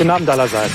Guten 0.00 0.12
Abend 0.12 0.30
allerseits. 0.30 0.72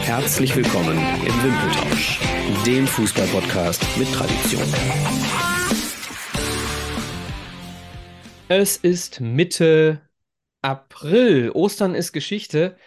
Herzlich 0.00 0.56
willkommen 0.56 0.96
im 0.96 1.42
Wimpeltausch, 1.42 2.18
dem 2.64 2.86
Fußballpodcast 2.86 3.98
mit 3.98 4.10
Tradition. 4.10 4.62
Es 8.48 8.78
ist 8.78 9.20
Mitte 9.20 10.00
April. 10.62 11.50
Ostern 11.50 11.94
ist 11.94 12.14
Geschichte. 12.14 12.78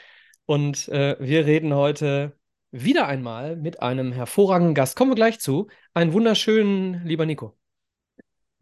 Und 0.48 0.88
äh, 0.88 1.18
wir 1.20 1.46
reden 1.46 1.76
heute 1.76 2.36
wieder 2.72 3.06
einmal 3.08 3.56
mit 3.56 3.84
einem 3.84 4.14
hervorragenden 4.14 4.74
Gast. 4.74 4.96
Kommen 4.96 5.12
wir 5.12 5.16
gleich 5.16 5.40
zu. 5.40 5.68
Einen 5.94 6.12
wunderschönen, 6.12 7.06
lieber 7.06 7.28
Nico. 7.28 7.56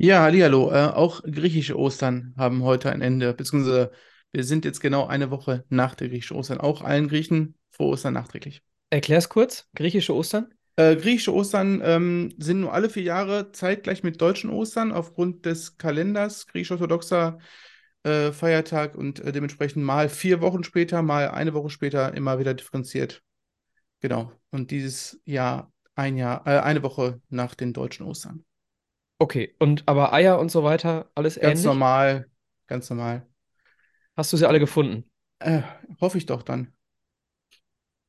Ja, 0.02 0.21
hallihallo. 0.21 0.71
Äh, 0.71 0.86
auch 0.93 1.21
griechische 1.23 1.77
Ostern 1.77 2.34
haben 2.38 2.63
heute 2.63 2.89
ein 2.89 3.02
Ende, 3.02 3.34
beziehungsweise 3.34 3.91
wir 4.31 4.45
sind 4.45 4.63
jetzt 4.63 4.80
genau 4.80 5.08
eine 5.08 5.30
Woche 5.30 5.66
nach 5.67 5.94
der 5.94 6.08
griechischen 6.08 6.38
Ostern. 6.38 6.62
Auch 6.62 6.81
allen 6.81 7.09
Griechen 7.09 7.55
frohe 7.70 7.89
Ostern 7.89 8.13
nachträglich. 8.13 8.63
Erklär's 8.91 9.27
kurz. 9.27 9.67
Griechische 9.75 10.16
Ostern? 10.16 10.53
Äh, 10.77 10.95
griechische 10.95 11.34
Ostern 11.34 11.81
ähm, 11.84 12.34
sind 12.38 12.62
nur 12.62 12.73
alle 12.73 12.89
vier 12.89 13.03
Jahre 13.03 13.52
zeitgleich 13.52 14.02
mit 14.02 14.22
deutschen 14.22 14.49
Ostern 14.52 14.94
aufgrund 14.94 15.45
des 15.45 15.77
Kalenders 15.77 16.47
griechisch-orthodoxer 16.47 17.39
äh, 18.03 18.31
Feiertag 18.31 18.95
und 18.95 19.20
äh, 19.20 19.34
dementsprechend 19.34 19.84
mal 19.84 20.08
vier 20.08 20.39
Wochen 20.39 20.63
später, 20.63 21.02
mal 21.02 21.27
eine 21.27 21.53
Woche 21.53 21.70
später 21.70 22.13
immer 22.13 22.39
wieder 22.39 22.53
differenziert. 22.53 23.22
Genau. 24.00 24.31
Und 24.50 24.72
dieses 24.72 25.20
Jahr 25.25 25.73
ein 25.94 26.16
Jahr, 26.16 26.47
äh, 26.47 26.59
eine 26.59 26.84
Woche 26.84 27.20
nach 27.27 27.53
den 27.53 27.73
deutschen 27.73 28.05
Ostern. 28.05 28.45
Okay, 29.20 29.54
und 29.59 29.84
aber 29.86 30.14
Eier 30.14 30.40
und 30.40 30.50
so 30.50 30.64
weiter, 30.64 31.09
alles 31.14 31.36
Ganz 31.36 31.59
ähnlich? 31.59 31.66
normal, 31.66 32.30
ganz 32.68 32.90
normal. 32.90 33.28
Hast 34.16 34.31
du 34.31 34.38
sie 34.38 34.48
alle 34.48 34.59
gefunden? 34.59 35.09
Äh, 35.39 35.61
hoffe 36.00 36.17
ich 36.17 36.26
doch 36.26 36.42
dann. 36.42 36.73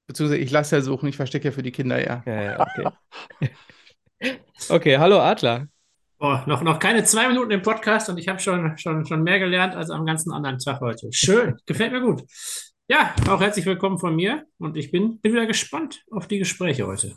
Beziehungsweise 0.07 0.41
ich 0.41 0.51
lasse 0.51 0.77
ja 0.77 0.83
suchen, 0.83 1.09
ich 1.09 1.17
verstecke 1.17 1.49
ja 1.49 1.53
für 1.53 1.63
die 1.63 1.73
Kinder 1.73 2.05
ja. 2.05 2.23
Ja, 2.27 2.43
ja, 2.43 2.61
okay. 2.61 3.51
Okay, 4.69 4.99
hallo 4.99 5.19
Adler. 5.19 5.69
Oh, 6.19 6.39
noch, 6.47 6.61
noch 6.61 6.79
keine 6.79 7.03
zwei 7.05 7.27
Minuten 7.29 7.51
im 7.51 7.63
Podcast 7.63 8.11
und 8.11 8.19
ich 8.19 8.29
habe 8.29 8.39
schon, 8.39 8.77
schon, 8.77 9.07
schon 9.07 9.23
mehr 9.23 9.39
gelernt 9.39 9.75
als 9.75 9.89
am 9.89 10.05
ganzen 10.05 10.33
anderen 10.33 10.59
Tag 10.59 10.81
heute. 10.81 11.09
Schön, 11.13 11.57
gefällt 11.67 11.93
mir 11.93 12.03
gut. 12.03 12.23
Ja, 12.89 13.15
auch 13.29 13.41
herzlich 13.41 13.65
willkommen 13.65 13.99
von 13.99 14.15
mir 14.15 14.45
und 14.59 14.77
ich 14.77 14.91
bin, 14.91 15.19
bin 15.21 15.33
wieder 15.33 15.47
gespannt 15.47 16.03
auf 16.11 16.29
die 16.29 16.39
Gespräche 16.39 16.87
heute. 16.87 17.17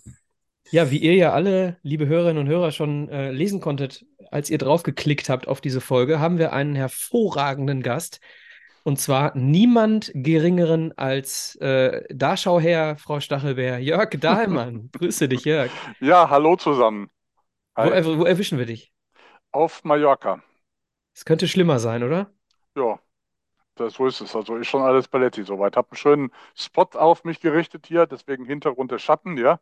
Ja, 0.72 0.90
wie 0.90 0.98
ihr 0.98 1.14
ja 1.14 1.34
alle, 1.34 1.78
liebe 1.84 2.08
Hörerinnen 2.08 2.40
und 2.44 2.48
Hörer, 2.50 2.72
schon 2.72 3.08
äh, 3.10 3.32
lesen 3.32 3.60
konntet, 3.62 4.06
als 4.32 4.50
ihr 4.50 4.58
draufgeklickt 4.58 5.30
habt 5.30 5.48
auf 5.48 5.62
diese 5.62 5.82
Folge, 5.82 6.20
haben 6.20 6.40
wir 6.40 6.52
einen 6.54 6.74
hervorragenden 6.76 7.84
Gast. 7.84 8.20
Und 8.84 9.00
zwar 9.00 9.38
niemand 9.38 10.12
Geringeren 10.16 10.92
als 10.98 11.56
äh, 11.58 12.04
Darschauherr, 12.14 12.98
Frau 12.98 13.20
Stachelbär, 13.20 13.80
Jörg 13.80 14.10
Dahlmann. 14.20 14.90
Grüße 14.92 15.30
dich, 15.30 15.46
Jörg. 15.46 15.72
Ja, 16.00 16.30
hallo 16.30 16.56
zusammen. 16.56 17.10
Wo, 17.82 17.90
Hi. 17.90 17.92
erw- 17.92 18.18
wo 18.18 18.26
erwischen 18.26 18.58
wir 18.58 18.66
dich? 18.66 18.92
Auf 19.54 19.86
Mallorca. 19.86 20.44
Es 21.16 21.26
könnte 21.26 21.48
schlimmer 21.48 21.80
sein, 21.80 22.04
oder? 22.04 22.32
Ja, 22.76 23.00
das, 23.76 23.96
so 23.96 24.08
ist 24.08 24.22
es. 24.22 24.36
Also 24.36 24.58
ist 24.58 24.68
schon 24.68 24.84
alles 24.84 25.08
Paletti 25.10 25.44
soweit. 25.44 25.78
Hab 25.78 25.92
einen 25.92 25.98
schönen 25.98 26.32
Spot 26.56 26.84
auf 26.96 27.24
mich 27.26 27.40
gerichtet 27.42 27.88
hier, 27.88 28.08
deswegen 28.08 28.46
Hintergrund 28.46 28.92
der 28.92 29.00
Schatten, 29.00 29.38
ja. 29.38 29.60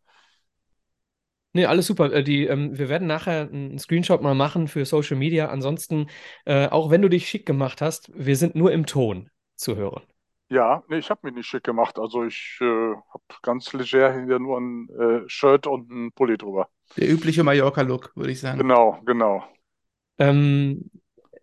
Nee, 1.54 1.66
alles 1.66 1.88
super. 1.88 2.12
Äh, 2.12 2.24
die, 2.24 2.46
ähm, 2.46 2.78
wir 2.78 2.90
werden 2.90 3.08
nachher 3.08 3.50
einen 3.52 3.78
Screenshot 3.78 4.22
mal 4.22 4.36
machen 4.36 4.68
für 4.68 4.86
Social 4.86 5.18
Media. 5.18 5.50
Ansonsten, 5.50 6.08
äh, 6.46 6.68
auch 6.68 6.90
wenn 6.90 7.02
du 7.02 7.10
dich 7.10 7.28
schick 7.28 7.46
gemacht 7.46 7.82
hast, 7.82 8.12
wir 8.14 8.36
sind 8.36 8.56
nur 8.56 8.72
im 8.72 8.86
Ton 8.86 9.30
zu 9.56 9.76
hören. 9.76 10.04
Ja, 10.50 10.84
nee, 10.90 10.98
ich 10.98 11.10
habe 11.10 11.22
mich 11.24 11.36
nicht 11.36 11.48
schick 11.48 11.64
gemacht. 11.64 11.98
Also 11.98 12.26
ich 12.26 12.58
äh, 12.60 12.66
habe 12.66 13.24
ganz 13.42 13.72
leger 13.72 14.14
hier 14.26 14.40
nur 14.40 14.60
ein 14.60 14.90
äh, 14.90 15.22
Shirt 15.28 15.66
und 15.68 15.90
ein 15.90 16.12
Pulli 16.12 16.38
drüber. 16.38 16.68
Der 16.98 17.10
übliche 17.10 17.44
Mallorca-Look, 17.44 18.12
würde 18.16 18.32
ich 18.32 18.42
sagen. 18.42 18.60
Genau, 18.60 19.00
genau. 19.06 19.46
Ähm, 20.20 20.92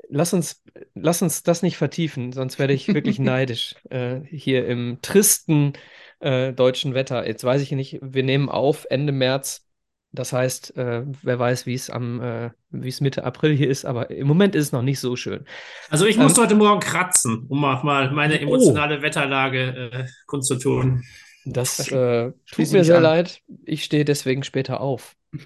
lass 0.09 0.35
uns, 0.35 0.63
lass 0.95 1.23
uns 1.23 1.43
das 1.43 1.63
nicht 1.63 1.77
vertiefen, 1.77 2.33
sonst 2.33 2.59
werde 2.59 2.75
ich 2.75 2.93
wirklich 2.93 3.19
neidisch 3.19 3.77
äh, 3.91 4.21
hier 4.21 4.67
im 4.67 4.99
tristen 5.01 5.73
äh, 6.21 6.53
deutschen 6.53 6.95
Wetter. 6.95 7.27
Jetzt 7.27 7.45
weiß 7.45 7.63
ich 7.63 7.73
nicht, 7.73 7.99
wir 8.03 8.23
nehmen 8.23 8.49
auf 8.49 8.87
Ende 8.91 9.13
März. 9.13 9.68
Das 10.13 10.33
heißt, 10.33 10.77
äh, 10.79 11.03
wer 11.23 11.39
weiß, 11.39 11.67
wie 11.67 11.75
es 11.75 11.91
am, 11.91 12.21
äh, 12.23 12.51
wie 12.71 12.89
es 12.89 13.01
Mitte 13.03 13.25
April 13.25 13.55
hier 13.55 13.69
ist, 13.69 13.85
aber 13.85 14.11
im 14.11 14.27
Moment 14.27 14.55
ist 14.55 14.65
es 14.67 14.73
noch 14.73 14.83
nicht 14.83 15.01
so 15.01 15.17
schön. 15.17 15.45
Also 15.91 16.07
ich 16.07 16.17
Ähm, 16.17 16.23
musste 16.23 16.41
heute 16.41 16.55
Morgen 16.55 16.81
kratzen, 16.81 17.45
um 17.49 17.63
auch 17.65 17.83
mal 17.83 18.11
meine 18.11 18.35
Oh. 18.39 18.43
emotionale 18.43 19.03
Wetterlage 19.03 19.91
äh, 19.93 20.05
kundzutun. 20.27 21.03
Das 21.45 21.79
äh, 21.93 22.33
tut 22.51 22.73
mir 22.73 22.85
sehr 22.85 22.97
an. 22.99 23.03
leid. 23.03 23.41
Ich 23.65 23.85
stehe 23.85 24.05
deswegen 24.05 24.43
später 24.45 24.81
auf. 24.81 25.15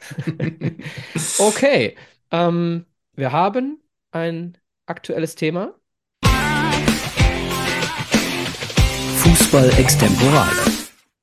Okay, 1.38 1.96
ähm, 2.30 2.86
wir 3.14 3.32
haben 3.32 3.78
ein 4.12 4.56
aktuelles 4.86 5.34
Thema. 5.34 5.74
Fußball 9.22 9.70
extemporale. 9.78 10.71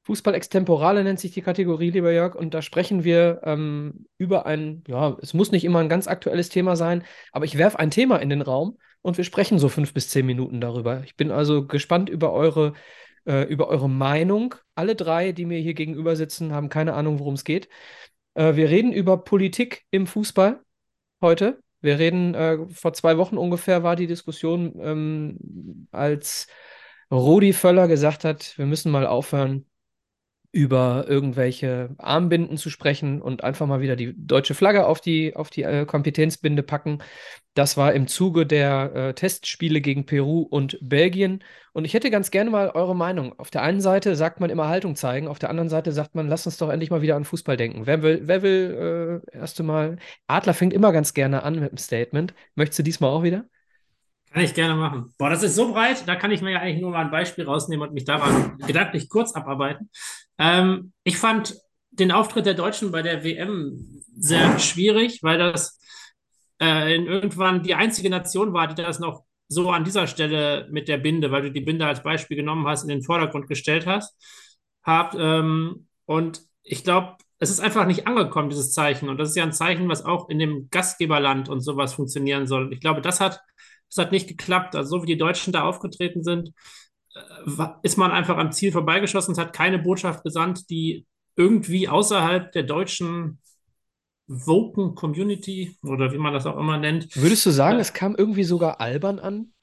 Fußball 0.10 0.34
Extemporale 0.34 1.04
nennt 1.04 1.20
sich 1.20 1.34
die 1.34 1.44
Kategorie, 1.44 1.92
lieber 1.92 2.12
Jörg, 2.12 2.34
und 2.34 2.56
da 2.56 2.64
sprechen 2.64 3.04
wir 3.04 3.42
ähm, 3.44 4.08
über 4.18 4.48
ein, 4.48 4.84
ja, 4.88 5.16
es 5.22 5.36
muss 5.36 5.52
nicht 5.52 5.64
immer 5.64 5.78
ein 5.78 5.88
ganz 5.88 6.08
aktuelles 6.08 6.50
Thema 6.50 6.76
sein, 6.76 7.04
aber 7.32 7.46
ich 7.46 7.60
werfe 7.60 7.78
ein 7.78 7.92
Thema 7.92 8.18
in 8.18 8.30
den 8.30 8.42
Raum 8.42 8.80
und 9.04 9.18
wir 9.18 9.24
sprechen 9.24 9.60
so 9.60 9.70
fünf 9.70 9.94
bis 9.94 10.10
zehn 10.10 10.26
Minuten 10.26 10.62
darüber. 10.62 11.04
Ich 11.06 11.16
bin 11.16 11.30
also 11.30 11.68
gespannt 11.68 12.10
über 12.10 12.34
eure, 12.34 12.74
äh, 13.28 13.44
über 13.44 13.68
eure 13.68 13.88
Meinung. 13.88 14.56
Alle 14.74 14.96
drei, 14.96 15.32
die 15.32 15.46
mir 15.46 15.60
hier 15.60 15.76
gegenüber 15.76 16.16
sitzen, 16.16 16.54
haben 16.54 16.70
keine 16.70 16.96
Ahnung, 16.96 17.20
worum 17.20 17.36
es 17.36 17.44
geht. 17.44 17.70
Äh, 18.34 18.56
wir 18.56 18.72
reden 18.72 18.92
über 18.92 19.24
Politik 19.24 19.84
im 19.92 20.08
Fußball 20.08 20.60
heute. 21.22 21.62
Wir 21.82 22.00
reden, 22.00 22.34
äh, 22.34 22.58
vor 22.70 22.94
zwei 22.94 23.20
Wochen 23.20 23.38
ungefähr 23.38 23.84
war 23.84 23.96
die 23.96 24.08
Diskussion, 24.08 24.74
ähm, 24.82 25.88
als 25.92 26.48
Rudi 27.12 27.54
Völler 27.54 27.88
gesagt 27.88 28.24
hat, 28.24 28.58
wir 28.58 28.66
müssen 28.66 28.92
mal 28.92 29.06
aufhören, 29.06 29.69
über 30.52 31.06
irgendwelche 31.08 31.96
Armbinden 32.00 32.58
zu 32.58 32.70
sprechen 32.70 33.22
und 33.22 33.44
einfach 33.44 33.68
mal 33.68 33.82
wieder 33.82 33.96
die 33.96 34.16
deutsche 34.18 34.56
Flagge 34.56 34.88
auf 34.88 35.00
die, 35.00 35.36
auf 35.36 35.50
die 35.50 35.64
äh, 35.64 35.86
Kapitänsbinde 35.86 36.64
packen. 36.64 37.00
Das 37.54 37.78
war 37.78 37.94
im 37.94 38.08
Zuge 38.08 38.46
der 38.48 38.96
äh, 38.96 39.14
Testspiele 39.14 39.82
gegen 39.82 40.06
Peru 40.06 40.42
und 40.42 40.78
Belgien. 40.82 41.44
Und 41.74 41.86
ich 41.86 41.94
hätte 41.94 42.10
ganz 42.10 42.32
gerne 42.32 42.50
mal 42.50 42.72
eure 42.72 42.96
Meinung. 42.96 43.38
Auf 43.38 43.52
der 43.52 43.62
einen 43.62 43.82
Seite 43.82 44.16
sagt 44.16 44.40
man 44.40 44.50
immer 44.50 44.70
Haltung 44.70 44.96
zeigen, 44.96 45.28
auf 45.28 45.40
der 45.40 45.50
anderen 45.50 45.70
Seite 45.70 45.92
sagt 45.92 46.16
man, 46.16 46.28
lass 46.28 46.46
uns 46.46 46.58
doch 46.58 46.70
endlich 46.70 46.90
mal 46.90 47.02
wieder 47.02 47.16
an 47.16 47.26
Fußball 47.26 47.58
denken. 47.58 47.86
Wer 47.86 48.02
will, 48.02 48.22
wer 48.24 48.42
will 48.42 49.22
äh, 49.34 49.38
erst 49.38 49.60
einmal? 49.60 49.98
Adler 50.28 50.54
fängt 50.54 50.74
immer 50.74 50.92
ganz 50.92 51.14
gerne 51.14 51.44
an 51.44 51.56
mit 51.60 51.70
einem 51.70 51.78
Statement. 51.78 52.34
Möchtest 52.56 52.80
du 52.80 52.84
diesmal 52.84 53.12
auch 53.12 53.24
wieder? 53.24 53.46
Kann 54.32 54.44
ich 54.44 54.54
gerne 54.54 54.76
machen. 54.76 55.14
Boah, 55.18 55.30
das 55.30 55.42
ist 55.42 55.56
so 55.56 55.74
breit, 55.74 56.08
da 56.08 56.16
kann 56.16 56.32
ich 56.32 56.42
mir 56.42 56.52
ja 56.52 56.60
eigentlich 56.60 56.82
nur 56.82 56.92
mal 56.92 57.04
ein 57.04 57.12
Beispiel 57.12 57.46
rausnehmen 57.46 57.88
und 57.88 57.94
mich 57.94 58.06
daran 58.06 58.58
gedanklich 58.60 59.10
kurz 59.10 59.34
abarbeiten. 59.34 59.90
Ähm, 60.38 60.94
ich 61.04 61.18
fand 61.18 61.56
den 61.92 62.12
Auftritt 62.12 62.46
der 62.46 62.54
Deutschen 62.54 62.92
bei 62.92 63.02
der 63.02 63.24
WM 63.24 64.04
sehr 64.16 64.60
schwierig, 64.60 65.24
weil 65.24 65.40
das 65.40 65.82
äh, 66.62 66.96
irgendwann 66.96 67.64
die 67.64 67.74
einzige 67.74 68.10
Nation 68.10 68.54
war, 68.54 68.68
die 68.68 68.82
das 68.82 69.00
noch 69.00 69.24
so 69.48 69.72
an 69.72 69.84
dieser 69.84 70.06
Stelle 70.06 70.68
mit 70.70 70.88
der 70.88 70.98
Binde, 70.98 71.32
weil 71.32 71.42
du 71.42 71.52
die 71.52 71.62
Binde 71.62 71.88
als 71.88 72.04
Beispiel 72.04 72.38
genommen 72.38 72.68
hast, 72.68 72.84
in 72.84 72.90
den 72.90 73.02
Vordergrund 73.02 73.48
gestellt 73.48 73.88
hast, 73.88 74.16
habt. 74.84 75.16
Ähm, 75.18 75.88
und 76.06 76.42
ich 76.62 76.84
glaube, 76.84 77.18
es 77.40 77.50
ist 77.50 77.62
einfach 77.62 77.88
nicht 77.88 78.06
angekommen, 78.06 78.50
dieses 78.50 78.74
Zeichen. 78.74 79.10
Und 79.10 79.18
das 79.18 79.30
ist 79.30 79.36
ja 79.36 79.44
ein 79.44 79.54
Zeichen, 79.54 79.90
was 79.90 80.06
auch 80.06 80.30
in 80.30 80.38
dem 80.38 80.70
Gastgeberland 80.70 81.50
und 81.50 81.62
sowas 81.62 81.94
funktionieren 81.94 82.46
soll. 82.46 82.72
Ich 82.74 82.80
glaube, 82.80 83.02
das 83.02 83.20
hat 83.20 83.42
das 83.90 84.06
hat 84.06 84.12
nicht 84.12 84.28
geklappt. 84.28 84.76
Also 84.76 84.98
so 84.98 85.04
wie 85.04 85.08
die 85.08 85.18
Deutschen 85.18 85.54
da 85.54 85.64
aufgetreten 85.64 86.24
sind, 86.24 86.52
äh, 87.16 87.68
ist 87.84 87.98
man 87.98 88.12
einfach 88.12 88.38
am 88.38 88.52
Ziel 88.52 88.72
vorbeigeschossen. 88.72 89.34
Es 89.34 89.38
hat 89.38 89.54
keine 89.54 89.80
Botschaft 89.80 90.24
gesandt, 90.24 90.70
die 90.70 91.06
irgendwie 91.36 91.88
außerhalb 91.88 92.52
der 92.52 92.64
deutschen 92.64 93.40
Woken 94.28 94.94
Community 94.96 95.76
oder 95.84 96.12
wie 96.14 96.18
man 96.20 96.34
das 96.34 96.46
auch 96.46 96.58
immer 96.58 96.78
nennt. 96.78 97.16
Würdest 97.16 97.46
du 97.46 97.50
sagen, 97.52 97.78
Äh. 97.78 97.82
es 97.82 97.94
kam 97.94 98.16
irgendwie 98.16 98.44
sogar 98.44 98.80
albern 98.80 99.20
an? 99.20 99.54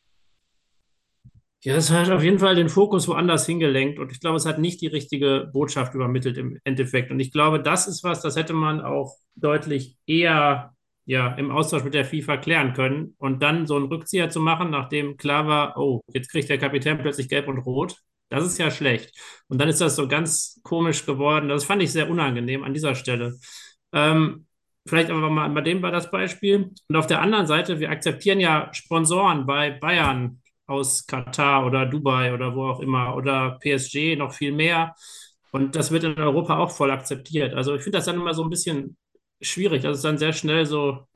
Ja, 1.63 1.75
das 1.75 1.91
hat 1.91 2.11
auf 2.11 2.23
jeden 2.23 2.39
Fall 2.39 2.55
den 2.55 2.69
Fokus 2.69 3.09
woanders 3.09 3.47
hingelenkt 3.47 3.99
und 3.99 4.13
ich 4.13 4.21
glaube, 4.21 4.37
es 4.37 4.47
hat 4.47 4.59
nicht 4.61 4.81
die 4.81 4.87
richtige 4.87 5.51
Botschaft 5.53 5.95
übermittelt 5.95 6.39
im 6.39 6.59
Endeffekt. 6.65 7.11
Und 7.11 7.19
ich 7.19 7.33
glaube, 7.33 7.61
das 7.61 7.89
ist 7.89 8.05
was, 8.05 8.23
das 8.23 8.37
hätte 8.37 8.53
man 8.53 8.81
auch 8.81 9.17
deutlich 9.35 9.97
eher 10.07 10.76
ja, 11.07 11.35
im 11.35 11.51
Austausch 11.51 11.85
mit 11.85 11.95
der 11.95 12.05
FIFA 12.05 12.37
klären 12.39 12.73
können 12.75 13.15
und 13.19 13.43
dann 13.43 13.67
so 13.67 13.77
einen 13.77 13.87
Rückzieher 13.87 14.29
zu 14.31 14.41
machen, 14.41 14.71
nachdem 14.71 15.17
klar 15.17 15.47
war, 15.47 15.79
oh, 15.79 16.03
jetzt 16.13 16.31
kriegt 16.31 16.49
der 16.51 16.59
Kapitän 16.59 16.99
plötzlich 16.99 17.29
gelb 17.29 17.49
und 17.49 17.59
rot. 17.59 17.97
Das 18.29 18.45
ist 18.45 18.59
ja 18.59 18.71
schlecht. 18.71 19.17
Und 19.49 19.61
dann 19.61 19.69
ist 19.69 19.81
das 19.81 19.97
so 19.97 20.09
ganz 20.09 20.61
komisch 20.65 21.07
geworden. 21.07 21.49
Das 21.49 21.65
fand 21.65 21.83
ich 21.83 21.93
sehr 21.93 22.11
unangenehm 22.11 22.65
an 22.65 22.75
dieser 22.75 22.97
Stelle. 22.97 23.39
Ähm, 23.93 24.47
vielleicht 24.87 25.11
aber 25.11 25.31
mal 25.31 25.49
bei 25.51 25.61
dem 25.61 25.81
war 25.81 25.93
das 25.93 26.11
Beispiel. 26.11 26.73
Und 26.89 26.97
auf 26.97 27.07
der 27.07 27.21
anderen 27.23 27.47
Seite, 27.47 27.79
wir 27.79 27.91
akzeptieren 27.91 28.41
ja 28.41 28.69
Sponsoren 28.75 29.47
bei 29.47 29.71
Bayern, 29.71 30.41
aus 30.67 31.07
Katar 31.07 31.67
oder 31.67 31.87
Dubai 31.87 32.35
oder 32.35 32.55
wo 32.55 32.67
auch 32.69 32.81
immer 32.81 33.17
oder 33.17 33.59
PSG 33.61 34.17
noch 34.17 34.33
viel 34.33 34.53
mehr. 34.53 34.95
Und 35.53 35.77
das 35.77 35.91
wird 35.91 36.05
in 36.05 36.19
Europa 36.19 36.59
auch 36.59 36.71
voll 36.71 36.91
akzeptiert. 36.91 37.55
Also 37.55 37.75
ich 37.75 37.83
finde 37.83 37.99
das 37.99 38.07
dann 38.07 38.17
immer 38.17 38.35
so 38.35 38.43
ein 38.43 38.51
bisschen 38.51 38.97
schwierig. 39.41 39.83
Das 39.83 39.99
ist 39.99 40.05
dann 40.05 40.19
sehr 40.19 40.33
schnell 40.33 40.67
so, 40.67 41.07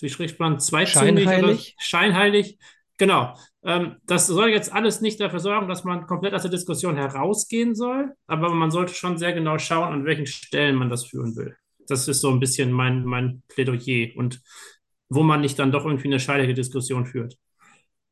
wie 0.00 0.08
spricht 0.08 0.38
man, 0.38 0.60
zweizüngig 0.60 1.24
Scheinheilig. 1.24 1.44
oder 1.44 1.84
scheinheilig. 1.84 2.58
Genau. 2.98 3.34
Ähm, 3.62 3.96
das 4.06 4.26
soll 4.26 4.50
jetzt 4.50 4.72
alles 4.72 5.00
nicht 5.00 5.20
dafür 5.20 5.40
sorgen, 5.40 5.68
dass 5.68 5.84
man 5.84 6.06
komplett 6.06 6.34
aus 6.34 6.42
der 6.42 6.50
Diskussion 6.50 6.96
herausgehen 6.96 7.74
soll, 7.74 8.14
aber 8.26 8.50
man 8.50 8.70
sollte 8.70 8.94
schon 8.94 9.18
sehr 9.18 9.32
genau 9.32 9.58
schauen, 9.58 9.92
an 9.92 10.04
welchen 10.04 10.26
Stellen 10.26 10.76
man 10.76 10.90
das 10.90 11.06
führen 11.06 11.36
will. 11.36 11.56
Das 11.86 12.06
ist 12.08 12.20
so 12.20 12.30
ein 12.30 12.40
bisschen 12.40 12.72
mein, 12.72 13.04
mein 13.04 13.42
Plädoyer 13.48 14.16
und 14.16 14.40
wo 15.08 15.22
man 15.22 15.40
nicht 15.40 15.58
dann 15.58 15.72
doch 15.72 15.86
irgendwie 15.86 16.08
eine 16.08 16.20
scheidige 16.20 16.54
Diskussion 16.54 17.06
führt. 17.06 17.38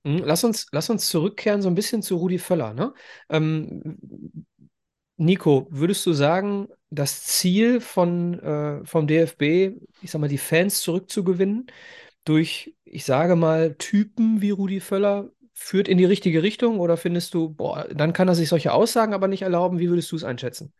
Mhm, 0.04 0.22
Lass 0.24 0.44
uns, 0.44 0.66
lass 0.72 0.88
uns 0.88 1.08
zurückkehren 1.08 1.62
so 1.62 1.68
ein 1.68 1.74
bisschen 1.74 2.02
zu 2.02 2.16
Rudi 2.16 2.38
Völler. 2.38 2.72
Ne? 2.72 2.94
Ähm, 3.28 3.98
Nico, 5.18 5.66
würdest 5.70 6.04
du 6.06 6.12
sagen, 6.12 6.68
das 6.90 7.24
Ziel 7.24 7.80
von, 7.80 8.38
äh, 8.40 8.84
vom 8.84 9.06
DFB, 9.06 9.72
ich 10.02 10.10
sag 10.10 10.20
mal, 10.20 10.28
die 10.28 10.38
Fans 10.38 10.80
zurückzugewinnen, 10.82 11.66
durch, 12.24 12.74
ich 12.84 13.04
sage 13.04 13.36
mal, 13.36 13.74
Typen 13.76 14.40
wie 14.42 14.50
Rudi 14.50 14.80
Völler, 14.80 15.30
führt 15.54 15.88
in 15.88 15.98
die 15.98 16.04
richtige 16.04 16.42
Richtung? 16.42 16.80
Oder 16.80 16.96
findest 16.96 17.34
du, 17.34 17.48
boah, 17.48 17.86
dann 17.92 18.12
kann 18.12 18.28
er 18.28 18.34
sich 18.34 18.48
solche 18.48 18.72
Aussagen 18.72 19.14
aber 19.14 19.26
nicht 19.26 19.42
erlauben? 19.42 19.78
Wie 19.78 19.88
würdest 19.88 20.12
du 20.12 20.16
es 20.16 20.24
einschätzen? 20.24 20.72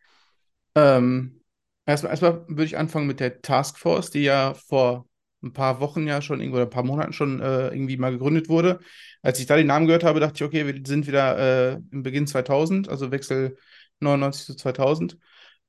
Ähm, 0.75 1.41
erstmal, 1.85 2.11
erstmal 2.11 2.47
würde 2.47 2.65
ich 2.65 2.77
anfangen 2.77 3.07
mit 3.07 3.19
der 3.19 3.41
Taskforce, 3.41 4.11
die 4.11 4.23
ja 4.23 4.53
vor 4.53 5.07
ein 5.43 5.53
paar 5.53 5.79
Wochen 5.79 6.07
ja 6.07 6.21
schon 6.21 6.39
irgendwo 6.39 6.57
oder 6.57 6.67
ein 6.67 6.71
paar 6.71 6.83
Monaten 6.83 7.13
schon 7.13 7.41
äh, 7.41 7.67
irgendwie 7.69 7.97
mal 7.97 8.11
gegründet 8.11 8.49
wurde. 8.49 8.79
Als 9.21 9.39
ich 9.39 9.45
da 9.47 9.55
den 9.55 9.67
Namen 9.67 9.87
gehört 9.87 10.03
habe, 10.03 10.19
dachte 10.19 10.35
ich, 10.35 10.43
okay, 10.43 10.65
wir 10.65 10.81
sind 10.85 11.07
wieder 11.07 11.73
äh, 11.73 11.79
im 11.91 12.03
Beginn 12.03 12.27
2000, 12.27 12.89
also 12.89 13.11
Wechsel 13.11 13.57
99 13.99 14.45
zu 14.45 14.55
2000. 14.55 15.17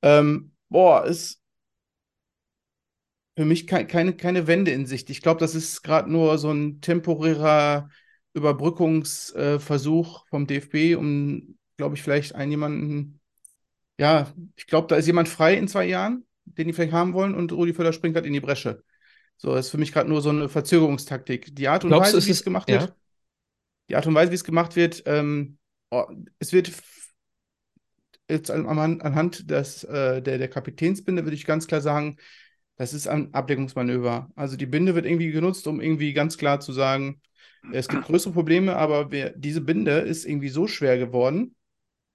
Ähm, 0.01 0.51
boah, 0.69 1.05
ist 1.05 1.41
für 3.35 3.45
mich 3.45 3.67
kei- 3.67 3.85
keine, 3.85 4.13
keine 4.13 4.47
Wende 4.47 4.71
in 4.71 4.85
Sicht. 4.85 5.09
Ich 5.09 5.21
glaube, 5.21 5.39
das 5.39 5.55
ist 5.55 5.81
gerade 5.81 6.11
nur 6.11 6.37
so 6.37 6.51
ein 6.51 6.81
temporärer 6.81 7.89
Überbrückungsversuch 8.33 10.27
vom 10.27 10.45
DFB, 10.45 10.95
um, 10.95 11.57
glaube 11.77 11.95
ich, 11.95 12.01
vielleicht 12.01 12.35
einen 12.35 12.51
jemanden, 12.51 13.21
ja, 13.99 14.33
ich 14.55 14.67
glaube, 14.67 14.87
da 14.87 14.97
ist 14.97 15.07
jemand 15.07 15.29
frei 15.29 15.55
in 15.55 15.67
zwei 15.67 15.85
Jahren, 15.85 16.25
den 16.45 16.67
die 16.67 16.73
vielleicht 16.73 16.93
haben 16.93 17.13
wollen 17.13 17.35
und 17.35 17.51
Rudi 17.51 17.73
Völler 17.73 17.93
springt 17.93 18.15
halt 18.15 18.25
in 18.25 18.33
die 18.33 18.39
Bresche. 18.39 18.83
So, 19.37 19.55
das 19.55 19.67
ist 19.67 19.71
für 19.71 19.77
mich 19.77 19.93
gerade 19.93 20.09
nur 20.09 20.21
so 20.21 20.29
eine 20.29 20.49
Verzögerungstaktik. 20.49 21.55
Die 21.55 21.69
Art 21.69 21.85
und 21.85 21.91
Glaubst 21.91 22.13
Weise, 22.13 22.27
wie 22.27 22.31
es 22.31 22.43
gemacht 22.43 22.69
ja. 22.69 22.81
wird, 22.81 22.93
die 23.89 23.95
Art 23.95 24.05
und 24.05 24.15
Weise, 24.15 24.31
wie 24.31 24.35
es 24.35 24.43
gemacht 24.43 24.75
wird, 24.75 25.03
ähm, 25.05 25.57
oh, 25.91 26.05
es 26.39 26.51
wird 26.53 26.71
jetzt 28.29 28.51
an- 28.51 28.65
anhand, 28.67 29.03
anhand 29.03 29.49
des, 29.49 29.83
äh, 29.83 30.21
der, 30.21 30.37
der 30.37 30.47
Kapitänsbinde 30.49 31.23
würde 31.25 31.35
ich 31.35 31.45
ganz 31.45 31.67
klar 31.67 31.81
sagen, 31.81 32.17
das 32.77 32.93
ist 32.93 33.07
ein 33.07 33.33
Ablenkungsmanöver. 33.33 34.31
Also 34.35 34.55
die 34.55 34.65
Binde 34.65 34.95
wird 34.95 35.05
irgendwie 35.05 35.31
genutzt, 35.31 35.67
um 35.67 35.81
irgendwie 35.81 36.13
ganz 36.13 36.37
klar 36.37 36.59
zu 36.59 36.71
sagen, 36.71 37.21
es 37.73 37.87
gibt 37.89 38.05
größere 38.05 38.33
Probleme, 38.33 38.75
aber 38.77 39.11
wir, 39.11 39.31
diese 39.35 39.61
Binde 39.61 39.99
ist 39.99 40.25
irgendwie 40.25 40.49
so 40.49 40.67
schwer 40.67 40.97
geworden 40.97 41.55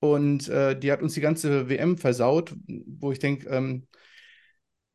und 0.00 0.48
äh, 0.48 0.78
die 0.78 0.92
hat 0.92 1.02
uns 1.02 1.14
die 1.14 1.20
ganze 1.20 1.68
WM 1.68 1.98
versaut, 1.98 2.54
wo 2.68 3.12
ich 3.12 3.18
denke, 3.20 3.48
ähm, 3.50 3.86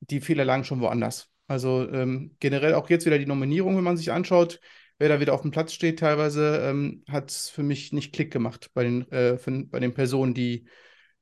die 0.01 0.21
Fehler 0.21 0.45
lagen 0.45 0.63
schon 0.63 0.81
woanders. 0.81 1.29
Also 1.47 1.87
ähm, 1.91 2.35
generell 2.39 2.73
auch 2.75 2.89
jetzt 2.89 3.05
wieder 3.05 3.17
die 3.17 3.25
Nominierung, 3.25 3.75
wenn 3.77 3.83
man 3.83 3.97
sich 3.97 4.11
anschaut, 4.11 4.59
wer 4.97 5.09
da 5.09 5.19
wieder 5.19 5.33
auf 5.33 5.41
dem 5.41 5.51
Platz 5.51 5.73
steht, 5.73 5.99
teilweise 5.99 6.57
ähm, 6.63 7.03
hat 7.09 7.31
es 7.31 7.49
für 7.49 7.63
mich 7.63 7.91
nicht 7.93 8.13
Klick 8.13 8.31
gemacht 8.31 8.69
bei 8.73 8.83
den, 8.83 9.11
äh, 9.11 9.37
für, 9.37 9.51
bei 9.65 9.79
den 9.79 9.93
Personen, 9.93 10.33
die 10.33 10.65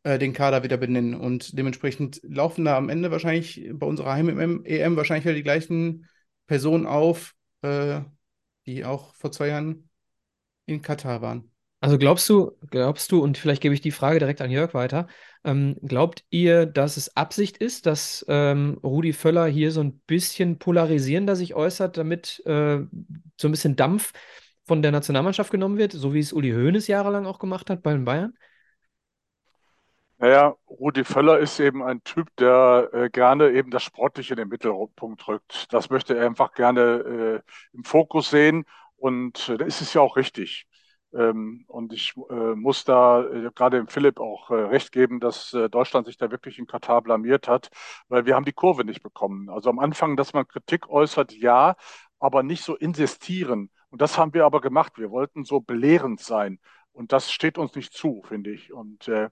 äh, 0.07 0.17
den 0.17 0.31
Kader 0.31 0.63
wieder 0.63 0.77
benennen. 0.77 1.15
Und 1.15 1.57
dementsprechend 1.57 2.21
laufen 2.23 2.63
da 2.63 2.77
am 2.77 2.87
Ende 2.87 3.11
wahrscheinlich 3.11 3.69
bei 3.73 3.85
unserer 3.85 4.13
Heim-EM 4.13 4.95
wahrscheinlich 4.95 5.25
wieder 5.25 5.35
die 5.35 5.43
gleichen 5.43 6.07
Personen 6.47 6.85
auf, 6.85 7.35
äh, 7.61 7.99
die 8.65 8.85
auch 8.85 9.13
vor 9.15 9.33
zwei 9.33 9.49
Jahren 9.49 9.89
in 10.65 10.81
Katar 10.81 11.21
waren. 11.21 11.51
Also 11.81 11.97
glaubst 11.97 12.27
du, 12.29 12.53
glaubst 12.69 13.11
du, 13.11 13.21
und 13.21 13.37
vielleicht 13.37 13.61
gebe 13.61 13.73
ich 13.73 13.81
die 13.81 13.91
Frage 13.91 14.19
direkt 14.19 14.39
an 14.41 14.49
Jörg 14.49 14.73
weiter, 14.73 15.07
ähm, 15.43 15.75
glaubt 15.83 16.23
ihr, 16.29 16.65
dass 16.65 16.95
es 16.95 17.15
Absicht 17.17 17.57
ist, 17.57 17.85
dass 17.85 18.25
ähm, 18.29 18.79
Rudi 18.83 19.11
Völler 19.11 19.45
hier 19.47 19.71
so 19.71 19.81
ein 19.81 19.99
bisschen 20.07 20.57
polarisierender 20.57 21.35
sich 21.35 21.53
äußert, 21.53 21.97
damit 21.97 22.41
äh, 22.45 22.79
so 23.39 23.47
ein 23.47 23.51
bisschen 23.51 23.75
Dampf 23.75 24.13
von 24.65 24.81
der 24.81 24.91
Nationalmannschaft 24.91 25.51
genommen 25.51 25.77
wird, 25.77 25.91
so 25.91 26.13
wie 26.13 26.19
es 26.19 26.31
Uli 26.31 26.51
Hoeneß 26.51 26.87
jahrelang 26.87 27.25
auch 27.25 27.39
gemacht 27.39 27.69
hat 27.69 27.83
bei 27.83 27.91
den 27.91 28.05
Bayern? 28.05 28.33
Naja, 30.19 30.55
Rudi 30.67 31.03
Völler 31.03 31.37
ist 31.39 31.59
eben 31.59 31.83
ein 31.83 32.03
Typ, 32.03 32.35
der 32.37 32.89
äh, 32.91 33.09
gerne 33.09 33.51
eben 33.51 33.69
das 33.69 33.83
Sportliche 33.83 34.33
in 34.33 34.37
den 34.37 34.47
Mittelpunkt 34.49 35.27
rückt. 35.27 35.71
Das 35.71 35.89
möchte 35.91 36.17
er 36.17 36.25
einfach 36.25 36.53
gerne 36.53 37.43
äh, 37.43 37.51
im 37.73 37.83
Fokus 37.83 38.31
sehen 38.31 38.65
und 38.95 39.47
äh, 39.49 39.63
ist 39.65 39.81
es 39.81 39.93
ja 39.93 40.01
auch 40.01 40.15
richtig. 40.17 40.65
Ähm, 41.13 41.65
und 41.67 41.93
ich 41.93 42.13
äh, 42.31 42.55
muss 42.55 42.83
da 42.83 43.23
äh, 43.25 43.51
gerade 43.53 43.77
dem 43.77 43.87
Philipp 43.87 44.19
auch 44.19 44.49
äh, 44.49 44.55
recht 44.55 44.91
geben, 44.91 45.19
dass 45.19 45.53
äh, 45.53 45.69
Deutschland 45.69 46.07
sich 46.07 46.17
da 46.17 46.31
wirklich 46.31 46.57
in 46.57 46.65
Katar 46.65 47.01
blamiert 47.03 47.47
hat, 47.47 47.69
weil 48.07 48.25
wir 48.25 48.35
haben 48.35 48.45
die 48.45 48.53
Kurve 48.53 48.83
nicht 48.85 49.03
bekommen. 49.03 49.49
Also 49.49 49.69
am 49.69 49.77
Anfang, 49.79 50.17
dass 50.17 50.33
man 50.33 50.47
Kritik 50.47 50.89
äußert, 50.89 51.31
ja, 51.33 51.75
aber 52.19 52.41
nicht 52.43 52.63
so 52.63 52.75
insistieren. 52.75 53.69
Und 53.89 54.01
das 54.01 54.17
haben 54.17 54.33
wir 54.33 54.45
aber 54.45 54.61
gemacht. 54.61 54.93
Wir 54.97 55.11
wollten 55.11 55.43
so 55.45 55.59
belehrend 55.61 56.19
sein. 56.21 56.59
Und 56.91 57.11
das 57.13 57.31
steht 57.31 57.57
uns 57.59 57.75
nicht 57.75 57.93
zu, 57.93 58.23
finde 58.27 58.51
ich. 58.51 58.73
Und 58.73 59.07
äh, 59.07 59.29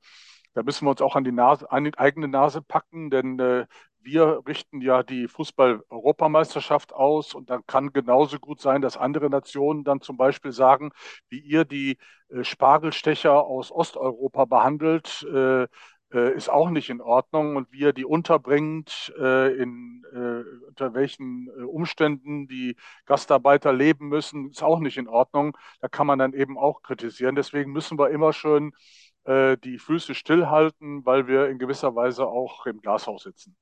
da 0.56 0.64
müssen 0.64 0.86
wir 0.86 0.92
uns 0.92 1.02
auch 1.02 1.16
an 1.16 1.24
die 1.24 1.32
Nase, 1.32 1.72
an 1.72 1.84
die 1.84 1.98
eigene 1.98 2.28
Nase 2.28 2.62
packen, 2.62 3.10
denn 3.10 3.40
äh, 3.40 3.68
wir 4.00 4.42
richten 4.48 4.82
ja 4.82 5.04
die 5.04 5.28
Fußball-Europameisterschaft 5.28 6.94
aus 6.94 7.34
und 7.34 7.50
dann 7.50 7.66
kann 7.66 7.92
genauso 7.92 8.40
gut 8.40 8.62
sein, 8.62 8.82
dass 8.82 8.98
andere 8.98 9.30
Nationen 9.30 9.84
dann 9.84 10.02
zum 10.02 10.16
Beispiel 10.18 10.52
sagen, 10.52 10.92
wie 11.30 11.40
ihr 11.40 11.66
die 11.66 11.98
äh, 12.30 12.44
Spargelstecher 12.44 13.44
aus 13.44 13.72
Osteuropa 13.72 14.46
behandelt, 14.46 15.24
äh, 15.34 15.68
äh, 16.14 16.34
ist 16.36 16.50
auch 16.50 16.70
nicht 16.70 16.90
in 16.90 17.02
Ordnung 17.02 17.56
und 17.56 17.72
wie 17.72 17.80
ihr 17.80 17.94
die 17.94 18.06
unterbringt, 18.06 19.14
äh, 19.20 19.54
in, 19.56 20.04
äh, 20.14 20.68
unter 20.68 20.94
welchen 20.94 21.50
Umständen 21.66 22.48
die 22.48 22.76
Gastarbeiter 23.06 23.74
leben 23.74 24.08
müssen, 24.08 24.50
ist 24.52 24.64
auch 24.64 24.80
nicht 24.80 24.98
in 24.98 25.08
Ordnung. 25.08 25.58
Da 25.82 25.88
kann 25.88 26.08
man 26.08 26.20
dann 26.20 26.34
eben 26.34 26.58
auch 26.58 26.82
kritisieren. 26.84 27.36
Deswegen 27.36 27.72
müssen 27.72 28.00
wir 28.00 28.10
immer 28.12 28.34
schön 28.34 28.72
äh, 29.26 29.58
die 29.58 29.80
Füße 29.80 30.16
stillhalten, 30.16 31.06
weil 31.06 31.28
wir 31.28 31.50
in 31.50 31.60
gewisser 31.60 31.96
Weise 31.96 32.26
auch 32.26 32.66
im 32.66 32.82
Glashaus 32.82 33.24
sitzen. 33.24 33.56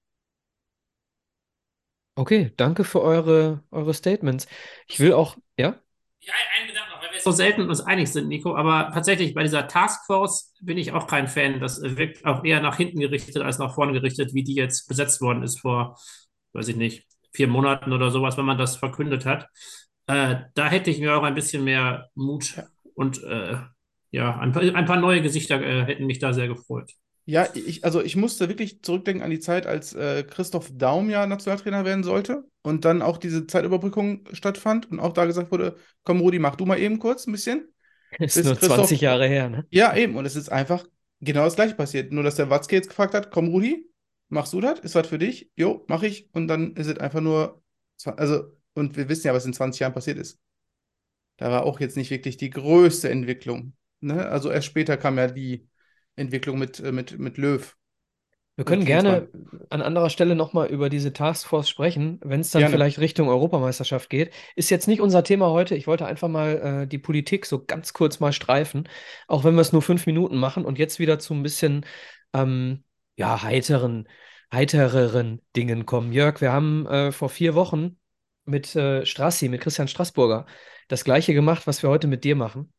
Okay, 2.15 2.51
danke 2.58 2.84
für 2.84 3.01
eure, 3.01 3.63
eure 3.72 3.93
Statements. 3.93 4.48
Ich 4.88 5.00
will 5.00 5.13
auch, 5.13 5.36
ja? 5.58 5.79
Ja, 6.20 6.34
ein 6.60 6.67
Gedanke 6.67 6.91
noch, 6.91 7.01
weil 7.01 7.12
wir 7.12 7.20
so 7.20 7.32
selten 7.32 7.67
uns 7.67 7.82
einig 7.82 8.12
sind, 8.12 8.27
Nico, 8.27 8.55
aber 8.55 8.91
tatsächlich 8.93 9.34
bei 9.34 9.41
dieser 9.41 9.67
Taskforce 9.67 10.53
bin 10.62 10.77
ich 10.77 10.91
auch 10.91 11.08
kein 11.08 11.27
Fan. 11.27 11.60
Das 11.60 11.82
wirkt 11.82 12.24
auch 12.25 12.43
eher 12.43 12.62
nach 12.62 12.77
hinten 12.77 13.00
gerichtet 13.00 13.38
als 13.38 13.58
nach 13.58 13.74
vorne 13.74 13.93
gerichtet, 13.93 14.34
wie 14.34 14.43
die 14.43 14.55
jetzt 14.55 14.88
besetzt 14.88 15.22
worden 15.22 15.43
ist 15.43 15.60
vor, 15.60 15.98
weiß 16.53 16.67
ich 16.67 16.75
nicht, 16.75 17.08
vier 17.34 17.48
Monaten 17.48 17.91
oder 17.93 18.12
sowas, 18.12 18.38
wenn 18.38 18.46
man 18.46 18.58
das 18.60 18.75
verkündet 18.77 19.25
hat. 19.25 19.48
Äh, 20.08 20.36
da 20.53 20.67
hätte 20.67 20.91
ich 20.91 21.00
mir 21.00 21.17
auch 21.17 21.24
ein 21.24 21.36
bisschen 21.36 21.63
mehr 21.63 22.10
Mut 22.13 22.62
und 22.93 23.24
äh, 23.24 23.58
ja, 24.13 24.38
ein 24.38 24.51
paar, 24.51 24.62
ein 24.62 24.86
paar 24.86 25.00
neue 25.00 25.22
Gesichter 25.22 25.60
äh, 25.62 25.86
hätten 25.86 26.05
mich 26.05 26.20
da 26.20 26.34
sehr 26.34 26.48
gefreut. 26.48 26.91
Ja, 27.25 27.48
ich, 27.55 27.84
also 27.84 28.01
ich 28.01 28.15
musste 28.15 28.48
wirklich 28.48 28.84
zurückdenken 28.84 29.24
an 29.24 29.32
die 29.32 29.39
Zeit, 29.39 29.65
als 29.65 29.93
äh, 29.93 30.24
Christoph 30.24 30.70
Daum 30.74 31.10
ja 31.10 31.25
Nationaltrainer 31.25 31.84
werden 31.84 32.03
sollte 32.03 32.43
und 32.62 32.86
dann 32.86 33.01
auch 33.01 33.17
diese 33.17 33.48
Zeitüberbrückung 33.48 34.25
stattfand 34.34 34.91
und 34.91 35.00
auch 35.00 35.13
da 35.13 35.25
gesagt 35.25 35.51
wurde, 35.51 35.75
komm 36.03 36.20
Rudi, 36.20 36.38
mach 36.38 36.55
du 36.55 36.65
mal 36.65 36.77
eben 36.79 37.00
kurz 37.00 37.25
ein 37.25 37.32
bisschen. 37.32 37.74
Ist 38.20 38.36
Bis 38.36 38.43
nur 38.46 38.55
Christoph- 38.55 38.75
20 38.75 39.01
Jahre 39.01 39.27
her, 39.27 39.50
ne? 39.50 39.65
Ja, 39.72 39.96
eben. 39.96 40.15
Und 40.15 40.25
es 40.25 40.36
ist 40.36 40.51
einfach 40.51 40.86
genau 41.22 41.46
das 41.46 41.55
gleiche 41.55 41.74
passiert. 41.74 42.12
Nur, 42.13 42.24
dass 42.24 42.36
der 42.36 42.51
Watzke 42.51 42.75
jetzt 42.75 42.89
gefragt 42.89 43.15
hat, 43.15 43.32
komm 43.32 43.48
Rudi, 43.48 43.89
machst 44.29 44.53
du 44.53 44.62
das? 44.62 44.79
Ist 44.82 44.93
was 44.93 45.08
für 45.08 45.17
dich? 45.17 45.50
Jo, 45.55 45.84
mach 45.88 46.03
ich. 46.03 46.29
Und 46.34 46.48
dann 46.48 46.75
ist 46.75 46.86
es 46.86 47.00
einfach 47.00 47.22
nur, 47.22 47.63
also, 48.05 48.43
und 48.75 48.96
wir 48.98 49.10
wissen 49.10 49.25
ja, 49.25 49.34
was 49.34 49.46
in 49.48 49.53
20 49.53 49.79
Jahren 49.79 49.93
passiert 49.93 50.20
ist. 50.20 50.39
Da 51.38 51.50
war 51.50 51.65
auch 51.65 51.79
jetzt 51.79 51.98
nicht 51.98 52.12
wirklich 52.12 52.38
die 52.38 52.51
größte 52.51 53.10
Entwicklung. 53.10 53.74
Ne? 54.03 54.27
Also 54.27 54.51
erst 54.51 54.67
später 54.67 54.98
kam 54.98 55.17
ja 55.17 55.27
die 55.27 55.67
Entwicklung 56.15 56.60
mit, 56.60 56.79
äh, 56.79 56.91
mit, 56.91 57.17
mit 57.17 57.38
Löw. 57.38 57.75
Wir 58.55 58.65
können 58.65 58.86
gerne 58.86 59.29
an 59.72 59.81
anderer 59.81 60.12
Stelle 60.12 60.36
nochmal 60.36 60.67
über 60.67 60.89
diese 60.89 61.12
Taskforce 61.12 61.67
sprechen, 61.67 62.19
wenn 62.24 62.41
es 62.41 62.51
dann 62.51 62.60
Gerne. 62.60 62.75
vielleicht 62.75 63.00
Richtung 63.00 63.27
Europameisterschaft 63.27 64.12
geht. 64.12 64.31
Ist 64.55 64.69
jetzt 64.69 64.88
nicht 64.88 65.01
unser 65.01 65.24
Thema 65.24 65.50
heute. 65.50 65.75
Ich 65.75 65.88
wollte 65.88 66.05
einfach 66.05 66.27
mal 66.27 66.83
äh, 66.83 66.88
die 66.88 67.00
Politik 67.00 67.48
so 67.48 67.65
ganz 67.65 67.93
kurz 67.93 68.19
mal 68.19 68.31
streifen, 68.31 68.88
auch 69.27 69.43
wenn 69.43 69.55
wir 69.55 69.62
es 69.62 69.74
nur 69.74 69.81
fünf 69.81 70.05
Minuten 70.05 70.38
machen 70.38 70.65
und 70.65 70.77
jetzt 70.77 71.00
wieder 71.00 71.17
zu 71.17 71.33
ein 71.33 71.41
bisschen 71.41 71.83
ähm, 72.33 72.83
ja, 73.15 73.41
heiteren, 73.41 74.07
heitereren 74.51 75.41
Dingen 75.55 75.88
kommen. 75.88 76.13
Jörg, 76.13 76.39
wir 76.39 76.51
haben 76.51 76.86
äh, 76.86 77.12
vor 77.12 77.29
vier 77.29 77.55
Wochen 77.55 77.98
mit 78.45 78.75
äh, 78.75 79.03
Strassi, 79.03 79.50
mit 79.50 79.62
Christian 79.62 79.88
Straßburger, 79.88 80.45
das 80.89 81.03
gleiche 81.03 81.33
gemacht, 81.33 81.65
was 81.65 81.81
wir 81.81 81.89
heute 81.89 82.05
mit 82.07 82.24
dir 82.24 82.36
machen. 82.36 82.72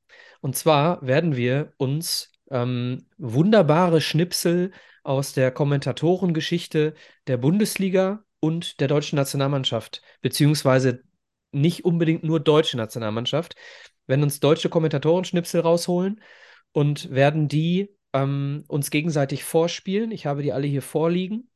Und 0.45 0.57
zwar 0.57 1.01
werden 1.01 1.37
wir 1.37 1.73
uns 1.79 2.31
ähm, 2.51 3.07
wunderbare 3.17 4.03
Schnipsel 4.03 4.73
aus 5.03 5.33
der 5.33 5.51
Kommentatorengeschichte 5.51 6.93
der 7.27 7.39
Bundesliga 7.39 8.25
und 8.41 8.79
der 8.79 8.89
deutschen 8.89 9.17
Nationalmannschaft, 9.17 10.03
beziehungsweise 10.21 11.03
nicht 11.51 11.87
unbedingt 11.87 12.25
nur 12.25 12.41
deutsche 12.41 12.77
Nationalmannschaft, 12.77 13.57
werden 14.07 14.23
uns 14.23 14.39
deutsche 14.39 14.69
Kommentatorenschnipsel 14.69 15.63
rausholen 15.63 16.21
und 16.73 17.11
werden 17.11 17.49
die 17.49 17.97
ähm, 18.13 18.65
uns 18.69 18.91
gegenseitig 18.91 19.45
vorspielen. 19.45 20.11
Ich 20.11 20.27
habe 20.27 20.43
die 20.43 20.53
alle 20.53 20.67
hier 20.67 20.83
vorliegen. 20.83 21.49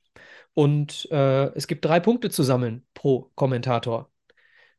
Und 0.54 1.06
äh, 1.10 1.48
es 1.48 1.66
gibt 1.66 1.84
drei 1.84 2.00
Punkte 2.00 2.30
zu 2.30 2.42
sammeln 2.42 2.86
pro 2.94 3.30
Kommentator. 3.34 4.10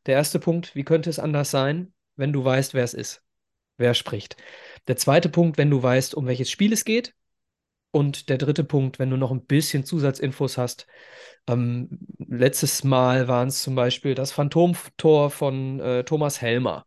Der 0.07 0.15
erste 0.15 0.39
Punkt, 0.39 0.73
wie 0.73 0.83
könnte 0.83 1.11
es 1.11 1.19
anders 1.19 1.51
sein, 1.51 1.93
wenn 2.15 2.33
du 2.33 2.43
weißt, 2.43 2.73
wer 2.73 2.83
es 2.83 2.95
ist, 2.95 3.23
wer 3.79 3.93
spricht. 3.93 4.37
Der 4.87 4.97
zweite 4.97 5.29
Punkt, 5.29 5.57
wenn 5.57 5.69
du 5.69 5.81
weißt, 5.81 6.15
um 6.15 6.27
welches 6.27 6.51
Spiel 6.51 6.73
es 6.73 6.85
geht. 6.85 7.13
Und 7.91 8.29
der 8.29 8.37
dritte 8.37 8.63
Punkt, 8.63 8.99
wenn 8.99 9.09
du 9.09 9.17
noch 9.17 9.31
ein 9.31 9.45
bisschen 9.45 9.83
Zusatzinfos 9.83 10.57
hast. 10.57 10.85
Ähm, 11.47 11.99
letztes 12.19 12.83
Mal 12.83 13.27
waren 13.27 13.47
es 13.47 13.63
zum 13.63 13.73
Beispiel 13.75 14.13
das 14.13 14.31
Phantomtor 14.31 15.31
von 15.31 15.79
äh, 15.79 16.03
Thomas 16.03 16.39
Helmer. 16.41 16.85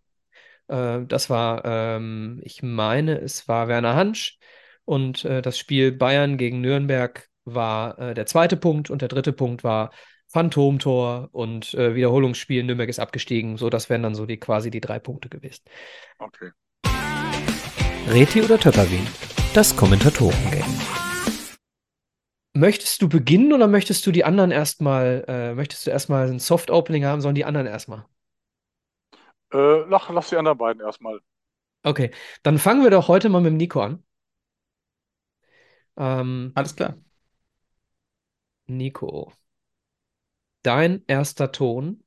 Äh, 0.68 1.00
das 1.06 1.28
war, 1.30 1.64
ähm, 1.64 2.40
ich 2.44 2.62
meine, 2.62 3.18
es 3.20 3.48
war 3.48 3.68
Werner 3.68 3.96
Hansch. 3.96 4.38
Und 4.84 5.24
äh, 5.24 5.42
das 5.42 5.58
Spiel 5.58 5.92
Bayern 5.92 6.36
gegen 6.36 6.60
Nürnberg 6.60 7.28
war 7.44 7.98
äh, 7.98 8.14
der 8.14 8.26
zweite 8.26 8.56
Punkt. 8.56 8.90
Und 8.90 9.02
der 9.02 9.08
dritte 9.08 9.32
Punkt 9.32 9.64
war 9.64 9.90
Phantomtor 10.28 11.28
und 11.32 11.74
äh, 11.74 11.94
Wiederholungsspiel. 11.94 12.62
Nürnberg 12.62 12.88
ist 12.88 13.00
abgestiegen. 13.00 13.56
So, 13.56 13.70
das 13.70 13.90
wären 13.90 14.02
dann 14.02 14.14
so 14.14 14.24
die 14.24 14.38
quasi 14.38 14.70
die 14.70 14.80
drei 14.80 14.98
Punkte 14.98 15.28
gewesen. 15.28 15.62
Okay. 16.18 16.50
Reti 18.08 18.42
oder 18.42 18.58
Töpperwien? 18.58 19.06
Das 19.54 19.76
Kommentatoren-Game. 19.76 20.64
Möchtest 22.54 23.00
du 23.00 23.08
beginnen 23.08 23.52
oder 23.52 23.68
möchtest 23.68 24.04
du 24.06 24.12
die 24.12 24.24
anderen 24.24 24.50
erstmal, 24.50 25.24
äh, 25.28 25.54
möchtest 25.54 25.86
du 25.86 25.90
erstmal 25.90 26.28
ein 26.28 26.38
Soft-Opening 26.38 27.04
haben, 27.04 27.20
sollen 27.20 27.34
die 27.34 27.44
anderen 27.44 27.66
erstmal? 27.66 28.04
Äh, 29.52 29.84
lach, 29.88 30.10
lass 30.10 30.30
die 30.30 30.36
anderen 30.36 30.58
beiden 30.58 30.82
erstmal. 30.82 31.20
Okay, 31.84 32.10
dann 32.42 32.58
fangen 32.58 32.82
wir 32.82 32.90
doch 32.90 33.08
heute 33.08 33.28
mal 33.28 33.40
mit 33.40 33.50
dem 33.52 33.56
Nico 33.56 33.80
an. 33.80 34.04
Ähm, 35.96 36.52
Alles 36.54 36.76
klar. 36.76 36.96
Nico, 38.66 39.32
dein 40.62 41.04
erster 41.06 41.52
Ton. 41.52 42.01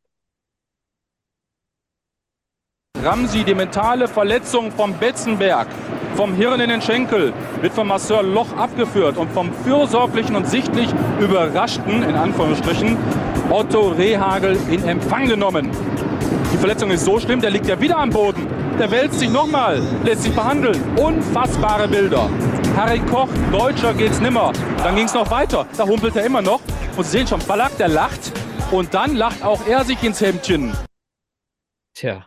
Ramsi, 3.06 3.44
die 3.44 3.54
mentale 3.54 4.08
Verletzung 4.08 4.72
vom 4.72 4.94
Betzenberg, 4.94 5.68
vom 6.16 6.34
Hirn 6.34 6.60
in 6.60 6.70
den 6.70 6.82
Schenkel, 6.82 7.34
wird 7.62 7.72
von 7.74 7.88
Masseur 7.88 8.24
Loch 8.24 8.52
abgeführt 8.58 9.18
und 9.18 9.32
vom 9.32 9.54
fürsorglichen 9.64 10.36
und 10.36 10.50
sichtlich 10.50 10.90
überraschten, 11.20 12.02
in 12.02 12.16
Anführungsstrichen, 12.16 12.98
Otto 13.52 13.90
Rehagel 13.90 14.58
in 14.72 14.84
Empfang 14.88 15.28
genommen. 15.28 15.70
Die 16.52 16.58
Verletzung 16.58 16.90
ist 16.90 17.06
so 17.06 17.20
schlimm, 17.20 17.42
der 17.42 17.52
liegt 17.52 17.68
ja 17.68 17.80
wieder 17.80 17.98
am 17.98 18.10
Boden. 18.10 18.48
Der 18.80 18.90
wälzt 18.90 19.20
sich 19.20 19.30
nochmal, 19.30 19.80
lässt 20.04 20.24
sich 20.24 20.34
behandeln. 20.34 20.82
Unfassbare 20.98 21.88
Bilder. 21.88 22.28
Harry 22.76 23.02
Koch, 23.12 23.30
Deutscher 23.52 23.94
geht's 23.94 24.20
nimmer. 24.20 24.52
Dann 24.84 24.96
ging's 24.96 25.14
noch 25.14 25.30
weiter. 25.30 25.68
Da 25.78 25.86
humpelt 25.86 26.16
er 26.16 26.26
immer 26.26 26.42
noch. 26.42 26.60
Und 26.98 27.04
Sie 27.04 27.12
sehen 27.20 27.28
schon, 27.28 27.40
Ballack, 27.48 27.78
der 27.78 27.88
lacht. 27.88 28.32
Und 28.72 28.96
dann 28.96 29.16
lacht 29.16 29.44
auch 29.44 29.62
er 29.68 29.84
sich 29.86 30.02
ins 30.02 30.22
Hemdchen. 30.22 30.74
Tja, 31.94 32.26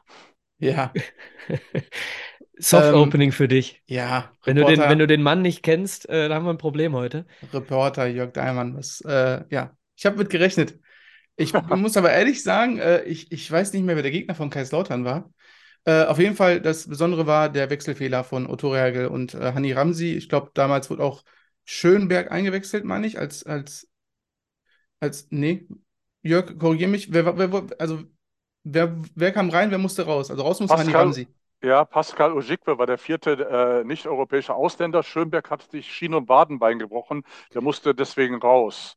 Ja, 0.59 0.93
Soft-Opening 2.59 3.33
für 3.33 3.49
dich. 3.49 3.83
ja. 3.87 4.33
Wenn 4.45 4.57
du, 4.57 4.65
den, 4.65 4.81
wenn 4.81 4.99
du 4.99 5.07
den 5.07 5.23
Mann 5.23 5.43
nicht 5.43 5.63
kennst, 5.63 6.09
äh, 6.09 6.29
da 6.29 6.35
haben 6.35 6.45
wir 6.45 6.51
ein 6.51 6.59
Problem 6.59 6.95
heute. 6.95 7.27
Reporter 7.53 8.07
Jörg 8.07 8.33
Daimann, 8.33 8.77
was, 8.77 9.01
äh, 9.03 9.45
ja, 9.51 9.77
ich 9.97 10.07
habe 10.07 10.17
mit 10.19 10.31
gerechnet. 10.31 10.79
Ich 11.37 11.53
muss 11.77 11.97
aber 11.97 12.13
ehrlich 12.13 12.43
sagen, 12.43 12.79
äh, 12.79 13.05
ich, 13.05 13.31
ich 13.31 13.51
weiß 13.51 13.73
nicht 13.73 13.85
mehr, 13.85 13.97
wer 13.97 14.03
der 14.03 14.13
Gegner 14.13 14.35
von 14.35 14.51
Kaiserslautern 14.51 15.05
war. 15.05 15.31
Äh, 15.85 16.05
auf 16.05 16.19
jeden 16.19 16.35
Fall, 16.35 16.61
das 16.61 16.89
Besondere 16.89 17.27
war 17.27 17.49
der 17.49 17.71
Wechselfehler 17.71 18.25
von 18.25 18.47
Otto 18.47 18.73
Reagel 18.73 19.07
und 19.07 19.35
äh, 19.35 19.53
Hani 19.53 19.73
Ramsi. 19.73 20.15
Ich 20.15 20.29
glaube, 20.29 20.51
damals 20.55 20.91
wurde 20.91 21.05
auch 21.05 21.25
Schönberg 21.65 22.33
eingewechselt, 22.33 22.85
meine 22.85 23.07
ich, 23.07 23.19
als, 23.19 23.45
als, 23.45 23.89
als, 25.01 25.29
nee, 25.31 25.69
Jörg, 26.23 26.59
korrigier 26.59 26.89
mich, 26.89 27.13
wer, 27.13 27.39
wer, 27.39 27.67
also, 27.79 28.03
wer, 28.65 28.97
wer 29.15 29.33
kam 29.33 29.51
rein, 29.51 29.71
wer 29.71 29.79
musste 29.79 30.05
raus? 30.07 30.31
Also 30.31 30.43
raus 30.43 30.61
musste 30.61 30.77
Hani 30.77 30.93
Pascal- 30.93 31.05
Ramsi. 31.07 31.29
Ja, 31.61 31.85
Pascal 31.85 32.33
Ojikwe 32.33 32.79
war 32.79 32.87
der 32.87 32.99
vierte 32.99 33.33
äh, 33.33 33.85
nicht-europäische 33.85 34.55
Ausländer. 34.55 35.03
Schönberg 35.03 35.51
hat 35.51 35.69
sich 35.71 35.93
Schien- 35.93 36.15
und 36.15 36.29
Wadenbein 36.29 36.79
gebrochen. 36.79 37.25
Der 37.53 37.63
musste 37.63 37.95
deswegen 37.97 38.37
raus. 38.37 38.97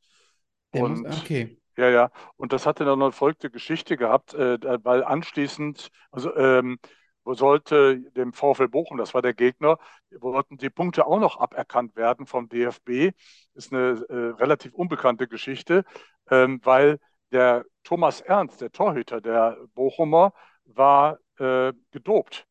Und 0.72 1.01
muss, 1.01 1.22
okay. 1.22 1.58
Ja, 1.75 1.89
ja. 1.89 2.12
Und 2.38 2.53
das 2.53 2.65
hatte 2.68 2.86
dann 2.86 3.01
eine 3.01 3.12
folgende 3.12 3.50
Geschichte 3.50 3.98
gehabt, 3.98 4.34
äh, 4.36 4.60
weil 4.84 5.03
anschließend, 5.03 5.89
also 6.12 6.36
ähm, 6.36 6.77
wo 7.24 7.34
sollte 7.34 8.00
dem 8.12 8.34
VfL 8.34 8.68
Bochum, 8.68 8.98
das 8.98 9.13
war 9.13 9.22
der 9.24 9.34
Gegner, 9.34 9.77
wollten 10.20 10.58
die 10.58 10.70
Punkte 10.70 11.06
auch 11.06 11.20
noch 11.20 11.39
aberkannt 11.39 11.96
werden 11.96 12.25
vom 12.25 12.50
DFB. 12.50 13.12
Ist 13.56 13.74
eine 13.74 14.03
äh, 14.10 14.13
relativ 14.39 14.74
unbekannte 14.74 15.27
Geschichte, 15.27 15.84
ähm, 16.30 16.60
weil 16.63 17.00
der 17.31 17.65
Thomas 17.83 18.21
Ernst, 18.21 18.61
der 18.61 18.71
Torhüter 18.71 19.21
der 19.21 19.57
Bochumer, 19.75 20.33
war 20.65 21.19
äh, 21.39 21.73
gedopt. 21.91 22.45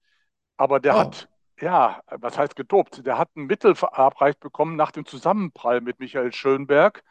Aber 0.56 0.80
der 0.80 0.96
Oh. 0.96 0.98
hat, 0.98 1.28
ja, 1.60 2.02
was 2.10 2.38
heißt 2.38 2.56
gedopt? 2.56 3.06
Der 3.06 3.18
hat 3.18 3.34
ein 3.36 3.46
Mittel 3.46 3.74
verabreicht 3.74 4.40
bekommen 4.40 4.76
nach 4.76 4.92
dem 4.92 5.06
Zusammenprall 5.06 5.80
mit 5.80 6.00
Michael 6.00 6.32
Schönberg 6.32 7.02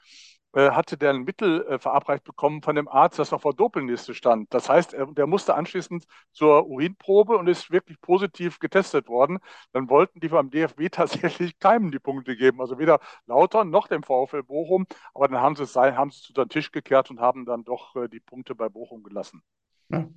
hatte 0.53 0.97
der 0.97 1.11
ein 1.11 1.23
Mittel 1.23 1.65
äh, 1.67 1.79
verabreicht 1.79 2.23
bekommen 2.23 2.61
von 2.63 2.75
dem 2.75 2.87
Arzt, 2.87 3.19
das 3.19 3.33
auf 3.33 3.43
der 3.43 3.53
Dopingliste 3.53 4.13
stand. 4.15 4.53
Das 4.53 4.67
heißt, 4.69 4.93
er, 4.93 5.05
der 5.07 5.27
musste 5.27 5.55
anschließend 5.55 6.05
zur 6.31 6.67
Urinprobe 6.67 7.37
und 7.37 7.47
ist 7.47 7.71
wirklich 7.71 8.01
positiv 8.01 8.59
getestet 8.59 9.07
worden. 9.07 9.39
Dann 9.73 9.89
wollten 9.89 10.19
die 10.19 10.29
beim 10.29 10.49
DFB 10.49 10.89
tatsächlich 10.91 11.59
keinem 11.59 11.91
die 11.91 11.99
Punkte 11.99 12.35
geben, 12.35 12.61
also 12.61 12.79
weder 12.79 12.99
Lautern 13.27 13.69
noch 13.69 13.87
dem 13.87 14.03
VfL 14.03 14.43
Bochum. 14.43 14.87
Aber 15.13 15.27
dann 15.27 15.39
haben 15.41 15.55
sie 15.55 15.63
es 15.63 15.73
sein, 15.73 15.97
haben 15.97 16.11
sie 16.11 16.19
es 16.23 16.29
unter 16.29 16.45
den 16.45 16.49
Tisch 16.49 16.71
gekehrt 16.71 17.09
und 17.11 17.19
haben 17.19 17.45
dann 17.45 17.63
doch 17.63 17.95
äh, 17.95 18.07
die 18.09 18.19
Punkte 18.19 18.55
bei 18.55 18.69
Bochum 18.69 19.03
gelassen. 19.03 19.41
Ja, 19.89 20.09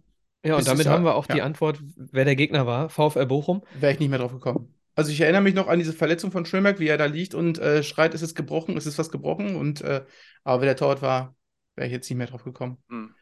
Ja, 0.44 0.56
und 0.56 0.66
damit 0.66 0.86
ja- 0.86 0.92
haben 0.92 1.04
wir 1.04 1.14
auch 1.14 1.26
die 1.26 1.32
ja. 1.38 1.44
Antwort, 1.44 1.80
wer 1.96 2.24
der 2.24 2.36
Gegner 2.36 2.66
war. 2.66 2.88
VfL 2.88 3.26
Bochum. 3.26 3.62
wäre 3.70 3.92
ich 3.92 3.98
nicht 4.00 4.08
mehr 4.10 4.18
drauf 4.18 4.32
gekommen. 4.32 4.74
Also 4.94 5.10
ich 5.10 5.20
erinnere 5.20 5.42
mich 5.42 5.54
noch 5.54 5.68
an 5.68 5.78
diese 5.78 5.92
Verletzung 5.92 6.32
von 6.32 6.44
Schönberg, 6.44 6.78
wie 6.78 6.88
er 6.88 6.98
da 6.98 7.06
liegt 7.06 7.34
und 7.34 7.58
äh, 7.58 7.82
schreit, 7.82 8.14
es 8.14 8.22
ist 8.22 8.34
gebrochen, 8.34 8.76
es 8.76 8.86
ist 8.86 8.98
was 8.98 9.10
gebrochen. 9.10 9.56
Und 9.56 9.80
äh, 9.80 10.04
aber 10.44 10.60
wer 10.60 10.66
der 10.68 10.76
Torwart 10.76 11.02
war, 11.02 11.36
wäre 11.76 11.86
ich 11.86 11.92
jetzt 11.92 12.08
nicht 12.10 12.18
mehr 12.18 12.26
drauf 12.26 12.44
gekommen. 12.44 12.82
Hm. 12.88 13.14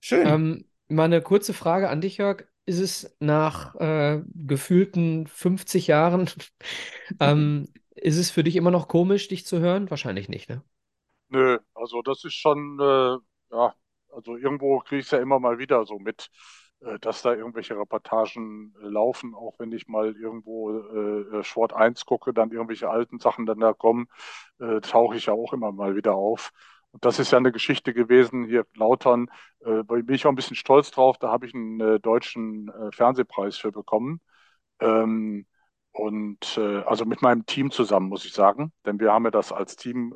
Schön. 0.00 0.26
Ähm, 0.26 0.64
mal 0.88 1.04
eine 1.04 1.22
kurze 1.22 1.52
Frage 1.52 1.88
an 1.88 2.00
dich, 2.00 2.18
Jörg. 2.18 2.44
Ist 2.66 2.78
es 2.78 3.16
nach 3.20 3.74
äh, 3.74 4.22
gefühlten 4.34 5.26
50 5.26 5.86
Jahren, 5.86 6.30
ähm, 7.20 7.68
ist 7.94 8.16
es 8.16 8.30
für 8.30 8.42
dich 8.42 8.56
immer 8.56 8.70
noch 8.70 8.88
komisch, 8.88 9.28
dich 9.28 9.44
zu 9.46 9.60
hören? 9.60 9.90
Wahrscheinlich 9.90 10.28
nicht, 10.28 10.48
ne? 10.48 10.62
Nö, 11.28 11.58
also 11.74 12.00
das 12.02 12.24
ist 12.24 12.34
schon, 12.34 12.78
äh, 12.80 13.16
ja, 13.54 13.74
also 14.14 14.36
irgendwo 14.36 14.78
kriege 14.78 15.00
ich 15.00 15.06
es 15.06 15.10
ja 15.10 15.18
immer 15.18 15.40
mal 15.40 15.58
wieder 15.58 15.84
so 15.84 15.98
mit, 15.98 16.28
äh, 16.28 16.63
dass 17.00 17.22
da 17.22 17.34
irgendwelche 17.34 17.78
Reportagen 17.78 18.74
äh, 18.82 18.86
laufen, 18.88 19.34
auch 19.34 19.58
wenn 19.58 19.72
ich 19.72 19.88
mal 19.88 20.14
irgendwo 20.16 20.70
äh, 20.72 21.38
äh, 21.38 21.44
Sport 21.44 21.72
1 21.72 22.04
gucke, 22.06 22.32
dann 22.34 22.50
irgendwelche 22.50 22.90
alten 22.90 23.18
Sachen 23.18 23.46
dann 23.46 23.60
da 23.60 23.72
kommen, 23.72 24.06
äh, 24.60 24.80
tauche 24.80 25.16
ich 25.16 25.26
ja 25.26 25.32
auch 25.34 25.52
immer 25.52 25.72
mal 25.72 25.96
wieder 25.96 26.14
auf. 26.14 26.52
Und 26.92 27.04
das 27.04 27.18
ist 27.18 27.32
ja 27.32 27.38
eine 27.38 27.52
Geschichte 27.52 27.92
gewesen, 27.94 28.44
hier 28.46 28.66
Lautern, 28.76 29.28
äh, 29.64 29.82
bin 29.82 30.14
ich 30.14 30.26
auch 30.26 30.30
ein 30.30 30.36
bisschen 30.36 30.56
stolz 30.56 30.90
drauf, 30.90 31.18
da 31.18 31.30
habe 31.30 31.46
ich 31.46 31.54
einen 31.54 31.80
äh, 31.80 32.00
deutschen 32.00 32.68
äh, 32.68 32.92
Fernsehpreis 32.92 33.56
für 33.56 33.72
bekommen. 33.72 34.20
Ähm, 34.80 35.46
und 35.92 36.58
äh, 36.58 36.82
also 36.82 37.04
mit 37.04 37.22
meinem 37.22 37.46
Team 37.46 37.70
zusammen, 37.70 38.08
muss 38.08 38.24
ich 38.24 38.32
sagen, 38.32 38.72
denn 38.86 39.00
wir 39.00 39.12
haben 39.12 39.24
ja 39.24 39.30
das 39.30 39.52
als 39.52 39.76
Team 39.76 40.14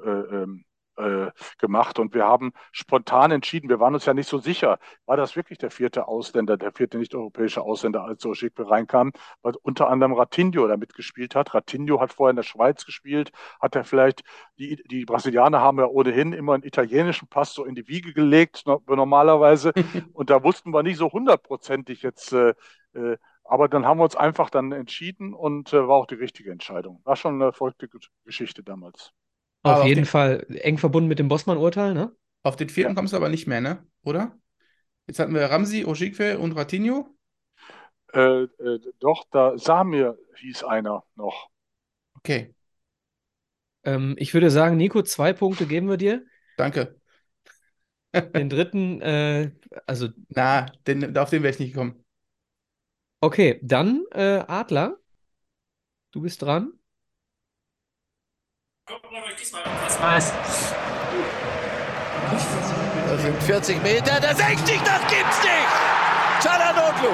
äh, 0.98 1.30
gemacht 1.58 1.98
und 1.98 2.14
wir 2.14 2.24
haben 2.24 2.52
spontan 2.72 3.30
entschieden, 3.30 3.68
wir 3.68 3.80
waren 3.80 3.94
uns 3.94 4.06
ja 4.06 4.14
nicht 4.14 4.28
so 4.28 4.38
sicher, 4.38 4.78
war 5.06 5.16
das 5.16 5.36
wirklich 5.36 5.58
der 5.58 5.70
vierte 5.70 6.08
Ausländer, 6.08 6.56
der 6.56 6.72
vierte 6.72 6.98
nicht-europäische 6.98 7.62
Ausländer, 7.62 8.04
als 8.04 8.24
Oshikwe 8.26 8.68
reinkam, 8.70 9.12
weil 9.42 9.54
unter 9.62 9.88
anderem 9.88 10.12
Ratinho 10.14 10.66
da 10.66 10.76
mitgespielt 10.76 11.34
hat. 11.34 11.54
Ratinho 11.54 12.00
hat 12.00 12.12
vorher 12.12 12.30
in 12.30 12.36
der 12.36 12.42
Schweiz 12.42 12.84
gespielt, 12.84 13.30
hat 13.60 13.76
er 13.76 13.84
vielleicht, 13.84 14.22
die, 14.58 14.82
die 14.90 15.04
Brasilianer 15.04 15.60
haben 15.60 15.78
ja 15.78 15.86
ohnehin 15.86 16.32
immer 16.32 16.54
einen 16.54 16.62
italienischen 16.64 17.28
Pass 17.28 17.54
so 17.54 17.64
in 17.64 17.74
die 17.74 17.88
Wiege 17.88 18.12
gelegt, 18.12 18.62
no- 18.66 18.82
normalerweise, 18.86 19.72
und 20.12 20.30
da 20.30 20.42
wussten 20.42 20.70
wir 20.72 20.82
nicht 20.82 20.96
so 20.98 21.10
hundertprozentig 21.12 22.02
jetzt, 22.02 22.32
äh, 22.32 22.54
äh, 22.94 23.16
aber 23.44 23.68
dann 23.68 23.86
haben 23.86 23.98
wir 23.98 24.04
uns 24.04 24.16
einfach 24.16 24.50
dann 24.50 24.72
entschieden 24.72 25.32
und 25.34 25.72
äh, 25.72 25.88
war 25.88 25.96
auch 25.96 26.06
die 26.06 26.14
richtige 26.16 26.50
Entscheidung. 26.50 27.00
War 27.04 27.16
schon 27.16 27.40
eine 27.40 27.52
verrückte 27.52 27.88
Geschichte 28.24 28.62
damals. 28.62 29.12
Auf 29.62 29.82
jeden 29.84 30.04
den- 30.04 30.06
Fall 30.06 30.46
eng 30.62 30.78
verbunden 30.78 31.08
mit 31.08 31.18
dem 31.20 31.28
Bossmann-Urteil, 31.28 31.94
ne? 31.94 32.12
Auf 32.42 32.56
den 32.56 32.68
vierten 32.68 32.94
kommst 32.96 33.12
du 33.12 33.16
aber 33.16 33.28
nicht 33.28 33.46
mehr, 33.46 33.60
ne? 33.60 33.86
Oder? 34.02 34.36
Jetzt 35.08 35.18
hatten 35.20 35.34
wir 35.34 35.46
Ramsi, 35.46 35.84
Ojikwe 35.86 36.38
und 36.40 36.52
Ratinho. 36.54 37.16
Äh, 38.12 38.42
äh, 38.44 38.80
doch, 39.00 39.24
da 39.30 39.56
Samir 39.58 40.18
hieß 40.36 40.64
einer 40.64 41.04
noch. 41.16 41.48
Okay, 42.18 42.52
Ähm, 43.84 44.14
ich 44.18 44.34
würde 44.34 44.50
sagen, 44.50 44.76
Nico, 44.76 45.02
zwei 45.02 45.32
Punkte 45.32 45.66
geben 45.66 45.88
wir 45.88 45.96
dir. 45.96 46.24
danke. 46.56 46.98
Den 48.34 48.48
dritten, 48.50 49.00
äh, 49.02 49.52
also, 49.86 50.08
Na, 50.34 50.66
den, 50.86 51.16
auf 51.18 51.30
den 51.30 51.42
wäre 51.42 51.52
ich 51.52 51.58
nicht 51.60 51.72
gekommen. 51.74 52.02
okay, 53.20 53.58
dann 53.62 54.04
äh, 54.12 54.44
Adler. 54.46 54.98
Du 56.10 56.20
bist 56.20 56.42
dran. 56.42 56.77
Gucken, 58.88 59.18
ob 59.18 59.28
ich 59.28 59.36
diesmal 59.36 59.62
irgendwas 59.64 60.00
weiß. 60.00 60.32
Das 63.10 63.22
sind 63.22 63.42
40 63.42 63.82
Meter, 63.82 64.18
der 64.18 64.34
senkt 64.34 64.66
sich, 64.66 64.80
das 64.80 65.00
gibt's 65.08 65.42
nicht! 65.42 66.42
Çalhanoğlu. 66.42 67.12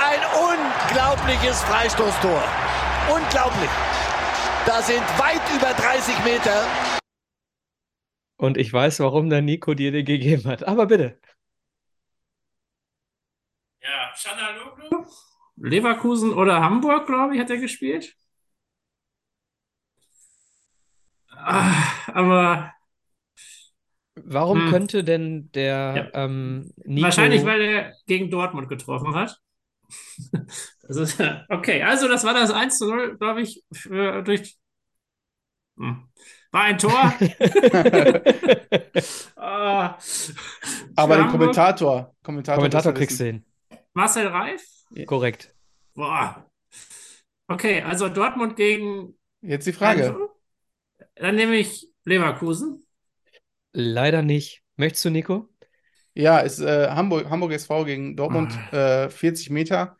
Ein 0.00 0.22
unglaubliches 0.48 1.62
Freistoßtor. 1.64 2.42
Unglaublich. 3.14 3.70
Das 4.64 4.86
sind 4.86 5.04
weit 5.18 5.42
über 5.54 5.74
30 5.74 6.24
Meter. 6.24 6.66
Und 8.38 8.56
ich 8.56 8.72
weiß, 8.72 9.00
warum 9.00 9.28
der 9.28 9.42
Nico 9.42 9.74
dir 9.74 9.92
den 9.92 10.06
gegeben 10.06 10.48
hat. 10.48 10.66
Aber 10.66 10.86
bitte. 10.86 11.20
Ja, 13.82 14.14
Çalhanoğlu. 14.14 15.25
Leverkusen 15.56 16.32
oder 16.32 16.60
Hamburg, 16.62 17.06
glaube 17.06 17.34
ich, 17.34 17.40
hat 17.40 17.50
er 17.50 17.58
gespielt. 17.58 18.14
Ah, 21.30 22.10
aber 22.14 22.72
Warum 24.14 24.58
Hm. 24.58 24.70
könnte 24.70 25.04
denn 25.04 25.50
der 25.52 26.10
Ja. 26.14 26.24
ähm, 26.24 26.72
Nico. 26.84 27.04
wahrscheinlich, 27.04 27.44
weil 27.44 27.60
er 27.60 27.92
gegen 28.06 28.30
Dortmund 28.30 28.68
getroffen 28.68 29.14
hat. 29.14 29.38
Ist, 30.88 31.20
okay, 31.48 31.82
also 31.82 32.08
das 32.08 32.24
war 32.24 32.34
das 32.34 32.50
1 32.50 32.78
zu 32.78 32.88
0, 32.88 33.16
glaube 33.18 33.42
ich, 33.42 33.62
für, 33.72 34.22
durch. 34.22 34.56
Hm. 35.78 36.08
War 36.52 36.62
ein 36.62 36.78
Tor. 36.78 37.12
Ah, 39.36 39.98
Aber 40.96 41.16
den. 41.16 41.28
Kommentator, 41.28 42.14
Kommentator, 42.22 42.56
Kommentator 42.56 42.92
kriegst 42.92 43.20
du 43.20 43.24
hin. 43.24 43.44
Marcel 43.94 44.26
Reif? 44.28 44.62
Korrekt. 45.06 45.54
Boah. 45.94 46.46
Okay, 47.48 47.80
also 47.82 48.08
Dortmund 48.08 48.56
gegen. 48.56 49.16
Jetzt 49.40 49.66
die 49.66 49.72
Frage. 49.72 50.16
Dann 51.14 51.36
nehme 51.36 51.56
ich 51.56 51.88
Leverkusen. 52.04 52.84
Leider 53.72 54.22
nicht. 54.22 54.62
Möchtest 54.76 55.04
du, 55.04 55.10
Nico? 55.10 55.48
Ja, 56.14 56.38
ist 56.38 56.60
äh, 56.60 56.88
Hamburg, 56.88 57.28
Hamburg 57.28 57.52
SV 57.52 57.84
gegen 57.84 58.16
Dortmund, 58.16 58.52
Ah. 58.72 59.04
äh, 59.04 59.10
40 59.10 59.50
Meter. 59.50 59.98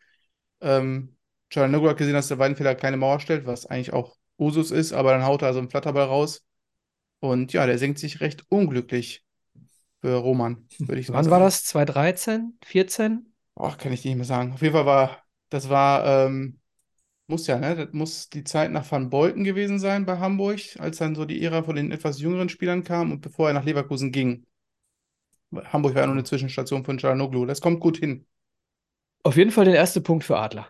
Ähm, 0.61 1.17
Çalhanoğlu 1.51 1.91
hat 1.91 1.99
gesehen, 1.99 2.15
dass 2.15 2.29
der 2.29 2.39
Weidenfeller 2.39 2.75
keine 2.75 2.97
Mauer 2.97 3.21
stellt, 3.21 3.47
was 3.47 3.67
eigentlich 3.67 3.93
auch 3.93 4.17
Usus 4.39 4.71
ist, 4.71 4.93
aber 4.93 5.13
dann 5.13 5.25
haut 5.25 5.43
er 5.43 5.53
so 5.53 5.59
einen 5.59 5.69
Flatterball 5.71 6.07
raus. 6.07 6.45
Und 7.21 7.53
ja, 7.53 7.67
der 7.67 7.79
senkt 7.79 7.99
sich 7.99 8.21
recht 8.21 8.45
unglücklich 8.49 9.25
für 10.01 10.15
Roman, 10.15 10.67
würde 10.79 11.01
ich 11.01 11.07
so 11.07 11.13
Wann 11.13 11.25
sagen. 11.25 11.33
war 11.33 11.41
das? 11.41 11.65
2013? 11.65 12.59
14? 12.65 13.33
Oh, 13.59 13.73
kann 13.77 13.93
ich 13.93 14.05
nicht 14.05 14.17
mehr 14.17 14.25
sagen. 14.27 14.53
Auf 14.53 14.61
jeden 14.63 14.75
Fall 14.75 14.87
war, 14.87 15.23
das 15.49 15.69
war, 15.71 16.27
ähm, 16.27 16.61
muss 17.27 17.47
ja, 17.47 17.59
ne? 17.59 17.75
Das 17.75 17.89
muss 17.93 18.29
die 18.29 18.45
Zeit 18.45 18.71
nach 18.71 18.91
Van 18.91 19.11
Beuten 19.11 19.45
gewesen 19.45 19.79
sein 19.79 20.05
bei 20.07 20.19
Hamburg, 20.19 20.61
als 20.79 20.99
dann 20.99 21.15
so 21.15 21.25
die 21.25 21.43
Ära 21.43 21.63
von 21.63 21.75
den 21.77 21.91
etwas 21.91 22.21
jüngeren 22.21 22.49
Spielern 22.49 22.85
kam 22.85 23.13
und 23.13 23.21
bevor 23.21 23.49
er 23.49 23.55
nach 23.55 23.65
Leverkusen 23.65 24.13
ging. 24.13 24.45
Hamburg 25.73 25.95
war 25.95 26.03
ja 26.03 26.07
nur 26.07 26.17
eine 26.17 26.25
Zwischenstation 26.25 26.85
von 26.85 26.99
Çalhanoğlu. 26.99 27.47
Das 27.47 27.61
kommt 27.61 27.81
gut 27.81 27.97
hin. 27.99 28.27
Auf 29.23 29.37
jeden 29.37 29.51
Fall 29.51 29.65
der 29.65 29.75
erste 29.75 30.01
Punkt 30.01 30.23
für 30.25 30.37
Adler. 30.37 30.69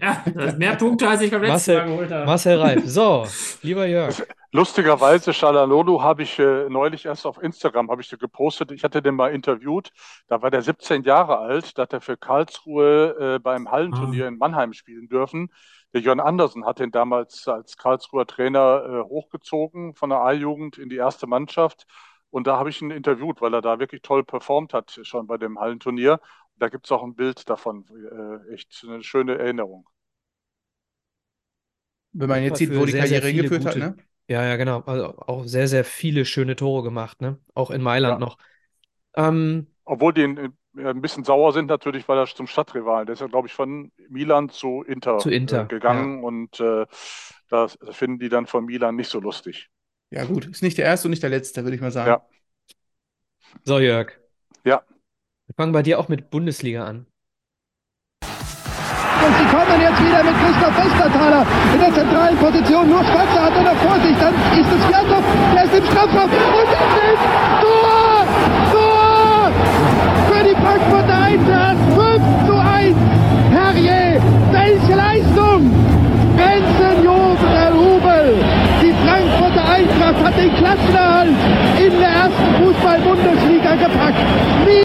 Ja, 0.00 0.24
das 0.34 0.52
ist 0.52 0.58
mehr 0.58 0.76
Punkte, 0.76 1.08
als 1.08 1.20
ich 1.22 1.30
beim 1.30 1.42
letzten 1.42 1.72
Marcel- 1.72 1.78
Mal 1.78 1.86
geholt 1.88 2.10
habe. 2.10 2.26
Marcel 2.26 2.58
Reif. 2.58 2.82
So, 2.86 3.26
lieber 3.62 3.86
Jörg. 3.86 4.22
Lustigerweise, 4.54 5.32
Çalhanoğlu 5.32 6.02
habe 6.02 6.22
ich 6.24 6.38
äh, 6.38 6.68
neulich 6.68 7.06
erst 7.06 7.24
auf 7.26 7.42
Instagram 7.42 7.90
habe 7.90 8.02
ich 8.02 8.08
den 8.10 8.18
gepostet. 8.18 8.70
Ich 8.70 8.84
hatte 8.84 9.00
den 9.00 9.14
mal 9.14 9.32
interviewt. 9.34 9.90
Da 10.26 10.42
war 10.42 10.50
der 10.50 10.60
17 10.62 11.04
Jahre 11.04 11.38
alt. 11.38 11.78
Da 11.78 11.82
hat 11.82 11.92
er 11.94 12.02
für 12.02 12.18
Karlsruhe 12.18 13.36
äh, 13.36 13.38
beim 13.38 13.70
Hallenturnier 13.70 14.28
in 14.28 14.36
Mannheim 14.36 14.74
spielen 14.74 15.08
dürfen. 15.08 15.50
Der 15.94 16.02
Jörn 16.02 16.20
Andersen 16.20 16.66
hat 16.66 16.80
ihn 16.80 16.90
damals 16.90 17.48
als 17.48 17.78
Karlsruher 17.78 18.26
Trainer 18.26 18.84
äh, 19.06 19.08
hochgezogen 19.08 19.94
von 19.94 20.10
der 20.10 20.18
A-Jugend 20.20 20.76
in 20.76 20.90
die 20.90 20.96
erste 20.96 21.26
Mannschaft. 21.26 21.86
Und 22.30 22.46
da 22.46 22.58
habe 22.58 22.68
ich 22.70 22.82
ihn 22.82 22.90
interviewt, 22.90 23.40
weil 23.40 23.54
er 23.54 23.62
da 23.62 23.78
wirklich 23.78 24.02
toll 24.02 24.22
performt 24.24 24.74
hat, 24.74 24.98
schon 25.02 25.26
bei 25.26 25.38
dem 25.38 25.58
Hallenturnier. 25.58 26.20
Da 26.56 26.68
gibt 26.68 26.84
es 26.86 26.92
auch 26.92 27.02
ein 27.02 27.14
Bild 27.14 27.48
davon. 27.48 27.86
Äh, 28.48 28.52
echt 28.54 28.84
eine 28.86 29.02
schöne 29.02 29.38
Erinnerung. 29.38 29.88
Wenn 32.12 32.28
man 32.28 32.42
jetzt 32.42 32.58
sieht, 32.58 32.74
wo 32.74 32.84
die 32.86 32.92
sehr, 32.92 33.06
sehr 33.06 33.20
Karriere 33.20 33.22
viele 33.22 33.50
geführt 33.50 33.66
hat, 33.66 33.74
gute- 33.74 33.78
ne? 33.78 33.96
Ja, 34.32 34.42
ja, 34.46 34.56
genau. 34.56 34.80
Also 34.86 35.18
auch 35.18 35.44
sehr, 35.44 35.68
sehr 35.68 35.84
viele 35.84 36.24
schöne 36.24 36.56
Tore 36.56 36.82
gemacht, 36.82 37.20
ne? 37.20 37.38
Auch 37.54 37.70
in 37.70 37.82
Mailand 37.82 38.18
Ja. 38.18 38.26
noch. 38.26 38.38
Ähm, 39.14 39.66
Obwohl 39.84 40.14
die 40.14 40.24
ein, 40.24 40.56
ein 40.78 41.02
bisschen 41.02 41.22
sauer 41.24 41.52
sind 41.52 41.66
natürlich, 41.66 42.08
weil 42.08 42.16
er 42.16 42.26
zum 42.26 42.46
Stadtrivalen, 42.46 43.04
der 43.04 43.12
ist 43.12 43.20
ja, 43.20 43.26
glaube 43.26 43.48
ich, 43.48 43.52
von 43.52 43.92
Milan 44.08 44.48
zu 44.48 44.82
Inter, 44.84 45.18
Zu 45.18 45.28
Inter, 45.30 45.64
äh, 45.64 45.68
gegangen 45.68 46.24
und 46.24 46.60
äh, 46.60 46.86
das 47.50 47.76
finden 47.90 48.18
die 48.20 48.30
dann 48.30 48.46
von 48.46 48.64
Milan 48.64 48.96
nicht 48.96 49.10
so 49.10 49.20
lustig. 49.20 49.68
Ja, 50.10 50.24
gut. 50.24 50.46
Ist 50.46 50.62
nicht 50.62 50.78
der 50.78 50.86
erste 50.86 51.08
und 51.08 51.10
nicht 51.10 51.22
der 51.22 51.30
letzte, 51.30 51.62
würde 51.64 51.74
ich 51.74 51.82
mal 51.82 51.90
sagen. 51.90 52.10
Ja. 52.10 52.22
so, 53.64 53.78
Jörg. 53.78 54.12
Ja. 54.64 54.82
Wir 55.46 55.54
fangen 55.54 55.72
bei 55.72 55.82
dir 55.82 56.00
auch 56.00 56.08
mit 56.08 56.30
Bundesliga 56.30 56.84
an. 56.84 57.06
Und 59.24 59.32
sie 59.38 59.48
kommen 59.54 59.78
jetzt 59.80 60.00
wieder 60.02 60.22
mit 60.22 60.34
Christoph 60.42 60.76
Westerthaler 60.76 61.46
in 61.74 61.80
der 61.80 61.94
zentralen 61.94 62.36
Position. 62.36 62.88
Nur 62.88 63.04
Spatzer 63.04 63.42
hat 63.42 63.54
er 63.54 63.62
noch 63.62 63.78
vor 63.82 63.96
sich. 64.00 64.16
Dann 64.18 64.34
ist 64.34 64.70
es 64.72 64.84
Fjandov, 64.86 65.24
der 65.54 65.64
ist 65.64 65.74
im 65.74 65.84
Strafraum. 65.86 66.30
Und 66.30 66.68
das 66.74 66.88
ist 67.10 67.24
Tor! 67.62 68.26
Tor! 68.72 69.50
Für 70.28 70.42
die 70.44 70.56
Frankfurter 70.62 71.18
Eintracht 71.22 71.82
5 71.94 72.46
zu 72.46 72.54
1. 72.58 72.96
Herrje, 73.50 74.20
welche 74.50 74.94
Leistung! 74.94 75.82
Jobel 77.02 77.72
Rubel. 77.72 78.44
Die 78.82 78.92
Frankfurter 78.92 79.68
Eintracht 79.68 80.24
hat 80.24 80.36
den 80.36 80.54
Klassenerhalt 80.54 81.36
in 81.78 81.98
der 81.98 82.08
ersten 82.08 82.64
Fußball-Bundesliga 82.64 83.74
gepackt. 83.74 84.18
Wie 84.66 84.84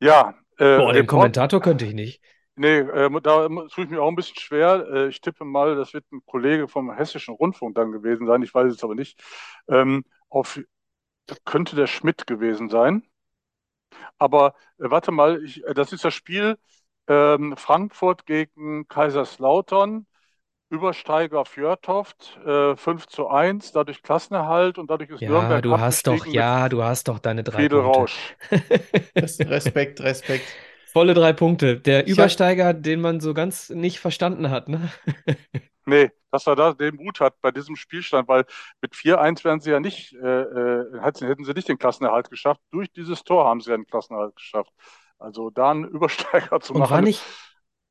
Ja, 0.00 0.34
äh, 0.64 0.78
Boah, 0.78 0.92
den 0.92 1.06
Kommentator 1.06 1.60
könnte 1.60 1.84
ich 1.84 1.94
nicht. 1.94 2.20
Nee, 2.56 2.78
äh, 2.78 3.10
da 3.20 3.48
tue 3.48 3.84
ich 3.84 3.90
mir 3.90 4.00
auch 4.00 4.08
ein 4.08 4.14
bisschen 4.14 4.38
schwer. 4.38 4.86
Äh, 4.88 5.08
ich 5.08 5.20
tippe 5.20 5.44
mal, 5.44 5.74
das 5.76 5.92
wird 5.92 6.04
ein 6.12 6.20
Kollege 6.24 6.68
vom 6.68 6.92
Hessischen 6.92 7.34
Rundfunk 7.34 7.74
dann 7.74 7.90
gewesen 7.92 8.26
sein. 8.26 8.42
Ich 8.42 8.54
weiß 8.54 8.72
es 8.72 8.84
aber 8.84 8.94
nicht. 8.94 9.20
Ähm, 9.68 10.04
auf, 10.28 10.60
könnte 11.44 11.76
der 11.76 11.86
Schmidt 11.88 12.26
gewesen 12.26 12.68
sein. 12.70 13.04
Aber 14.18 14.54
äh, 14.78 14.90
warte 14.90 15.12
mal, 15.12 15.42
ich, 15.44 15.64
äh, 15.64 15.74
das 15.74 15.92
ist 15.92 16.04
das 16.04 16.14
Spiel 16.14 16.56
ähm, 17.08 17.56
Frankfurt 17.56 18.26
gegen 18.26 18.88
Kaiserslautern. 18.88 20.06
Übersteiger 20.70 21.44
Fjörtoft, 21.44 22.38
äh, 22.44 22.76
5 22.76 23.06
zu 23.06 23.28
1, 23.28 23.72
dadurch 23.72 24.02
Klassenerhalt 24.02 24.78
und 24.78 24.90
dadurch 24.90 25.10
ist 25.10 25.20
Ja, 25.20 25.28
Nürnberg 25.28 25.62
du 25.62 25.78
hast 25.78 26.06
doch, 26.06 26.26
ja, 26.26 26.68
du 26.68 26.82
hast 26.82 27.08
doch 27.08 27.18
deine 27.18 27.44
drei 27.44 27.64
Friedel 27.64 27.80
Punkte. 27.80 28.00
Rausch. 28.00 28.36
Respekt, 29.16 30.00
Respekt. 30.00 30.58
Volle 30.84 31.14
drei 31.14 31.32
Punkte. 31.32 31.80
Der 31.80 32.06
Ich 32.06 32.18
hab- 32.20 32.34
Übersteiger, 32.36 32.74
den 32.74 33.00
man 33.00 33.20
so 33.20 33.34
ganz 33.34 33.70
nicht 33.70 33.98
verstanden 34.00 34.50
hat, 34.50 34.68
ne? 34.68 34.90
Nee, 35.86 36.10
dass 36.30 36.46
er 36.46 36.56
da 36.56 36.72
den 36.72 36.96
Mut 36.96 37.20
hat 37.20 37.40
bei 37.42 37.50
diesem 37.50 37.76
Spielstand, 37.76 38.26
weil 38.28 38.46
mit 38.80 38.96
4-1 38.96 39.44
wären 39.44 39.60
sie 39.60 39.70
ja 39.70 39.80
nicht, 39.80 40.14
äh, 40.14 40.42
äh, 40.42 41.00
hätten, 41.02 41.44
sie 41.44 41.52
nicht 41.52 41.68
den 41.68 41.76
Klassenerhalt 41.78 42.30
geschafft. 42.30 42.60
Durch 42.70 42.90
dieses 42.92 43.22
Tor 43.24 43.44
haben 43.46 43.60
sie 43.60 43.70
ja 43.70 43.76
den 43.76 43.86
Klassenerhalt 43.86 44.34
geschafft. 44.36 44.72
Also 45.18 45.50
da 45.50 45.70
einen 45.72 45.84
Übersteiger 45.88 46.60
zu 46.60 46.72
Und 46.72 46.78
machen. 46.78 46.90
war 46.90 47.02
nicht, 47.02 47.22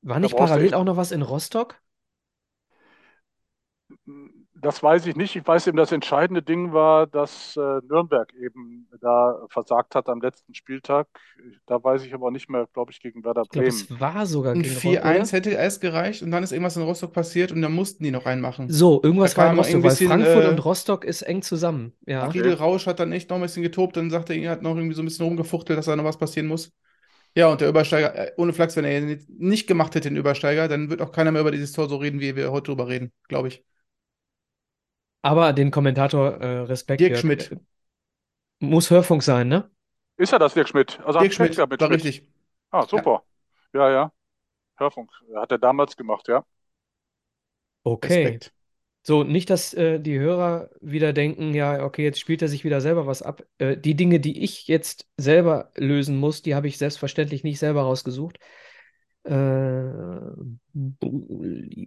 war 0.02 0.20
nicht 0.20 0.36
parallel 0.38 0.74
auch 0.74 0.84
noch 0.84 0.98
was 0.98 1.12
in 1.12 1.22
Rostock? 1.22 1.82
Das 4.56 4.84
weiß 4.84 5.06
ich 5.08 5.16
nicht. 5.16 5.36
Ich 5.36 5.46
weiß 5.48 5.68
eben, 5.68 5.78
das 5.78 5.92
entscheidende 5.92 6.42
Ding 6.44 6.74
war, 6.74 7.08
dass 7.08 7.56
äh, 7.58 7.60
Nürnberg 7.88 8.34
eben 8.34 8.88
da 9.02 9.46
versagt 9.50 9.96
hat 9.96 10.10
am 10.10 10.22
letzten 10.22 10.54
Spieltag. 10.54 11.08
Da 11.66 11.84
weiß 11.84 12.04
ich 12.04 12.14
aber 12.14 12.32
nicht 12.32 12.50
mehr, 12.50 12.68
glaube 12.74 12.92
ich, 12.92 13.00
gegen 13.00 13.24
Werder 13.24 13.44
Ich 13.44 13.50
glaube, 13.50 13.68
Bremen. 13.68 13.68
es 13.68 14.00
war 14.00 14.26
sogar 14.26 14.54
Ein 14.54 14.64
gegen 14.64 14.76
4-1 14.76 15.20
Rostock. 15.20 15.34
hätte 15.34 15.50
erst 15.52 15.82
gereicht 15.82 16.22
und 16.22 16.32
dann 16.32 16.44
ist 16.44 16.52
irgendwas 16.52 16.76
in 16.78 16.84
Rostock 16.84 17.14
passiert 17.14 17.52
und 17.52 17.62
dann 17.62 17.74
mussten 17.74 18.04
die 18.04 18.12
noch 18.12 18.26
reinmachen. 18.26 18.70
So, 18.70 19.02
irgendwas 19.04 19.38
war 19.38 19.48
kam 19.48 19.58
in 19.60 19.60
Rostock, 19.60 19.84
weil 19.84 19.90
bisschen, 19.90 20.08
Frankfurt 20.10 20.46
äh, 20.46 20.48
und 20.50 20.66
Rostock 20.66 21.06
ist 21.06 21.22
eng 21.24 21.42
zusammen. 21.42 21.94
Ja. 22.06 22.30
Friedel 22.30 22.54
Rausch 22.54 22.86
hat 22.88 23.00
dann 23.00 23.12
echt 23.12 23.30
noch 23.30 23.38
ein 23.38 23.42
bisschen 23.44 23.64
getobt 23.64 23.98
und 23.98 24.10
sagte, 24.10 24.34
er 24.34 24.52
hat 24.52 24.62
noch 24.62 24.76
irgendwie 24.76 24.96
so 24.96 25.02
ein 25.02 25.06
bisschen 25.06 25.26
rumgefuchtelt, 25.26 25.78
dass 25.78 25.86
da 25.86 25.96
noch 25.96 26.04
was 26.06 26.18
passieren 26.18 26.48
muss. 26.48 26.72
Ja, 27.36 27.48
und 27.48 27.62
der 27.62 27.70
Übersteiger, 27.70 28.16
äh, 28.16 28.32
ohne 28.38 28.54
Flachs, 28.54 28.76
wenn 28.76 28.86
er 28.86 29.00
ihn 29.00 29.26
nicht 29.38 29.68
gemacht 29.68 29.96
hätte, 29.96 30.10
den 30.10 30.18
Übersteiger, 30.18 30.68
dann 30.68 30.90
wird 30.90 31.02
auch 31.02 31.12
keiner 31.12 31.32
mehr 31.32 31.42
über 31.42 31.52
dieses 31.52 31.72
Tor 31.72 31.90
so 31.90 31.96
reden, 31.98 32.20
wie 32.20 32.36
wir 32.36 32.52
heute 32.52 32.66
drüber 32.72 32.88
reden, 32.88 33.12
glaube 33.28 33.48
ich. 33.48 33.64
Aber 35.24 35.54
den 35.54 35.72
Kommentator 35.72 36.34
äh, 36.40 36.60
Respekt, 36.60 37.08
Dirk. 37.10 37.18
Schmidt. 37.18 37.52
Muss 38.62 38.90
Hörfunk 38.90 39.22
sein, 39.22 39.48
ne? 39.48 39.70
Ist 40.18 40.32
ja 40.32 40.40
das 40.40 40.54
Dirk 40.54 40.70
Schmidt? 40.70 41.00
Also 41.06 41.20
Dirk 41.20 41.34
Schmidt, 41.34 41.58
war 41.80 41.90
Schmidt. 41.90 41.90
richtig. 41.90 42.28
Ah, 42.72 42.88
super. 42.88 43.24
Ja, 43.74 43.90
ja. 43.92 44.12
Hörfunk. 44.78 45.12
Hat 45.36 45.52
er 45.52 45.60
damals 45.60 45.98
gemacht, 45.98 46.28
ja. 46.30 46.46
Okay. 47.84 48.08
Respekt. 48.08 48.54
So, 49.04 49.24
nicht, 49.24 49.50
dass 49.50 49.74
äh, 49.74 50.00
die 50.00 50.20
Hörer 50.20 50.70
wieder 50.82 51.14
denken, 51.14 51.54
ja, 51.56 51.84
okay, 51.86 52.04
jetzt 52.04 52.20
spielt 52.20 52.42
er 52.42 52.50
sich 52.50 52.64
wieder 52.66 52.82
selber 52.82 53.08
was 53.08 53.22
ab. 53.24 53.44
Äh, 53.60 53.78
die 53.78 53.96
Dinge, 53.96 54.20
die 54.20 54.44
ich 54.44 54.68
jetzt 54.68 55.08
selber 55.18 55.72
lösen 55.78 56.18
muss, 56.18 56.42
die 56.44 56.56
habe 56.56 56.68
ich 56.68 56.78
selbstverständlich 56.78 57.44
nicht 57.44 57.60
selber 57.60 57.84
rausgesucht. 57.84 58.40
Äh, 59.24 59.32
Bu- 60.74 61.28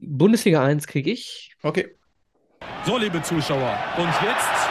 Bundesliga 0.02 0.64
1 0.64 0.86
kriege 0.86 1.10
ich. 1.10 1.56
Okay. 1.64 1.96
So, 2.84 2.98
liebe 2.98 3.20
Zuschauer, 3.22 3.76
und 3.96 4.08
jetzt, 4.22 4.68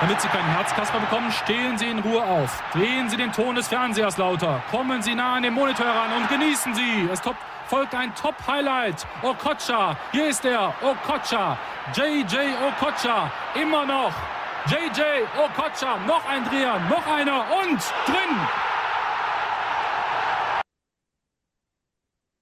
damit 0.00 0.20
Sie 0.20 0.28
keinen 0.28 0.48
Herzkasper 0.48 0.98
bekommen, 0.98 1.30
stehen 1.30 1.76
Sie 1.76 1.86
in 1.88 1.98
Ruhe 1.98 2.22
auf. 2.22 2.62
Drehen 2.72 3.08
Sie 3.08 3.16
den 3.16 3.32
Ton 3.32 3.54
des 3.54 3.68
Fernsehers 3.68 4.16
lauter. 4.16 4.62
Kommen 4.70 5.02
Sie 5.02 5.14
nah 5.14 5.34
an 5.34 5.42
den 5.42 5.52
Monitor 5.54 5.86
heran 5.86 6.22
und 6.22 6.28
genießen 6.28 6.74
Sie. 6.74 7.08
Es 7.12 7.20
top, 7.20 7.36
folgt 7.66 7.94
ein 7.94 8.14
Top-Highlight. 8.14 9.06
Okocha, 9.22 9.96
hier 10.12 10.28
ist 10.28 10.44
er, 10.44 10.74
Okocha. 10.82 11.58
JJ 11.94 12.36
Okocha, 12.66 13.30
immer 13.60 13.84
noch. 13.84 14.12
JJ 14.66 15.02
Okocha, 15.36 15.98
noch 16.06 16.26
ein 16.26 16.44
Dreher, 16.44 16.78
noch 16.88 17.06
einer 17.06 17.44
und 17.62 17.80
drin. 18.06 18.38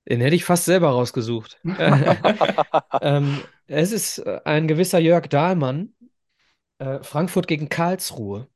Den 0.08 0.20
hätte 0.20 0.36
ich 0.36 0.44
fast 0.44 0.64
selber 0.64 0.90
rausgesucht. 0.90 1.58
ähm, 3.00 3.42
es 3.72 3.92
ist 3.92 4.18
äh, 4.18 4.40
ein 4.44 4.68
gewisser 4.68 4.98
Jörg 4.98 5.28
Dahlmann, 5.28 5.94
äh, 6.78 7.02
Frankfurt 7.02 7.46
gegen 7.48 7.68
Karlsruhe. 7.68 8.48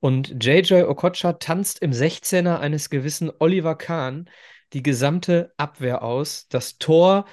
Und 0.00 0.44
JJ 0.44 0.82
Okocha 0.84 1.34
tanzt 1.34 1.80
im 1.82 1.92
16er 1.92 2.58
eines 2.58 2.90
gewissen 2.90 3.32
Oliver 3.38 3.76
Kahn 3.76 4.28
die 4.72 4.82
gesamte 4.82 5.52
Abwehr 5.56 6.02
aus. 6.02 6.48
Das 6.48 6.78
Tor 6.78 7.26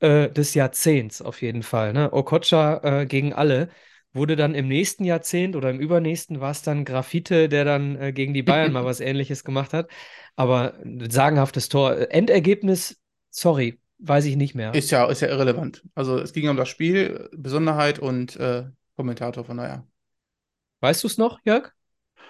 äh, 0.00 0.28
des 0.30 0.54
Jahrzehnts 0.54 1.22
auf 1.22 1.42
jeden 1.42 1.62
Fall. 1.62 1.92
Ne? 1.92 2.12
Okocha 2.12 3.02
äh, 3.02 3.06
gegen 3.06 3.32
alle. 3.32 3.70
Wurde 4.12 4.36
dann 4.36 4.54
im 4.54 4.68
nächsten 4.68 5.04
Jahrzehnt 5.04 5.54
oder 5.54 5.70
im 5.70 5.80
übernächsten 5.80 6.40
war 6.40 6.50
es 6.50 6.62
dann 6.62 6.84
Graffite, 6.84 7.48
der 7.48 7.64
dann 7.64 7.96
äh, 8.00 8.12
gegen 8.12 8.34
die 8.34 8.42
Bayern 8.42 8.72
mal 8.72 8.84
was 8.86 9.00
Ähnliches 9.00 9.44
gemacht 9.44 9.72
hat. 9.72 9.90
Aber 10.34 10.74
sagenhaftes 11.08 11.68
Tor. 11.68 12.10
Endergebnis, 12.10 13.00
sorry, 13.30 13.78
weiß 13.98 14.24
ich 14.26 14.36
nicht 14.36 14.54
mehr. 14.54 14.74
Ist 14.74 14.90
ja, 14.90 15.06
ist 15.06 15.20
ja 15.20 15.28
irrelevant. 15.28 15.84
Also 15.94 16.18
es 16.18 16.32
ging 16.32 16.48
um 16.48 16.56
das 16.56 16.68
Spiel, 16.68 17.28
Besonderheit 17.32 17.98
und 17.98 18.36
äh, 18.36 18.66
Kommentator, 18.96 19.44
von 19.44 19.56
daher. 19.58 19.86
Weißt 20.80 21.04
du 21.04 21.08
es 21.08 21.18
noch, 21.18 21.40
Jörg? 21.44 21.72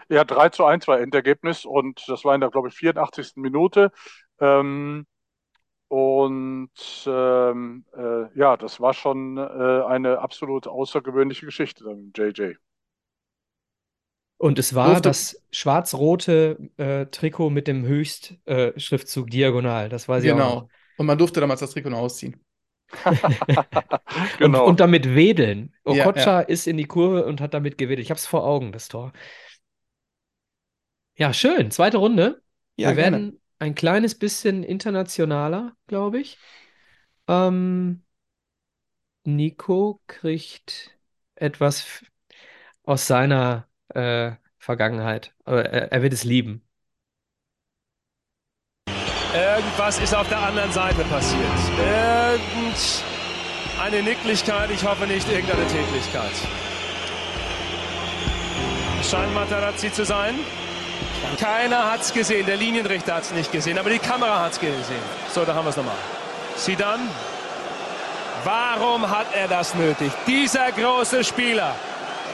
Ja, 0.09 0.25
3 0.25 0.49
zu 0.51 0.65
1 0.65 0.89
war 0.89 1.01
Endergebnis 1.01 1.65
und 1.65 2.03
das 2.09 2.25
war 2.25 2.35
in 2.35 2.41
der, 2.41 2.51
glaube 2.51 2.69
ich, 2.69 2.75
84. 2.75 3.41
Minute. 3.41 3.93
Ähm, 4.41 5.07
und 5.89 6.71
ähm, 7.07 7.85
äh, 7.97 8.39
ja, 8.39 8.57
das 8.57 8.81
war 8.81 8.95
schon 8.95 9.39
äh, 9.39 9.43
eine 9.87 10.21
absolut 10.21 10.69
außergewöhnliche 10.69 11.47
Geschichte 11.47 11.85
JJ. 12.17 12.57
Und 14.37 14.59
es 14.59 14.75
war 14.75 15.01
Durfte- 15.01 15.01
das 15.01 15.43
schwarz-rote 15.51 16.71
äh, 16.77 17.07
Trikot 17.07 17.51
mit 17.51 17.67
dem 17.67 17.85
Höchstschriftzug 17.85 19.31
diagonal. 19.31 19.89
Das 19.89 20.09
weiß 20.09 20.23
ich 20.25 20.33
auch 20.33 20.43
noch. 20.43 20.55
Genau. 20.55 20.69
Und 20.99 21.07
man 21.07 21.17
durfte 21.19 21.41
damals 21.41 21.61
das 21.61 21.71
Trikot 21.71 21.91
noch 21.91 21.99
ausziehen. 21.99 22.37
Genau. 24.39 24.65
Und, 24.65 24.71
und 24.71 24.81
damit 24.81 25.15
wedeln. 25.15 25.75
Ja, 25.87 26.07
Okocha 26.07 26.41
ist 26.41 26.67
in 26.67 26.77
die 26.77 26.85
Kurve 26.85 27.25
und 27.25 27.41
hat 27.41 27.55
damit 27.55 27.79
gewedelt. 27.79 28.05
Ich 28.05 28.11
habe 28.11 28.19
es 28.19 28.27
vor 28.27 28.45
Augen, 28.45 28.73
das 28.73 28.89
Tor. 28.89 29.13
Ja, 31.17 31.33
schön. 31.33 31.71
Zweite 31.71 31.99
Runde. 31.99 32.43
Ja, 32.77 32.91
Wir 32.91 32.95
gerne. 32.95 33.17
werden 33.17 33.41
ein 33.59 33.75
kleines 33.75 34.15
bisschen 34.17 34.63
internationaler, 34.63 35.77
glaube 35.87 36.21
ich. 36.21 36.39
Ähm, 37.27 38.03
Nico 39.25 40.01
kriegt 40.07 40.99
etwas 41.35 42.05
aus 42.85 43.07
seiner 43.07 43.69
äh, 43.91 44.33
Vergangenheit. 44.59 45.35
Aber 45.45 45.65
er, 45.67 45.93
er 45.93 46.03
wird 46.03 46.13
es 46.15 46.25
lieben. 46.25 46.68
Irgendwas 49.35 49.99
ist 49.99 50.15
auf 50.15 50.27
der 50.29 50.39
anderen 50.39 50.73
Seite 50.73 51.05
passiert. 51.05 51.43
Irgendeine 53.77 54.03
Nicklichkeit, 54.03 54.71
ich 54.71 54.83
hoffe 54.85 55.07
nicht 55.07 55.29
irgendeine 55.29 55.67
Tätlichkeit. 55.67 56.33
Scheint 59.09 59.35
Materazzi 59.35 59.93
zu 59.93 60.07
sein. 60.07 60.35
Keiner 61.39 61.91
hat 61.91 62.01
es 62.01 62.15
gesehen, 62.15 62.47
der 62.47 62.57
Linienrichter 62.57 63.17
hat 63.17 63.25
es 63.25 63.33
nicht 63.33 63.53
gesehen, 63.53 63.79
aber 63.79 63.91
die 63.91 63.99
Kamera 63.99 64.41
hat 64.41 64.53
es 64.53 64.61
gesehen. 64.61 65.03
So, 65.35 65.45
da 65.45 65.55
haben 65.55 65.67
wir 65.67 65.71
es 65.71 65.77
nochmal. 65.77 65.95
Sidan, 66.57 67.01
warum 68.45 69.11
hat 69.11 69.27
er 69.35 69.47
das 69.47 69.75
nötig? 69.75 70.11
Dieser 70.27 70.73
große 70.73 71.23
Spieler, 71.23 71.75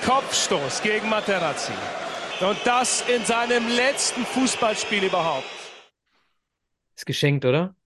Kopfstoß 0.07 0.81
gegen 0.83 1.09
Materazzi. 1.09 1.73
Und 2.41 2.59
das 2.65 3.03
in 3.09 3.25
seinem 3.25 3.69
letzten 3.69 4.25
Fußballspiel 4.27 5.05
überhaupt. 5.05 5.64
Ist 6.97 7.07
geschenkt, 7.07 7.45
oder? 7.45 7.77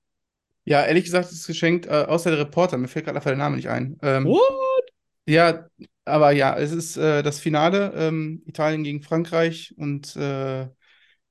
Ja, 0.64 0.84
ehrlich 0.84 1.04
gesagt, 1.04 1.26
es 1.26 1.32
ist 1.32 1.46
geschenkt, 1.46 1.86
äh, 1.86 1.90
außer 1.90 2.30
der 2.30 2.40
Reporter. 2.40 2.76
Mir 2.76 2.88
fällt 2.88 3.06
gerade 3.06 3.16
einfach 3.16 3.30
der 3.30 3.38
Name 3.38 3.56
nicht 3.56 3.68
ein. 3.68 3.98
Ähm, 4.02 4.28
What? 4.28 4.90
Ja, 5.26 5.68
aber 6.04 6.32
ja, 6.32 6.56
es 6.58 6.72
ist 6.72 6.96
äh, 6.96 7.22
das 7.22 7.40
Finale, 7.40 7.92
ähm, 7.96 8.42
Italien 8.46 8.84
gegen 8.84 9.02
Frankreich 9.02 9.74
und 9.78 10.16
äh, 10.16 10.68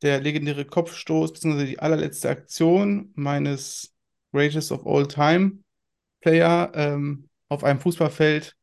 der 0.03 0.21
legendäre 0.21 0.65
Kopfstoß, 0.65 1.33
beziehungsweise 1.33 1.67
die 1.67 1.79
allerletzte 1.79 2.29
Aktion 2.29 3.11
meines 3.15 3.93
Greatest 4.33 4.71
of 4.71 4.85
All 4.87 5.07
Time 5.07 5.59
Player 6.21 6.71
ähm, 6.75 7.29
auf 7.49 7.63
einem 7.63 7.79
Fußballfeld. 7.81 8.55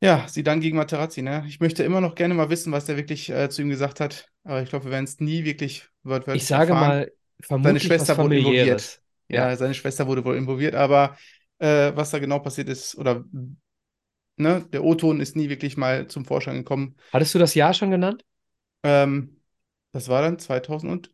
Ja, 0.00 0.26
sie 0.28 0.44
dann 0.44 0.60
gegen 0.60 0.76
Materazzi, 0.76 1.22
ne? 1.22 1.44
Ich 1.48 1.58
möchte 1.60 1.82
immer 1.82 2.00
noch 2.00 2.14
gerne 2.14 2.34
mal 2.34 2.50
wissen, 2.50 2.72
was 2.72 2.84
der 2.84 2.96
wirklich 2.96 3.30
äh, 3.30 3.50
zu 3.50 3.62
ihm 3.62 3.68
gesagt 3.68 3.98
hat, 4.00 4.28
aber 4.44 4.62
ich 4.62 4.68
glaube, 4.68 4.84
wir 4.86 4.92
werden 4.92 5.04
es 5.04 5.18
nie 5.18 5.44
wirklich 5.44 5.88
wörtlich 6.04 6.36
Ich 6.36 6.46
sage 6.46 6.70
erfahren. 6.70 6.74
mal, 6.74 7.12
vermutlich 7.42 7.82
Schwester 7.84 8.12
was 8.12 8.18
wurde 8.18 8.36
involviert. 8.36 8.68
familiäres. 8.68 9.02
Ja, 9.30 9.56
seine 9.56 9.74
Schwester 9.74 10.06
wurde 10.06 10.24
wohl 10.24 10.36
involviert, 10.36 10.74
aber 10.74 11.16
äh, 11.58 11.92
was 11.94 12.10
da 12.10 12.18
genau 12.18 12.38
passiert 12.38 12.68
ist, 12.68 12.96
oder 12.96 13.24
ne, 14.36 14.64
der 14.72 14.84
O-Ton 14.84 15.20
ist 15.20 15.36
nie 15.36 15.48
wirklich 15.48 15.76
mal 15.76 16.06
zum 16.08 16.24
Vorschein 16.24 16.56
gekommen. 16.56 16.96
Hattest 17.12 17.34
du 17.34 17.38
das 17.38 17.54
Jahr 17.54 17.74
schon 17.74 17.90
genannt? 17.90 18.24
Ähm, 18.82 19.40
das 19.92 20.08
war 20.08 20.22
dann 20.22 20.38
2000 20.38 20.92
und 20.92 21.10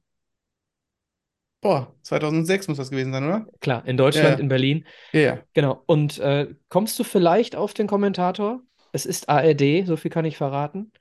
boah, 1.60 1.94
2006 2.02 2.68
muss 2.68 2.76
das 2.76 2.90
gewesen 2.90 3.12
sein, 3.12 3.24
oder? 3.24 3.46
Klar, 3.60 3.87
in 3.87 3.96
Deutschland, 3.96 4.38
Ja. 4.38 4.42
in 4.42 4.48
Berlin. 4.48 4.84
Ja, 5.12 5.20
ja. 5.20 5.42
Genau. 5.54 5.82
Und 5.87 6.18
äh, 6.18 6.54
kommst 6.68 6.98
du 6.98 7.04
vielleicht 7.04 7.56
auf 7.56 7.74
den 7.74 7.87
Kommentator? 7.87 8.60
Es 8.92 9.06
ist 9.06 9.28
ARD, 9.28 9.84
so 9.84 9.96
viel 9.96 10.10
kann 10.10 10.24
ich 10.24 10.37
verraten. 10.37 10.92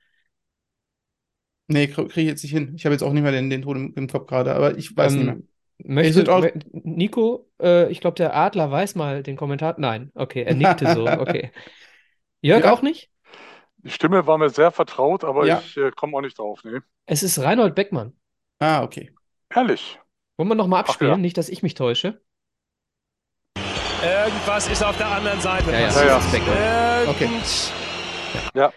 Nee, 1.66 1.86
kriege 1.86 2.20
ich 2.20 2.26
jetzt 2.26 2.42
nicht 2.42 2.52
hin. 2.52 2.74
Ich 2.76 2.84
habe 2.84 2.94
jetzt 2.94 3.02
auch 3.02 3.12
nicht 3.12 3.22
mehr 3.22 3.32
den, 3.32 3.48
den 3.50 3.62
Ton 3.62 3.76
im, 3.76 3.94
im 3.94 4.08
Kopf 4.08 4.26
gerade, 4.26 4.54
aber 4.54 4.76
ich 4.76 4.94
weiß 4.96 5.12
nicht 5.14 5.24
mehr. 5.24 5.34
Ähm, 5.34 5.48
möchte, 5.78 6.32
auch- 6.32 6.46
Nico, 6.72 7.48
äh, 7.60 7.90
ich 7.90 8.00
glaube, 8.00 8.16
der 8.16 8.36
Adler 8.36 8.70
weiß 8.70 8.94
mal 8.96 9.22
den 9.22 9.36
Kommentator. 9.36 9.80
Nein, 9.80 10.10
okay, 10.14 10.42
er 10.42 10.54
nickte 10.54 10.92
so, 10.94 11.06
okay. 11.20 11.50
Jörg 12.42 12.64
Ja. 12.64 12.72
auch 12.72 12.82
nicht? 12.82 13.10
Die 13.78 13.90
Stimme 13.90 14.26
war 14.26 14.38
mir 14.38 14.50
sehr 14.50 14.70
vertraut, 14.70 15.24
aber 15.24 15.46
Ja. 15.46 15.62
ich 15.64 15.76
äh, 15.76 15.90
komme 15.90 16.16
auch 16.16 16.20
nicht 16.22 16.38
drauf. 16.38 16.60
Nee. 16.64 16.80
Es 17.06 17.22
ist 17.22 17.38
Reinhold 17.38 17.74
Beckmann. 17.74 18.12
Ah, 18.58 18.82
okay. 18.82 19.10
Ehrlich. 19.54 19.98
Wollen 20.36 20.48
wir 20.48 20.54
nochmal 20.54 20.82
Ach 20.84 20.88
abspielen? 20.90 21.12
ja. 21.12 21.16
Nicht, 21.18 21.36
dass 21.38 21.48
ich 21.48 21.62
mich 21.62 21.74
täusche. 21.74 22.20
Irgendwas 24.02 24.68
ist 24.68 24.82
auf 24.84 24.96
der 24.98 25.06
anderen 25.08 25.40
Seite 25.40 25.70
Ja, 25.72 25.80
ja, 25.80 26.06
ja. 26.06 26.18
Beckmann. 26.30 27.08
Okay. 27.08 27.24
Irgend- 27.24 27.72
Ja, 28.54 28.72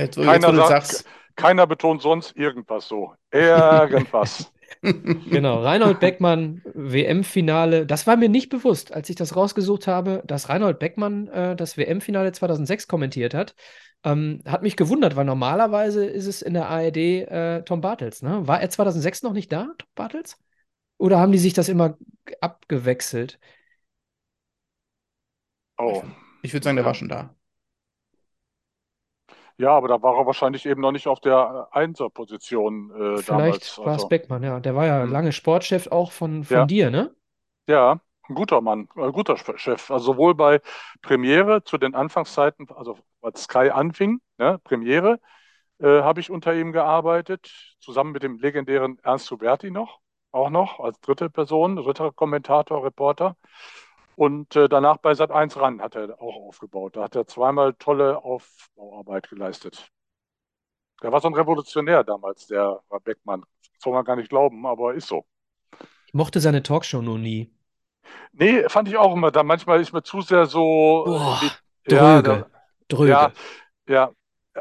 jetzt, 0.00 0.16
wo- 0.16 0.22
jetzt, 0.22 0.46
wo 0.46 0.50
du 0.52 0.56
sagt- 0.58 0.68
sagst. 0.86 1.04
Keiner 1.36 1.66
betont 1.66 2.02
sonst 2.02 2.36
irgendwas 2.36 2.88
so. 2.88 3.14
Irgendwas. 3.30 4.52
Genau, 4.82 5.62
Reinhold 5.62 6.00
Beckmann, 6.00 6.60
WM-Finale. 6.74 7.86
Das 7.86 8.06
war 8.06 8.16
mir 8.16 8.28
nicht 8.28 8.50
bewusst, 8.50 8.92
als 8.92 9.08
ich 9.08 9.16
das 9.16 9.34
rausgesucht 9.34 9.86
habe, 9.86 10.22
dass 10.26 10.48
Reinhold 10.48 10.78
Beckmann 10.78 11.28
äh, 11.28 11.56
das 11.56 11.76
WM-Finale 11.76 12.32
2006 12.32 12.88
kommentiert 12.88 13.32
hat. 13.32 13.54
Ähm, 14.04 14.42
hat 14.44 14.62
mich 14.62 14.76
gewundert, 14.76 15.16
weil 15.16 15.24
normalerweise 15.24 16.04
ist 16.04 16.26
es 16.26 16.42
in 16.42 16.54
der 16.54 16.68
ARD 16.68 16.96
äh, 16.96 17.62
Tom 17.62 17.80
Bartels. 17.80 18.22
Ne? 18.22 18.46
War 18.46 18.60
er 18.60 18.68
2006 18.70 19.22
noch 19.22 19.32
nicht 19.32 19.50
da, 19.52 19.68
Tom 19.78 19.88
Bartels? 19.94 20.38
Oder 20.98 21.18
haben 21.18 21.32
die 21.32 21.38
sich 21.38 21.52
das 21.54 21.68
immer 21.68 21.96
abgewechselt? 22.40 23.38
Oh. 25.78 26.02
Ich 26.42 26.52
würde 26.52 26.64
sagen, 26.64 26.76
der 26.76 26.84
war 26.84 26.94
schon 26.94 27.08
da. 27.08 27.35
Ja, 29.58 29.70
aber 29.72 29.88
da 29.88 30.02
war 30.02 30.16
er 30.18 30.26
wahrscheinlich 30.26 30.66
eben 30.66 30.80
noch 30.82 30.92
nicht 30.92 31.06
auf 31.08 31.20
der 31.20 31.68
Einser-Position 31.72 33.20
äh, 33.20 33.22
Vielleicht 33.22 33.24
damals. 33.24 33.78
war 33.84 33.96
es 33.96 34.04
Also, 34.04 34.06
Beckmann, 34.06 34.42
ja. 34.44 34.60
Der 34.60 34.74
war 34.76 34.86
ja 34.86 35.02
Hm. 35.02 35.04
lange 35.04 35.32
Sportchef 35.32 35.88
auch 35.88 36.12
von, 36.12 36.44
von 36.44 36.66
Ja. 36.66 36.68
dir, 36.68 36.90
ne? 36.90 37.14
ja, 37.68 38.00
ein 38.28 38.34
guter 38.34 38.60
Mann, 38.60 38.88
ein 38.96 39.12
guter 39.12 39.36
Chef. 39.58 39.90
Also 39.90 40.12
sowohl 40.12 40.34
bei 40.34 40.60
Premiere 41.02 41.64
zu 41.64 41.78
den 41.78 41.94
Anfangszeiten, 41.94 42.68
also 42.70 42.98
als 43.22 43.44
Sky 43.44 43.70
anfing, 43.70 44.20
ne, 44.38 44.58
Premiere, 44.64 45.20
äh, 45.80 45.86
habe 46.02 46.20
ich 46.20 46.30
unter 46.30 46.54
ihm 46.54 46.72
gearbeitet, 46.72 47.50
zusammen 47.80 48.12
mit 48.12 48.22
dem 48.22 48.38
legendären 48.38 48.98
Ernst 49.02 49.30
Huberti 49.30 49.70
noch, 49.70 50.00
auch 50.32 50.50
noch 50.50 50.80
als 50.80 51.00
dritte 51.00 51.30
Person, 51.30 51.76
dritter 51.76 52.12
Kommentator, 52.12 52.84
Reporter. 52.84 53.36
Und 54.16 54.56
äh, 54.56 54.68
danach 54.68 54.96
bei 54.96 55.12
Sat1 55.12 55.60
ran 55.60 55.82
hat 55.82 55.94
er 55.94 56.20
auch 56.20 56.48
aufgebaut. 56.48 56.96
Da 56.96 57.04
hat 57.04 57.14
er 57.14 57.26
zweimal 57.26 57.74
tolle 57.74 58.24
Aufbauarbeit 58.24 59.28
geleistet. 59.28 59.90
Der 61.02 61.12
war 61.12 61.20
so 61.20 61.28
ein 61.28 61.34
Revolutionär 61.34 62.02
damals, 62.02 62.46
der 62.46 62.80
war 62.88 63.00
Beckmann. 63.00 63.44
Das 63.74 63.82
soll 63.82 63.92
man 63.92 64.06
gar 64.06 64.16
nicht 64.16 64.30
glauben, 64.30 64.64
aber 64.66 64.94
ist 64.94 65.08
so. 65.08 65.26
Ich 66.06 66.14
mochte 66.14 66.40
seine 66.40 66.62
Talkshow 66.62 67.02
nur 67.02 67.18
nie. 67.18 67.52
Nee, 68.32 68.66
fand 68.70 68.88
ich 68.88 68.96
auch 68.96 69.14
immer. 69.14 69.30
Da 69.30 69.42
manchmal 69.42 69.82
ist 69.82 69.92
mir 69.92 70.02
zu 70.02 70.22
sehr 70.22 70.46
so. 70.46 71.04
Boah, 71.06 71.40
die, 71.42 71.94
ja, 71.94 72.22
dröge, 72.22 72.46
da, 72.88 72.96
dröge. 72.96 73.10
ja, 73.10 73.32
ja. 73.86 74.12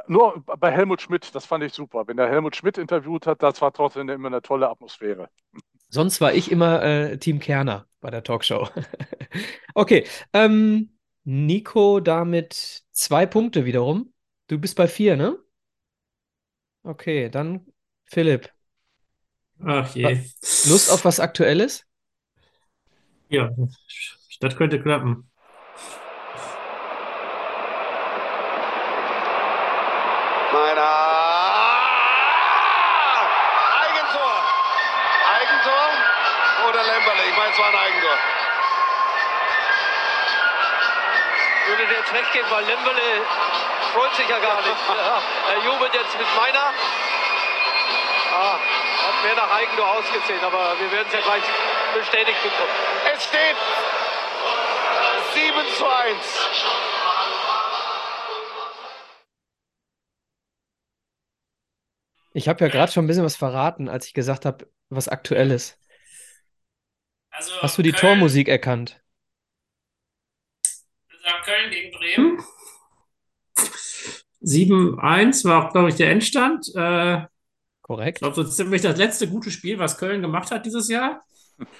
Nur 0.07 0.43
bei 0.45 0.71
Helmut 0.71 1.01
Schmidt, 1.01 1.33
das 1.33 1.45
fand 1.45 1.63
ich 1.63 1.71
super. 1.71 2.05
Wenn 2.05 2.17
der 2.17 2.27
Helmut 2.27 2.57
Schmidt 2.57 2.77
interviewt 2.77 3.25
hat, 3.25 3.41
das 3.41 3.61
war 3.61 3.71
trotzdem 3.71 4.09
immer 4.09 4.27
eine 4.27 4.41
tolle 4.41 4.69
Atmosphäre. 4.69 5.29
Sonst 5.87 6.19
war 6.19 6.33
ich 6.33 6.51
immer 6.51 6.83
äh, 6.83 7.17
Team 7.17 7.39
Kerner 7.39 7.85
bei 8.05 8.11
der 8.11 8.23
Talkshow. 8.23 8.69
okay, 9.73 10.05
ähm, 10.31 10.95
Nico 11.23 11.99
damit 11.99 12.83
zwei 12.91 13.25
Punkte 13.25 13.65
wiederum. 13.65 14.13
Du 14.45 14.59
bist 14.59 14.75
bei 14.75 14.87
vier, 14.87 15.17
ne? 15.17 15.39
Okay, 16.83 17.31
dann 17.31 17.65
Philipp. 18.03 18.51
Ach 19.65 19.95
je. 19.95 20.19
Lust 20.67 20.91
auf 20.91 21.03
was 21.03 21.19
Aktuelles? 21.19 21.83
Ja, 23.29 23.49
das 24.39 24.55
könnte 24.55 24.79
klappen. 24.79 25.27
Meiner. 30.53 31.05
Eigentor. 33.81 34.35
Eigentor 35.39 36.15
oder 36.69 36.83
Lemberle? 36.83 37.29
Ich 37.29 37.37
meine, 37.37 37.51
es 37.51 37.59
war 37.59 37.69
ein 37.69 37.75
Eigentor. 37.75 38.17
Geben, 42.31 42.47
weil 42.49 42.65
Lemberle 42.65 43.25
freut 43.93 44.15
sich 44.15 44.29
ja 44.29 44.39
gar 44.39 44.61
nicht. 44.61 44.75
Ja, 44.95 45.21
er 45.53 45.63
jubelt 45.65 45.93
jetzt 45.93 46.17
mit 46.17 46.27
meiner. 46.35 46.73
Ah, 48.33 48.59
hat 49.07 49.23
mehr 49.23 49.35
nach 49.35 49.51
Eigentor 49.51 49.91
ausgesehen, 49.97 50.43
aber 50.43 50.79
wir 50.79 50.91
werden 50.91 51.07
es 51.07 51.13
ja 51.13 51.21
gleich 51.21 51.43
bestätigt 51.93 52.41
bekommen. 52.43 52.69
Es 53.13 53.23
steht 53.23 53.55
7 55.33 55.53
zu 55.77 55.85
1. 55.85 56.17
Ich 62.33 62.49
habe 62.49 62.65
ja 62.65 62.69
gerade 62.69 62.91
schon 62.91 63.05
ein 63.05 63.07
bisschen 63.07 63.23
was 63.23 63.37
verraten, 63.37 63.87
als 63.87 64.07
ich 64.07 64.13
gesagt 64.13 64.45
habe, 64.45 64.69
was 64.89 65.07
Aktuelles. 65.07 65.79
Also 67.31 67.61
Hast 67.61 67.77
du 67.77 67.81
die 67.81 67.91
Köln, 67.91 68.15
Tormusik 68.15 68.49
erkannt? 68.49 69.01
Köln 71.45 71.71
gegen 71.71 71.91
Bremen. 71.91 72.39
7-1 74.41 75.45
war 75.45 75.65
auch, 75.67 75.71
glaube 75.71 75.89
ich, 75.89 75.95
der 75.95 76.11
Endstand. 76.11 76.67
Äh, 76.75 77.17
ich 77.17 77.23
Korrekt. 77.81 78.19
glaube, 78.19 78.35
so 78.35 78.43
ziemlich 78.43 78.81
das 78.81 78.97
letzte 78.97 79.27
gute 79.27 79.51
Spiel, 79.51 79.79
was 79.79 79.97
Köln 79.97 80.21
gemacht 80.21 80.51
hat 80.51 80.65
dieses 80.65 80.89
Jahr. 80.89 81.23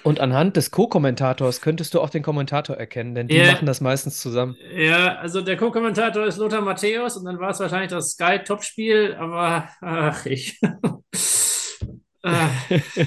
Und 0.04 0.20
anhand 0.20 0.56
des 0.56 0.70
Co-Kommentators 0.70 1.60
könntest 1.60 1.92
du 1.94 2.00
auch 2.00 2.08
den 2.10 2.22
Kommentator 2.22 2.76
erkennen, 2.76 3.14
denn 3.14 3.28
die 3.28 3.36
Ja. 3.36 3.52
machen 3.52 3.66
das 3.66 3.80
meistens 3.80 4.20
zusammen. 4.20 4.56
Ja, 4.74 5.16
also 5.16 5.42
der 5.42 5.56
Co-Kommentator 5.56 6.24
ist 6.24 6.38
Lothar 6.38 6.62
Matthäus 6.62 7.16
und 7.16 7.24
dann 7.26 7.38
war 7.38 7.50
es 7.50 7.60
wahrscheinlich 7.60 7.90
das 7.90 8.12
Sky-Topspiel, 8.12 9.16
aber 9.18 9.68
ach, 9.82 10.24
ich. 10.26 10.58
äh, 12.22 12.48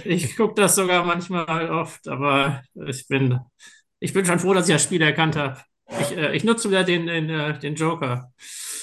ich 0.06 0.36
gucke 0.38 0.62
das 0.62 0.76
sogar 0.76 1.04
manchmal 1.06 1.72
oft, 1.72 2.08
aber 2.08 2.62
ich 2.86 3.08
bin, 3.08 3.40
ich 4.00 4.14
bin 4.14 4.26
schon 4.26 4.40
froh, 4.40 4.54
dass 4.54 4.68
ich 4.70 4.76
das 4.76 4.84
Spiel 4.84 5.02
erkannt 5.02 5.36
habe. 5.38 5.58
Ich, 5.98 6.16
äh, 6.16 6.36
ich 6.36 6.44
nutze 6.44 6.70
wieder 6.70 6.84
den, 6.84 7.08
den, 7.08 7.30
äh, 7.30 7.58
den 7.60 7.76
Joker. 7.76 8.32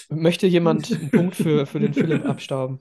Möchte 0.08 0.46
jemand 0.46 0.92
einen 0.92 1.10
Punkt 1.10 1.36
für, 1.36 1.66
für 1.66 1.80
den 1.80 1.94
Philipp 1.94 2.24
abstauben? 2.28 2.80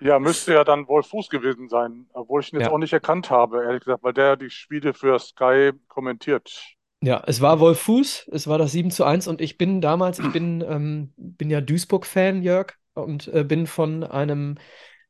Ja, 0.00 0.18
müsste 0.18 0.52
ja 0.54 0.64
dann 0.64 0.86
Wolf 0.88 1.06
Fuß 1.08 1.28
gewesen 1.28 1.68
sein, 1.68 2.06
obwohl 2.12 2.40
ich 2.42 2.52
ihn 2.52 2.56
jetzt 2.58 2.66
Ja. 2.66 2.72
auch 2.72 2.78
nicht 2.78 2.92
erkannt 2.92 3.30
habe, 3.30 3.62
ehrlich 3.64 3.80
gesagt, 3.84 4.02
weil 4.02 4.12
der 4.12 4.36
die 4.36 4.50
Spiele 4.50 4.92
für 4.92 5.18
Sky 5.18 5.72
kommentiert. 5.88 6.76
Ja, 7.00 7.22
es 7.26 7.40
war 7.42 7.60
Wolf 7.60 7.80
Fuß, 7.80 8.28
es 8.32 8.46
war 8.46 8.56
das 8.56 8.72
7 8.72 8.90
zu 8.90 9.04
1 9.04 9.26
und 9.28 9.40
ich 9.42 9.58
bin 9.58 9.82
damals, 9.82 10.18
ich 10.18 10.32
bin, 10.32 10.64
ähm, 10.66 11.12
bin 11.16 11.50
ja 11.50 11.60
Duisburg-Fan, 11.60 12.42
Jörg, 12.42 12.72
und 12.94 13.28
äh, 13.28 13.44
bin 13.44 13.66
von 13.66 14.04
einem 14.04 14.56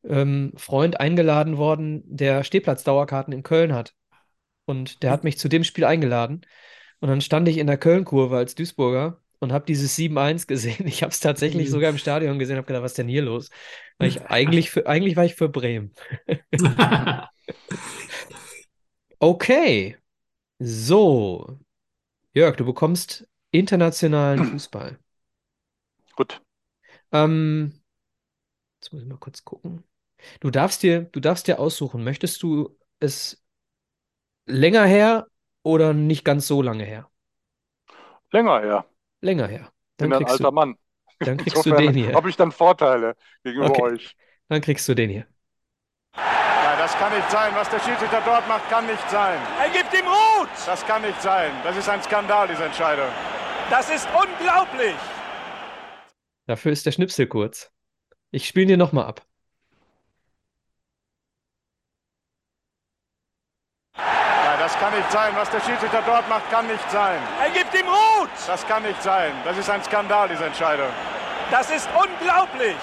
ähm, 0.05 0.53
Freund 0.57 1.01
eingeladen 1.01 1.57
worden, 1.59 2.03
der 2.07 2.45
Stehplatzdauerkarten 2.45 3.33
in 3.33 3.43
Köln 3.45 3.73
hat. 3.75 3.95
Und 4.67 5.03
der 5.03 5.11
hat 5.11 5.25
mich 5.25 5.39
zu 5.39 5.49
dem 5.49 5.65
Spiel 5.65 5.85
eingeladen. 5.85 6.43
Und 7.05 7.11
dann 7.11 7.21
stand 7.21 7.47
ich 7.49 7.59
in 7.59 7.67
der 7.67 7.77
Köln-Kurve 7.77 8.39
als 8.39 8.55
Duisburger 8.55 9.21
und 9.39 9.53
habe 9.53 9.67
dieses 9.67 9.95
7-1 9.95 10.47
gesehen. 10.47 10.87
Ich 10.87 11.03
habe 11.03 11.11
es 11.13 11.21
tatsächlich 11.21 11.69
Mhm. 11.69 11.73
sogar 11.73 11.91
im 11.91 11.99
Stadion 11.99 12.39
gesehen, 12.39 12.57
habe 12.57 12.67
gedacht, 12.67 12.83
was 12.83 12.93
ist 12.93 12.97
denn 12.97 13.09
hier 13.09 13.21
los? 13.21 13.51
Weil 13.99 14.09
ich 14.09 14.23
eigentlich 14.23 14.71
für, 14.71 14.87
eigentlich 14.87 15.15
war 15.15 15.27
ich 15.27 15.35
für 15.35 15.51
Bremen. 15.51 15.93
Okay. 19.21 19.99
So. 20.61 21.59
Jörg, 22.33 22.57
du 22.57 22.65
bekommst 22.65 23.29
internationalen 23.51 24.43
Fußball. 24.51 24.99
Gut. 26.17 26.41
Ähm, 27.13 27.83
jetzt 28.81 28.95
muss 28.95 29.03
ich 29.03 29.09
mal 29.09 29.19
kurz 29.19 29.45
gucken. 29.45 29.85
Du 30.41 30.51
darfst 30.51 30.83
dir, 30.83 31.03
du 31.03 31.21
darfst 31.21 31.49
dir 31.49 31.59
aussuchen, 31.59 32.03
möchtest 32.03 32.43
du 32.43 32.79
es 32.99 33.45
länger 34.47 34.87
her 34.87 35.27
oder 35.65 35.95
nicht 35.95 36.25
ganz 36.25 36.47
so 36.47 36.63
lange 36.63 36.85
her? 36.85 37.11
Länger 38.33 38.61
her. 38.61 38.85
Länger 39.23 39.47
her. 39.49 39.73
Dann 39.97 40.11
Bin 40.11 40.15
ein 40.15 40.25
kriegst 40.25 40.27
alter 40.27 40.51
du, 40.51 40.53
Mann. 40.53 40.77
dann 41.23 41.39
kriegst 41.39 41.67
du 41.67 41.73
Insofern 41.73 41.75
den 41.75 41.95
hier. 41.95 42.15
habe 42.15 42.31
ich 42.31 42.37
dann 42.37 42.53
Vorteile 42.53 43.17
gegenüber 43.45 43.79
Okay. 43.79 43.81
euch. 43.81 44.17
Dann 44.49 44.61
kriegst 44.63 44.89
du 44.89 44.95
den 44.95 45.11
hier. 45.11 45.27
Ja, 46.17 46.77
das 46.77 46.95
kann 46.99 47.13
nicht 47.15 47.31
sein. 47.31 47.53
Was 47.55 47.69
der 47.71 47.81
Schiedsrichter 47.81 48.23
dort 48.25 48.47
macht, 48.49 48.69
kann 48.71 48.87
nicht 48.87 49.09
sein. 49.11 49.39
Er 49.63 49.71
gibt 49.71 49.93
ihm 49.95 50.07
Rot! 50.07 50.49
Das 50.67 50.85
kann 50.87 51.03
nicht 51.03 51.21
sein. 51.23 51.53
Das 51.63 51.77
ist 51.77 51.89
ein 51.89 52.03
Skandal, 52.03 52.49
diese 52.49 52.65
Entscheidung. 52.65 53.09
Das 53.71 53.89
ist 53.91 54.09
unglaublich! 54.15 54.95
Dafür 56.47 56.73
ist 56.73 56.87
der 56.87 56.93
Schnipsel 56.93 57.27
kurz. 57.27 57.71
Ich 58.33 58.47
spiele 58.49 58.67
dir 58.67 58.77
nochmal 58.79 59.07
ab. 59.07 59.27
Ja, 63.97 64.57
das 64.75 64.81
kann 64.83 64.99
nicht 64.99 65.13
sein. 65.13 65.33
Was 65.37 65.51
der 65.51 65.61
Schiedsrichter 65.61 66.03
dort 66.05 66.29
macht, 66.29 66.51
kann 66.51 66.67
nicht 66.67 66.91
sein. 66.91 67.21
Er 67.41 67.51
gibt 67.51 67.73
ihm 67.75 67.87
Rot! 67.87 68.31
Das 68.47 68.67
kann 68.67 68.83
nicht 68.83 69.01
sein. 69.03 69.33
Das 69.45 69.57
ist 69.57 69.71
ein 69.71 69.83
Skandal, 69.85 70.29
diese 70.29 70.45
Entscheidung. 70.45 70.89
Das 71.51 71.71
ist 71.71 71.89
unglaublich! 71.95 72.77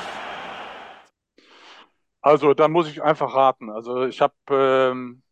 Also, 2.22 2.54
dann 2.54 2.72
muss 2.72 2.88
ich 2.88 3.02
einfach 3.04 3.36
raten. 3.36 3.70
Also, 3.70 4.06
ich 4.06 4.22
habe, 4.22 4.34
ähm, 4.52 5.24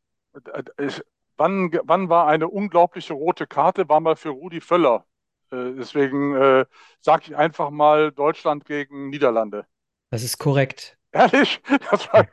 ich, 0.80 1.02
wann, 1.38 1.72
wann 1.84 2.10
war 2.10 2.28
eine 2.28 2.50
unglaubliche 2.50 3.13
rote 3.13 3.48
Karte? 3.48 3.88
War 3.88 4.02
mal 4.02 4.17
für 4.17 4.30
Rudi 4.30 4.60
Völler. 4.60 5.06
Äh, 5.52 5.76
deswegen 5.78 6.36
äh, 6.36 6.65
sage 7.00 7.24
ich 7.28 7.38
einfach 7.38 7.69
mal 7.69 8.12
Deutschland 8.12 8.65
gegen 8.65 9.10
Niederlande. 9.10 9.65
Das 10.10 10.24
ist 10.24 10.39
korrekt. 10.39 10.98
Ehrlich? 11.12 11.62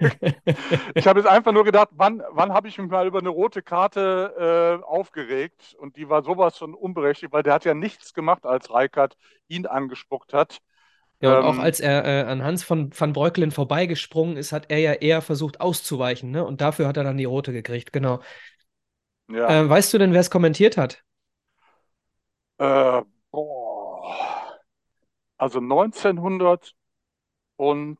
Ich 0.94 1.06
habe 1.06 1.20
jetzt 1.20 1.28
einfach 1.28 1.52
nur 1.52 1.64
gedacht, 1.64 1.88
wann, 1.92 2.22
wann 2.30 2.52
habe 2.52 2.68
ich 2.68 2.78
mich 2.78 2.90
mal 2.90 3.06
über 3.06 3.18
eine 3.20 3.28
rote 3.30 3.62
Karte 3.62 4.80
äh, 4.82 4.84
aufgeregt? 4.84 5.74
Und 5.78 5.96
die 5.96 6.08
war 6.08 6.22
sowas 6.22 6.58
von 6.58 6.74
unberechtigt, 6.74 7.32
weil 7.32 7.42
der 7.42 7.54
hat 7.54 7.64
ja 7.64 7.74
nichts 7.74 8.14
gemacht, 8.14 8.44
als 8.46 8.70
Rijkaard 8.72 9.16
ihn 9.48 9.66
angespuckt 9.66 10.32
hat. 10.32 10.58
Ja, 11.20 11.32
und 11.32 11.40
auch 11.40 11.56
Ähm, 11.56 11.60
als 11.60 11.80
er 11.80 12.04
äh, 12.04 12.30
an 12.30 12.42
Hans 12.44 12.62
von 12.62 12.90
Van 12.98 13.14
Breukelen 13.14 13.50
vorbeigesprungen 13.50 14.36
ist, 14.36 14.52
hat 14.52 14.66
er 14.70 14.78
ja 14.78 14.92
eher 14.92 15.22
versucht 15.22 15.60
auszuweichen, 15.62 16.30
ne? 16.30 16.44
Und 16.44 16.60
dafür 16.60 16.86
hat 16.86 16.98
er 16.98 17.04
dann 17.04 17.16
die 17.16 17.24
rote 17.24 17.52
gekriegt, 17.52 17.92
genau. 17.92 18.20
Ja. 19.28 19.60
Äh, 19.62 19.68
weißt 19.68 19.92
du 19.94 19.98
denn, 19.98 20.12
wer 20.12 20.20
es 20.20 20.30
kommentiert 20.30 20.76
hat? 20.76 21.02
Äh, 22.58 23.02
boah. 23.30 24.58
Also 25.38 25.60
1900 25.60 26.74
und 27.56 27.98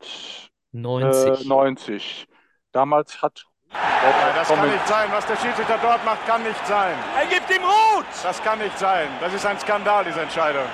90. 0.83 1.45
Äh, 1.45 1.49
90. 1.49 2.27
Damals 2.73 3.23
hat 3.23 3.47
das 3.73 4.49
kann 4.49 4.71
nicht 4.71 4.87
sein. 4.87 5.09
Was 5.11 5.27
der 5.27 5.37
Schiedsrichter 5.37 5.79
dort 5.83 6.05
macht, 6.05 6.25
kann 6.27 6.43
nicht 6.43 6.67
sein. 6.67 6.97
Er 7.19 7.27
gibt 7.27 7.51
ihm 7.51 7.63
Rot! 7.63 8.07
Das 8.23 8.43
kann 8.43 8.59
nicht 8.59 8.79
sein. 8.79 9.09
Das 9.21 9.35
ist 9.35 9.45
ein 9.45 9.59
Skandal, 9.59 10.05
diese 10.05 10.21
Entscheidung. 10.21 10.65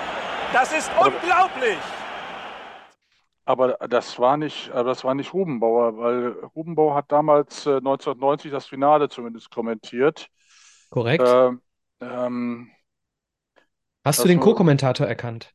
Das 0.52 0.72
ist 0.72 0.90
unglaublich! 0.98 1.78
Aber 3.44 3.72
das 3.88 4.18
war 4.18 4.36
nicht, 4.36 4.70
aber 4.70 4.84
das 4.84 5.02
war 5.02 5.14
nicht 5.14 5.34
Rubenbauer, 5.34 5.96
weil 5.96 6.28
Rubenbauer 6.54 6.94
hat 6.94 7.10
damals 7.10 7.66
äh, 7.66 7.76
1990 7.76 8.52
das 8.52 8.66
Finale 8.66 9.08
zumindest 9.08 9.50
kommentiert. 9.50 10.28
Korrekt. 10.90 11.26
Ähm, 11.26 11.60
ähm, 12.00 12.70
Hast 14.04 14.22
du 14.22 14.28
den 14.28 14.38
Co-Kommentator 14.38 15.06
erkannt? 15.06 15.52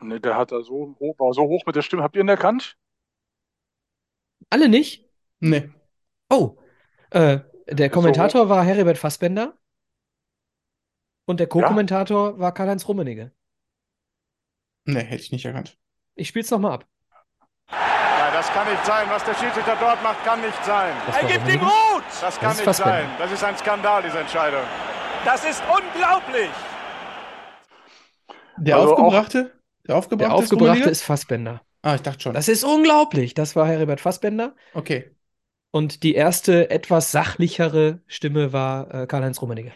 Ne, 0.00 0.20
der 0.20 0.36
hat 0.36 0.52
da 0.52 0.62
so 0.62 0.96
hoch, 1.00 1.18
war 1.18 1.32
so 1.34 1.42
hoch 1.42 1.64
mit 1.66 1.74
der 1.76 1.82
Stimme. 1.82 2.02
Habt 2.02 2.14
ihr 2.16 2.20
ihn 2.22 2.28
erkannt? 2.28 2.76
Alle 4.50 4.68
nicht? 4.68 5.04
Nee. 5.40 5.70
Oh, 6.30 6.56
äh, 7.10 7.40
der 7.68 7.90
Kommentator 7.90 8.48
war 8.48 8.64
Heribert 8.64 8.98
Fassbender 8.98 9.54
und 11.26 11.40
der 11.40 11.48
Co-Kommentator 11.48 12.38
war 12.38 12.52
Karl-Heinz 12.54 12.86
Rummenigge. 12.86 13.32
Nee, 14.84 15.00
hätte 15.04 15.22
ich 15.22 15.32
nicht 15.32 15.44
erkannt. 15.44 15.76
Ich 16.14 16.28
spiel's 16.28 16.50
nochmal 16.50 16.72
ab. 16.72 16.86
Ja, 17.70 18.30
das 18.32 18.48
kann 18.52 18.70
nicht 18.70 18.84
sein. 18.86 19.06
Was 19.10 19.24
der 19.24 19.34
Schiedsrichter 19.34 19.76
dort 19.80 20.02
macht, 20.02 20.24
kann 20.24 20.40
nicht 20.40 20.64
sein. 20.64 20.94
Das 21.06 21.16
Er 21.18 21.28
gibt 21.28 21.48
ihm? 21.48 21.60
Rot! 21.60 22.04
Das 22.20 22.38
kann 22.38 22.52
ist 22.52 22.56
nicht 22.58 22.64
Fassbender. 22.64 22.92
sein. 23.02 23.10
Das 23.18 23.32
ist 23.32 23.44
ein 23.44 23.56
Skandal, 23.58 24.02
diese 24.02 24.18
Entscheidung. 24.20 24.62
Das 25.24 25.44
ist 25.44 25.62
unglaublich! 25.68 26.50
Der 28.56 28.76
Also 28.76 28.94
auch- 28.94 28.98
aufgebrachte? 29.00 29.57
Der 29.88 29.96
aufgebrachte, 29.96 30.28
Der 30.28 30.34
aufgebrachte 30.34 30.64
Rummenigge? 30.66 30.90
ist 30.90 31.02
Fassbender. 31.02 31.62
Ah, 31.82 31.94
ich 31.96 32.02
dachte 32.02 32.20
schon. 32.22 32.34
Das 32.34 32.48
ist 32.48 32.64
unglaublich. 32.64 33.34
Das 33.34 33.56
war 33.56 33.66
Heribert 33.66 34.00
Fassbender. 34.00 34.54
okay. 34.74 35.14
Und 35.70 36.02
die 36.02 36.14
erste, 36.14 36.70
etwas 36.70 37.12
sachlichere 37.12 38.00
Stimme 38.06 38.52
war 38.52 38.92
äh, 38.94 39.06
Karl-Heinz 39.06 39.40
Rummenigge. 39.42 39.72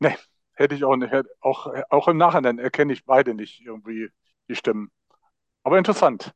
Ne, 0.00 0.16
hätte 0.54 0.74
ich 0.74 0.84
auch 0.84 0.96
nicht. 0.96 1.12
Auch, 1.40 1.72
auch 1.90 2.08
im 2.08 2.16
Nachhinein 2.18 2.58
erkenne 2.58 2.92
ich 2.92 3.04
beide 3.04 3.34
nicht 3.34 3.60
irgendwie 3.64 4.08
die 4.48 4.54
Stimmen. 4.56 4.90
Aber 5.64 5.78
interessant. 5.78 6.32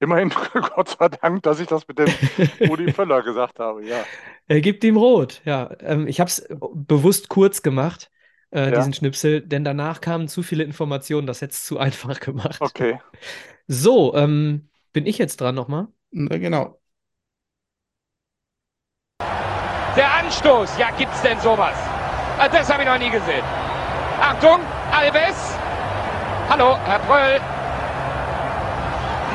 Immerhin, 0.00 0.30
Gott 0.54 0.90
sei 0.98 1.08
Dank, 1.10 1.42
dass 1.44 1.60
ich 1.60 1.68
das 1.68 1.88
mit 1.88 1.98
dem 1.98 2.18
Rudi 2.64 2.88
Völler 2.90 3.22
gesagt 3.22 3.58
habe. 3.60 3.84
Ja. 3.86 4.08
Er 4.48 4.60
gibt 4.60 4.84
ihm 4.84 4.96
rot. 4.96 5.40
Ja, 5.44 5.70
ähm, 5.80 6.06
ich 6.06 6.20
habe 6.20 6.28
es 6.28 6.46
bewusst 6.74 7.28
kurz 7.28 7.62
gemacht, 7.62 8.10
äh, 8.52 8.70
Ja. 8.70 8.78
diesen 8.78 8.92
Schnipsel, 8.94 9.40
denn 9.40 9.64
danach 9.64 10.00
kamen 10.00 10.28
zu 10.28 10.42
viele 10.42 10.64
Informationen. 10.64 11.26
Das 11.26 11.40
hätte 11.40 11.52
es 11.52 11.64
zu 11.66 11.78
einfach 11.78 12.20
gemacht. 12.20 12.60
Okay. 12.60 13.00
So, 13.66 14.14
ähm, 14.14 14.68
bin 14.92 15.06
ich 15.06 15.18
jetzt 15.18 15.40
dran 15.40 15.54
nochmal? 15.54 15.88
Na, 16.10 16.36
Genau. 16.38 16.78
Der 19.96 20.10
Anstoß, 20.14 20.78
ja 20.78 20.90
gibt's 20.96 21.20
denn 21.22 21.38
sowas? 21.40 21.74
Ah, 22.38 22.48
Das 22.48 22.70
habe 22.72 22.82
ich 22.82 22.88
noch 22.88 22.98
nie 22.98 23.10
gesehen. 23.10 23.44
Achtung, 24.20 24.60
Alves. 24.90 25.56
Hallo, 26.48 26.78
Herr 26.84 26.98
Pröll. 27.00 27.40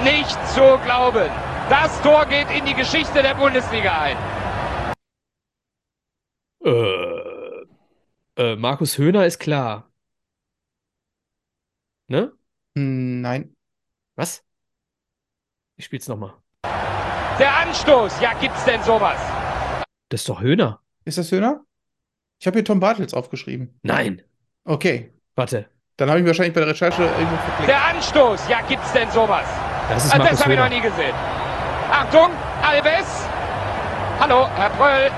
Nicht 0.03 0.37
zu 0.49 0.77
glauben. 0.83 1.29
Das 1.69 2.01
Tor 2.01 2.25
geht 2.25 2.49
in 2.51 2.65
die 2.65 2.73
Geschichte 2.73 3.21
der 3.21 3.35
Bundesliga 3.35 3.91
ein. 4.01 4.17
Äh, 6.63 7.16
äh, 8.37 8.55
Markus 8.55 8.97
Höhner 8.97 9.25
ist 9.25 9.39
klar. 9.39 9.89
Ne? 12.07 12.31
Hm, 12.75 13.21
Nein. 13.21 13.55
Was? 14.15 14.43
Ich 15.75 15.85
spiel's 15.85 16.07
nochmal. 16.07 16.33
Der 17.39 17.55
Anstoß, 17.57 18.19
ja 18.21 18.33
gibt's 18.39 18.63
denn 18.65 18.81
sowas? 18.83 19.19
Das 20.09 20.21
ist 20.21 20.29
doch 20.29 20.41
Höhner. 20.41 20.81
Ist 21.05 21.17
das 21.17 21.31
Höhner? 21.31 21.63
Ich 22.39 22.47
habe 22.47 22.57
hier 22.57 22.65
Tom 22.65 22.79
Bartels 22.79 23.13
aufgeschrieben. 23.13 23.79
Nein. 23.83 24.23
Okay. 24.63 25.11
Warte. 25.35 25.69
Dann 25.97 26.09
habe 26.09 26.19
ich 26.19 26.23
mich 26.23 26.29
wahrscheinlich 26.29 26.53
bei 26.53 26.61
der 26.61 26.69
Recherche 26.69 27.03
irgendwo 27.03 27.35
verklickt. 27.37 27.69
Der 27.69 27.85
Anstoß, 27.85 28.47
ja 28.49 28.61
gibt's 28.61 28.91
denn 28.93 29.09
sowas? 29.11 29.45
Das 29.89 30.05
ist 30.05 30.13
Ah, 30.13 30.17
Markus 30.17 30.37
Das 30.37 30.43
habe 30.43 30.53
ich 30.53 30.59
noch 30.59 30.69
nie 30.69 30.81
gesehen. 30.81 31.15
Achtung, 31.91 32.29
Alves. 32.63 33.25
Hallo, 34.19 34.47
Herr 34.55 34.69
Pröll. 34.71 35.11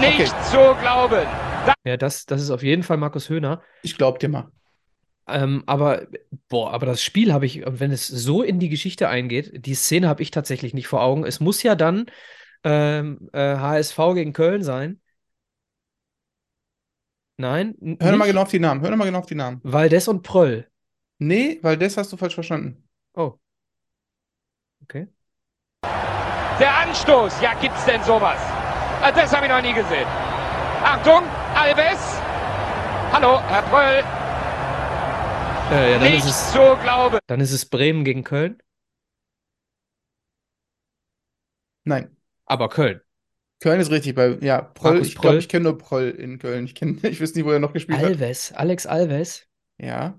Nicht 0.00 0.44
zu 0.44 0.76
glauben. 0.80 1.26
Ja, 1.84 1.96
das, 1.96 2.24
das 2.24 2.40
ist 2.40 2.50
auf 2.50 2.62
jeden 2.62 2.82
Fall 2.82 2.96
Markus 2.96 3.28
Höhner. 3.28 3.62
Ich 3.82 3.96
glaub 3.96 4.18
dir 4.20 4.28
mal. 4.28 4.50
Ähm, 5.26 5.64
aber, 5.66 6.06
boah, 6.48 6.72
aber 6.72 6.86
das 6.86 7.02
Spiel 7.02 7.32
habe 7.32 7.46
ich, 7.46 7.62
wenn 7.66 7.90
es 7.90 8.06
so 8.06 8.42
in 8.42 8.60
die 8.60 8.68
Geschichte 8.68 9.08
eingeht, 9.08 9.66
die 9.66 9.74
Szene 9.74 10.08
habe 10.08 10.22
ich 10.22 10.30
tatsächlich 10.30 10.72
nicht 10.72 10.86
vor 10.86 11.02
Augen. 11.02 11.24
Es 11.24 11.40
muss 11.40 11.62
ja 11.62 11.74
dann 11.74 12.06
ähm, 12.64 13.28
äh, 13.32 13.56
HSV 13.56 13.96
gegen 14.14 14.32
Köln 14.32 14.62
sein. 14.62 15.00
Nein? 17.36 17.74
Hör 17.80 18.12
doch 18.12 18.18
mal 18.18 18.24
nicht? 18.24 18.26
genau 18.28 18.42
auf 18.42 18.50
die 18.50 18.58
Namen. 18.58 18.80
Hör 18.80 18.90
doch 18.90 18.96
mal 18.96 19.04
genau 19.04 19.18
auf 19.18 19.26
die 19.26 19.34
Namen. 19.34 19.60
Valdes 19.62 20.08
und 20.08 20.22
Pröll. 20.22 20.68
Nee, 21.18 21.58
weil 21.62 21.76
das 21.76 21.96
hast 21.96 22.12
du 22.12 22.16
falsch 22.16 22.34
verstanden. 22.34 22.88
Oh. 23.14 23.34
Okay. 24.82 25.08
Der 25.82 26.76
Anstoß, 26.78 27.40
ja 27.40 27.54
gibt's 27.54 27.84
denn 27.84 28.02
sowas? 28.02 28.57
Ah, 29.02 29.12
Das 29.12 29.32
habe 29.34 29.46
ich 29.46 29.52
noch 29.52 29.62
nie 29.62 29.72
gesehen. 29.72 30.06
Achtung, 30.84 31.22
Alves. 31.54 32.18
Hallo, 33.12 33.40
Herr 33.48 33.62
Pröll. 33.62 34.04
Äh, 35.70 35.92
ja, 35.92 35.98
dann 35.98 36.12
Nicht 36.12 36.24
ist 36.24 36.30
es, 36.30 36.52
zu 36.52 36.76
glauben. 36.82 37.18
dann 37.26 37.40
ist 37.40 37.52
es 37.52 37.66
Bremen 37.66 38.04
gegen 38.04 38.24
Köln. 38.24 38.58
Nein. 41.84 42.16
Aber 42.46 42.68
Köln. 42.68 43.00
Köln 43.60 43.80
ist 43.80 43.90
richtig, 43.90 44.16
weil, 44.16 44.42
ja, 44.44 44.62
Proll, 44.62 44.92
Markus 44.92 45.08
ich 45.08 45.14
glaube, 45.14 45.28
Pröll. 45.28 45.38
ich 45.38 45.48
kenne 45.48 45.64
nur 45.64 45.78
Proll 45.78 46.10
in 46.10 46.38
Köln. 46.38 46.64
Ich 46.64 46.74
kenne, 46.74 46.98
ich 47.08 47.20
weiß 47.20 47.34
nicht, 47.34 47.44
wo 47.44 47.50
er 47.50 47.58
noch 47.58 47.72
gespielt 47.72 47.98
hat. 47.98 48.06
Alves, 48.06 48.52
Alex 48.52 48.86
Alves. 48.86 49.46
Ja, 49.78 50.18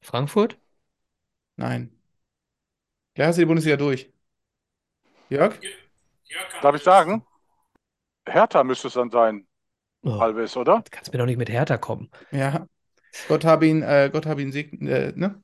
Frankfurt? 0.00 0.56
nein. 1.56 1.90
Klar 3.14 3.28
hast 3.28 3.36
du 3.36 3.42
die 3.42 3.46
Bundesliga 3.46 3.76
durch. 3.76 4.12
Jörg? 5.30 5.60
Darf 6.62 6.74
ich 6.74 6.82
sagen? 6.82 7.24
Hertha 8.26 8.64
müsste 8.64 8.88
es 8.88 8.94
dann 8.94 9.10
sein, 9.10 9.46
Oh, 10.02 10.18
Alves, 10.18 10.56
oder? 10.56 10.82
kannst 10.90 11.12
mir 11.12 11.18
doch 11.18 11.26
nicht 11.26 11.38
mit 11.38 11.48
Hertha 11.48 11.78
kommen. 11.78 12.10
Ja. 12.30 12.66
Gott 13.28 13.44
hab 13.44 13.62
ihn, 13.62 13.82
äh, 13.82 14.10
Gott 14.12 14.26
hab 14.26 14.38
ihn 14.38 14.52
segnen, 14.52 14.86
äh, 14.88 15.12
ne? 15.14 15.42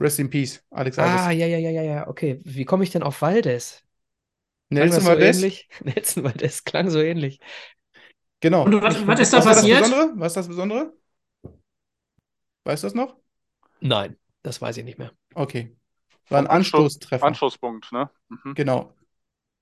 Rest 0.00 0.18
in 0.18 0.28
Peace, 0.30 0.64
Alex 0.70 0.98
Alves. 0.98 1.20
Ah, 1.20 1.30
ja, 1.30 1.46
ja, 1.46 1.58
ja, 1.58 1.70
ja, 1.70 1.82
ja. 1.82 2.08
Okay. 2.08 2.40
Wie 2.44 2.64
komme 2.64 2.84
ich 2.84 2.90
denn 2.90 3.02
auf 3.02 3.20
Valdes? 3.22 3.82
Klang 4.70 4.84
Nelson 4.88 5.00
so 5.02 5.08
Valdez? 5.08 5.36
ähnlich? 5.36 5.68
Nelson 5.84 6.24
Valdez 6.24 6.64
klang 6.64 6.90
so 6.90 6.98
ähnlich. 7.00 7.40
Genau. 8.40 8.64
Und 8.64 8.82
was- 8.82 9.06
was 9.06 9.20
ist 9.20 9.32
da 9.32 9.38
was 9.38 9.44
passiert? 9.44 9.80
Das 9.82 9.90
Besondere? 9.90 10.20
Was 10.20 10.26
ist 10.32 10.36
das 10.36 10.48
Besondere? 10.48 10.92
Weißt 12.64 12.82
du 12.82 12.86
das 12.86 12.94
noch? 12.94 13.16
Nein, 13.80 14.16
das 14.42 14.60
weiß 14.60 14.76
ich 14.78 14.84
nicht 14.84 14.98
mehr. 14.98 15.12
Okay. 15.34 15.76
War 16.28 16.38
ein 16.38 16.46
Anstoß- 16.46 16.50
Anstoßtreffer. 16.50 17.24
Anschlusspunkt, 17.26 17.92
ne? 17.92 18.10
Mhm. 18.28 18.54
Genau. 18.54 18.94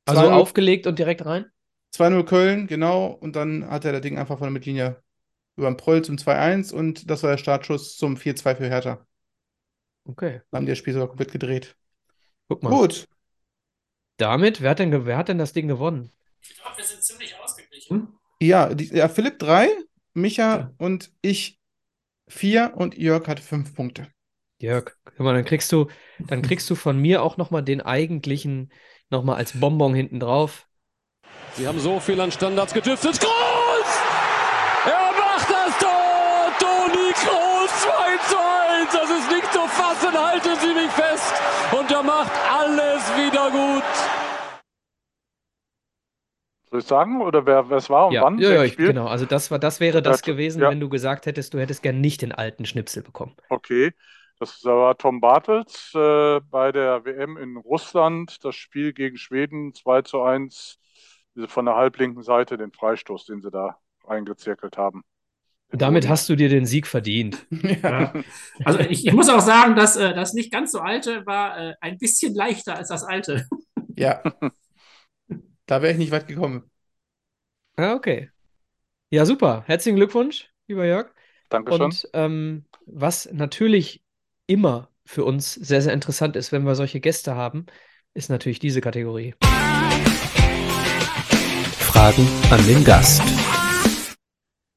Also 0.07 0.23
2-0 0.23 0.31
aufgelegt 0.31 0.87
und 0.87 0.99
direkt 0.99 1.25
rein? 1.25 1.47
2-0 1.95 2.25
Köln, 2.25 2.67
genau. 2.67 3.07
Und 3.07 3.37
dann 3.37 3.69
hat 3.69 3.85
er 3.85 3.93
das 3.93 4.01
Ding 4.01 4.19
einfach 4.19 4.39
von 4.39 4.47
der 4.47 4.53
Mittellinie 4.53 5.03
über 5.57 5.71
den 5.71 5.77
Proll 5.77 6.03
zum 6.03 6.17
2-1 6.17 6.73
und 6.73 7.11
das 7.11 7.23
war 7.23 7.31
der 7.31 7.39
Startschuss 7.39 7.97
zum 7.97 8.17
4-2 8.17 8.57
für 8.57 8.69
Hertha. 8.69 9.07
Okay. 10.05 10.41
Dann 10.51 10.59
haben 10.59 10.67
die 10.67 10.73
das 10.73 10.79
Spiel 10.79 10.95
sogar 10.95 11.09
komplett 11.09 11.33
gedreht. 11.33 11.77
Guck 12.49 12.63
mal. 12.63 12.71
Gut. 12.71 13.07
Damit, 14.17 14.61
wer 14.61 14.71
hat 14.71 14.79
denn, 14.79 15.07
wer 15.07 15.17
hat 15.17 15.29
denn 15.29 15.39
das 15.39 15.53
Ding 15.53 15.69
gewonnen? 15.69 16.11
Ich 16.41 16.57
glaube, 16.57 16.79
wir 16.79 16.85
sind 16.85 17.03
ziemlich 17.03 17.35
ausgeglichen. 17.39 18.09
Ja, 18.41 18.73
die, 18.75 18.87
ja 18.87 19.09
Philipp 19.09 19.39
3, 19.39 19.69
Micha 20.15 20.73
und 20.79 21.13
ich 21.23 21.59
4 22.29 22.75
und 22.77 22.97
Jörg 22.97 23.27
hat 23.29 23.41
5 23.41 23.75
Punkte. 23.75 24.09
Jörg, 24.59 24.93
guck 25.05 25.21
mal, 25.21 25.35
dann 25.35 25.45
kriegst 25.45 25.71
du, 25.73 25.89
dann 26.19 26.43
kriegst 26.43 26.69
du 26.71 26.75
von 26.75 26.99
mir 26.99 27.23
auch 27.23 27.37
nochmal 27.37 27.63
den 27.63 27.81
eigentlichen, 27.81 28.73
nochmal 29.11 29.37
als 29.37 29.59
Bonbon 29.59 29.95
hinten 29.95 30.21
drauf. 30.21 30.69
Sie 31.57 31.67
haben 31.67 31.79
so 31.81 32.01
viel 32.01 32.21
an 32.21 32.33
Standards 32.33 32.73
gedüftet. 32.75 33.21
Groß! 33.21 33.91
Er 34.87 35.11
macht 35.19 35.51
das 35.51 35.79
Tor! 35.79 36.53
Toni 36.59 37.13
Groß 37.13 37.71
2 37.83 38.17
zu 38.29 38.39
1. 38.39 38.93
Das 38.93 39.11
ist 39.11 39.31
nicht 39.31 39.53
zu 39.53 39.61
fassen. 39.69 40.15
Halten 40.17 40.57
Sie 40.61 40.75
mich 40.75 40.91
fest. 40.93 41.35
Und 41.73 41.91
er 41.91 42.03
macht 42.03 42.33
alles 42.51 43.03
wieder 43.17 43.51
gut. 43.51 43.85
Soll 46.71 46.81
ich 46.81 46.87
sagen? 46.87 47.21
Oder 47.23 47.47
wer 47.47 47.69
wer 47.71 47.77
es 47.77 47.91
war 47.91 48.09
und 48.09 48.15
Ja, 48.15 48.21
wann? 48.21 48.43
ja, 48.43 48.51
ja, 48.51 48.65
ich, 48.65 48.83
genau. 48.83 49.07
Also 49.07 49.25
das 49.27 49.51
war, 49.51 49.59
das 49.59 49.81
wäre 49.81 50.03
das 50.03 50.23
Ja, 50.27 50.33
gewesen, 50.33 50.61
ja. 50.63 50.71
wenn 50.71 50.81
du 50.81 50.89
gesagt 50.89 51.27
hättest, 51.27 51.55
du 51.55 51.59
hättest 51.61 51.83
gern 51.83 52.01
nicht 52.01 52.23
den 52.23 52.33
alten 52.33 52.67
Schnipsel 52.67 53.03
bekommen. 53.03 53.37
Okay. 53.51 53.93
Das 54.41 54.65
war 54.65 54.97
Tom 54.97 55.21
Bartels 55.21 55.93
äh, 55.95 56.41
bei 56.41 56.73
der 56.73 57.05
WM 57.05 57.37
in 57.37 57.59
Russland. 57.59 58.43
Das 58.43 58.57
Spiel 58.57 58.95
gegen 58.95 59.19
Schweden 59.19 59.75
2 59.75 60.01
zu 60.01 60.23
1. 60.23 60.79
Diese 61.37 61.47
von 61.47 61.67
der 61.67 61.77
halblinken 61.77 62.23
Seite, 62.23 62.57
den 62.57 62.73
Freistoß, 62.73 63.27
den 63.27 63.43
sie 63.43 63.51
da 63.51 63.79
reingezirkelt 64.05 64.79
haben. 64.79 65.05
Damit 65.73 66.09
hast 66.09 66.27
du 66.31 66.37
dir 66.37 66.49
den 66.49 66.65
Sieg 66.65 66.87
verdient. 66.87 67.47
Ja. 67.83 68.15
Also 68.65 68.81
ich, 68.81 69.07
ich 69.07 69.13
muss 69.13 69.29
auch 69.29 69.41
sagen, 69.41 69.77
dass 69.77 69.97
äh, 69.97 70.15
das 70.15 70.33
nicht 70.33 70.51
ganz 70.51 70.73
so 70.73 70.81
alte 70.81 71.27
war 71.27 71.59
äh, 71.59 71.75
ein 71.83 71.99
bisschen 71.99 72.35
leichter 72.35 72.77
als 72.77 72.89
das 72.89 73.05
alte. 73.05 73.47
Ja. 73.95 74.23
da 75.67 75.83
wäre 75.83 75.93
ich 75.93 75.99
nicht 75.99 76.13
weit 76.13 76.27
gekommen. 76.27 76.71
Ja, 77.79 77.95
okay. 77.95 78.31
Ja, 79.11 79.27
super. 79.27 79.65
Herzlichen 79.67 79.97
Glückwunsch, 79.97 80.51
lieber 80.67 80.87
Jörg. 80.87 81.13
Dankeschön. 81.51 81.83
Und 81.83 82.09
ähm, 82.15 82.65
was 82.87 83.31
natürlich 83.33 84.03
immer 84.51 84.91
für 85.05 85.25
uns 85.25 85.55
sehr, 85.55 85.81
sehr 85.81 85.93
interessant 85.93 86.35
ist, 86.35 86.51
wenn 86.51 86.65
wir 86.65 86.75
solche 86.75 86.99
Gäste 87.01 87.37
haben, 87.37 87.67
ist 88.15 88.31
natürlich 88.31 88.59
diese 88.59 88.81
Kategorie. 88.81 89.35
Fragen 91.79 92.27
an 92.51 92.67
den 92.67 92.83
Gast. 92.83 93.23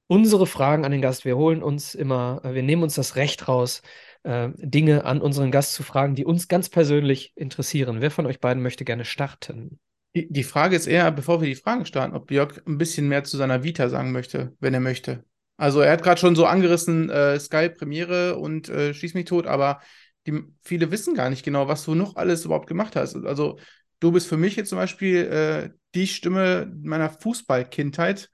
unsere 0.07 0.45
Fragen 0.45 0.85
an 0.85 0.91
den 0.91 1.01
Gast. 1.01 1.25
Wir 1.25 1.37
holen 1.37 1.63
uns 1.63 1.95
immer, 1.95 2.41
wir 2.43 2.61
nehmen 2.61 2.83
uns 2.83 2.93
das 2.93 3.15
Recht 3.15 3.47
raus, 3.47 3.81
äh, 4.21 4.49
Dinge 4.57 5.05
an 5.05 5.21
unseren 5.21 5.49
Gast 5.49 5.73
zu 5.73 5.81
fragen, 5.81 6.13
die 6.13 6.25
uns 6.25 6.47
ganz 6.47 6.69
persönlich 6.69 7.33
interessieren. 7.35 7.99
Wer 7.99 8.11
von 8.11 8.27
euch 8.27 8.39
beiden 8.39 8.61
möchte 8.61 8.85
gerne 8.85 9.05
starten? 9.05 9.79
Die, 10.15 10.43
Frage 10.43 10.75
ist 10.75 10.85
eher, 10.85 11.11
bevor 11.11 11.41
wir 11.41 11.47
die 11.47 11.55
Fragen 11.55 11.87
starten, 11.87 12.15
ob 12.15 12.29
Jörg 12.29 12.61
ein 12.67 12.77
bisschen 12.77 13.07
mehr 13.07 13.23
zu 13.23 13.37
seiner 13.37 13.63
Vita 13.63 13.89
sagen 13.89 14.11
möchte, 14.11 14.55
wenn 14.59 14.75
er 14.75 14.79
möchte. 14.79 15.23
Also 15.57 15.81
er 15.81 15.91
hat 15.91 16.03
gerade 16.03 16.19
schon 16.19 16.35
so 16.35 16.45
angerissen, 16.45 17.09
äh, 17.09 17.39
Sky 17.39 17.69
Premiere 17.69 18.37
und 18.37 18.69
äh, 18.69 18.93
Schieß 18.93 19.13
mich 19.13 19.25
tot, 19.25 19.45
aber 19.47 19.81
die, 20.25 20.43
viele 20.61 20.91
wissen 20.91 21.13
gar 21.13 21.29
nicht 21.29 21.43
genau, 21.43 21.67
was 21.67 21.85
du 21.85 21.95
noch 21.95 22.15
alles 22.15 22.45
überhaupt 22.45 22.67
gemacht 22.67 22.95
hast. 22.95 23.15
Also 23.15 23.59
du 23.99 24.11
bist 24.11 24.27
für 24.27 24.37
mich 24.37 24.55
jetzt 24.55 24.69
zum 24.69 24.77
Beispiel 24.77 25.17
äh, 25.17 25.69
die 25.95 26.07
Stimme 26.07 26.71
meiner 26.81 27.09
Fußballkindheit. 27.09 28.29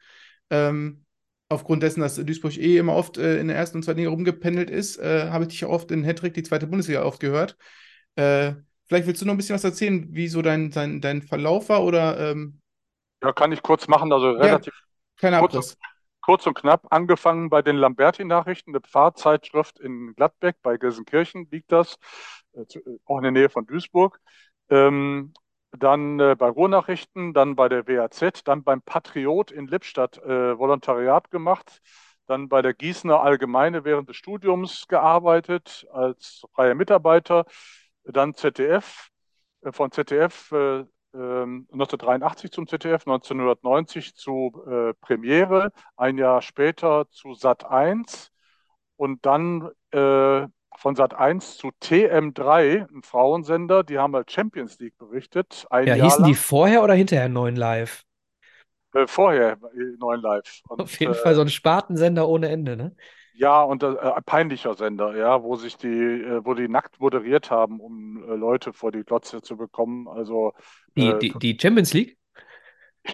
Ähm, 0.49 1.05
aufgrund 1.49 1.83
dessen, 1.83 2.01
dass 2.01 2.15
Duisburg 2.15 2.57
eh 2.57 2.77
immer 2.77 2.95
oft 2.95 3.17
äh, 3.17 3.39
in 3.39 3.47
der 3.47 3.57
ersten 3.57 3.77
und 3.77 3.83
zweiten 3.83 3.99
Liga 3.99 4.11
rumgependelt 4.11 4.69
ist, 4.69 4.97
äh, 4.97 5.29
habe 5.29 5.43
ich 5.43 5.49
dich 5.49 5.65
oft 5.65 5.91
in 5.91 6.03
Hattrick, 6.03 6.33
die 6.35 6.43
zweite 6.43 6.67
Bundesliga, 6.67 7.03
oft 7.03 7.19
gehört. 7.19 7.57
Äh, 8.15 8.53
vielleicht 8.87 9.07
willst 9.07 9.21
du 9.21 9.25
noch 9.25 9.33
ein 9.33 9.37
bisschen 9.37 9.55
was 9.55 9.63
erzählen, 9.63 10.07
wie 10.11 10.27
so 10.27 10.41
dein, 10.41 10.71
dein, 10.71 11.01
dein 11.01 11.21
Verlauf 11.21 11.69
war 11.69 11.83
oder. 11.83 12.31
Ähm... 12.31 12.59
Ja, 13.21 13.33
kann 13.33 13.51
ich 13.51 13.61
kurz 13.61 13.87
machen, 13.87 14.13
also 14.13 14.31
relativ. 14.31 14.73
Ja, 14.73 15.19
kein 15.19 15.33
Abriss. 15.33 15.77
Kurz, 16.29 16.45
und 16.45 16.53
knapp, 16.53 16.85
angefangen 16.91 17.49
bei 17.49 17.63
den 17.63 17.75
Lamberti-Nachrichten, 17.75 18.69
eine 18.69 18.81
Pfarrzeitschrift 18.81 19.79
in 19.79 20.13
Gladbeck, 20.13 20.57
bei 20.61 20.77
Gelsenkirchen 20.77 21.47
liegt 21.49 21.71
das, 21.71 21.97
äh, 22.53 22.59
äh, 22.61 22.99
auch 23.05 23.17
in 23.17 23.23
der 23.23 23.31
Nähe 23.31 23.49
von 23.49 23.65
Duisburg. 23.65 24.21
Ähm, 24.69 25.33
dann 25.71 26.19
äh, 26.19 26.35
bei 26.37 26.47
Ruhrnachrichten, 26.47 27.33
dann 27.33 27.55
bei 27.55 27.67
der 27.67 27.87
WAZ, 27.87 28.43
dann 28.43 28.63
beim 28.63 28.83
Patriot 28.83 29.49
in 29.49 29.65
Lippstadt 29.65 30.19
äh, 30.19 30.55
Volontariat 30.55 31.31
gemacht, 31.31 31.81
dann 32.27 32.47
bei 32.47 32.61
der 32.61 32.75
Gießener 32.75 33.23
Allgemeine 33.23 33.83
während 33.83 34.07
des 34.07 34.17
Studiums 34.17 34.87
gearbeitet 34.87 35.87
als 35.91 36.45
freier 36.53 36.75
Mitarbeiter, 36.75 37.45
dann 38.03 38.35
ZDF, 38.35 39.09
äh, 39.61 39.71
von 39.71 39.91
ZDF 39.91 40.53
äh, 41.13 41.17
1983 41.17 42.45
ähm, 42.45 42.51
zum 42.51 42.67
ZDF, 42.67 43.07
1990 43.07 44.15
zu 44.15 44.51
äh, 44.67 44.93
Premiere, 45.01 45.71
ein 45.97 46.17
Jahr 46.17 46.41
später 46.41 47.07
zu 47.09 47.33
Sat 47.33 47.65
1 47.65 48.31
und 48.95 49.25
dann 49.25 49.69
äh, 49.91 50.47
von 50.77 50.95
Sat 50.95 51.13
1 51.13 51.57
zu 51.57 51.69
TM3, 51.81 52.87
ein 52.89 53.01
Frauensender, 53.03 53.83
die 53.83 53.97
haben 53.97 54.15
halt 54.15 54.31
Champions 54.31 54.79
League 54.79 54.97
berichtet. 54.97 55.65
Ja, 55.71 55.81
Jahr 55.81 55.95
hießen 55.97 56.21
lang. 56.21 56.31
die 56.31 56.35
vorher 56.35 56.83
oder 56.83 56.93
hinterher 56.93 57.29
neun 57.29 57.55
Live? 57.55 58.03
Äh, 58.93 59.07
vorher 59.07 59.57
neun 59.97 60.21
Live. 60.21 60.61
Und, 60.67 60.81
Auf 60.81 60.99
jeden 60.99 61.13
äh, 61.13 61.15
Fall 61.15 61.35
so 61.35 61.41
ein 61.41 61.49
Spartensender 61.49 62.27
ohne 62.27 62.49
Ende, 62.49 62.77
ne? 62.77 62.95
Ja, 63.33 63.61
und 63.63 63.83
äh, 63.83 63.95
peinlicher 64.25 64.73
Sender, 64.73 65.15
ja, 65.15 65.41
wo 65.43 65.55
sich 65.55 65.77
die, 65.77 65.87
äh, 65.87 66.43
wo 66.43 66.53
die 66.53 66.67
nackt 66.67 66.99
moderiert 66.99 67.49
haben, 67.51 67.79
um 67.79 68.23
äh, 68.23 68.35
Leute 68.35 68.73
vor 68.73 68.91
die 68.91 69.03
Glotze 69.03 69.41
zu 69.41 69.55
bekommen. 69.55 70.07
Also 70.07 70.53
die, 70.95 71.07
äh, 71.07 71.19
die, 71.19 71.33
die 71.39 71.57
Champions 71.59 71.93
League? 71.93 72.17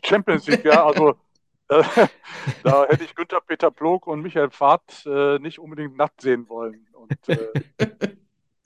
Champions 0.03 0.47
League, 0.47 0.65
ja, 0.65 0.85
also 0.85 1.15
da 1.67 2.87
hätte 2.87 3.03
ich 3.03 3.15
Günther 3.15 3.41
Peter 3.41 3.71
Plog 3.71 4.07
und 4.07 4.21
Michael 4.21 4.51
Pfad 4.51 5.03
nicht 5.39 5.57
unbedingt 5.57 5.97
nackt 5.97 6.21
sehen 6.21 6.47
wollen. 6.47 6.85
Und, 6.93 7.29
äh, 7.29 7.51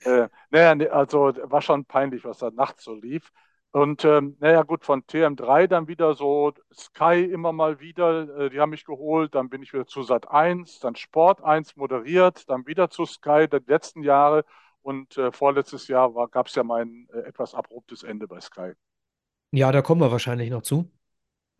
äh, 0.04 0.28
naja, 0.50 0.74
ne, 0.74 0.90
also 0.90 1.32
war 1.44 1.62
schon 1.62 1.84
peinlich, 1.84 2.24
was 2.24 2.38
da 2.38 2.50
nachts 2.50 2.84
so 2.84 2.94
lief. 2.94 3.32
Und 3.72 4.04
ähm, 4.04 4.36
naja, 4.40 4.62
gut, 4.62 4.84
von 4.84 5.06
TM3 5.06 5.68
dann 5.68 5.86
wieder 5.86 6.14
so 6.14 6.52
Sky 6.74 7.22
immer 7.22 7.52
mal 7.52 7.78
wieder, 7.78 8.28
äh, 8.36 8.50
die 8.50 8.58
haben 8.58 8.70
mich 8.70 8.84
geholt, 8.84 9.34
dann 9.36 9.48
bin 9.48 9.62
ich 9.62 9.72
wieder 9.72 9.86
zu 9.86 10.02
Sat 10.02 10.28
1, 10.28 10.80
dann 10.80 10.96
Sport 10.96 11.44
1 11.44 11.76
moderiert, 11.76 12.48
dann 12.48 12.66
wieder 12.66 12.90
zu 12.90 13.06
Sky, 13.06 13.46
die 13.48 13.58
letzten 13.66 14.02
Jahre 14.02 14.44
und 14.82 15.16
äh, 15.16 15.30
vorletztes 15.30 15.86
Jahr 15.86 16.10
gab 16.30 16.48
es 16.48 16.54
ja 16.56 16.64
mein 16.64 17.08
äh, 17.12 17.20
etwas 17.20 17.54
abruptes 17.54 18.02
Ende 18.02 18.26
bei 18.26 18.40
Sky. 18.40 18.72
Ja, 19.52 19.70
da 19.70 19.82
kommen 19.82 20.00
wir 20.00 20.10
wahrscheinlich 20.10 20.50
noch 20.50 20.62
zu 20.62 20.90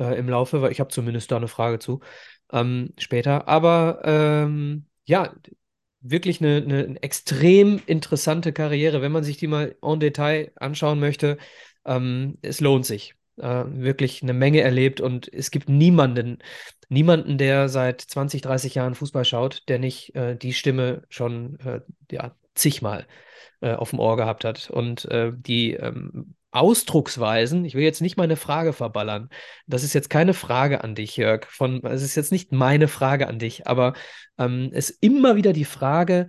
äh, 0.01 0.19
im 0.19 0.29
Laufe, 0.29 0.63
weil 0.63 0.73
ich 0.73 0.81
habe 0.81 0.91
zumindest 0.91 1.31
da 1.31 1.37
eine 1.37 1.49
Frage 1.49 1.79
zu 1.79 2.01
ähm, 2.53 2.93
später. 2.99 3.47
Aber 3.47 4.01
ähm, 4.05 4.87
ja, 5.05 5.33
wirklich 6.01 6.41
eine, 6.41 6.57
eine 6.57 7.03
extrem 7.03 7.81
interessante 7.87 8.53
Karriere, 8.53 9.03
wenn 9.03 9.13
man 9.13 9.25
sich 9.25 9.37
die 9.37 9.47
mal 9.47 9.77
en 9.83 10.01
Detail 10.01 10.53
anschauen 10.57 10.99
möchte. 10.99 11.39
Ähm, 11.85 12.39
es 12.43 12.61
lohnt 12.61 12.87
sich. 12.87 13.15
Äh, 13.37 13.65
wirklich 13.67 14.23
eine 14.23 14.35
Menge 14.35 14.61
erlebt 14.61 15.01
und 15.01 15.33
es 15.33 15.51
gibt 15.51 15.69
niemanden, 15.69 16.39
niemanden, 16.89 17.39
der 17.39 17.69
seit 17.69 18.01
20, 18.03 18.43
30 18.43 18.75
Jahren 18.75 18.95
Fußball 18.95 19.25
schaut, 19.25 19.69
der 19.69 19.79
nicht 19.79 20.15
äh, 20.15 20.37
die 20.37 20.53
Stimme 20.53 21.05
schon 21.09 21.59
äh, 21.61 21.81
ja, 22.11 22.35
zigmal 22.55 23.07
äh, 23.61 23.73
auf 23.73 23.91
dem 23.91 23.99
Ohr 23.99 24.17
gehabt 24.17 24.45
hat. 24.45 24.69
Und 24.71 25.07
äh, 25.07 25.33
die 25.35 25.73
ähm, 25.75 26.35
Ausdrucksweisen, 26.51 27.65
ich 27.65 27.75
will 27.75 27.85
jetzt 27.85 28.03
nicht 28.03 28.17
meine 28.17 28.37
Frage 28.37 28.73
verballern. 28.73 29.31
Das 29.67 29.85
ist 29.85 29.95
jetzt 29.95 30.11
keine 30.11 30.35
Frage 30.35 30.83
an 30.85 30.95
dich, 30.95 31.17
Jörg. 31.17 31.47
Von, 31.47 31.83
es 31.85 32.03
ist 32.03 32.17
jetzt 32.17 32.33
nicht 32.33 32.53
meine 32.53 32.89
Frage 32.89 33.29
an 33.29 33.39
dich, 33.39 33.67
aber 33.67 33.95
ähm, 34.37 34.71
es 34.73 34.91
ist 34.91 35.03
immer 35.03 35.37
wieder 35.37 35.53
die 35.53 35.65
Frage, 35.65 36.29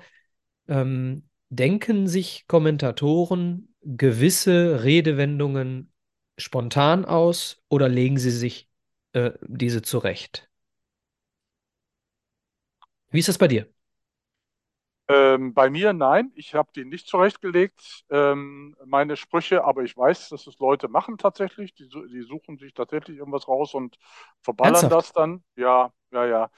ähm, 0.68 1.28
denken 1.49 2.08
sich 2.08 2.45
Kommentatoren 2.47 3.70
gewisse 3.84 4.84
Redewendungen 4.84 5.91
spontan 6.38 7.05
aus 7.05 7.63
oder 7.69 7.89
legen 7.89 8.17
sie 8.17 8.32
sich 8.32 8.69
äh, 9.13 9.32
diese 9.47 9.82
zurecht? 9.82 10.49
Wie 13.11 13.19
ist 13.19 13.27
das 13.29 13.38
bei 13.38 13.47
dir? 13.47 13.67
Ähm, 15.07 15.53
bei 15.53 15.69
mir 15.69 15.91
nein, 15.93 16.32
ich 16.36 16.53
habe 16.55 16.71
die 16.75 16.86
nicht 16.86 17.07
zurechtgelegt, 17.07 18.05
ähm, 18.09 18.75
meine 18.86 19.17
Sprüche, 19.17 19.65
aber 19.65 19.84
ich 19.84 19.97
weiß, 19.97 20.29
dass 20.29 20.47
es 20.47 20.57
Leute 20.59 20.88
machen 20.88 21.17
tatsächlich. 21.17 21.73
Die, 21.73 21.89
die 21.89 22.21
suchen 22.21 22.57
sich 22.57 22.73
tatsächlich 22.73 23.17
irgendwas 23.17 23.47
raus 23.47 23.73
und 23.73 23.97
verballern 24.41 24.88
Ernsthaft? 24.88 24.89
das 24.89 25.11
dann. 25.11 25.43
Ja, 25.55 25.91
ja, 26.11 26.25
ja, 26.25 26.51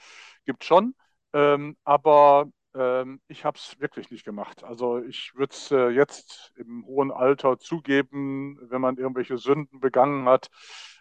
gibt 0.46 0.64
schon. 0.64 0.94
Ähm, 1.32 1.76
aber 1.84 2.46
ähm, 2.74 3.20
ich 3.28 3.44
habe 3.44 3.58
es 3.58 3.78
wirklich 3.80 4.10
nicht 4.10 4.24
gemacht. 4.24 4.64
Also 4.64 4.98
ich 5.02 5.34
würde 5.34 5.54
es 5.54 5.70
äh, 5.70 5.88
jetzt 5.90 6.52
im 6.56 6.84
hohen 6.86 7.10
Alter 7.12 7.58
zugeben, 7.58 8.58
wenn 8.70 8.80
man 8.80 8.96
irgendwelche 8.98 9.38
Sünden 9.38 9.80
begangen 9.80 10.26
hat. 10.28 10.48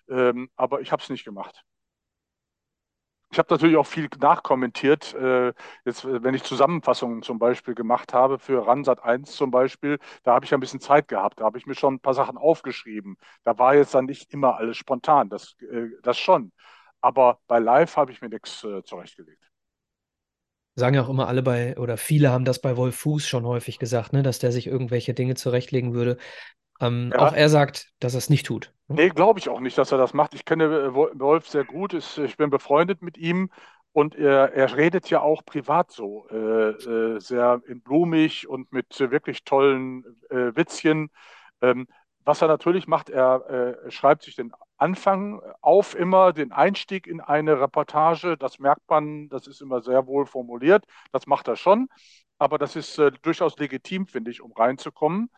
Ähm, 0.10 0.50
aber 0.56 0.82
ich 0.82 0.92
habe 0.92 1.02
es 1.02 1.10
nicht 1.10 1.26
gemacht. 1.26 1.64
Ich 3.32 3.40
habe 3.40 3.48
natürlich 3.52 3.78
auch 3.78 3.88
viel 3.88 4.10
nachkommentiert. 4.20 5.14
Äh, 5.16 5.54
jetzt, 5.86 6.06
wenn 6.06 6.36
ich 6.36 6.44
Zusammenfassungen 6.44 7.24
zum 7.24 7.40
Beispiel 7.40 7.74
gemacht 7.74 8.14
habe 8.14 8.38
für 8.38 8.68
Ransat 8.68 9.04
1 9.04 9.36
zum 9.36 9.50
Beispiel, 9.50 9.98
da 10.24 10.34
habe 10.36 10.46
ich 10.46 10.54
ein 10.54 10.60
bisschen 10.60 10.80
Zeit 10.80 11.08
gehabt. 11.08 11.40
Da 11.40 11.46
habe 11.46 11.58
ich 11.58 11.66
mir 11.66 11.74
schon 11.76 11.96
ein 11.96 12.00
paar 12.00 12.14
Sachen 12.14 12.38
aufgeschrieben. 12.38 13.18
Da 13.44 13.58
war 13.58 13.74
jetzt 13.76 13.96
dann 13.96 14.06
nicht 14.06 14.32
immer 14.34 14.58
alles 14.58 14.78
spontan, 14.78 15.30
das, 15.30 15.56
äh, 15.62 15.88
das 16.04 16.20
schon. 16.20 16.52
Aber 17.02 17.40
bei 17.48 17.58
Live 17.60 17.98
habe 17.98 18.12
ich 18.12 18.22
mir 18.22 18.30
nichts 18.30 18.64
äh, 18.64 18.84
zurechtgelegt. 18.84 19.44
Sagen 20.76 20.96
ja 20.96 21.04
auch 21.04 21.10
immer 21.10 21.28
alle 21.28 21.44
bei, 21.44 21.78
oder 21.78 21.98
viele 21.98 22.32
haben 22.32 22.46
das 22.46 22.60
bei 22.60 22.78
Wolf 22.78 22.96
Fuß 22.96 23.28
schon 23.28 23.46
häufig 23.46 23.78
gesagt, 23.80 24.14
ne, 24.14 24.24
dass 24.24 24.40
der 24.40 24.52
sich 24.52 24.68
irgendwelche 24.68 25.14
Dinge 25.14 25.36
zurechtlegen 25.36 25.94
würde. 25.94 26.18
Ähm, 26.82 27.12
ja. 27.14 27.20
Auch 27.20 27.34
er 27.34 27.50
sagt, 27.50 27.92
dass 28.00 28.16
er 28.16 28.20
es 28.20 28.30
nicht 28.30 28.46
tut. 28.46 28.74
Ne? 28.88 28.96
Nee, 28.96 29.10
glaube 29.10 29.40
ich 29.40 29.50
auch 29.50 29.60
nicht, 29.60 29.78
dass 29.78 29.92
er 29.92 29.98
das 29.98 30.14
macht. 30.14 30.34
Ich 30.34 30.46
kenne 30.46 30.66
äh, 30.66 30.94
Wolf 30.94 31.48
sehr 31.48 31.64
gut, 31.64 31.94
ich 31.94 32.38
bin 32.38 32.50
befreundet 32.50 33.02
mit 33.02 33.18
ihm 33.18 33.50
und 33.92 34.16
er, 34.16 34.54
er 34.54 34.76
redet 34.76 35.10
ja 35.10 35.22
auch 35.22 35.46
privat 35.46 35.92
so, 35.92 36.28
äh, 36.32 36.70
äh, 36.72 37.20
sehr 37.20 37.62
blumig 37.84 38.48
und 38.48 38.72
mit 38.72 39.00
wirklich 39.00 39.44
tollen 39.44 40.04
äh, 40.30 40.56
Witzchen. 40.56 41.10
Ähm, 41.62 41.88
was 42.26 42.42
er 42.42 42.48
natürlich 42.48 42.88
macht, 42.88 43.10
er 43.10 43.78
äh, 43.86 43.92
schreibt 43.92 44.24
sich 44.24 44.36
den 44.36 44.52
Anfang 44.84 45.42
auf 45.62 45.96
immer, 45.96 46.34
den 46.34 46.52
Einstieg 46.52 47.08
in 47.08 47.22
eine 47.22 47.62
Reportage. 47.62 48.36
Das 48.38 48.60
merkt 48.60 48.90
man, 48.90 49.30
das 49.30 49.48
ist 49.48 49.62
immer 49.62 49.82
sehr 49.82 50.08
wohl 50.08 50.26
formuliert. 50.26 50.84
Das 51.14 51.26
macht 51.26 51.48
er 51.48 51.56
schon. 51.56 51.88
Aber 52.38 52.58
das 52.58 52.76
ist 52.76 52.98
äh, 53.00 53.12
durchaus 53.22 53.58
legitim, 53.58 54.08
finde 54.08 54.32
ich, 54.32 54.42
um 54.42 54.52
reinzukommen. 54.52 55.30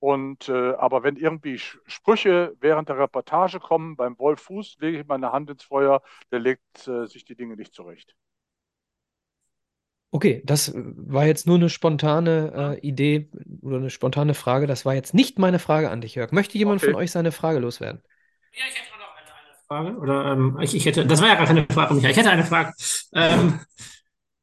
Und 0.00 0.50
äh, 0.50 0.72
aber 0.74 1.02
wenn 1.02 1.16
irgendwie 1.16 1.58
Sprüche 1.58 2.54
während 2.60 2.90
der 2.90 2.98
Reportage 2.98 3.58
kommen, 3.58 3.96
beim 3.96 4.18
Wolf 4.18 4.42
Fuß 4.42 4.76
lege 4.80 5.00
ich 5.00 5.06
meine 5.06 5.32
Hand 5.32 5.48
ins 5.48 5.62
Feuer, 5.62 6.02
der 6.30 6.40
legt 6.40 6.86
äh, 6.86 7.06
sich 7.06 7.24
die 7.24 7.36
Dinge 7.36 7.56
nicht 7.56 7.72
zurecht. 7.72 8.14
Okay, 10.10 10.42
das 10.44 10.72
war 10.74 11.24
jetzt 11.24 11.46
nur 11.46 11.56
eine 11.56 11.70
spontane 11.70 12.78
äh, 12.82 12.86
Idee 12.86 13.30
oder 13.62 13.76
eine 13.76 13.90
spontane 13.90 14.34
Frage. 14.34 14.66
Das 14.66 14.84
war 14.84 14.94
jetzt 14.94 15.14
nicht 15.14 15.38
meine 15.38 15.58
Frage 15.58 15.88
an 15.88 16.02
dich, 16.02 16.16
Jörg. 16.16 16.32
Möchte 16.32 16.58
jemand 16.58 16.82
okay. 16.82 16.92
von 16.92 17.00
euch 17.00 17.12
seine 17.12 17.32
Frage 17.32 17.60
loswerden? 17.60 18.02
Ja, 18.52 18.64
ich 18.68 18.74
hätte 18.74 18.90
noch 18.98 19.14
eine, 19.16 19.28
eine 19.32 19.54
Frage. 19.66 19.98
Oder 19.98 20.32
ähm, 20.32 20.58
ich, 20.60 20.74
ich, 20.74 20.84
hätte, 20.84 21.06
das 21.06 21.20
war 21.20 21.28
ja 21.28 21.34
gar 21.36 21.46
keine 21.46 21.66
Frage, 21.72 21.94
Michael. 21.94 22.10
Ich 22.10 22.16
hätte 22.16 22.30
eine 22.30 22.44
Frage. 22.44 22.72
Ähm, 23.14 23.60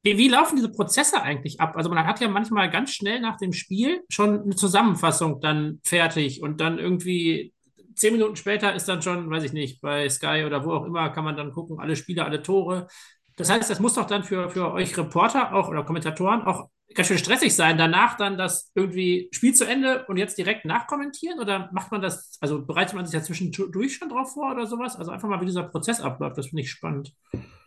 wie, 0.04 0.18
wie, 0.18 0.30
laufen 0.30 0.56
diese 0.56 0.72
Prozesse 0.72 1.22
eigentlich 1.22 1.60
ab? 1.60 1.76
Also 1.76 1.90
man 1.90 2.06
hat 2.06 2.22
ja 2.22 2.30
manchmal 2.30 2.70
ganz 2.70 2.92
schnell 2.92 3.20
nach 3.20 3.38
dem 3.38 3.52
Spiel 3.54 4.02
schon 4.10 4.44
eine 4.44 4.56
Zusammenfassung 4.56 5.42
dann 5.42 5.80
fertig 5.84 6.42
und 6.42 6.62
dann 6.62 6.80
irgendwie 6.80 7.54
zehn 7.96 8.14
Minuten 8.14 8.36
später 8.36 8.74
ist 8.74 8.88
dann 8.88 9.02
schon, 9.02 9.30
weiß 9.30 9.44
ich 9.44 9.54
nicht, 9.54 9.82
bei 9.82 10.08
Sky 10.08 10.44
oder 10.46 10.64
wo 10.64 10.72
auch 10.74 10.86
immer 10.86 11.10
kann 11.10 11.26
man 11.26 11.36
dann 11.36 11.52
gucken, 11.52 11.80
alle 11.80 11.96
Spiele, 11.96 12.24
alle 12.24 12.42
Tore. 12.42 12.88
Das 13.36 13.50
heißt, 13.50 13.70
das 13.70 13.80
muss 13.80 13.96
doch 13.96 14.06
dann 14.06 14.24
für, 14.24 14.50
für 14.50 14.72
euch 14.72 14.98
Reporter 14.98 15.54
auch 15.54 15.68
oder 15.68 15.84
Kommentatoren 15.84 16.44
auch 16.44 16.70
ganz 16.96 17.08
schön 17.08 17.18
stressig 17.18 17.56
sein, 17.56 17.78
danach 17.78 18.18
dann 18.18 18.38
das 18.38 18.72
irgendwie 18.74 19.30
Spiel 19.32 19.54
zu 19.54 19.66
Ende 19.66 20.06
und 20.08 20.18
jetzt 20.18 20.38
direkt 20.38 20.66
nachkommentieren? 20.66 21.40
Oder 21.40 21.70
macht 21.72 21.92
man 21.92 22.02
das, 22.02 22.38
also 22.42 22.66
bereitet 22.66 22.96
man 22.96 23.06
sich 23.06 23.14
ja 23.14 23.22
zwischendurch 23.22 23.96
schon 23.96 24.10
drauf 24.10 24.34
vor 24.34 24.52
oder 24.52 24.66
sowas? 24.66 24.96
Also 24.96 25.12
einfach 25.12 25.28
mal, 25.28 25.42
wie 25.42 25.46
dieser 25.46 25.64
Prozess 25.64 26.02
abläuft, 26.02 26.38
das 26.38 26.48
finde 26.48 26.64
ich 26.64 26.72
spannend. 26.72 27.14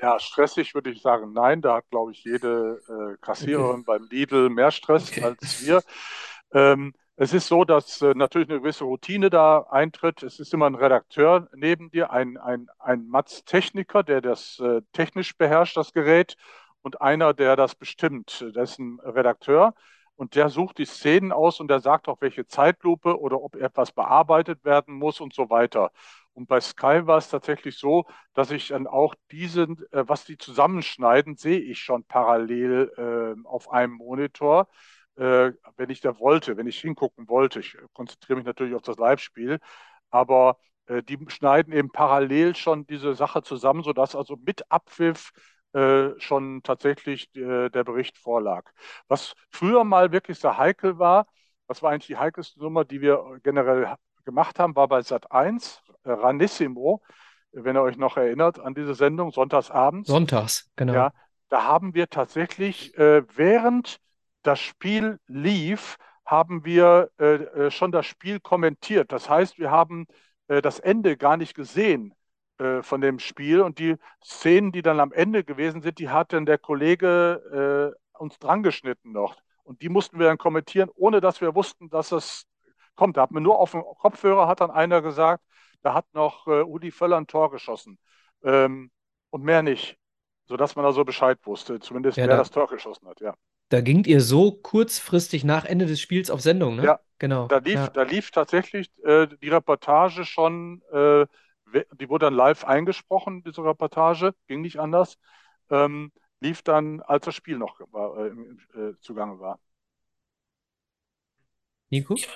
Ja, 0.01 0.19
stressig 0.19 0.75
würde 0.75 0.91
ich 0.91 1.03
sagen, 1.03 1.33
nein. 1.33 1.61
Da 1.61 1.77
hat, 1.77 1.91
glaube 1.91 2.13
ich, 2.13 2.25
jede 2.25 2.81
äh, 2.89 3.17
Kassiererin 3.21 3.81
okay. 3.81 3.85
beim 3.87 4.09
Lidl 4.11 4.49
mehr 4.49 4.71
Stress 4.71 5.11
okay. 5.11 5.25
als 5.25 5.65
wir. 5.65 5.83
Ähm, 6.53 6.95
es 7.17 7.35
ist 7.35 7.49
so, 7.49 7.65
dass 7.65 8.01
äh, 8.01 8.15
natürlich 8.15 8.49
eine 8.49 8.61
gewisse 8.61 8.85
Routine 8.85 9.29
da 9.29 9.67
eintritt. 9.71 10.23
Es 10.23 10.41
ist 10.41 10.55
immer 10.55 10.65
ein 10.65 10.75
Redakteur 10.75 11.51
neben 11.55 11.91
dir, 11.91 12.11
ein, 12.11 12.39
ein, 12.39 12.69
ein 12.79 13.09
Matz-Techniker, 13.09 14.03
der 14.03 14.23
das 14.23 14.59
äh, 14.59 14.81
technisch 14.95 15.37
beherrscht, 15.37 15.77
das 15.77 15.93
Gerät, 15.93 16.39
und 16.83 17.01
einer, 17.01 17.35
der 17.35 17.57
das 17.57 17.75
bestimmt. 17.75 18.45
Ein 18.57 18.99
Redakteur 19.03 19.75
und 20.17 20.35
der 20.35 20.49
sucht 20.49 20.79
die 20.79 20.85
Szenen 20.85 21.33
aus 21.33 21.61
und 21.61 21.69
der 21.69 21.81
sagt 21.81 22.09
auch, 22.09 22.21
welche 22.21 22.47
Zeitlupe 22.47 23.19
oder 23.21 23.41
ob 23.43 23.57
etwas 23.57 23.93
bearbeitet 23.93 24.65
werden 24.65 24.95
muss 24.95 25.21
und 25.21 25.35
so 25.35 25.51
weiter. 25.51 25.93
Und 26.33 26.47
bei 26.47 26.61
Sky 26.61 27.07
war 27.07 27.19
es 27.19 27.29
tatsächlich 27.29 27.79
so, 27.79 28.07
dass 28.35 28.51
ich 28.51 28.69
dann 28.69 28.87
auch 28.87 29.15
diesen, 29.31 29.79
äh, 29.93 30.05
was 30.07 30.25
die 30.25 30.39
zusammenschneiden, 30.39 31.37
sehe 31.37 31.59
ich 31.59 31.81
schon 31.81 32.05
parallel 32.05 32.93
äh, 33.45 33.47
auf 33.49 33.71
einem 33.71 33.95
Monitor 33.95 34.69
äh, 35.17 35.53
wenn 35.77 35.91
ich 35.91 36.01
da 36.01 36.19
wollte, 36.19 36.57
wenn 36.57 36.67
ich 36.67 36.81
hingucken 36.81 37.29
wollte. 37.29 37.61
Ich 37.61 37.77
konzentriere 37.93 38.37
mich 38.39 38.47
natürlich 38.47 38.75
auf 38.75 38.83
das 38.83 38.97
Live-Spiel, 38.99 39.59
aber 40.11 40.59
äh, 40.87 41.03
die 41.03 41.19
schneiden 41.29 41.73
eben 41.73 41.91
parallel 41.91 42.57
schon 42.57 42.87
diese 42.87 43.15
Sache 43.15 43.43
zusammen, 43.43 43.83
sodass 43.83 44.17
also 44.17 44.37
mit 44.37 44.71
Abpfiff 44.71 45.31
äh, 45.73 46.19
schon 46.19 46.63
tatsächlich 46.65 47.33
äh, 47.37 47.69
der 47.69 47.85
Bericht 47.85 48.19
vorlag. 48.19 48.69
Was 49.07 49.35
früher 49.51 49.85
mal 49.85 50.11
wirklich 50.11 50.41
sehr 50.41 50.59
heikel 50.59 50.99
war, 50.99 51.27
was 51.69 51.81
war 51.81 51.93
eigentlich 51.93 52.09
die 52.09 52.17
heikelste 52.17 52.59
Nummer, 52.59 52.85
die 52.85 53.01
wir 53.01 53.39
generell 53.45 53.95
gemacht 54.25 54.59
haben, 54.59 54.75
war 54.75 54.89
bei 54.89 55.01
Sat 55.03 55.31
1, 55.31 55.81
äh, 56.03 56.11
Ranissimo, 56.11 57.03
wenn 57.53 57.77
ihr 57.77 57.83
euch 57.83 57.97
noch 57.97 58.17
erinnert 58.17 58.59
an 58.59 58.75
diese 58.75 58.97
Sendung, 58.97 59.31
sonntagsabends. 59.31 60.09
Sonntags, 60.09 60.69
genau. 60.75 60.93
Ja, 60.93 61.13
da 61.49 61.63
haben 61.63 61.95
wir 61.95 62.09
tatsächlich 62.09 62.97
äh, 62.99 63.23
während 63.37 63.99
das 64.43 64.59
Spiel 64.59 65.21
lief, 65.29 65.99
haben 66.25 66.65
wir 66.65 67.11
schon 67.71 67.91
das 67.91 68.07
Spiel 68.07 68.39
kommentiert. 68.39 69.11
Das 69.11 69.29
heißt, 69.29 69.59
wir 69.59 69.73
haben 69.73 70.07
das 70.47 70.79
Ende 70.79 71.17
gar 71.17 71.37
nicht 71.37 71.55
gesehen 71.55 72.15
äh, 72.61 72.83
von 72.83 73.01
dem 73.01 73.19
Spiel 73.19 73.63
und 73.63 73.79
die 73.79 73.97
Szenen, 74.23 74.71
die 74.71 74.83
dann 74.83 75.01
am 75.01 75.13
Ende 75.13 75.45
gewesen 75.45 75.81
sind, 75.81 75.99
die 75.99 76.11
hat 76.11 76.35
dann 76.35 76.45
der 76.45 76.59
Kollege 76.59 77.95
äh, 77.97 78.19
uns 78.19 78.39
drangeschnitten 78.39 79.13
noch. 79.13 79.37
Und 79.65 79.81
die 79.83 79.89
mussten 79.89 80.19
wir 80.19 80.27
dann 80.27 80.37
kommentieren, 80.37 80.91
ohne 80.95 81.21
dass 81.21 81.41
wir 81.41 81.55
wussten, 81.55 81.89
dass 81.89 82.13
es 82.13 82.45
kommt. 82.97 83.17
Da 83.17 83.23
hat 83.23 83.31
man 83.31 83.43
nur 83.43 83.59
auf 83.59 83.71
dem 83.71 83.83
Kopfhörer, 83.83 84.47
hat 84.47 84.61
dann 84.61 84.71
einer 84.71 85.01
gesagt, 85.01 85.43
da 85.83 85.95
hat 85.95 86.05
noch 86.13 86.47
äh, 86.49 86.63
Udi 86.63 86.91
Völler 86.91 87.17
ein 87.17 87.27
Tor 87.27 87.51
geschossen. 87.51 87.99
Ähm, 88.43 88.91
und 89.31 89.43
mehr 89.43 89.63
nicht, 89.63 89.97
sodass 90.47 90.77
man 90.77 90.85
da 90.85 90.93
so 90.93 91.05
Bescheid 91.05 91.39
wusste, 91.45 91.81
zumindest 91.81 92.19
ja, 92.19 92.25
wer 92.25 92.29
da, 92.29 92.37
das 92.37 92.51
Tor 92.51 92.69
geschossen 92.69 93.09
hat, 93.09 93.21
ja. 93.21 93.35
Da 93.71 93.81
gingt 93.81 94.07
ihr 94.07 94.21
so 94.21 94.53
kurzfristig 94.53 95.45
nach 95.45 95.65
Ende 95.65 95.87
des 95.87 96.01
Spiels 96.01 96.29
auf 96.31 96.41
Sendung, 96.41 96.77
ne? 96.77 96.85
Ja, 96.85 97.01
genau. 97.19 97.47
Da 97.47 97.59
lief, 97.59 97.75
ja. 97.75 97.89
da 97.89 98.03
lief 98.03 98.33
tatsächlich 98.33 98.91
äh, 99.05 99.29
die 99.41 99.49
Reportage 99.49 100.25
schon, 100.25 100.83
äh, 100.93 101.25
die 101.99 102.09
wurde 102.09 102.27
dann 102.27 102.35
live 102.35 102.65
eingesprochen, 102.65 103.43
diese 103.43 103.65
Reportage, 103.65 104.35
ging 104.47 104.61
nicht 104.61 104.79
anders. 104.79 105.17
Ähm, 105.71 106.13
lief 106.41 106.63
dann, 106.63 107.01
als 107.01 107.27
das 107.27 107.35
Spiel 107.35 107.59
noch 107.59 107.79
war, 107.93 108.17
äh, 108.19 108.31
äh 108.79 108.95
zugange 109.01 109.39
war. 109.39 109.59
Nico? 111.91 112.15
Ich, 112.15 112.29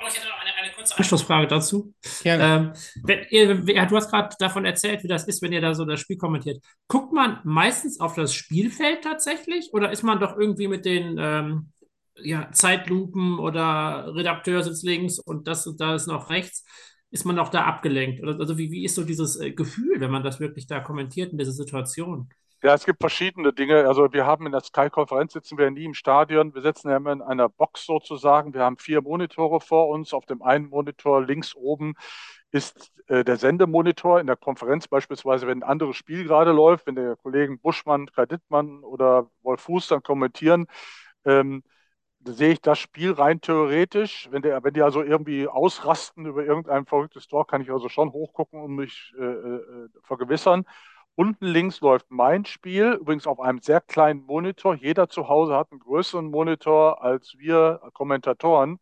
aber 0.00 0.08
ich 0.08 0.16
hätte 0.16 0.28
noch 0.28 0.40
eine, 0.40 0.54
eine 0.54 0.72
kurze 0.72 0.96
Anschlussfrage 0.96 1.46
dazu. 1.46 1.94
Ähm, 2.24 2.72
wenn 3.04 3.26
ihr, 3.30 3.86
du 3.86 3.96
hast 3.96 4.10
gerade 4.10 4.34
davon 4.38 4.64
erzählt, 4.64 5.02
wie 5.04 5.08
das 5.08 5.26
ist, 5.26 5.42
wenn 5.42 5.52
ihr 5.52 5.60
da 5.60 5.74
so 5.74 5.84
das 5.84 6.00
Spiel 6.00 6.16
kommentiert. 6.16 6.62
Guckt 6.88 7.12
man 7.12 7.40
meistens 7.44 8.00
auf 8.00 8.14
das 8.14 8.34
Spielfeld 8.34 9.04
tatsächlich 9.04 9.70
oder 9.72 9.92
ist 9.92 10.02
man 10.02 10.18
doch 10.18 10.36
irgendwie 10.36 10.68
mit 10.68 10.84
den 10.84 11.16
ähm, 11.18 11.72
ja, 12.16 12.50
Zeitlupen 12.50 13.38
oder 13.38 14.14
Redakteur 14.14 14.62
sitzt 14.62 14.84
links 14.84 15.18
und 15.18 15.46
das 15.46 15.66
und 15.66 15.80
da 15.80 15.94
ist 15.94 16.06
noch 16.06 16.30
rechts? 16.30 16.64
Ist 17.10 17.24
man 17.24 17.36
noch 17.36 17.48
da 17.48 17.64
abgelenkt? 17.64 18.22
Oder, 18.22 18.38
also 18.38 18.56
wie, 18.56 18.70
wie 18.70 18.84
ist 18.84 18.94
so 18.94 19.04
dieses 19.04 19.38
äh, 19.40 19.50
Gefühl, 19.50 20.00
wenn 20.00 20.10
man 20.10 20.22
das 20.22 20.40
wirklich 20.40 20.66
da 20.66 20.80
kommentiert 20.80 21.32
in 21.32 21.38
dieser 21.38 21.52
Situation? 21.52 22.28
Ja, 22.62 22.74
es 22.74 22.84
gibt 22.84 23.00
verschiedene 23.00 23.54
Dinge. 23.54 23.88
Also 23.88 24.12
wir 24.12 24.26
haben 24.26 24.44
in 24.44 24.52
der 24.52 24.60
Sky-Konferenz 24.60 25.32
sitzen 25.32 25.56
wir 25.56 25.70
nie 25.70 25.86
im 25.86 25.94
Stadion. 25.94 26.54
Wir 26.54 26.60
sitzen 26.60 26.90
ja 26.90 26.98
immer 26.98 27.12
in 27.12 27.22
einer 27.22 27.48
Box 27.48 27.86
sozusagen. 27.86 28.52
Wir 28.52 28.62
haben 28.62 28.76
vier 28.76 29.00
Monitore 29.00 29.60
vor 29.60 29.88
uns. 29.88 30.12
Auf 30.12 30.26
dem 30.26 30.42
einen 30.42 30.68
Monitor 30.68 31.24
links 31.24 31.54
oben 31.54 31.94
ist 32.52 32.92
äh, 33.06 33.24
der 33.24 33.38
Sendemonitor 33.38 34.20
in 34.20 34.26
der 34.26 34.36
Konferenz 34.36 34.88
beispielsweise, 34.88 35.46
wenn 35.46 35.62
ein 35.62 35.68
anderes 35.68 35.96
Spiel 35.96 36.24
gerade 36.24 36.52
läuft, 36.52 36.86
wenn 36.86 36.96
der 36.96 37.16
Kollegen 37.16 37.58
Buschmann, 37.60 38.06
Kreditmann 38.06 38.84
oder 38.84 39.30
Wolf 39.42 39.62
Fuß 39.62 39.88
dann 39.88 40.02
kommentieren, 40.02 40.66
ähm, 41.24 41.62
sehe 42.24 42.52
ich 42.52 42.60
das 42.60 42.78
Spiel 42.78 43.12
rein 43.12 43.40
theoretisch. 43.40 44.28
Wenn, 44.30 44.42
der, 44.42 44.62
wenn 44.62 44.74
die 44.74 44.82
also 44.82 45.02
irgendwie 45.02 45.48
ausrasten 45.48 46.26
über 46.26 46.44
irgendein 46.44 46.86
verrücktes 46.86 47.26
Tor, 47.28 47.46
kann 47.46 47.62
ich 47.62 47.70
also 47.70 47.88
schon 47.88 48.12
hochgucken 48.12 48.60
und 48.60 48.74
mich 48.74 49.14
äh, 49.18 49.24
äh, 49.24 49.88
vergewissern. 50.02 50.64
Unten 51.14 51.46
links 51.46 51.80
läuft 51.80 52.06
mein 52.10 52.44
Spiel, 52.44 52.92
übrigens 53.00 53.26
auf 53.26 53.40
einem 53.40 53.58
sehr 53.60 53.80
kleinen 53.80 54.24
Monitor. 54.24 54.74
Jeder 54.74 55.08
zu 55.08 55.28
Hause 55.28 55.54
hat 55.56 55.70
einen 55.70 55.80
größeren 55.80 56.30
Monitor 56.30 57.02
als 57.02 57.34
wir 57.36 57.80
Kommentatoren. 57.92 58.78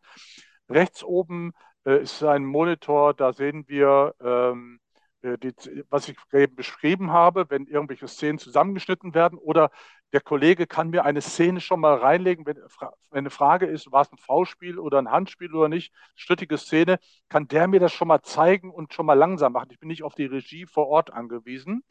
Rechts 0.69 1.03
oben 1.03 1.53
äh, 1.85 2.01
ist 2.01 2.23
ein 2.23 2.45
Monitor, 2.45 3.13
da 3.13 3.33
sehen 3.33 3.65
wir, 3.67 4.15
ähm, 4.21 4.79
äh, 4.88 4.88
die, 5.23 5.53
was 5.89 6.07
ich 6.07 6.17
eben 6.31 6.55
beschrieben 6.55 7.11
habe, 7.11 7.49
wenn 7.49 7.65
irgendwelche 7.65 8.07
Szenen 8.07 8.39
zusammengeschnitten 8.39 9.13
werden 9.13 9.37
oder 9.37 9.69
der 10.13 10.21
Kollege 10.21 10.65
kann 10.65 10.89
mir 10.89 11.05
eine 11.05 11.21
Szene 11.21 11.61
schon 11.61 11.79
mal 11.79 11.95
reinlegen, 11.95 12.45
wenn, 12.45 12.57
wenn 12.57 13.19
eine 13.19 13.29
Frage 13.29 13.65
ist, 13.65 13.91
war 13.91 14.01
es 14.01 14.11
ein 14.11 14.17
V-Spiel 14.17 14.79
oder 14.79 14.97
ein 14.97 15.11
Handspiel 15.11 15.53
oder 15.53 15.69
nicht, 15.69 15.93
strittige 16.15 16.57
Szene, 16.57 16.99
kann 17.29 17.47
der 17.47 17.67
mir 17.67 17.79
das 17.79 17.93
schon 17.93 18.07
mal 18.07 18.21
zeigen 18.21 18.71
und 18.71 18.93
schon 18.93 19.05
mal 19.05 19.13
langsam 19.13 19.53
machen. 19.53 19.69
Ich 19.71 19.79
bin 19.79 19.89
nicht 19.89 20.03
auf 20.03 20.15
die 20.15 20.25
Regie 20.25 20.65
vor 20.65 20.87
Ort 20.87 21.13
angewiesen. 21.13 21.83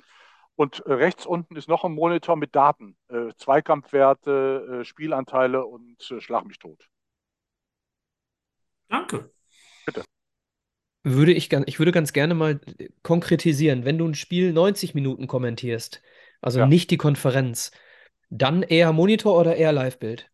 Und 0.56 0.80
äh, 0.86 0.92
rechts 0.94 1.24
unten 1.24 1.54
ist 1.54 1.68
noch 1.68 1.84
ein 1.84 1.94
Monitor 1.94 2.34
mit 2.34 2.56
Daten, 2.56 2.96
äh, 3.08 3.32
Zweikampfwerte, 3.36 4.80
äh, 4.80 4.84
Spielanteile 4.84 5.64
und 5.64 6.10
äh, 6.10 6.20
Schlag 6.20 6.46
mich 6.46 6.58
tot. 6.58 6.88
Danke. 8.88 9.30
Würde 11.04 11.32
ich, 11.32 11.52
ich 11.52 11.78
würde 11.78 11.92
ganz 11.92 12.12
gerne 12.12 12.34
mal 12.34 12.60
äh, 12.78 12.88
konkretisieren, 13.02 13.84
wenn 13.84 13.98
du 13.98 14.06
ein 14.06 14.14
Spiel 14.14 14.52
90 14.52 14.94
Minuten 14.94 15.26
kommentierst, 15.26 16.02
also 16.40 16.60
ja. 16.60 16.66
nicht 16.66 16.90
die 16.90 16.96
Konferenz, 16.96 17.70
dann 18.30 18.62
eher 18.62 18.92
Monitor 18.92 19.38
oder 19.38 19.56
eher 19.56 19.72
Live-Bild? 19.72 20.30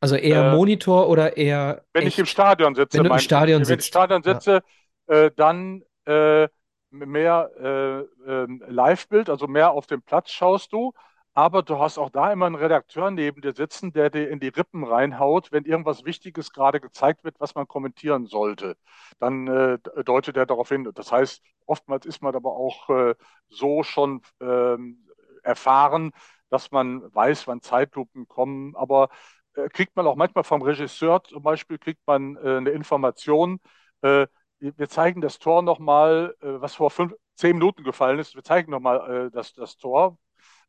Also 0.00 0.16
eher 0.16 0.52
äh, 0.52 0.56
Monitor 0.56 1.08
oder 1.08 1.36
eher. 1.36 1.84
Wenn 1.92 2.02
echt? 2.02 2.14
ich 2.14 2.18
im 2.18 2.26
Stadion 2.26 2.74
sitze, 2.74 2.98
wenn 2.98 3.04
du 3.04 3.12
im 3.12 3.18
Stadion 3.20 3.60
wenn 3.60 3.66
sitzt. 3.66 3.82
ich 3.82 3.88
im 3.88 3.92
Stadion 3.92 4.22
sitze, 4.22 4.62
ja. 5.08 5.14
äh, 5.14 5.30
dann 5.34 5.82
äh, 6.06 6.48
mehr 6.90 7.50
äh, 7.58 8.30
äh, 8.30 8.46
Live-Bild, 8.68 9.30
also 9.30 9.46
mehr 9.46 9.70
auf 9.70 9.86
dem 9.86 10.02
Platz 10.02 10.30
schaust 10.30 10.72
du, 10.72 10.92
aber 11.34 11.62
du 11.62 11.78
hast 11.78 11.98
auch 11.98 12.10
da 12.10 12.32
immer 12.32 12.46
einen 12.46 12.54
Redakteur 12.56 13.10
neben 13.10 13.40
dir 13.40 13.54
sitzen, 13.54 13.92
der 13.92 14.10
dir 14.10 14.28
in 14.28 14.40
die 14.40 14.48
Rippen 14.48 14.84
reinhaut, 14.84 15.50
wenn 15.52 15.64
irgendwas 15.64 16.04
Wichtiges 16.04 16.52
gerade 16.52 16.80
gezeigt 16.80 17.24
wird, 17.24 17.36
was 17.40 17.54
man 17.54 17.66
kommentieren 17.66 18.26
sollte. 18.26 18.76
Dann 19.18 19.46
äh, 19.48 19.78
deutet 20.04 20.36
er 20.36 20.46
darauf 20.46 20.68
hin. 20.68 20.90
Das 20.94 21.10
heißt, 21.10 21.42
oftmals 21.66 22.04
ist 22.06 22.22
man 22.22 22.34
aber 22.34 22.52
auch 22.52 22.88
äh, 22.90 23.14
so 23.48 23.82
schon 23.82 24.20
ähm, 24.40 25.06
erfahren, 25.42 26.12
dass 26.50 26.70
man 26.70 27.02
weiß, 27.14 27.46
wann 27.46 27.62
Zeitlupen 27.62 28.28
kommen. 28.28 28.76
Aber 28.76 29.08
äh, 29.54 29.68
kriegt 29.68 29.96
man 29.96 30.06
auch 30.06 30.16
manchmal 30.16 30.44
vom 30.44 30.62
Regisseur 30.62 31.22
zum 31.24 31.42
Beispiel, 31.42 31.78
kriegt 31.78 32.06
man 32.06 32.36
äh, 32.36 32.56
eine 32.58 32.70
Information, 32.70 33.60
äh, 34.02 34.26
wir 34.60 34.88
zeigen 34.88 35.20
das 35.20 35.38
Tor 35.40 35.62
nochmal, 35.62 36.36
äh, 36.40 36.60
was 36.60 36.74
vor 36.76 36.90
fünf, 36.90 37.14
zehn 37.34 37.56
Minuten 37.56 37.82
gefallen 37.82 38.18
ist. 38.20 38.34
Wir 38.36 38.44
zeigen 38.44 38.70
nochmal 38.70 39.26
äh, 39.26 39.30
das, 39.32 39.52
das 39.54 39.76
Tor 39.76 40.18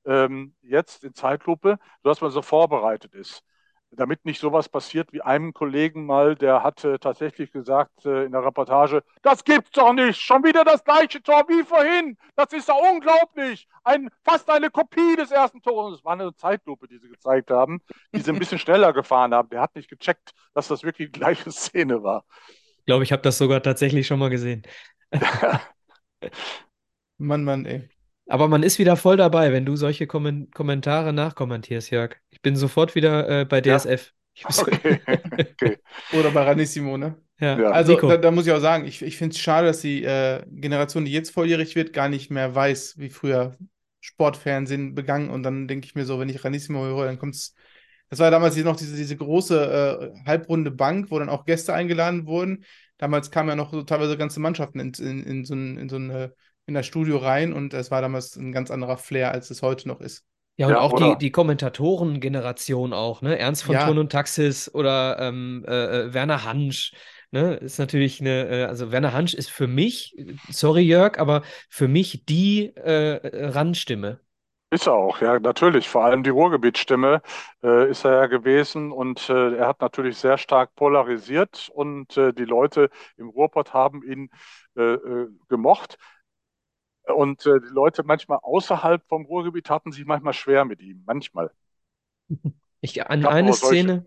ähm, 0.06 0.56
jetzt 0.62 1.04
in 1.04 1.14
Zeitlupe, 1.14 1.80
sodass 2.04 2.22
man 2.22 2.32
so 2.32 2.42
vorbereitet 2.42 3.14
ist. 3.14 3.44
Damit 3.96 4.26
nicht 4.26 4.40
sowas 4.40 4.70
passiert 4.70 5.14
wie 5.14 5.22
einem 5.22 5.54
Kollegen 5.54 6.08
mal, 6.08 6.34
der 6.36 6.64
hatte 6.64 7.00
tatsächlich 7.00 7.52
gesagt 7.52 8.06
äh, 8.06 8.24
in 8.26 8.32
der 8.32 8.44
Reportage, 8.44 9.04
das 9.22 9.44
gibt's 9.44 9.70
doch 9.72 9.94
nicht, 9.94 10.20
schon 10.20 10.44
wieder 10.44 10.64
das 10.64 10.84
gleiche 10.84 11.22
Tor 11.22 11.46
wie 11.48 11.64
vorhin. 11.64 12.18
Das 12.36 12.52
ist 12.54 12.70
doch 12.70 12.82
unglaublich. 12.92 13.68
Ein, 13.84 14.10
fast 14.24 14.50
eine 14.50 14.72
Kopie 14.72 15.16
des 15.16 15.30
ersten 15.30 15.62
Tores. 15.62 15.98
Das 15.98 16.06
war 16.06 16.14
eine 16.14 16.36
Zeitlupe, 16.36 16.88
die 16.88 16.98
sie 16.98 17.10
gezeigt 17.10 17.52
haben, 17.52 17.82
die 18.16 18.22
sie 18.22 18.32
ein 18.32 18.40
bisschen 18.40 18.58
schneller 18.60 18.94
gefahren 18.94 19.34
haben. 19.34 19.50
Der 19.50 19.62
hat 19.62 19.76
nicht 19.76 19.90
gecheckt, 19.90 20.32
dass 20.56 20.68
das 20.68 20.84
wirklich 20.84 21.12
die 21.12 21.20
gleiche 21.20 21.52
Szene 21.52 22.02
war. 22.02 22.26
Ich 22.80 22.86
glaube, 22.86 23.04
ich 23.04 23.12
habe 23.12 23.22
das 23.22 23.38
sogar 23.38 23.62
tatsächlich 23.62 24.08
schon 24.08 24.20
mal 24.20 24.30
gesehen. 24.30 24.64
Mann, 27.18 27.44
Mann, 27.44 27.66
ey. 27.66 27.90
Aber 28.28 28.48
man 28.48 28.64
ist 28.64 28.80
wieder 28.80 28.96
voll 28.96 29.18
dabei, 29.18 29.52
wenn 29.52 29.66
du 29.66 29.76
solche 29.76 30.08
Kommen 30.08 30.50
Kommentare 30.52 31.14
nachkommentierst, 31.14 31.92
Jörg. 31.92 32.16
Ich 32.30 32.42
bin 32.42 32.56
sofort 32.56 32.96
wieder 32.96 33.42
äh, 33.42 33.46
bei 33.46 33.62
DSF. 33.62 34.14
Ja. 34.36 34.50
Okay. 34.58 35.00
okay. 35.06 35.78
Oder 36.18 36.32
bei 36.32 36.44
Ranissimo, 36.44 36.98
ne? 36.98 37.18
Ja. 37.40 37.60
Ja. 37.60 37.70
Also 37.72 37.96
da, 37.96 38.18
da 38.18 38.32
muss 38.32 38.48
ich 38.48 38.54
auch 38.54 38.60
sagen, 38.60 38.86
ich, 38.86 39.02
ich 39.02 39.18
finde 39.18 39.34
es 39.34 39.40
schade, 39.40 39.68
dass 39.68 39.82
die 39.82 40.04
äh, 40.04 40.44
Generation, 40.48 41.06
die 41.06 41.12
jetzt 41.12 41.32
volljährig 41.32 41.76
wird, 41.76 41.94
gar 41.94 42.10
nicht 42.10 42.32
mehr 42.32 42.56
weiß, 42.56 42.98
wie 42.98 43.10
früher 43.10 43.58
Sportfernsehen 44.00 44.96
begangen. 44.96 45.30
Und 45.30 45.44
dann 45.44 45.68
denke 45.68 45.86
ich 45.86 45.96
mir 45.96 46.06
so, 46.06 46.20
wenn 46.20 46.30
ich 46.30 46.44
Ranissimo 46.44 46.84
höre, 46.84 47.06
dann 47.06 47.20
kommt 47.20 47.36
es. 47.36 47.54
Das 48.10 48.20
war 48.20 48.30
damals 48.32 48.56
hier 48.56 48.64
noch 48.64 48.76
diese, 48.76 48.96
diese 48.96 49.18
große 49.18 50.14
äh, 50.14 50.26
halbrunde 50.28 50.72
Bank, 50.72 51.10
wo 51.10 51.18
dann 51.20 51.30
auch 51.30 51.46
Gäste 51.46 51.74
eingeladen 51.74 52.28
wurden. 52.28 52.64
Damals 52.98 53.32
kamen 53.32 53.50
ja 53.50 53.56
noch 53.56 53.72
so 53.72 53.82
teilweise 53.82 54.18
ganze 54.18 54.40
Mannschaften 54.40 54.80
in, 54.80 54.94
in, 54.94 55.24
in 55.24 55.46
so 55.46 55.56
ein, 55.56 55.78
in 55.78 55.90
so 55.90 55.96
eine, 55.96 56.34
in 56.66 56.74
das 56.74 56.86
Studio 56.86 57.18
rein 57.18 57.54
und 57.54 57.74
es 57.74 57.92
war 57.92 58.02
damals 58.02 58.36
ein 58.36 58.52
ganz 58.52 58.72
anderer 58.72 58.98
Flair, 58.98 59.32
als 59.32 59.50
es 59.52 59.62
heute 59.62 59.88
noch 59.88 60.02
ist. 60.02 60.26
Ja, 60.56 60.68
und 60.68 60.78
Ja, 60.78 60.80
auch 60.80 60.94
oder? 60.94 60.94
die, 60.94 61.18
die 61.18 61.32
Kommentatoren-Generation 61.32 62.94
auch, 62.94 63.22
ne? 63.24 63.40
Ernst 63.40 63.64
von 63.64 63.80
Ja. 63.80 63.80
Thurn 63.80 63.98
und 63.98 64.12
Taxis 64.12 64.74
oder 64.74 65.18
ähm, 65.20 65.66
äh, 65.68 66.02
äh, 66.10 66.14
Werner 66.14 66.44
Hansch, 66.44 66.94
ne? 67.32 67.56
Ist 67.56 67.80
natürlich 67.80 68.22
eine, 68.22 68.48
äh, 68.48 68.64
also 68.66 68.92
Werner 68.92 69.14
Hansch 69.14 69.34
ist 69.34 69.50
für 69.50 69.68
mich, 69.68 70.16
sorry 70.50 70.82
Jörg, 70.84 71.18
aber 71.18 71.42
für 71.70 71.88
mich 71.88 72.26
die 72.26 72.68
äh, 72.76 73.48
Randstimme. 73.50 74.20
Ist 74.72 74.88
er 74.88 74.94
auch, 74.94 75.22
ja, 75.22 75.40
natürlich. 75.40 75.88
Vor 75.88 76.04
allem 76.04 76.24
die 76.24 76.32
Ruhrgebietsstimme 76.32 77.22
äh, 77.64 77.90
ist 77.92 78.06
er 78.06 78.14
ja 78.14 78.26
gewesen 78.26 78.92
und 78.92 79.30
äh, 79.30 79.56
er 79.56 79.68
hat 79.68 79.82
natürlich 79.82 80.18
sehr 80.18 80.40
stark 80.40 80.74
polarisiert 80.76 81.70
und 81.74 82.18
äh, 82.18 82.34
die 82.34 82.46
Leute 82.46 82.90
im 83.18 83.30
Ruhrpott 83.30 83.74
haben 83.74 84.02
ihn 84.04 84.30
äh, 84.76 84.82
äh, 84.96 85.28
gemocht. 85.48 85.98
Und 87.08 87.46
äh, 87.46 87.60
die 87.62 87.68
Leute 87.74 88.04
manchmal 88.04 88.40
außerhalb 88.42 89.04
vom 89.08 89.26
Ruhrgebiet 89.26 89.70
hatten 89.70 89.92
sich 89.92 90.06
manchmal 90.06 90.34
schwer 90.34 90.66
mit 90.66 90.82
ihm, 90.82 91.04
manchmal. 91.06 91.52
Ich, 92.82 93.08
an 93.10 93.26
Gab 93.26 93.40
eine. 93.52 93.54
Szene, 93.54 94.06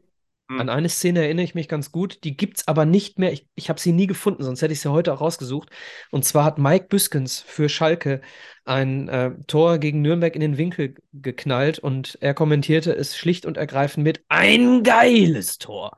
Hm. 0.51 0.59
an 0.59 0.69
eine 0.71 0.89
Szene 0.89 1.23
erinnere 1.25 1.45
ich 1.45 1.55
mich 1.55 1.69
ganz 1.69 1.93
gut, 1.93 2.25
die 2.25 2.37
gibt 2.37 2.59
es 2.59 2.69
aber 2.69 2.85
nicht 2.87 3.19
mehr. 3.19 3.33
Ich, 3.33 3.49
ich 3.55 3.69
habe 3.69 3.81
sie 3.81 3.93
nie 3.93 4.07
gefunden, 4.07 4.43
sonst 4.45 4.63
hätte 4.63 4.73
ich 4.73 4.81
sie 4.81 4.91
heute 4.93 5.13
auch 5.15 5.21
rausgesucht. 5.21 5.71
Und 6.11 6.25
zwar 6.25 6.45
hat 6.45 6.59
Mike 6.59 6.87
Büskens 6.89 7.41
für 7.41 7.69
Schalke 7.69 8.23
ein 8.65 9.09
äh, 9.09 9.33
Tor 9.47 9.79
gegen 9.79 10.03
Nürnberg 10.03 10.35
in 10.35 10.41
den 10.41 10.59
Winkel 10.59 10.95
geknallt 11.13 11.79
und 11.79 12.19
er 12.21 12.35
kommentierte 12.35 12.95
es 12.97 13.17
schlicht 13.17 13.47
und 13.47 13.57
ergreifend 13.59 14.05
mit 14.05 14.25
ein 14.29 14.83
geiles 14.83 15.59
Tor. 15.59 15.97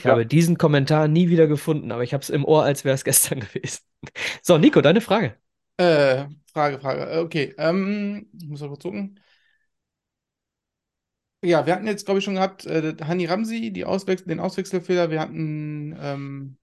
Ich 0.00 0.04
Ja. 0.04 0.12
habe 0.12 0.26
diesen 0.26 0.58
Kommentar 0.58 1.08
nie 1.08 1.28
wieder 1.30 1.46
gefunden, 1.48 1.92
aber 1.92 2.02
ich 2.04 2.14
habe 2.14 2.22
es 2.22 2.30
im 2.30 2.44
Ohr, 2.44 2.64
als 2.64 2.84
wäre 2.84 2.94
es 2.94 3.04
gestern 3.04 3.40
gewesen. 3.40 3.80
So, 4.42 4.58
Nico, 4.58 4.80
deine 4.82 5.00
Frage. 5.00 5.36
Äh, 5.78 6.26
Frage, 6.52 6.78
Frage. 6.80 7.02
Äh, 7.10 7.18
Okay, 7.20 7.54
ähm, 7.58 8.28
ich 8.38 8.46
muss 8.48 8.60
mal 8.60 8.68
kurz 8.68 8.82
gucken. 8.82 9.20
Ja, 11.42 11.66
wir 11.66 11.74
hatten 11.74 11.86
jetzt, 11.86 12.04
glaube 12.06 12.18
ich, 12.18 12.24
schon 12.24 12.34
gehabt, 12.34 12.66
äh, 12.66 12.96
Hani 13.04 13.26
Ramsi, 13.26 13.70
die 13.72 13.84
Auswechs 13.84 14.24
den 14.24 14.40
Auswechselfehler. 14.40 15.10
Wir 15.10 15.20
hatten 15.20 15.94
ähm, 16.00 16.58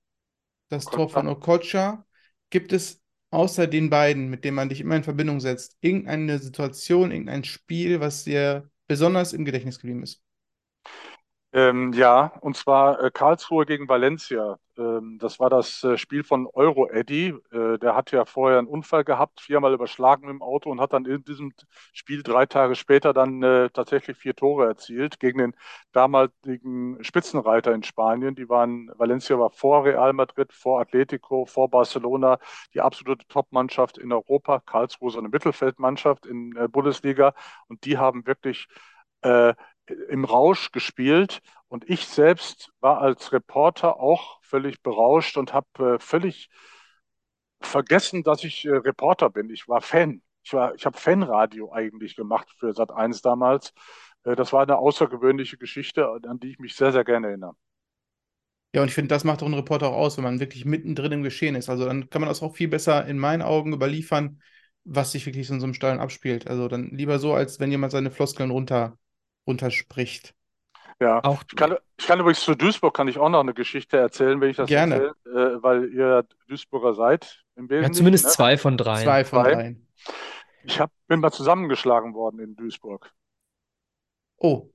das 0.70 0.86
Tor 0.86 1.10
von 1.10 1.30
Okocha. 1.30 2.08
Gibt 2.52 2.74
es 2.74 3.02
außer 3.32 3.68
den 3.68 3.92
beiden, 3.92 4.30
mit 4.32 4.46
denen 4.46 4.56
man 4.58 4.70
dich 4.70 4.82
immer 4.82 4.98
in 4.98 5.06
Verbindung 5.06 5.42
setzt, 5.42 5.78
irgendeine 5.82 6.40
Situation, 6.40 7.12
irgendein 7.12 7.46
Spiel, 7.46 8.02
was 8.02 8.26
dir 8.26 8.72
besonders 8.88 9.34
im 9.34 9.46
Gedächtnis 9.46 9.80
geblieben 9.80 10.04
ist? 10.04 10.23
Ähm, 11.56 11.94
ja, 11.94 12.32
und 12.42 12.58
zwar 12.58 13.00
äh, 13.04 13.12
Karlsruhe 13.12 13.68
gegen 13.68 13.88
Valencia. 13.88 14.58
Ähm, 14.76 15.20
das 15.22 15.40
war 15.40 15.52
das 15.52 15.84
äh, 15.84 16.00
Spiel 16.00 16.24
von 16.24 16.48
Euro 16.48 16.90
Eddy. 16.90 17.36
Äh, 17.52 17.78
der 17.78 17.96
hat 17.96 18.10
ja 18.12 18.26
vorher 18.26 18.58
einen 18.58 18.68
Unfall 18.68 19.04
gehabt, 19.04 19.40
viermal 19.40 19.72
überschlagen 19.74 20.30
im 20.30 20.42
Auto 20.42 20.72
und 20.72 20.82
hat 20.82 20.94
dann 20.94 21.06
in 21.06 21.24
diesem 21.24 21.54
Spiel 21.94 22.24
drei 22.24 22.48
Tage 22.48 22.74
später 22.74 23.14
dann 23.14 23.44
äh, 23.44 23.70
tatsächlich 23.70 24.18
vier 24.18 24.36
Tore 24.36 24.66
erzielt 24.66 25.20
gegen 25.20 25.38
den 25.38 25.56
damaligen 25.92 26.98
Spitzenreiter 27.04 27.72
in 27.72 27.84
Spanien. 27.84 28.34
Die 28.34 28.50
waren, 28.50 28.90
Valencia 28.98 29.38
war 29.38 29.52
vor 29.52 29.86
Real 29.86 30.12
Madrid, 30.14 30.52
vor 30.54 30.82
Atletico, 30.82 31.46
vor 31.46 31.70
Barcelona, 31.70 32.40
die 32.74 32.82
absolute 32.82 33.28
Top-Mannschaft 33.28 34.00
in 34.00 34.12
Europa. 34.12 34.60
Karlsruhe 34.66 35.12
so 35.12 35.20
eine 35.20 35.30
Mittelfeldmannschaft 35.30 36.26
in 36.26 36.50
der 36.52 36.68
Bundesliga 36.68 37.36
und 37.68 37.86
die 37.86 38.00
haben 38.00 38.26
wirklich 38.26 38.68
äh, 39.22 39.54
im 40.10 40.26
Rausch 40.26 40.72
gespielt 40.72 41.42
und 41.68 41.90
ich 41.90 42.08
selbst 42.08 42.72
war 42.80 43.02
als 43.02 43.32
Reporter 43.32 44.00
auch 44.00 44.40
völlig 44.42 44.82
berauscht 44.82 45.38
und 45.38 45.54
habe 45.54 45.96
äh, 45.96 46.00
völlig 46.00 46.50
vergessen, 47.62 48.24
dass 48.24 48.44
ich 48.44 48.66
äh, 48.66 48.72
Reporter 48.72 49.30
bin. 49.30 49.50
Ich 49.50 49.68
war 49.68 49.82
Fan. 49.82 50.22
Ich 50.44 50.54
ich 50.54 50.86
habe 50.86 50.98
Fanradio 50.98 51.72
eigentlich 51.72 52.16
gemacht 52.16 52.50
für 52.60 52.74
Sat.1 52.74 53.22
damals. 53.22 53.74
Äh, 54.24 54.36
das 54.36 54.54
war 54.54 54.64
eine 54.64 54.78
außergewöhnliche 54.78 55.58
Geschichte, 55.58 56.08
an 56.08 56.40
die 56.40 56.52
ich 56.52 56.60
mich 56.60 56.76
sehr, 56.76 56.92
sehr 56.92 57.04
gerne 57.04 57.28
erinnere. 57.28 57.56
Ja, 58.76 58.82
und 58.82 58.88
ich 58.88 58.96
finde, 58.96 59.10
das 59.10 59.24
macht 59.24 59.42
doch 59.42 59.46
einen 59.46 59.54
Reporter 59.56 59.90
auch 59.90 59.98
aus, 59.98 60.18
wenn 60.18 60.24
man 60.24 60.40
wirklich 60.40 60.66
mittendrin 60.66 61.12
im 61.12 61.24
Geschehen 61.24 61.56
ist. 61.56 61.70
Also 61.70 61.86
dann 61.86 62.10
kann 62.10 62.22
man 62.22 62.30
das 62.30 62.42
auch 62.42 62.56
viel 62.56 62.68
besser 62.68 63.06
in 63.06 63.20
meinen 63.20 63.44
Augen 63.44 63.72
überliefern, 63.72 64.42
was 64.84 65.12
sich 65.12 65.26
wirklich 65.28 65.50
in 65.50 65.60
so 65.60 65.66
einem 65.66 65.76
Stadion 65.76 66.02
abspielt. 66.02 66.48
Also 66.48 66.68
dann 66.68 66.90
lieber 66.90 67.20
so, 67.20 67.34
als 67.34 67.60
wenn 67.60 67.70
jemand 67.70 67.92
seine 67.92 68.10
Floskeln 68.10 68.50
runter, 68.50 68.98
runterspricht. 69.48 70.34
Ja, 71.00 71.24
Auch 71.24 71.44
ich 71.50 71.56
kann, 71.56 71.76
ich 71.98 72.08
kann 72.08 72.20
übrigens 72.20 72.42
zu 72.42 72.56
Duisburg 72.56 72.96
kann 72.96 73.08
ich 73.08 73.18
auch 73.18 73.30
noch 73.30 73.42
eine 73.42 73.54
Geschichte 73.54 73.98
erzählen, 73.98 74.40
wenn 74.40 74.50
ich 74.50 74.58
das 74.58 74.70
Gerne. 74.70 75.14
erzähle, 75.26 75.56
äh, 75.56 75.64
weil 75.64 75.90
ihr 75.94 76.26
Duisburger 76.48 76.94
seid 76.94 77.44
im 77.56 77.68
ja, 77.70 77.92
zumindest 77.92 78.26
ne? 78.26 78.32
zwei 78.32 78.58
von 78.58 78.78
drei. 78.78 79.04
Zwei 79.04 79.26
von 79.26 79.44
dreien. 79.44 79.88
Ich 80.64 80.80
hab, 80.80 80.92
bin 81.08 81.20
mal 81.20 81.32
zusammengeschlagen 81.32 82.14
worden 82.14 82.40
in 82.40 82.56
Duisburg. 82.56 83.12
Oh, 84.38 84.70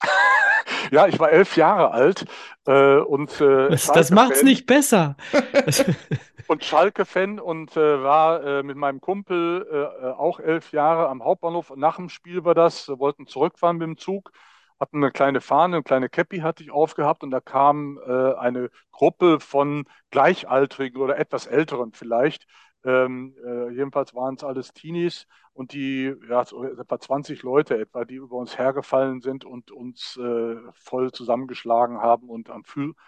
Ja, 0.90 1.06
ich 1.06 1.20
war 1.20 1.30
elf 1.30 1.56
Jahre 1.56 1.92
alt 1.92 2.24
äh, 2.66 2.96
und 2.96 3.40
äh, 3.40 3.68
Das, 3.68 3.86
das 3.86 4.10
macht's 4.10 4.42
nicht 4.42 4.66
besser. 4.66 5.16
und 6.50 6.64
Schalke-Fan 6.64 7.38
und 7.38 7.76
äh, 7.76 8.02
war 8.02 8.42
äh, 8.42 8.62
mit 8.64 8.76
meinem 8.76 9.00
Kumpel 9.00 9.66
äh, 9.70 10.06
äh, 10.06 10.12
auch 10.12 10.40
elf 10.40 10.72
Jahre 10.72 11.08
am 11.08 11.22
Hauptbahnhof. 11.22 11.72
Nach 11.76 11.96
dem 11.96 12.08
Spiel 12.08 12.44
war 12.44 12.54
das, 12.54 12.88
wir 12.88 12.98
wollten 12.98 13.28
zurückfahren 13.28 13.76
mit 13.76 13.86
dem 13.86 13.98
Zug, 13.98 14.32
hatten 14.80 14.96
eine 14.96 15.12
kleine 15.12 15.40
Fahne, 15.40 15.76
eine 15.76 15.82
kleine 15.84 16.08
Käppi 16.08 16.38
hatte 16.38 16.64
ich 16.64 16.72
aufgehabt 16.72 17.22
und 17.22 17.30
da 17.30 17.40
kam 17.40 17.98
eine 18.06 18.70
Gruppe 18.92 19.38
von 19.38 19.84
Gleichaltrigen 20.10 21.00
oder 21.00 21.18
etwas 21.18 21.46
Älteren 21.46 21.92
vielleicht. 21.92 22.46
Ähm, 22.84 23.34
äh, 23.44 23.70
jedenfalls 23.70 24.14
waren 24.14 24.36
es 24.36 24.44
alles 24.44 24.72
Teenies 24.72 25.26
und 25.52 25.72
die, 25.74 26.14
ja, 26.28 26.44
so 26.44 26.64
etwa 26.64 26.98
20 26.98 27.42
Leute 27.42 27.78
etwa, 27.78 28.04
die 28.06 28.14
über 28.14 28.36
uns 28.36 28.56
hergefallen 28.56 29.20
sind 29.20 29.44
und 29.44 29.70
uns 29.70 30.16
äh, 30.16 30.56
voll 30.72 31.12
zusammengeschlagen 31.12 31.98
haben 31.98 32.28
und 32.30 32.48
am, 32.48 32.62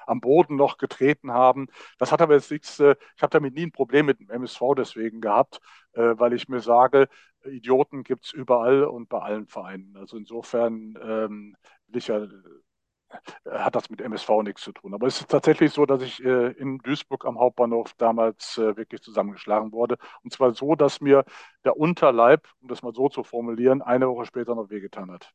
am 0.06 0.20
Boden 0.20 0.56
noch 0.56 0.76
getreten 0.76 1.32
haben. 1.32 1.68
Das 1.98 2.12
hat 2.12 2.20
aber 2.20 2.34
jetzt 2.34 2.50
nichts, 2.50 2.78
äh, 2.80 2.96
ich 3.16 3.22
habe 3.22 3.30
damit 3.30 3.54
nie 3.54 3.64
ein 3.66 3.72
Problem 3.72 4.06
mit 4.06 4.20
dem 4.20 4.28
MSV 4.28 4.60
deswegen 4.76 5.20
gehabt, 5.22 5.60
äh, 5.92 6.14
weil 6.18 6.34
ich 6.34 6.48
mir 6.48 6.60
sage, 6.60 7.08
Idioten 7.44 8.04
gibt 8.04 8.26
es 8.26 8.32
überall 8.32 8.84
und 8.84 9.08
bei 9.08 9.18
allen 9.20 9.46
Vereinen. 9.46 9.96
Also 9.96 10.16
insofern 10.16 10.98
ähm, 11.02 11.56
will 11.88 11.98
ich 11.98 12.08
ja, 12.08 12.26
hat 13.50 13.74
das 13.74 13.90
mit 13.90 14.00
MSV 14.00 14.28
nichts 14.42 14.62
zu 14.62 14.72
tun. 14.72 14.94
Aber 14.94 15.06
es 15.06 15.20
ist 15.20 15.30
tatsächlich 15.30 15.72
so, 15.72 15.86
dass 15.86 16.02
ich 16.02 16.22
äh, 16.24 16.52
in 16.52 16.78
Duisburg 16.78 17.24
am 17.24 17.38
Hauptbahnhof 17.38 17.94
damals 17.98 18.58
äh, 18.58 18.76
wirklich 18.76 19.02
zusammengeschlagen 19.02 19.72
wurde. 19.72 19.98
Und 20.22 20.32
zwar 20.32 20.54
so, 20.54 20.74
dass 20.74 21.00
mir 21.00 21.24
der 21.64 21.76
Unterleib, 21.76 22.48
um 22.60 22.68
das 22.68 22.82
mal 22.82 22.94
so 22.94 23.08
zu 23.08 23.24
formulieren, 23.24 23.82
eine 23.82 24.08
Woche 24.08 24.26
später 24.26 24.54
noch 24.54 24.70
wehgetan 24.70 25.10
hat. 25.10 25.32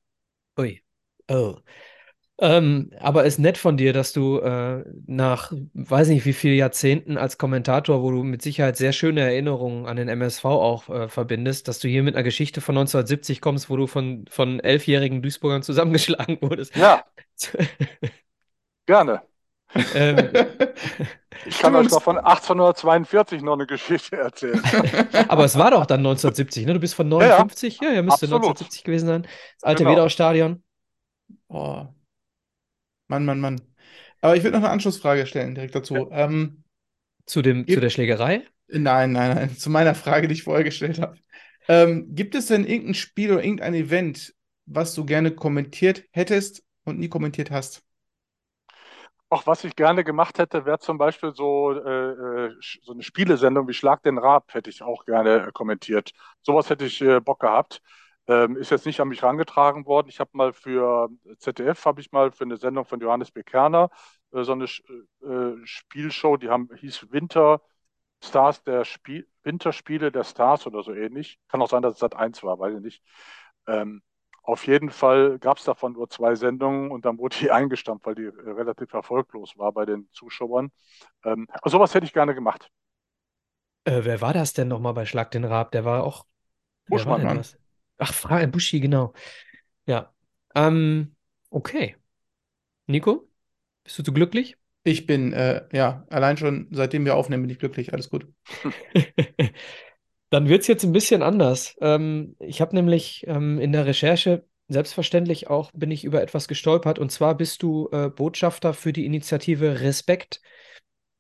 Ui. 0.58 0.82
Oh. 1.30 1.56
Ähm, 2.40 2.92
aber 3.00 3.26
ist 3.26 3.40
nett 3.40 3.58
von 3.58 3.78
dir, 3.78 3.94
dass 3.94 4.14
du 4.14 4.38
äh, 4.40 4.84
nach, 5.08 5.52
weiß 5.74 6.10
nicht 6.10 6.24
wie 6.26 6.34
vielen 6.34 6.56
Jahrzehnten 6.56 7.18
als 7.18 7.40
Kommentator, 7.40 8.04
wo 8.04 8.12
du 8.12 8.24
mit 8.24 8.44
Sicherheit 8.44 8.78
sehr 8.78 8.94
schöne 8.94 9.22
Erinnerungen 9.22 9.88
an 9.88 9.98
den 9.98 10.08
MSV 10.08 10.46
auch 10.46 10.88
äh, 10.90 11.10
verbindest, 11.10 11.68
dass 11.68 11.80
du 11.80 11.88
hier 11.88 12.04
mit 12.04 12.16
einer 12.16 12.24
Geschichte 12.24 12.62
von 12.62 12.76
1970 12.78 13.42
kommst, 13.42 13.72
wo 13.72 13.76
du 13.76 13.88
von, 13.88 14.26
von 14.30 14.60
elfjährigen 14.60 15.24
Duisburgern 15.24 15.64
zusammengeschlagen 15.64 16.38
wurdest. 16.42 16.76
Ja, 16.76 17.04
gerne. 18.86 19.22
ähm, 19.94 20.32
Ich 21.46 21.58
kann 21.60 21.76
euch 21.76 21.90
noch 21.90 22.02
von 22.02 22.18
1842 22.18 23.42
noch 23.42 23.54
eine 23.54 23.68
Geschichte 23.68 24.18
erzählen. 24.18 24.62
aber 25.28 25.46
es 25.46 25.58
war 25.58 25.72
doch 25.72 25.86
dann 25.86 26.00
1970, 26.02 26.66
ne? 26.66 26.74
Du 26.74 26.80
bist 26.80 26.96
von 26.96 27.10
Ja, 27.20 27.28
ja. 27.28 27.48
59? 27.48 27.80
Ja, 27.82 27.92
ja, 27.92 28.02
müsste 28.02 28.28
Absolut. 28.28 28.44
1970 28.44 28.84
gewesen 28.84 29.08
sein. 29.08 29.24
Das 29.56 29.64
alte 29.64 29.86
Genau. 29.86 29.92
Wedau-Stadion. 29.92 30.64
oh. 31.50 31.88
Mann, 33.08 33.26
Mann, 33.26 33.40
Mann. 33.40 33.62
Aber 34.22 34.36
ich 34.36 34.44
würde 34.44 34.58
noch 34.58 34.64
eine 34.64 34.72
Anschlussfrage 34.74 35.26
stellen 35.28 35.56
direkt 35.56 35.76
dazu. 35.76 36.10
Ähm, 36.12 36.64
Zu, 37.28 37.42
dem, 37.44 37.68
zu 37.70 37.80
Gibt- 37.80 37.82
der 37.82 37.90
Schlägerei? 37.92 38.48
nein, 38.70 39.12
nein, 39.14 39.36
nein, 39.36 39.58
zu 39.58 39.70
meiner 39.70 39.96
Frage, 39.96 40.28
die 40.28 40.36
ich 40.36 40.44
vorher 40.44 40.64
gestellt 40.66 41.00
habe. 41.02 41.18
Ähm, 41.68 42.16
gibt 42.16 42.36
es 42.36 42.48
denn 42.48 42.66
irgendein 42.66 42.96
Spiel 42.96 43.32
oder 43.34 43.44
irgendein 43.44 43.74
Event, 43.76 44.36
was 44.66 44.96
du 44.96 45.06
gerne 45.06 45.32
kommentiert 45.32 46.06
hättest 46.12 46.64
und 46.86 47.00
nie 47.00 47.10
kommentiert 47.10 47.52
hast? 47.52 47.84
Auch 49.30 49.46
was 49.46 49.64
ich 49.66 49.76
gerne 49.76 50.04
gemacht 50.06 50.40
hätte, 50.40 50.66
wäre 50.66 50.80
zum 50.80 50.98
Beispiel 50.98 51.34
so, 51.36 51.72
äh, 51.74 52.52
so 52.84 52.94
eine 52.94 53.04
Spielesendung 53.04 53.68
wie 53.68 53.74
Schlag 53.74 54.02
den 54.04 54.18
Raab, 54.18 54.54
hätte 54.54 54.70
ich 54.70 54.82
auch 54.84 55.04
gerne 55.06 55.52
kommentiert. 55.54 56.12
Sowas 56.42 56.70
hätte 56.70 56.86
ich 56.86 57.02
äh, 57.02 57.20
Bock 57.20 57.42
gehabt. 57.42 57.82
Ähm, 58.28 58.58
ist 58.58 58.72
jetzt 58.72 58.86
nicht 58.86 59.00
an 59.00 59.08
mich 59.08 59.22
herangetragen 59.22 59.86
worden. 59.86 60.10
Ich 60.10 60.20
habe 60.20 60.32
mal 60.34 60.54
für 60.54 61.10
ZDF, 61.38 61.86
habe 61.86 62.02
ich 62.02 62.12
mal 62.12 62.32
für 62.32 62.44
eine 62.44 62.58
Sendung 62.58 62.86
von 62.86 63.00
Johannes 63.00 63.32
B. 63.32 63.44
Kerner 63.44 63.90
äh, 64.34 64.44
so 64.44 64.52
eine 64.54 64.66
äh, 64.66 65.66
Spielshow, 65.66 66.38
die 66.38 66.50
haben, 66.50 66.70
hieß 66.76 67.12
Winter 67.12 67.62
Stars 68.24 68.64
der 68.64 68.84
Spiel, 68.86 69.28
Winterspiele 69.44 70.12
der 70.12 70.24
Stars 70.24 70.66
oder 70.68 70.84
so 70.84 70.94
ähnlich. 70.94 71.40
Kann 71.50 71.62
auch 71.62 71.70
sein, 71.70 71.82
dass 71.82 71.96
es 71.96 72.00
Sat 72.00 72.16
1 72.16 72.44
war, 72.44 72.60
weiß 72.60 72.76
ich 72.76 72.82
nicht. 72.82 73.04
Ähm, 73.68 74.02
auf 74.42 74.66
jeden 74.66 74.90
Fall 74.90 75.40
gab 75.40 75.58
es 75.58 75.66
davon 75.66 75.94
nur 75.94 76.10
zwei 76.10 76.36
Sendungen 76.36 76.90
und 76.92 77.06
dann 77.06 77.18
wurde 77.18 77.38
die 77.38 77.52
eingestampft, 77.52 78.06
weil 78.06 78.16
die 78.16 78.26
äh, 78.26 78.50
relativ 78.52 78.94
erfolglos 78.94 79.58
war 79.58 79.72
bei 79.72 79.86
den 79.86 80.10
Zuschauern. 80.12 80.72
Ähm, 81.24 81.48
also 81.62 81.78
sowas 81.78 81.94
hätte 81.94 82.06
ich 82.06 82.14
gerne 82.14 82.34
gemacht. 82.34 82.70
Äh, 83.84 84.02
wer 84.04 84.22
war 84.22 84.34
das 84.34 84.54
denn 84.54 84.68
nochmal 84.68 84.94
bei 84.94 85.06
Schlag 85.06 85.32
den 85.32 85.46
Raab? 85.46 85.72
Der 85.72 85.86
war 85.86 86.04
auch. 86.04 86.26
wer 86.88 87.06
war 87.06 87.20
Ach, 87.98 88.14
Fra 88.14 88.42
äh, 88.42 88.48
Buschi, 88.48 88.80
genau. 88.80 89.14
Ja. 89.86 90.14
Ähm, 90.56 91.16
okay. 91.50 91.96
Nico, 92.88 93.30
bist 93.84 94.00
du 94.00 94.04
so 94.04 94.14
glücklich? 94.14 94.58
Ich 94.84 95.06
bin, 95.06 95.34
äh, 95.34 95.66
ja, 95.74 96.06
allein 96.10 96.38
schon 96.38 96.68
seitdem 96.72 97.04
wir 97.06 97.16
aufnehmen, 97.16 97.44
bin 97.44 97.50
ich 97.50 97.60
glücklich. 97.60 97.94
Alles 97.94 98.10
gut. 98.10 98.28
Dann 100.30 100.50
wird 100.50 100.62
es 100.62 100.68
jetzt 100.68 100.84
ein 100.84 100.92
bisschen 100.92 101.22
anders. 101.24 101.76
Ähm, 101.82 102.36
ich 102.40 102.62
habe 102.62 102.76
nämlich 102.76 103.26
ähm, 103.28 103.60
in 103.60 103.72
der 103.72 103.86
Recherche 103.86 104.46
selbstverständlich 104.70 105.50
auch 105.50 105.72
bin 105.72 105.92
ich 105.92 106.04
über 106.04 106.22
etwas 106.22 106.48
gestolpert 106.48 107.00
und 107.00 107.12
zwar 107.12 107.36
bist 107.36 107.64
du 107.64 107.90
äh, 107.92 108.10
Botschafter 108.10 108.74
für 108.74 108.92
die 108.92 109.06
Initiative 109.06 109.80
Respekt, 109.80 110.42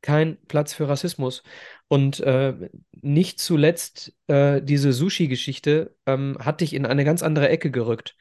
kein 0.07 0.37
Platz 0.47 0.73
für 0.73 0.87
Rassismus. 0.87 1.43
Und 1.89 2.21
äh, 2.21 2.53
nicht 3.01 3.41
zuletzt 3.41 4.13
äh, 4.27 4.61
diese 4.61 4.93
Sushi-Geschichte 4.93 5.97
ähm, 6.05 6.37
hat 6.39 6.61
dich 6.61 6.73
in 6.73 6.85
eine 6.85 7.03
ganz 7.03 7.23
andere 7.23 7.49
Ecke 7.49 7.71
gerückt. 7.71 8.15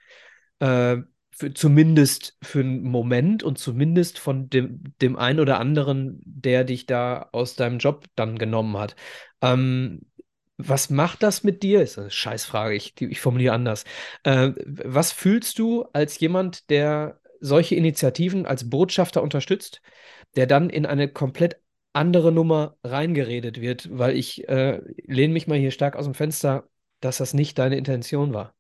Äh, 0.59 0.97
für, 1.31 1.55
zumindest 1.55 2.39
für 2.43 2.59
einen 2.59 2.83
Moment 2.83 3.45
und 3.45 3.59
zumindest 3.59 4.19
von 4.19 4.51
dem, 4.51 4.83
dem 5.01 5.17
einen 5.17 5.39
oder 5.39 5.61
anderen, 5.61 6.21
der 6.25 6.65
dich 6.65 6.87
da 6.87 7.29
aus 7.31 7.55
deinem 7.55 7.79
Job 7.79 8.07
dann 8.17 8.37
genommen 8.37 8.77
hat. 8.79 8.97
Ähm, 9.41 10.01
was 10.57 10.91
macht 10.91 11.23
das 11.23 11.45
mit 11.45 11.63
dir? 11.63 11.83
Ist 11.83 12.01
eine 12.01 12.11
Scheißfrage, 12.11 12.75
ich, 12.75 13.01
ich 13.01 13.21
formuliere 13.21 13.55
anders. 13.55 13.85
Äh, 14.25 14.53
was 14.65 15.13
fühlst 15.13 15.61
du 15.61 15.85
als 15.93 16.19
jemand, 16.19 16.69
der 16.69 17.21
solche 17.39 17.77
Initiativen 17.77 18.45
als 18.45 18.69
Botschafter 18.69 19.23
unterstützt, 19.23 19.83
der 20.35 20.49
dann 20.49 20.69
in 20.69 20.85
eine 20.85 21.07
komplett 21.09 21.61
andere 21.97 22.33
Nummer 22.33 22.77
reingeredet 22.85 23.61
wird? 23.61 23.89
Weil 23.93 24.17
ich 24.17 24.49
äh, 24.49 24.83
lehne 25.07 25.35
mich 25.35 25.47
mal 25.49 25.59
hier 25.59 25.71
stark 25.73 25.97
aus 25.97 26.07
dem 26.07 26.15
Fenster, 26.15 26.69
dass 27.01 27.19
das 27.19 27.35
nicht 27.35 27.59
deine 27.59 27.79
Intention 27.79 28.35
war. 28.35 28.56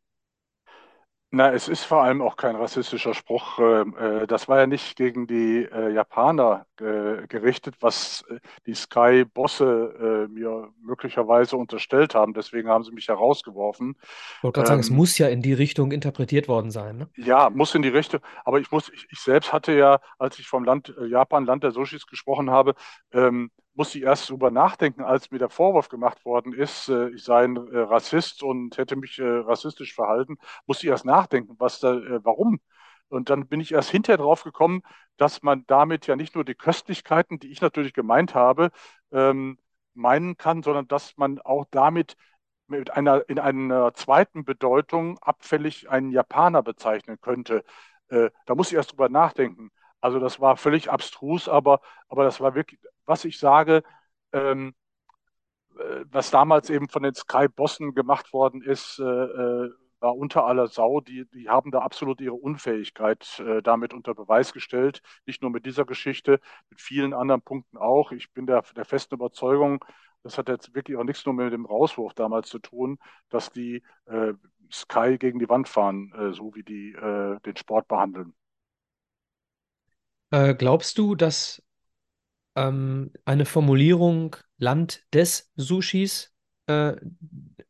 Na, 1.32 1.52
es 1.52 1.68
ist 1.68 1.84
vor 1.84 2.02
allem 2.02 2.22
auch 2.22 2.36
kein 2.36 2.56
rassistischer 2.56 3.12
Spruch. 3.12 3.58
Ähm, 3.58 3.96
äh, 3.98 4.26
Das 4.26 4.48
war 4.48 4.60
ja 4.60 4.66
nicht 4.66 4.96
gegen 4.96 5.26
die 5.26 5.64
äh, 5.64 5.92
Japaner 5.92 6.66
äh, 6.80 7.26
gerichtet, 7.26 7.76
was 7.80 8.24
äh, 8.30 8.38
die 8.66 8.74
Sky-Bosse 8.74 10.26
äh, 10.28 10.32
mir 10.32 10.72
möglicherweise 10.80 11.56
unterstellt 11.56 12.14
haben. 12.14 12.32
Deswegen 12.32 12.68
haben 12.68 12.84
sie 12.84 12.92
mich 12.92 13.08
herausgeworfen. 13.08 13.96
Ich 14.38 14.42
wollte 14.42 14.54
gerade 14.56 14.68
sagen, 14.68 14.80
es 14.80 14.88
Ähm, 14.88 14.96
muss 14.96 15.18
ja 15.18 15.28
in 15.28 15.42
die 15.42 15.52
Richtung 15.52 15.92
interpretiert 15.92 16.48
worden 16.48 16.70
sein. 16.70 16.96
Ne? 16.96 17.10
ja, 17.16 17.50
muss 17.50 17.74
in 17.74 17.82
die 17.82 17.88
Richtung. 17.88 18.20
Aber 18.44 18.60
ich 18.60 18.70
muss, 18.70 18.88
ich, 18.90 19.06
ich 19.10 19.20
selbst 19.20 19.52
hatte 19.52 19.72
ja, 19.72 20.00
als 20.18 20.38
ich 20.38 20.48
vom 20.48 20.64
Land 20.64 20.94
äh, 20.98 21.06
Japan, 21.06 21.46
Land 21.46 21.64
der 21.64 21.70
Sushis 21.70 22.06
gesprochen 22.06 22.50
habe, 22.50 22.74
ähm, 23.12 23.50
musste 23.76 23.98
ich 23.98 24.04
erst 24.04 24.30
drüber 24.30 24.50
nachdenken, 24.50 25.02
als 25.02 25.30
mir 25.30 25.38
der 25.38 25.50
Vorwurf 25.50 25.88
gemacht 25.88 26.24
worden 26.24 26.52
ist, 26.52 26.88
äh, 26.88 27.10
ich 27.10 27.24
sei 27.24 27.44
ein 27.44 27.56
äh, 27.56 27.78
Rassist 27.78 28.42
und 28.42 28.78
hätte 28.78 28.96
mich 28.96 29.18
äh, 29.18 29.24
rassistisch 29.24 29.94
verhalten, 29.94 30.38
musste 30.66 30.86
ich 30.86 30.90
erst 30.90 31.04
nachdenken, 31.04 31.54
was 31.58 31.80
da, 31.80 32.00
warum. 32.24 32.60
Und 33.08 33.30
dann 33.30 33.46
bin 33.46 33.60
ich 33.60 33.72
erst 33.72 33.90
hinterher 33.90 34.18
drauf 34.18 34.42
gekommen, 34.42 34.82
dass 35.16 35.42
man 35.42 35.64
damit 35.66 36.06
ja 36.06 36.16
nicht 36.16 36.34
nur 36.34 36.44
die 36.44 36.54
Köstlichkeiten, 36.54 37.38
die 37.38 37.50
ich 37.52 37.60
natürlich 37.60 37.92
gemeint 37.92 38.34
habe, 38.34 38.70
ähm, 39.12 39.58
meinen 39.94 40.36
kann, 40.36 40.62
sondern 40.62 40.88
dass 40.88 41.16
man 41.16 41.40
auch 41.40 41.66
damit 41.70 42.16
mit 42.66 42.90
einer, 42.90 43.28
in 43.28 43.38
einer 43.38 43.94
zweiten 43.94 44.44
Bedeutung 44.44 45.18
abfällig 45.20 45.88
einen 45.88 46.10
Japaner 46.10 46.62
bezeichnen 46.62 47.20
könnte. 47.20 47.64
Da 48.08 48.54
muss 48.54 48.68
ich 48.68 48.74
erst 48.74 48.92
drüber 48.92 49.08
nachdenken. 49.08 49.70
Also 50.00 50.18
das 50.20 50.40
war 50.40 50.56
völlig 50.56 50.90
abstrus, 50.90 51.48
aber, 51.48 51.80
aber 52.08 52.24
das 52.24 52.40
war 52.40 52.54
wirklich, 52.54 52.80
was 53.06 53.24
ich 53.24 53.38
sage, 53.38 53.82
ähm, 54.32 54.74
äh, 55.78 56.04
was 56.10 56.30
damals 56.30 56.70
eben 56.70 56.88
von 56.88 57.02
den 57.02 57.14
Sky-Bossen 57.14 57.94
gemacht 57.94 58.32
worden 58.32 58.62
ist, 58.62 58.98
äh, 58.98 59.02
äh, 59.04 59.70
war 60.00 60.16
unter 60.16 60.44
aller 60.44 60.68
Sau. 60.68 61.00
Die, 61.00 61.26
die 61.30 61.48
haben 61.48 61.70
da 61.70 61.80
absolut 61.80 62.20
ihre 62.20 62.34
Unfähigkeit 62.34 63.40
äh, 63.40 63.62
damit 63.62 63.94
unter 63.94 64.14
Beweis 64.14 64.52
gestellt. 64.52 65.00
Nicht 65.26 65.42
nur 65.42 65.50
mit 65.50 65.66
dieser 65.66 65.84
Geschichte, 65.84 66.40
mit 66.70 66.80
vielen 66.80 67.14
anderen 67.14 67.42
Punkten 67.42 67.76
auch. 67.78 68.12
Ich 68.12 68.32
bin 68.32 68.46
der, 68.46 68.62
der 68.76 68.84
festen 68.84 69.14
Überzeugung, 69.14 69.84
das 70.22 70.38
hat 70.38 70.48
jetzt 70.48 70.74
wirklich 70.74 70.96
auch 70.98 71.04
nichts 71.04 71.24
nur 71.24 71.34
mit 71.34 71.52
dem 71.52 71.66
Rauswurf 71.66 72.12
damals 72.14 72.48
zu 72.48 72.58
tun, 72.58 72.98
dass 73.30 73.50
die 73.50 73.82
äh, 74.06 74.32
Sky 74.72 75.16
gegen 75.18 75.38
die 75.38 75.48
Wand 75.48 75.68
fahren, 75.68 76.12
äh, 76.18 76.32
so 76.32 76.54
wie 76.54 76.62
die 76.64 76.92
den 77.44 77.56
Sport 77.56 77.88
behandeln. 77.88 78.34
Glaubst 80.30 80.98
du, 80.98 81.14
dass 81.14 81.62
ähm, 82.56 83.12
eine 83.24 83.44
Formulierung 83.44 84.36
Land 84.58 85.04
des 85.12 85.52
Sushis 85.56 86.34
äh, 86.66 86.94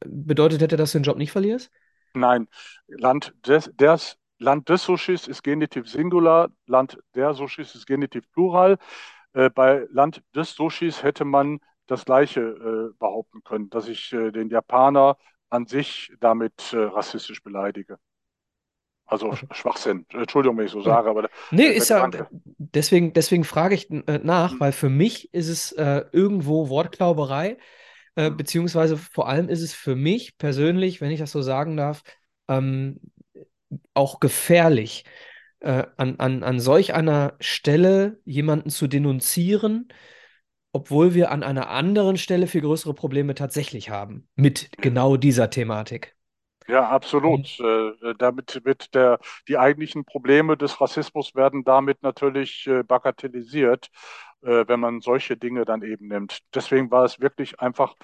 bedeutet 0.01 0.63
hätte, 0.63 0.77
dass 0.77 0.93
du 0.93 0.99
den 0.99 1.05
Job 1.05 1.19
nicht 1.19 1.33
verlierst? 1.33 1.71
Nein, 2.15 2.49
Land 2.87 3.35
des, 3.47 3.71
des, 3.75 4.17
Land 4.39 4.69
des 4.69 4.85
Sushis 4.85 5.29
ist 5.29 5.43
Genitiv 5.43 5.89
Singular, 5.89 6.51
Land 6.67 6.99
der 7.15 7.35
Sushis 7.35 7.75
ist 7.75 7.87
Genitiv 7.87 8.31
Plural. 8.33 8.79
Äh, 9.35 9.51
bei 9.51 9.87
Land 9.91 10.23
des 10.35 10.55
Sushis 10.55 11.03
hätte 11.03 11.25
man 11.25 11.61
das 11.87 12.05
Gleiche 12.05 12.41
äh, 12.41 12.99
behaupten 12.99 13.43
können, 13.45 13.71
dass 13.71 13.89
ich 13.89 14.13
äh, 14.13 14.31
den 14.31 14.49
Japaner 14.49 15.19
an 15.51 15.67
sich 15.67 16.13
damit 16.21 16.73
äh, 16.73 16.79
rassistisch 16.79 17.43
beleidige. 17.43 17.99
Also 19.07 19.31
Sch- 19.31 19.55
Schwachsinn. 19.55 20.07
Entschuldigung, 20.11 20.59
wenn 20.59 20.67
ich 20.67 20.73
so 20.73 20.83
sage, 20.83 21.09
aber 21.11 21.29
Nee, 21.51 21.67
ist 21.67 21.89
ja, 21.91 22.09
deswegen, 22.59 23.13
deswegen 23.13 23.45
frage 23.45 23.75
ich 23.75 23.91
äh, 23.91 24.19
nach, 24.23 24.61
weil 24.61 24.73
für 24.73 24.89
mich 24.89 25.33
ist 25.33 25.49
es 25.49 25.73
äh, 25.73 26.05
irgendwo 26.13 26.69
Wortklauberei, 26.69 27.59
äh, 28.17 28.31
beziehungsweise 28.31 28.97
vor 28.97 29.29
allem 29.29 29.49
ist 29.49 29.63
es 29.63 29.75
für 29.75 29.97
mich 29.97 30.39
persönlich, 30.39 31.01
wenn 31.01 31.11
ich 31.11 31.21
das 31.21 31.33
so 31.33 31.43
sagen 31.43 31.77
darf, 31.77 32.03
ähm, 32.49 33.01
auch 33.95 34.21
gefährlich, 34.21 35.05
äh, 35.61 35.85
an, 35.99 36.17
an, 36.19 36.45
an 36.45 36.61
solch 36.61 36.95
einer 36.95 37.35
Stelle 37.41 38.21
jemanden 38.25 38.71
zu 38.71 38.89
denunzieren, 38.89 39.89
obwohl 40.73 41.15
wir 41.15 41.33
an 41.33 41.45
einer 41.45 41.71
anderen 41.71 42.19
Stelle 42.19 42.49
viel 42.49 42.63
größere 42.63 42.95
Probleme 42.95 43.35
tatsächlich 43.37 43.91
haben 43.91 44.29
mit 44.37 44.71
genau 44.83 45.17
dieser 45.19 45.51
Thematik. 45.51 46.16
Ja, 46.69 46.89
absolut. 46.89 47.59
Äh, 47.61 48.15
damit 48.19 48.65
wird 48.65 48.95
der, 48.95 49.19
die 49.49 49.57
eigentlichen 49.59 50.05
Probleme 50.05 50.57
des 50.57 50.81
Rassismus 50.81 51.35
werden 51.35 51.63
damit 51.65 52.03
natürlich 52.03 52.67
äh, 52.67 52.83
bagatellisiert, 52.83 53.89
äh, 54.43 54.65
wenn 54.67 54.81
man 54.81 55.01
solche 55.01 55.37
Dinge 55.37 55.65
dann 55.65 55.83
eben 55.83 56.09
nimmt. 56.09 56.41
Deswegen 56.55 56.91
war 56.91 57.05
es 57.05 57.21
wirklich 57.21 57.61
einfach, 57.61 57.95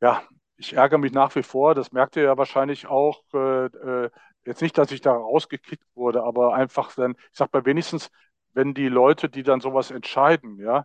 ja, 0.00 0.22
ich 0.56 0.74
ärgere 0.74 0.98
mich 0.98 1.12
nach 1.12 1.34
wie 1.34 1.42
vor, 1.42 1.74
das 1.74 1.90
merkt 1.92 2.16
ihr 2.16 2.22
ja 2.24 2.38
wahrscheinlich 2.38 2.86
auch, 2.86 3.22
äh, 3.34 3.66
äh, 3.66 4.10
jetzt 4.44 4.62
nicht, 4.62 4.78
dass 4.78 4.92
ich 4.92 5.00
da 5.00 5.12
rausgekickt 5.12 5.84
wurde, 5.94 6.22
aber 6.22 6.54
einfach 6.54 6.94
dann, 6.94 7.12
ich 7.12 7.38
sag 7.38 7.52
mal 7.52 7.64
wenigstens, 7.66 8.10
wenn 8.52 8.74
die 8.74 8.88
Leute, 8.88 9.28
die 9.28 9.42
dann 9.42 9.60
sowas 9.60 9.90
entscheiden, 9.90 10.58
ja, 10.60 10.84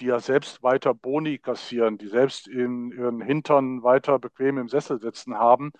die 0.00 0.06
ja 0.06 0.20
selbst 0.20 0.62
weiter 0.62 0.94
Boni 0.94 1.38
kassieren, 1.38 1.98
die 1.98 2.08
selbst 2.08 2.48
in 2.48 2.92
ihren 2.92 3.20
Hintern 3.20 3.82
weiter 3.82 4.18
bequem 4.18 4.58
im 4.58 4.68
Sessel 4.68 5.00
sitzen 5.00 5.36
haben, 5.38 5.72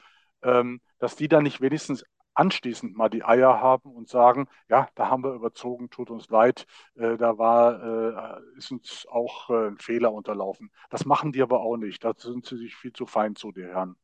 dass 0.42 1.16
die 1.16 1.28
dann 1.28 1.42
nicht 1.42 1.60
wenigstens 1.60 2.04
anschließend 2.34 2.96
mal 2.96 3.08
die 3.08 3.24
Eier 3.24 3.60
haben 3.60 3.92
und 3.92 4.08
sagen, 4.08 4.48
ja, 4.68 4.88
da 4.94 5.10
haben 5.10 5.24
wir 5.24 5.34
überzogen, 5.34 5.90
tut 5.90 6.10
uns 6.10 6.28
leid, 6.28 6.66
äh, 6.94 7.16
da 7.16 7.38
war, 7.38 8.38
äh, 8.38 8.56
ist 8.56 8.70
uns 8.70 9.06
auch 9.10 9.50
äh, 9.50 9.68
ein 9.68 9.78
Fehler 9.78 10.12
unterlaufen. 10.12 10.70
Das 10.90 11.04
machen 11.04 11.32
die 11.32 11.42
aber 11.42 11.60
auch 11.60 11.76
nicht. 11.76 12.04
Da 12.04 12.12
sind 12.16 12.46
sie 12.46 12.56
sich 12.56 12.76
viel 12.76 12.92
zu 12.92 13.06
fein 13.06 13.36
zu, 13.36 13.52
die 13.52 13.64
Herren. 13.64 13.96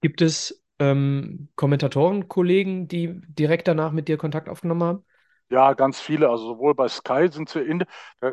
Gibt 0.00 0.20
es 0.20 0.64
ähm, 0.78 1.48
Kommentatorenkollegen, 1.56 2.88
die 2.88 3.20
direkt 3.28 3.68
danach 3.68 3.92
mit 3.92 4.08
dir 4.08 4.18
Kontakt 4.18 4.48
aufgenommen 4.48 4.82
haben? 4.82 5.04
Ja, 5.48 5.74
ganz 5.74 6.00
viele. 6.00 6.28
Also 6.28 6.46
sowohl 6.54 6.74
bei 6.74 6.88
Sky 6.88 7.28
sind 7.30 7.48
sie 7.48 7.60
in, 7.60 7.84
äh, 8.20 8.30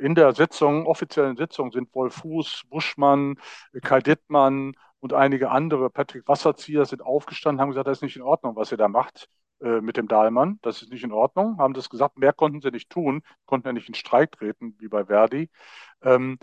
in 0.00 0.14
der 0.14 0.34
Sitzung, 0.34 0.86
offiziellen 0.86 1.36
Sitzung 1.36 1.72
sind 1.72 1.94
Wolf 1.94 2.16
Fuß, 2.16 2.64
Buschmann, 2.68 3.36
Kai 3.82 4.00
Dittmann 4.00 4.74
und 5.00 5.12
einige 5.12 5.50
andere, 5.50 5.90
Patrick 5.90 6.26
Wasserzieher, 6.28 6.84
sind 6.86 7.02
aufgestanden, 7.02 7.60
haben 7.60 7.70
gesagt, 7.70 7.86
das 7.88 7.98
ist 7.98 8.02
nicht 8.02 8.16
in 8.16 8.22
Ordnung, 8.22 8.56
was 8.56 8.72
ihr 8.72 8.78
da 8.78 8.88
macht. 8.88 9.28
äh, 9.60 9.80
mit 9.80 9.96
dem 9.96 10.06
Dahlmann. 10.08 10.58
Das 10.62 10.82
ist 10.82 10.92
nicht 10.92 11.02
in 11.04 11.12
Ordnung. 11.12 11.58
Haben 11.58 11.74
das 11.74 11.88
gesagt, 11.90 12.16
mehr 12.18 12.32
konnten 12.32 12.60
sie 12.60 12.70
nicht 12.70 12.90
tun, 12.90 13.22
konnten 13.46 13.66
ja 13.68 13.72
nicht 13.72 13.88
in 13.88 13.94
Streik 13.94 14.32
treten, 14.32 14.76
wie 14.78 14.88
bei 14.88 15.06
Verdi. 15.06 15.50
Ähm, 16.02 16.38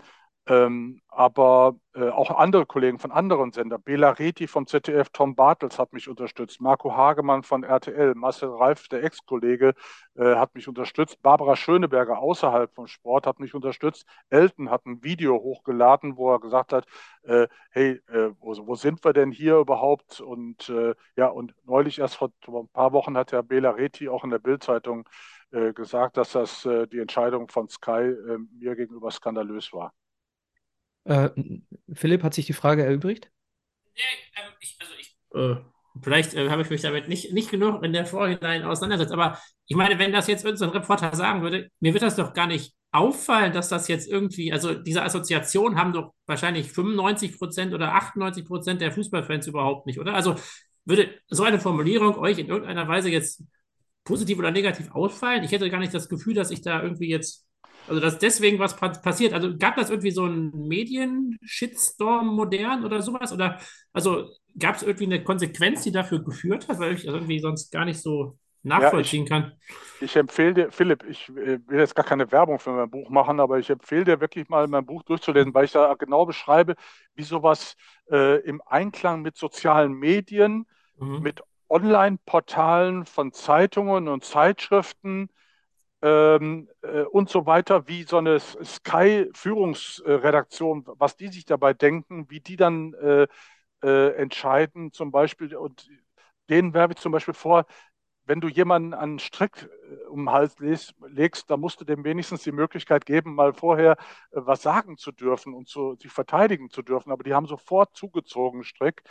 ähm, 0.48 1.00
aber 1.08 1.76
äh, 1.94 2.08
auch 2.10 2.30
andere 2.30 2.66
Kollegen 2.66 2.98
von 2.98 3.10
anderen 3.10 3.50
Sendern, 3.50 3.82
Bela 3.82 4.10
Reti 4.10 4.46
vom 4.46 4.66
ZDF, 4.66 5.08
Tom 5.10 5.34
Bartels 5.34 5.78
hat 5.78 5.92
mich 5.92 6.08
unterstützt, 6.08 6.60
Marco 6.60 6.94
Hagemann 6.94 7.42
von 7.42 7.64
RTL, 7.64 8.14
Marcel 8.14 8.50
Reif, 8.50 8.86
der 8.88 9.02
Ex-Kollege, 9.02 9.74
äh, 10.14 10.36
hat 10.36 10.54
mich 10.54 10.68
unterstützt, 10.68 11.20
Barbara 11.20 11.56
Schöneberger 11.56 12.18
außerhalb 12.18 12.72
vom 12.72 12.86
Sport 12.86 13.26
hat 13.26 13.40
mich 13.40 13.54
unterstützt, 13.54 14.06
Elton 14.30 14.70
hat 14.70 14.86
ein 14.86 15.02
Video 15.02 15.34
hochgeladen, 15.34 16.16
wo 16.16 16.32
er 16.32 16.38
gesagt 16.38 16.72
hat, 16.72 16.86
äh, 17.24 17.48
hey, 17.70 18.00
äh, 18.08 18.30
wo, 18.38 18.54
wo, 18.66 18.74
sind 18.76 19.04
wir 19.04 19.12
denn 19.12 19.32
hier 19.32 19.56
überhaupt? 19.56 20.20
Und 20.20 20.68
äh, 20.68 20.94
ja, 21.16 21.26
und 21.28 21.54
neulich 21.64 21.98
erst 21.98 22.16
vor 22.16 22.30
ein 22.46 22.68
paar 22.68 22.92
Wochen 22.92 23.16
hat 23.16 23.32
ja 23.32 23.42
Bela 23.42 23.70
Reti 23.70 24.08
auch 24.08 24.22
in 24.22 24.30
der 24.30 24.38
Bildzeitung 24.38 25.08
äh, 25.50 25.72
gesagt, 25.72 26.16
dass 26.18 26.32
das 26.32 26.62
die 26.62 26.98
Entscheidung 27.00 27.48
von 27.48 27.68
Sky 27.68 28.14
mir 28.58 28.76
gegenüber 28.76 29.10
skandalös 29.10 29.72
war. 29.72 29.92
Äh, 31.06 31.30
Philipp, 31.92 32.22
hat 32.22 32.34
sich 32.34 32.46
die 32.46 32.52
Frage 32.52 32.84
erübrigt? 32.84 33.30
Nee, 33.94 34.02
ähm, 34.36 34.52
ich, 34.60 34.76
also 34.80 34.92
ich, 34.98 35.16
äh, 35.34 35.56
vielleicht 36.02 36.34
äh, 36.34 36.50
habe 36.50 36.62
ich 36.62 36.70
mich 36.70 36.82
damit 36.82 37.08
nicht, 37.08 37.32
nicht 37.32 37.50
genug 37.50 37.82
in 37.84 37.92
der 37.92 38.06
Vorhinein 38.06 38.64
auseinandergesetzt, 38.64 39.12
aber 39.12 39.38
ich 39.66 39.76
meine, 39.76 39.98
wenn 39.98 40.12
das 40.12 40.26
jetzt 40.26 40.44
irgendein 40.44 40.70
Reporter 40.70 41.14
sagen 41.14 41.42
würde, 41.42 41.70
mir 41.80 41.92
wird 41.92 42.02
das 42.02 42.16
doch 42.16 42.34
gar 42.34 42.46
nicht 42.46 42.74
auffallen, 42.92 43.52
dass 43.52 43.68
das 43.68 43.88
jetzt 43.88 44.08
irgendwie, 44.08 44.52
also 44.52 44.74
diese 44.74 45.02
Assoziation 45.02 45.76
haben 45.76 45.92
doch 45.92 46.12
wahrscheinlich 46.26 46.72
95 46.72 47.38
Prozent 47.38 47.72
oder 47.72 47.94
98 47.94 48.44
Prozent 48.44 48.80
der 48.80 48.92
Fußballfans 48.92 49.46
überhaupt 49.46 49.86
nicht, 49.86 50.00
oder? 50.00 50.14
Also 50.14 50.34
würde 50.84 51.10
so 51.28 51.44
eine 51.44 51.60
Formulierung 51.60 52.16
euch 52.16 52.38
in 52.38 52.48
irgendeiner 52.48 52.88
Weise 52.88 53.10
jetzt 53.10 53.42
positiv 54.04 54.38
oder 54.38 54.50
negativ 54.50 54.90
auffallen? 54.92 55.44
Ich 55.44 55.52
hätte 55.52 55.70
gar 55.70 55.80
nicht 55.80 55.94
das 55.94 56.08
Gefühl, 56.08 56.34
dass 56.34 56.50
ich 56.50 56.62
da 56.62 56.82
irgendwie 56.82 57.08
jetzt 57.08 57.45
also, 57.88 58.00
dass 58.00 58.18
deswegen 58.18 58.58
was 58.58 58.76
passiert. 58.76 59.32
Also, 59.32 59.56
gab 59.58 59.76
das 59.76 59.90
irgendwie 59.90 60.10
so 60.10 60.24
einen 60.24 60.68
Medien-Shitstorm 60.68 62.26
modern 62.28 62.84
oder 62.84 63.02
sowas? 63.02 63.32
Oder, 63.32 63.58
also, 63.92 64.28
gab 64.58 64.76
es 64.76 64.82
irgendwie 64.82 65.04
eine 65.04 65.22
Konsequenz, 65.22 65.82
die 65.82 65.92
dafür 65.92 66.22
geführt 66.22 66.68
hat, 66.68 66.78
weil 66.78 66.94
ich 66.94 67.06
irgendwie 67.06 67.38
sonst 67.38 67.70
gar 67.70 67.84
nicht 67.84 68.00
so 68.00 68.38
nachvollziehen 68.66 69.24
ja, 69.26 69.36
ich, 69.38 69.42
kann? 69.42 69.52
Ich 70.00 70.16
empfehle 70.16 70.54
dir, 70.54 70.72
Philipp, 70.72 71.04
ich 71.08 71.28
äh, 71.30 71.58
will 71.66 71.78
jetzt 71.78 71.94
gar 71.94 72.04
keine 72.04 72.30
Werbung 72.32 72.58
für 72.58 72.72
mein 72.72 72.90
Buch 72.90 73.08
machen, 73.08 73.40
aber 73.40 73.58
ich 73.58 73.70
empfehle 73.70 74.04
dir 74.04 74.20
wirklich 74.20 74.48
mal 74.48 74.66
mein 74.66 74.84
Buch 74.84 75.02
durchzulesen, 75.04 75.54
weil 75.54 75.64
ich 75.64 75.72
da 75.72 75.94
genau 75.94 76.26
beschreibe, 76.26 76.74
wie 77.14 77.22
sowas 77.22 77.76
äh, 78.10 78.40
im 78.40 78.60
Einklang 78.66 79.22
mit 79.22 79.36
sozialen 79.36 79.92
Medien, 79.92 80.66
mhm. 80.98 81.20
mit 81.20 81.42
Online-Portalen 81.68 83.06
von 83.06 83.32
Zeitungen 83.32 84.08
und 84.08 84.24
Zeitschriften, 84.24 85.30
ähm, 86.02 86.68
äh, 86.82 87.02
und 87.02 87.28
so 87.30 87.46
weiter, 87.46 87.86
wie 87.88 88.02
so 88.04 88.18
eine 88.18 88.38
Sky-Führungsredaktion, 88.40 90.84
was 90.98 91.16
die 91.16 91.28
sich 91.28 91.44
dabei 91.44 91.72
denken, 91.74 92.26
wie 92.30 92.40
die 92.40 92.56
dann 92.56 92.94
äh, 92.94 93.26
äh, 93.84 94.14
entscheiden, 94.16 94.92
zum 94.92 95.10
Beispiel, 95.12 95.54
und 95.56 95.88
denen 96.50 96.74
werbe 96.74 96.94
ich 96.94 97.00
zum 97.00 97.12
Beispiel 97.12 97.34
vor, 97.34 97.66
wenn 98.26 98.40
du 98.40 98.48
jemanden 98.48 98.92
an 98.94 99.00
einen 99.02 99.18
Strick 99.18 99.62
äh, 99.62 100.06
um 100.08 100.26
den 100.26 100.30
Hals 100.30 100.56
legst, 100.58 101.50
dann 101.50 101.60
musst 101.60 101.80
du 101.80 101.84
dem 101.84 102.04
wenigstens 102.04 102.42
die 102.42 102.52
Möglichkeit 102.52 103.06
geben, 103.06 103.34
mal 103.34 103.54
vorher 103.54 103.92
äh, 103.92 103.96
was 104.32 104.62
sagen 104.62 104.96
zu 104.98 105.12
dürfen 105.12 105.54
und 105.54 105.68
zu, 105.68 105.94
sich 105.96 106.12
verteidigen 106.12 106.70
zu 106.70 106.82
dürfen. 106.82 107.12
Aber 107.12 107.22
die 107.24 107.34
haben 107.34 107.46
sofort 107.46 107.96
zugezogen 107.96 108.64
Strick. 108.64 109.02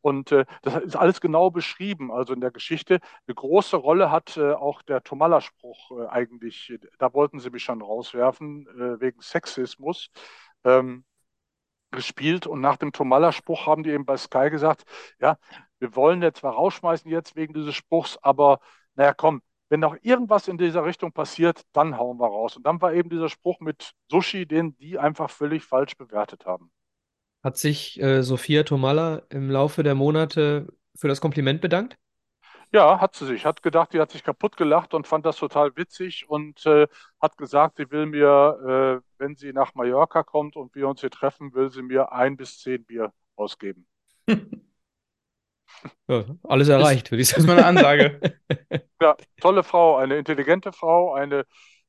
Und 0.00 0.32
äh, 0.32 0.46
das 0.62 0.76
ist 0.76 0.96
alles 0.96 1.20
genau 1.20 1.50
beschrieben, 1.50 2.10
also 2.10 2.32
in 2.32 2.40
der 2.40 2.50
Geschichte. 2.50 3.00
Eine 3.26 3.34
große 3.34 3.76
Rolle 3.76 4.10
hat 4.10 4.36
äh, 4.36 4.52
auch 4.52 4.82
der 4.82 5.02
Tomalla-Spruch 5.02 5.90
äh, 6.00 6.06
eigentlich. 6.08 6.78
Da 6.98 7.12
wollten 7.12 7.38
sie 7.40 7.50
mich 7.50 7.64
schon 7.64 7.82
rauswerfen, 7.82 8.66
äh, 8.68 9.00
wegen 9.00 9.20
Sexismus. 9.20 10.10
Ähm, 10.64 11.04
gespielt 11.90 12.46
und 12.46 12.60
nach 12.60 12.76
dem 12.76 12.92
Tomalla-Spruch 12.92 13.66
haben 13.66 13.82
die 13.82 13.90
eben 13.90 14.04
bei 14.04 14.16
Sky 14.16 14.50
gesagt, 14.50 14.84
ja, 15.20 15.38
wir 15.80 15.96
wollen 15.96 16.22
jetzt 16.22 16.40
zwar 16.40 16.54
rausschmeißen 16.54 17.10
jetzt 17.10 17.36
wegen 17.36 17.54
dieses 17.54 17.74
Spruchs, 17.74 18.18
aber 18.22 18.60
naja, 18.94 19.14
komm, 19.14 19.42
wenn 19.70 19.80
noch 19.80 19.96
irgendwas 20.02 20.48
in 20.48 20.58
dieser 20.58 20.84
Richtung 20.84 21.12
passiert, 21.12 21.62
dann 21.72 21.96
hauen 21.96 22.18
wir 22.18 22.26
raus. 22.26 22.56
Und 22.56 22.66
dann 22.66 22.80
war 22.80 22.92
eben 22.92 23.08
dieser 23.08 23.28
Spruch 23.28 23.60
mit 23.60 23.92
Sushi, 24.10 24.46
den 24.46 24.76
die 24.76 24.98
einfach 24.98 25.30
völlig 25.30 25.64
falsch 25.64 25.96
bewertet 25.96 26.44
haben. 26.44 26.70
Hat 27.42 27.56
sich 27.56 28.00
äh, 28.00 28.22
Sophia 28.22 28.64
Tomalla 28.64 29.22
im 29.30 29.48
Laufe 29.48 29.82
der 29.82 29.94
Monate 29.94 30.68
für 30.96 31.08
das 31.08 31.20
Kompliment 31.20 31.60
bedankt? 31.60 31.96
Ja, 32.72 33.00
hat 33.00 33.16
sie 33.16 33.26
sich. 33.26 33.46
Hat 33.46 33.62
gedacht, 33.62 33.92
die 33.92 34.00
hat 34.00 34.10
sich 34.10 34.22
kaputt 34.22 34.56
gelacht 34.56 34.92
und 34.92 35.06
fand 35.06 35.24
das 35.24 35.36
total 35.36 35.74
witzig 35.76 36.28
und 36.28 36.64
äh, 36.66 36.86
hat 37.20 37.36
gesagt, 37.36 37.78
sie 37.78 37.90
will 37.90 38.06
mir, 38.06 39.00
äh, 39.00 39.18
wenn 39.18 39.36
sie 39.36 39.52
nach 39.52 39.74
Mallorca 39.74 40.22
kommt 40.22 40.56
und 40.56 40.74
wir 40.74 40.88
uns 40.88 41.00
hier 41.00 41.10
treffen, 41.10 41.54
will 41.54 41.70
sie 41.70 41.82
mir 41.82 42.12
ein 42.12 42.36
bis 42.36 42.58
zehn 42.58 42.84
Bier 42.84 43.12
ausgeben. 43.36 43.86
Ja, 46.08 46.24
alles 46.44 46.68
erreicht, 46.68 47.10
würde 47.10 47.22
ich 47.22 47.28
sagen. 47.28 47.46
Das 47.46 47.50
ist 47.50 47.56
meine 47.56 47.66
Ansage. 47.66 48.20
ja, 49.00 49.16
tolle 49.40 49.62
Frau, 49.62 49.96
eine 49.96 50.16
intelligente 50.18 50.72
Frau, 50.72 51.14
eine 51.14 51.44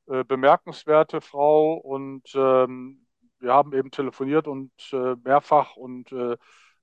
äh, 0.06 0.24
bemerkenswerte 0.24 1.20
Frau 1.20 1.74
und 1.74 2.22
ähm, 2.34 3.06
wir 3.38 3.52
haben 3.52 3.72
eben 3.72 3.90
telefoniert 3.90 4.46
und 4.46 4.72
äh, 4.92 5.16
mehrfach 5.24 5.76
und 5.76 6.12
äh, 6.12 6.36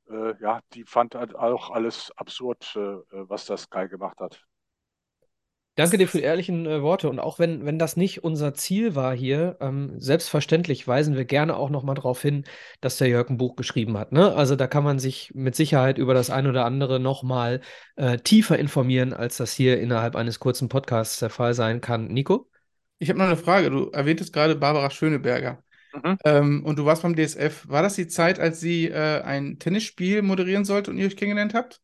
äh, 0.10 0.42
ja, 0.42 0.60
die 0.74 0.84
fand 0.84 1.16
halt 1.16 1.36
auch 1.36 1.70
alles 1.70 2.12
absurd, 2.16 2.76
äh, 2.76 2.98
was 3.12 3.46
das 3.46 3.64
Sky 3.64 3.88
gemacht 3.88 4.20
hat. 4.20 4.46
Danke 5.80 5.98
dir 5.98 6.10
für 6.10 6.18
die 6.18 6.26
ehrlichen 6.26 6.66
äh, 6.66 6.82
Worte. 6.82 7.10
Und 7.10 7.20
auch 7.20 7.40
wenn, 7.40 7.66
wenn 7.66 7.80
das 7.80 7.96
nicht 7.96 8.22
unser 8.22 8.54
Ziel 8.54 8.96
war 8.96 9.16
hier, 9.16 9.56
ähm, 9.62 9.94
selbstverständlich 9.98 10.86
weisen 10.90 11.16
wir 11.16 11.24
gerne 11.24 11.56
auch 11.56 11.70
nochmal 11.70 11.96
darauf 11.96 12.22
hin, 12.22 12.44
dass 12.82 12.98
der 12.98 13.08
Jörg 13.08 13.30
ein 13.30 13.38
Buch 13.38 13.56
geschrieben 13.56 13.98
hat. 13.98 14.12
Ne? 14.12 14.36
Also 14.36 14.58
da 14.58 14.68
kann 14.68 14.84
man 14.84 15.00
sich 15.00 15.32
mit 15.34 15.56
Sicherheit 15.56 15.98
über 15.98 16.14
das 16.14 16.32
ein 16.32 16.48
oder 16.48 16.66
andere 16.66 17.00
nochmal 17.00 17.62
äh, 17.96 18.18
tiefer 18.18 18.60
informieren, 18.60 19.14
als 19.14 19.38
das 19.38 19.54
hier 19.54 19.80
innerhalb 19.80 20.18
eines 20.18 20.42
kurzen 20.42 20.68
Podcasts 20.68 21.20
der 21.20 21.30
Fall 21.30 21.54
sein 21.54 21.80
kann. 21.80 22.08
Nico? 22.08 22.50
Ich 22.98 23.08
habe 23.08 23.18
noch 23.18 23.28
eine 23.28 23.38
Frage. 23.38 23.70
Du 23.70 23.90
erwähntest 23.92 24.34
gerade 24.34 24.58
Barbara 24.58 24.90
Schöneberger. 24.90 25.64
Mhm. 25.94 26.18
Ähm, 26.26 26.66
und 26.66 26.78
du 26.78 26.84
warst 26.84 27.04
beim 27.04 27.16
DSF. 27.16 27.70
War 27.70 27.84
das 27.84 27.96
die 27.96 28.10
Zeit, 28.10 28.38
als 28.38 28.60
sie 28.60 28.90
äh, 28.90 29.22
ein 29.22 29.60
Tennisspiel 29.60 30.24
moderieren 30.24 30.66
sollte 30.66 30.92
und 30.92 30.98
ihr 30.98 31.08
euch 31.08 31.16
kennengelernt 31.16 31.54
habt? 31.54 31.80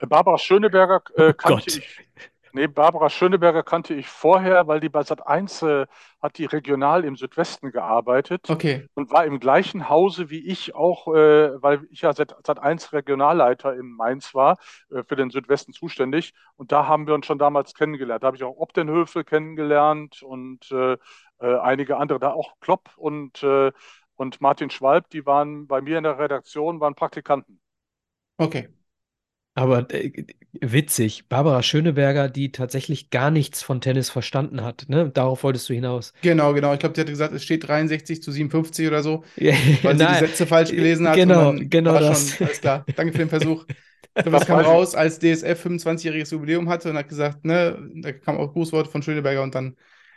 Barbara 0.00 0.36
Schöneberger 0.36 1.00
äh, 1.14 1.30
oh 1.30 1.32
kannte 1.32 1.64
Gott. 1.64 1.76
ich. 1.76 2.08
Nee, 2.52 2.66
Barbara 2.66 3.10
Schöneberger 3.10 3.62
kannte 3.62 3.94
ich 3.94 4.08
vorher, 4.08 4.66
weil 4.66 4.80
die 4.80 4.88
bei 4.88 5.02
Sat 5.02 5.26
1 5.26 5.62
äh, 5.62 5.86
hat 6.20 6.38
die 6.38 6.44
regional 6.44 7.04
im 7.04 7.16
Südwesten 7.16 7.70
gearbeitet 7.70 8.48
okay. 8.48 8.86
und 8.94 9.10
war 9.10 9.24
im 9.24 9.40
gleichen 9.40 9.88
Hause 9.88 10.30
wie 10.30 10.46
ich 10.46 10.74
auch, 10.74 11.08
äh, 11.08 11.62
weil 11.62 11.86
ich 11.90 12.02
ja 12.02 12.12
Sat, 12.12 12.36
Sat 12.46 12.58
1 12.58 12.92
Regionalleiter 12.92 13.74
in 13.74 13.92
Mainz 13.92 14.34
war, 14.34 14.58
äh, 14.90 15.02
für 15.04 15.16
den 15.16 15.30
Südwesten 15.30 15.72
zuständig. 15.72 16.34
Und 16.56 16.72
da 16.72 16.86
haben 16.86 17.06
wir 17.06 17.14
uns 17.14 17.26
schon 17.26 17.38
damals 17.38 17.74
kennengelernt. 17.74 18.22
Da 18.22 18.28
habe 18.28 18.36
ich 18.36 18.44
auch 18.44 18.56
Obdenhöfe 18.56 19.24
kennengelernt 19.24 20.22
und 20.22 20.70
äh, 20.72 20.96
äh, 21.40 21.58
einige 21.58 21.96
andere, 21.96 22.18
da 22.18 22.32
auch 22.32 22.58
Klopp 22.60 22.90
und, 22.96 23.42
äh, 23.42 23.72
und 24.16 24.40
Martin 24.40 24.70
Schwalb, 24.70 25.08
die 25.10 25.26
waren 25.26 25.66
bei 25.66 25.80
mir 25.80 25.98
in 25.98 26.04
der 26.04 26.18
Redaktion, 26.18 26.80
waren 26.80 26.94
Praktikanten. 26.94 27.60
Okay. 28.38 28.68
Aber 29.58 29.92
äh, 29.92 30.12
witzig, 30.60 31.28
Barbara 31.28 31.62
Schöneberger, 31.64 32.28
die 32.28 32.52
tatsächlich 32.52 33.10
gar 33.10 33.30
nichts 33.30 33.62
von 33.62 33.80
Tennis 33.80 34.08
verstanden 34.08 34.62
hat. 34.62 34.86
Ne? 34.88 35.10
Darauf 35.10 35.42
wolltest 35.42 35.68
du 35.68 35.74
hinaus. 35.74 36.12
Genau, 36.22 36.54
genau. 36.54 36.72
Ich 36.72 36.78
glaube, 36.78 36.94
sie 36.94 37.00
hatte 37.00 37.10
gesagt, 37.10 37.34
es 37.34 37.42
steht 37.42 37.66
63 37.66 38.22
zu 38.22 38.30
57 38.30 38.86
oder 38.86 39.02
so, 39.02 39.24
weil 39.36 39.98
sie 39.98 40.06
die 40.06 40.14
Sätze 40.14 40.46
falsch 40.46 40.70
gelesen 40.70 41.08
hat. 41.08 41.16
Genau, 41.16 41.54
genau 41.54 41.98
das. 41.98 42.36
Schon, 42.36 42.46
alles 42.46 42.60
klar. 42.60 42.84
Danke 42.94 43.12
für 43.12 43.18
den 43.18 43.28
Versuch. 43.28 43.64
Das 44.14 44.46
kam 44.46 44.58
raus, 44.58 44.96
als 44.96 45.20
DSF 45.20 45.64
25-jähriges 45.64 46.32
Jubiläum 46.32 46.68
hatte 46.68 46.90
und 46.90 46.96
hat 46.96 47.08
gesagt, 47.08 47.44
ne, 47.44 47.78
da 48.02 48.10
kam 48.12 48.36
auch 48.36 48.52
Grußwort 48.52 48.88
von 48.88 49.00
Schöneberger 49.00 49.44
und 49.44 49.54
dann 49.54 49.76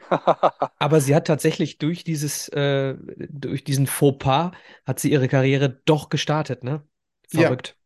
aber 0.79 0.99
sie 1.01 1.15
hat 1.15 1.27
tatsächlich 1.27 1.77
durch 1.77 2.03
dieses, 2.03 2.49
äh, 2.49 2.95
durch 3.29 3.63
diesen 3.63 3.85
Fauxpas 3.85 4.51
hat 4.87 4.99
sie 4.99 5.11
ihre 5.11 5.27
Karriere 5.27 5.81
doch 5.85 6.09
gestartet, 6.09 6.63
ne? 6.63 6.83
Verrückt. 7.29 7.77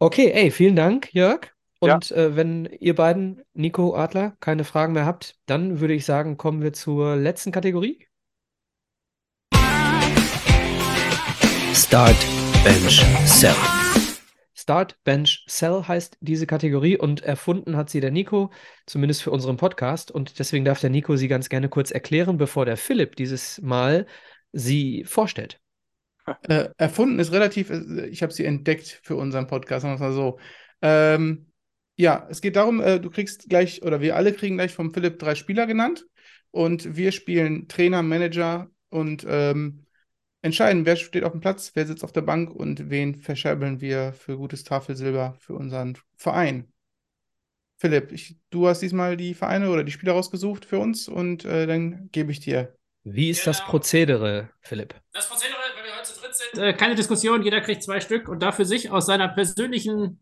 Okay, 0.00 0.30
ey, 0.30 0.52
vielen 0.52 0.76
Dank, 0.76 1.12
Jörg. 1.12 1.48
Und 1.80 2.10
ja. 2.10 2.16
äh, 2.16 2.36
wenn 2.36 2.66
ihr 2.78 2.94
beiden, 2.94 3.42
Nico 3.52 3.96
Adler, 3.96 4.36
keine 4.38 4.62
Fragen 4.62 4.92
mehr 4.92 5.04
habt, 5.04 5.34
dann 5.46 5.80
würde 5.80 5.94
ich 5.94 6.04
sagen, 6.04 6.36
kommen 6.36 6.62
wir 6.62 6.72
zur 6.72 7.16
letzten 7.16 7.50
Kategorie. 7.50 8.06
Start, 11.74 12.16
Bench, 12.62 13.04
Sell. 13.24 13.56
Start, 14.54 15.02
Bench, 15.02 15.44
Sell 15.48 15.82
heißt 15.88 16.16
diese 16.20 16.46
Kategorie 16.46 16.96
und 16.96 17.22
erfunden 17.22 17.76
hat 17.76 17.90
sie 17.90 18.00
der 18.00 18.12
Nico, 18.12 18.52
zumindest 18.86 19.24
für 19.24 19.32
unseren 19.32 19.56
Podcast. 19.56 20.12
Und 20.12 20.38
deswegen 20.38 20.64
darf 20.64 20.78
der 20.78 20.90
Nico 20.90 21.16
sie 21.16 21.26
ganz 21.26 21.48
gerne 21.48 21.68
kurz 21.68 21.90
erklären, 21.90 22.38
bevor 22.38 22.66
der 22.66 22.76
Philipp 22.76 23.16
dieses 23.16 23.60
Mal 23.62 24.06
sie 24.52 25.02
vorstellt. 25.02 25.60
Äh, 26.48 26.68
erfunden 26.76 27.18
ist 27.18 27.32
relativ, 27.32 27.70
äh, 27.70 28.06
ich 28.06 28.22
habe 28.22 28.32
sie 28.32 28.44
entdeckt 28.44 29.00
für 29.02 29.16
unseren 29.16 29.46
Podcast, 29.46 29.82
sagen 29.82 29.98
wir 29.98 30.06
mal 30.06 30.12
so. 30.12 30.38
Ähm, 30.82 31.46
Ja, 32.00 32.28
es 32.30 32.40
geht 32.40 32.54
darum, 32.54 32.80
äh, 32.80 33.00
du 33.00 33.10
kriegst 33.10 33.48
gleich, 33.48 33.82
oder 33.82 34.00
wir 34.00 34.14
alle 34.14 34.32
kriegen 34.32 34.56
gleich 34.56 34.72
vom 34.72 34.94
Philipp 34.94 35.18
drei 35.18 35.34
Spieler 35.34 35.66
genannt 35.66 36.06
und 36.52 36.94
wir 36.96 37.10
spielen 37.10 37.66
Trainer, 37.66 38.02
Manager 38.04 38.70
und 38.88 39.26
ähm, 39.28 39.84
entscheiden, 40.40 40.86
wer 40.86 40.94
steht 40.94 41.24
auf 41.24 41.32
dem 41.32 41.40
Platz, 41.40 41.72
wer 41.74 41.86
sitzt 41.86 42.04
auf 42.04 42.12
der 42.12 42.22
Bank 42.22 42.52
und 42.54 42.88
wen 42.88 43.16
verscherbeln 43.16 43.80
wir 43.80 44.12
für 44.12 44.36
gutes 44.36 44.62
Tafelsilber 44.62 45.34
für 45.40 45.54
unseren 45.54 45.98
Verein. 46.16 46.72
Philipp, 47.78 48.12
ich, 48.12 48.36
du 48.50 48.68
hast 48.68 48.80
diesmal 48.80 49.16
die 49.16 49.34
Vereine 49.34 49.68
oder 49.68 49.82
die 49.82 49.90
Spieler 49.90 50.12
rausgesucht 50.12 50.64
für 50.64 50.78
uns 50.78 51.08
und 51.08 51.44
äh, 51.44 51.66
dann 51.66 52.10
gebe 52.12 52.30
ich 52.30 52.38
dir. 52.38 52.76
Wie 53.02 53.30
ist 53.30 53.44
das 53.44 53.64
Prozedere, 53.64 54.50
Philipp? 54.60 54.94
Das 55.12 55.28
Prozedere, 55.28 55.58
wenn 55.76 55.84
wir 55.84 55.96
heute 55.96 56.12
sind, 56.34 56.62
äh, 56.62 56.72
keine 56.72 56.94
Diskussion, 56.94 57.42
jeder 57.42 57.60
kriegt 57.60 57.82
zwei 57.82 58.00
Stück 58.00 58.28
und 58.28 58.42
darf 58.42 58.56
für 58.56 58.64
sich 58.64 58.90
aus 58.90 59.06
seiner 59.06 59.28
persönlichen 59.28 60.20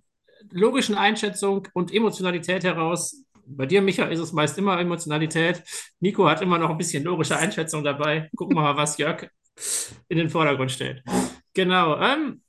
logischen 0.50 0.94
Einschätzung 0.94 1.68
und 1.74 1.92
Emotionalität 1.92 2.64
heraus. 2.64 3.24
Bei 3.46 3.66
dir, 3.66 3.80
Micha, 3.80 4.06
ist 4.06 4.20
es 4.20 4.32
meist 4.32 4.58
immer 4.58 4.80
Emotionalität. 4.80 5.62
Nico 6.00 6.28
hat 6.28 6.42
immer 6.42 6.58
noch 6.58 6.70
ein 6.70 6.78
bisschen 6.78 7.04
logische 7.04 7.36
Einschätzung 7.36 7.84
dabei. 7.84 8.28
Gucken 8.36 8.56
wir 8.56 8.62
mal, 8.62 8.76
was 8.76 8.98
Jörg 8.98 9.28
in 10.08 10.18
den 10.18 10.28
Vordergrund 10.30 10.72
stellt. 10.72 11.02
Genau. 11.54 11.98
Ähm, 12.00 12.42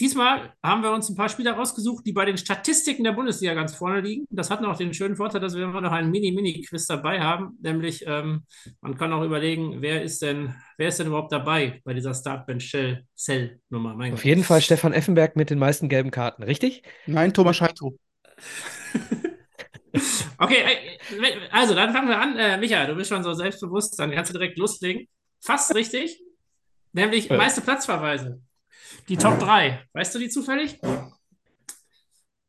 diesmal 0.00 0.52
haben 0.62 0.82
wir 0.82 0.90
uns 0.92 1.08
ein 1.08 1.14
paar 1.14 1.28
Spieler 1.28 1.52
rausgesucht, 1.52 2.04
die 2.06 2.12
bei 2.12 2.24
den 2.24 2.38
Statistiken 2.38 3.04
der 3.04 3.12
Bundesliga 3.12 3.54
ganz 3.54 3.74
vorne 3.74 4.00
liegen. 4.00 4.24
Das 4.30 4.50
hat 4.50 4.60
noch 4.62 4.76
den 4.76 4.94
schönen 4.94 5.16
Vorteil, 5.16 5.40
dass 5.40 5.54
wir 5.54 5.64
immer 5.64 5.80
noch 5.80 5.92
einen 5.92 6.10
Mini-Mini-Quiz 6.10 6.86
dabei 6.86 7.20
haben. 7.20 7.58
Nämlich, 7.62 8.04
ähm, 8.06 8.44
man 8.80 8.96
kann 8.96 9.12
auch 9.12 9.22
überlegen, 9.22 9.82
wer 9.82 10.02
ist 10.02 10.22
denn, 10.22 10.54
wer 10.78 10.88
ist 10.88 10.98
denn 10.98 11.06
überhaupt 11.06 11.32
dabei 11.32 11.80
bei 11.84 11.94
dieser 11.94 12.14
Startbench-Cell-Nummer? 12.14 14.12
Auf 14.12 14.24
jeden 14.24 14.42
Fall 14.42 14.60
Stefan 14.62 14.92
Effenberg 14.92 15.36
mit 15.36 15.50
den 15.50 15.58
meisten 15.58 15.88
gelben 15.88 16.10
Karten, 16.10 16.42
richtig? 16.42 16.82
Nein, 17.06 17.34
Thomas 17.34 17.56
Scheitrup. 17.56 17.96
okay, 20.38 20.98
also 21.50 21.74
dann 21.74 21.92
fangen 21.92 22.08
wir 22.08 22.20
an. 22.20 22.36
Äh, 22.36 22.58
Micha, 22.58 22.86
du 22.86 22.94
bist 22.94 23.10
schon 23.10 23.22
so 23.22 23.34
selbstbewusst, 23.34 23.98
dann 23.98 24.10
kannst 24.10 24.32
du 24.32 24.38
direkt 24.38 24.58
loslegen. 24.58 25.06
Fast 25.40 25.74
richtig. 25.74 26.20
Nämlich 26.92 27.28
Ja. 27.28 27.36
meiste 27.36 27.60
Platzverweise. 27.60 28.40
Die 29.08 29.16
Top 29.16 29.38
3. 29.38 29.80
Weißt 29.92 30.14
du 30.14 30.18
die 30.18 30.28
zufällig? 30.28 30.78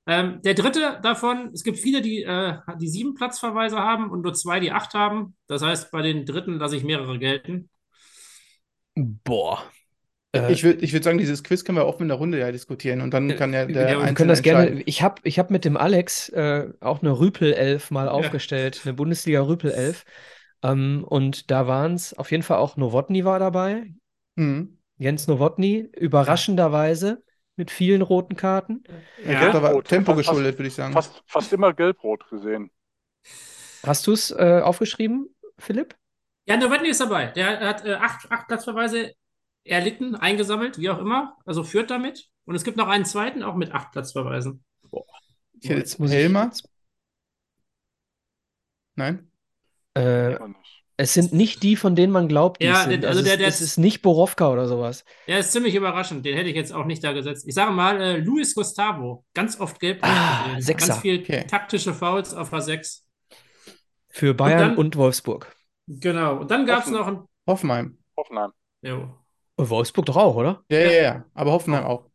Ähm, 0.07 0.41
der 0.43 0.55
dritte 0.55 0.99
davon, 1.03 1.51
es 1.53 1.63
gibt 1.63 1.77
viele, 1.77 2.01
die, 2.01 2.23
äh, 2.23 2.55
die 2.79 2.87
sieben 2.87 3.13
Platzverweise 3.13 3.77
haben 3.77 4.09
und 4.09 4.23
nur 4.23 4.33
zwei, 4.33 4.59
die 4.59 4.71
acht 4.71 4.93
haben. 4.93 5.35
Das 5.47 5.61
heißt, 5.61 5.91
bei 5.91 6.01
den 6.01 6.25
dritten 6.25 6.57
lasse 6.57 6.75
ich 6.75 6.83
mehrere 6.83 7.19
gelten. 7.19 7.69
Boah. 8.95 9.63
Äh, 10.33 10.51
Ich 10.51 10.63
würde 10.63 10.83
ich 10.83 10.93
würd 10.93 11.03
sagen, 11.03 11.17
dieses 11.17 11.43
Quiz 11.43 11.63
können 11.63 11.77
wir 11.77 11.85
offen 11.85 12.03
in 12.03 12.07
der 12.07 12.17
Runde 12.17 12.39
ja 12.39 12.51
diskutieren 12.51 13.01
und 13.01 13.13
dann 13.13 13.35
kann 13.35 13.53
ja 13.53 13.65
der 13.65 13.91
Ja, 13.91 14.05
wir 14.05 14.13
können 14.13 14.29
das 14.29 14.41
gerne. 14.41 14.81
Ich 14.83 15.01
habe 15.01 15.21
ich 15.23 15.39
hab 15.39 15.51
mit 15.51 15.65
dem 15.65 15.77
Alex 15.77 16.29
äh, 16.29 16.69
auch 16.79 17.01
eine 17.01 17.19
Rüpel-Elf 17.19 17.91
mal 17.91 18.09
aufgestellt, 18.09 18.81
eine 18.83 18.93
Bundesliga-Rüpel-Elf. 18.93 20.05
Ähm, 20.63 21.03
und 21.07 21.51
da 21.51 21.67
waren 21.67 21.95
es 21.95 22.13
auf 22.13 22.31
jeden 22.31 22.43
Fall 22.43 22.57
auch 22.57 22.77
Nowotny 22.77 23.25
war 23.25 23.39
dabei. 23.39 23.87
Mhm. 24.35 24.77
Jens 25.01 25.25
Nowotny, 25.25 25.89
überraschenderweise 25.97 27.23
mit 27.55 27.71
vielen 27.71 28.03
roten 28.03 28.35
Karten. 28.35 28.83
Ich 29.17 29.25
glaube, 29.25 29.51
da 29.51 29.63
war 29.63 29.83
Tempo 29.83 30.13
geschuldet, 30.13 30.59
würde 30.59 30.67
ich 30.67 30.75
sagen. 30.75 30.93
Fast, 30.93 31.23
fast 31.25 31.51
immer 31.53 31.73
gelb-rot 31.73 32.29
gesehen. 32.29 32.69
Hast 33.81 34.05
du 34.05 34.11
es 34.11 34.29
äh, 34.29 34.61
aufgeschrieben, 34.63 35.35
Philipp? 35.57 35.95
Ja, 36.45 36.55
Novotny 36.55 36.89
ist 36.89 37.01
dabei. 37.01 37.31
Der 37.31 37.61
hat 37.61 37.83
äh, 37.83 37.95
acht, 37.95 38.31
acht 38.31 38.47
Platzverweise 38.47 39.15
erlitten, 39.63 40.15
eingesammelt, 40.15 40.77
wie 40.77 40.91
auch 40.91 40.99
immer. 40.99 41.35
Also 41.45 41.63
führt 41.63 41.89
damit. 41.89 42.29
Und 42.45 42.53
es 42.53 42.63
gibt 42.63 42.77
noch 42.77 42.87
einen 42.87 43.05
zweiten, 43.05 43.41
auch 43.41 43.55
mit 43.55 43.71
acht 43.71 43.91
Platzverweisen. 43.93 44.63
Ich 45.59 45.67
hätte 45.67 45.79
jetzt 45.79 45.97
muss 45.99 46.11
ich 46.11 46.17
Helmer. 46.17 46.51
Nein? 48.93 49.31
Äh, 49.95 50.37
es 51.01 51.13
sind 51.13 51.33
nicht 51.33 51.63
die, 51.63 51.75
von 51.75 51.95
denen 51.95 52.11
man 52.13 52.27
glaubt, 52.27 52.61
die 52.61 52.65
Ja, 52.67 52.81
es 52.83 52.89
sind. 52.89 53.05
also 53.05 53.19
Also 53.19 53.23
der- 53.29 53.37
der- 53.37 53.47
es 53.47 53.61
ist 53.61 53.77
nicht 53.77 54.01
Borowka 54.01 54.49
oder 54.51 54.67
sowas. 54.67 55.03
Der 55.27 55.39
ist 55.39 55.51
ziemlich 55.51 55.75
überraschend. 55.75 56.25
Den 56.25 56.35
hätte 56.37 56.49
ich 56.49 56.55
jetzt 56.55 56.73
auch 56.73 56.85
nicht 56.85 57.03
da 57.03 57.11
gesetzt. 57.13 57.45
Ich 57.47 57.53
sage 57.53 57.71
mal, 57.71 57.99
äh, 58.01 58.17
Luis 58.17 58.55
Gustavo. 58.55 59.25
Ganz 59.33 59.59
oft 59.59 59.79
gelb. 59.79 59.99
Ah. 60.03 60.59
Sechser. 60.59 60.87
Ganz 60.87 61.01
viel 61.01 61.21
Okay. 61.21 61.45
taktische 61.47 61.93
Fouls 61.93 62.33
auf 62.33 62.53
A6. 62.53 63.01
Für 64.09 64.33
Bayern 64.33 64.59
dann- 64.59 64.77
und 64.77 64.95
Wolfsburg. 64.95 65.55
Genau. 65.87 66.37
Und 66.37 66.51
dann 66.51 66.65
gab 66.65 66.83
es 66.85 66.89
noch 66.91 67.07
ein. 67.07 67.21
Hoffenheim. 67.47 67.97
Hoffenheim. 68.17 68.51
Jo, 68.81 69.15
Und 69.57 69.69
Wolfsburg 69.69 70.05
doch 70.07 70.17
auch, 70.17 70.35
oder? 70.35 70.63
Ja, 70.69 70.79
ja, 70.79 70.91
ja. 71.03 71.25
Aber 71.33 71.51
Hoffenheim 71.51 71.83
auch. 71.85 72.05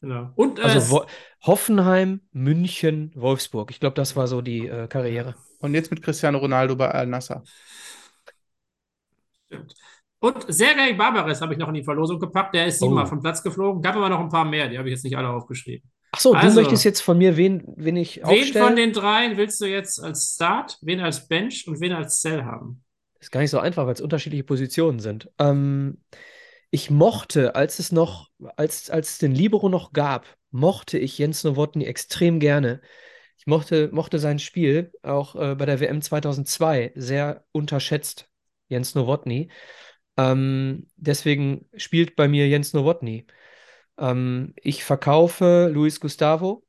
genau. 0.00 0.30
Und 0.36 0.58
äh, 0.58 0.62
Also 0.62 0.90
Wo 0.90 1.04
Hoffenheim, 1.42 2.20
München, 2.32 3.12
Wolfsburg. 3.14 3.70
Ich 3.70 3.80
glaube, 3.80 3.94
das 3.94 4.16
war 4.16 4.26
so 4.26 4.40
die 4.42 4.66
äh, 4.66 4.86
Karriere. 4.88 5.34
Und 5.64 5.72
jetzt 5.72 5.90
mit 5.90 6.02
Cristiano 6.02 6.36
Ronaldo 6.38 6.76
bei 6.76 6.90
Al-Nassr. 6.90 7.42
Stimmt. 9.46 9.74
Und 10.18 10.44
Sergei 10.48 10.92
Barbares 10.92 11.40
habe 11.40 11.54
ich 11.54 11.58
noch 11.58 11.68
in 11.68 11.74
die 11.74 11.84
Verlosung 11.84 12.18
gepackt. 12.18 12.54
Der 12.54 12.66
ist 12.66 12.80
siebenmal 12.80 13.04
Oh. 13.04 13.08
vom 13.08 13.20
Platz 13.20 13.42
geflogen. 13.42 13.80
Gab 13.80 13.96
aber 13.96 14.10
noch 14.10 14.20
ein 14.20 14.28
paar 14.28 14.44
mehr. 14.44 14.68
Die 14.68 14.76
habe 14.78 14.88
ich 14.88 14.92
jetzt 14.94 15.04
nicht 15.04 15.16
alle 15.16 15.28
aufgeschrieben. 15.30 15.90
Ach 16.12 16.20
so, 16.20 16.34
Also, 16.34 16.56
du 16.56 16.62
möchtest 16.62 16.84
jetzt 16.84 17.00
von 17.00 17.16
mir 17.16 17.36
wen, 17.38 17.62
wen 17.76 17.96
ich 17.96 18.16
Wen 18.18 18.24
aufstellen? 18.24 18.66
von 18.66 18.76
den 18.76 18.92
dreien 18.92 19.36
willst 19.38 19.58
du 19.60 19.66
jetzt 19.66 20.02
als 20.02 20.34
Start, 20.34 20.78
wen 20.82 21.00
als 21.00 21.26
Bench 21.28 21.66
und 21.66 21.80
wen 21.80 21.92
als 21.92 22.20
Cell 22.20 22.44
haben? 22.44 22.82
Ist 23.20 23.32
gar 23.32 23.40
nicht 23.40 23.50
so 23.50 23.58
einfach, 23.58 23.86
weil 23.86 23.94
es 23.94 24.00
unterschiedliche 24.02 24.44
Positionen 24.44 24.98
sind. 24.98 25.30
Ähm, 25.38 26.02
ich 26.70 26.90
mochte, 26.90 27.54
als 27.54 27.78
es 27.78 27.90
noch, 27.90 28.28
als, 28.56 28.90
als 28.90 29.12
es 29.12 29.18
den 29.18 29.32
Libero 29.32 29.70
noch 29.70 29.92
gab, 29.94 30.26
mochte 30.50 30.98
ich 30.98 31.16
Jens 31.18 31.42
Nowotny 31.42 31.84
extrem 31.84 32.38
gerne. 32.38 32.80
Ich 33.36 33.46
mochte, 33.46 33.90
mochte 33.92 34.18
sein 34.18 34.38
Spiel, 34.38 34.92
auch 35.02 35.34
äh, 35.36 35.54
bei 35.54 35.66
der 35.66 35.80
WM 35.80 36.00
2002, 36.00 36.92
sehr 36.94 37.44
unterschätzt, 37.52 38.30
Jens 38.68 38.94
Nowotny. 38.94 39.50
Ähm, 40.16 40.88
deswegen 40.96 41.68
spielt 41.76 42.16
bei 42.16 42.28
mir 42.28 42.48
Jens 42.48 42.72
Nowotny. 42.72 43.26
Ähm, 43.98 44.54
ich 44.56 44.84
verkaufe 44.84 45.70
Luis 45.72 46.00
Gustavo. 46.00 46.64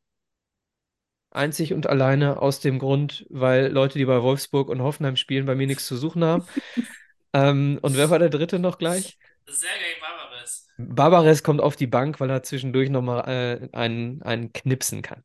Einzig 1.32 1.74
und 1.74 1.88
alleine 1.88 2.42
aus 2.42 2.62
dem 2.62 2.80
Grund, 2.80 3.26
weil 3.30 3.68
Leute, 3.68 3.98
die 3.98 4.06
bei 4.06 4.22
Wolfsburg 4.22 4.70
und 4.70 4.82
Hoffenheim 4.82 5.18
spielen, 5.18 5.46
bei 5.46 5.56
mir 5.56 5.68
nichts 5.68 5.86
zu 5.86 5.98
suchen 5.98 6.24
haben. 6.24 6.46
ähm, 7.34 7.78
und 7.82 7.98
wer 7.98 8.10
war 8.10 8.20
der 8.20 8.30
dritte 8.30 8.58
noch 8.58 8.78
gleich? 8.78 9.18
Sergei 9.46 10.00
Barbares. 10.00 10.68
Barbares 10.78 11.44
kommt 11.44 11.62
auf 11.62 11.76
die 11.76 11.88
Bank, 11.88 12.20
weil 12.20 12.30
er 12.30 12.44
zwischendurch 12.44 12.90
nochmal 12.90 13.28
äh, 13.28 13.76
einen, 13.76 14.22
einen 14.24 14.54
knipsen 14.54 15.02
kann. 15.02 15.24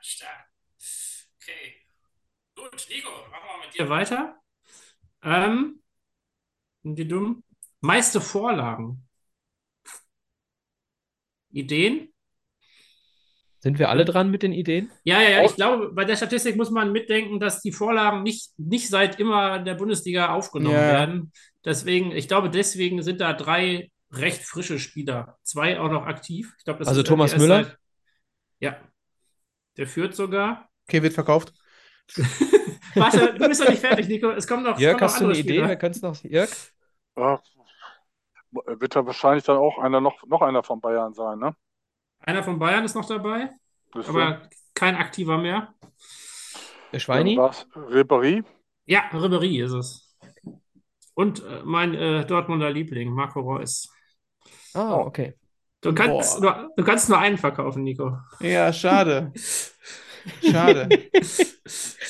Stark. 0.00 0.43
Gut, 2.74 2.88
Nico, 2.90 3.10
machen 3.30 3.44
wir 3.46 3.66
mit 3.66 3.78
dir 3.78 3.88
weiter. 3.88 4.34
Ähm, 5.22 5.80
sind 6.82 6.98
die 6.98 7.06
dumm? 7.06 7.44
Meiste 7.80 8.20
Vorlagen. 8.20 9.06
Ideen? 11.52 12.12
Sind 13.60 13.78
wir 13.78 13.90
alle 13.90 14.04
dran 14.04 14.28
mit 14.32 14.42
den 14.42 14.52
Ideen? 14.52 14.90
Ja, 15.04 15.22
ja, 15.22 15.30
ja. 15.30 15.44
Ich 15.44 15.54
glaube, 15.54 15.92
bei 15.92 16.04
der 16.04 16.16
Statistik 16.16 16.56
muss 16.56 16.70
man 16.72 16.90
mitdenken, 16.90 17.38
dass 17.38 17.60
die 17.60 17.70
Vorlagen 17.70 18.24
nicht, 18.24 18.50
nicht 18.56 18.88
seit 18.88 19.20
immer 19.20 19.58
in 19.58 19.64
der 19.64 19.74
Bundesliga 19.74 20.34
aufgenommen 20.34 20.74
Ja. 20.74 20.88
werden. 20.94 21.32
Deswegen, 21.64 22.10
ich 22.10 22.26
glaube, 22.26 22.50
deswegen 22.50 23.04
sind 23.04 23.20
da 23.20 23.34
drei 23.34 23.92
recht 24.10 24.42
frische 24.42 24.80
Spieler. 24.80 25.38
Zwei 25.44 25.78
auch 25.78 25.92
noch 25.92 26.06
aktiv. 26.06 26.52
Ich 26.58 26.64
glaube, 26.64 26.80
das 26.80 26.88
Also 26.88 27.04
Thomas 27.04 27.36
Müller? 27.36 27.64
Seit, 27.66 27.78
ja. 28.58 28.80
Der 29.76 29.86
führt 29.86 30.16
sogar. 30.16 30.68
Okay, 30.88 31.04
wird 31.04 31.14
verkauft. 31.14 31.54
Warte, 32.94 33.34
du 33.34 33.48
bist 33.48 33.60
doch 33.60 33.68
nicht 33.68 33.80
fertig, 33.80 34.08
Nico. 34.08 34.30
Es 34.30 34.46
kommen 34.46 34.62
noch, 34.62 34.78
Jörg, 34.78 34.98
kommen 34.98 35.06
noch 35.06 35.12
hast 35.12 35.20
du 35.20 35.24
eine 35.24 35.34
andere 35.34 35.50
Idee? 35.50 35.68
Wer 35.68 35.76
könnte 35.76 35.96
es 35.96 36.02
noch? 36.02 36.22
Jörg? 36.22 36.50
Ja, 37.16 37.40
wird 38.66 38.94
da 38.94 39.04
wahrscheinlich 39.06 39.44
dann 39.44 39.56
auch 39.56 39.78
einer 39.78 40.00
noch, 40.00 40.24
noch 40.26 40.42
einer 40.42 40.62
von 40.62 40.80
Bayern 40.80 41.12
sein, 41.14 41.38
ne? 41.38 41.54
Einer 42.20 42.42
von 42.42 42.58
Bayern 42.58 42.84
ist 42.84 42.94
noch 42.94 43.06
dabei, 43.06 43.50
Bist 43.92 44.08
aber 44.08 44.48
kein 44.74 44.96
aktiver 44.96 45.38
mehr. 45.38 45.74
Der 46.92 46.98
Schweini? 47.00 47.36
Was? 47.36 47.66
Ribéry? 47.74 48.44
Ja, 48.86 49.02
Ribéry 49.12 49.62
ist 49.64 49.72
es. 49.72 50.16
Und 51.14 51.44
äh, 51.44 51.62
mein 51.64 51.94
äh, 51.94 52.24
Dortmunder 52.26 52.70
Liebling, 52.70 53.10
Marco 53.10 53.40
Reus. 53.40 53.92
Ah, 54.74 54.96
okay. 54.96 55.34
Du 55.80 55.92
kannst, 55.94 56.40
nur, 56.40 56.72
du 56.76 56.82
kannst 56.84 57.08
nur 57.08 57.18
einen 57.18 57.36
verkaufen, 57.36 57.82
Nico. 57.82 58.18
Ja, 58.40 58.72
schade. 58.72 59.32
Schade. 60.42 60.88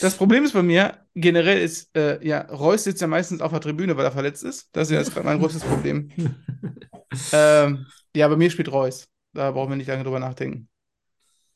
Das 0.01 0.17
Problem 0.17 0.45
ist 0.45 0.53
bei 0.53 0.63
mir, 0.63 1.07
generell 1.15 1.63
ist, 1.63 1.97
äh, 1.97 2.25
ja, 2.27 2.41
Reus 2.43 2.85
sitzt 2.85 3.01
ja 3.01 3.07
meistens 3.07 3.41
auf 3.41 3.53
der 3.53 3.61
Tribüne, 3.61 3.97
weil 3.97 4.05
er 4.05 4.13
verletzt 4.13 4.43
ist. 4.43 4.69
Das 4.73 4.89
ist 4.89 4.93
ja 4.93 4.99
jetzt 4.99 5.15
gerade 5.15 5.27
mein 5.27 5.39
größtes 5.39 5.63
Problem. 5.63 6.11
ähm, 7.33 7.87
ja, 8.17 8.27
bei 8.29 8.37
mir 8.37 8.51
spielt 8.51 8.73
Reus. 8.73 9.09
Da 9.33 9.53
brauchen 9.53 9.71
wir 9.71 9.77
nicht 9.77 9.87
lange 9.87 10.03
drüber 10.03 10.19
nachdenken. 10.19 10.69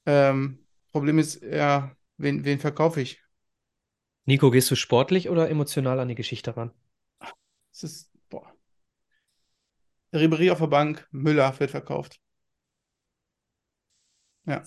Ähm, 0.07 0.65
Problem 0.93 1.19
ist, 1.19 1.43
ja, 1.43 1.95
wen, 2.17 2.45
wen 2.45 2.61
verkaufe 2.61 3.01
ich? 3.01 3.21
Nico, 4.27 4.51
gehst 4.51 4.71
du 4.71 4.77
sportlich 4.77 5.29
oder 5.29 5.49
emotional 5.51 5.99
an 5.99 6.09
die 6.09 6.15
Geschichte 6.15 6.57
ran? 6.57 6.71
Es 7.73 7.83
ist, 7.83 8.11
boah. 8.29 8.53
Ribéry 10.13 10.53
auf 10.53 10.59
der 10.59 10.67
Bank, 10.69 11.07
Müller 11.11 11.59
wird 11.59 11.71
verkauft. 11.71 12.21
Ja. 14.47 14.63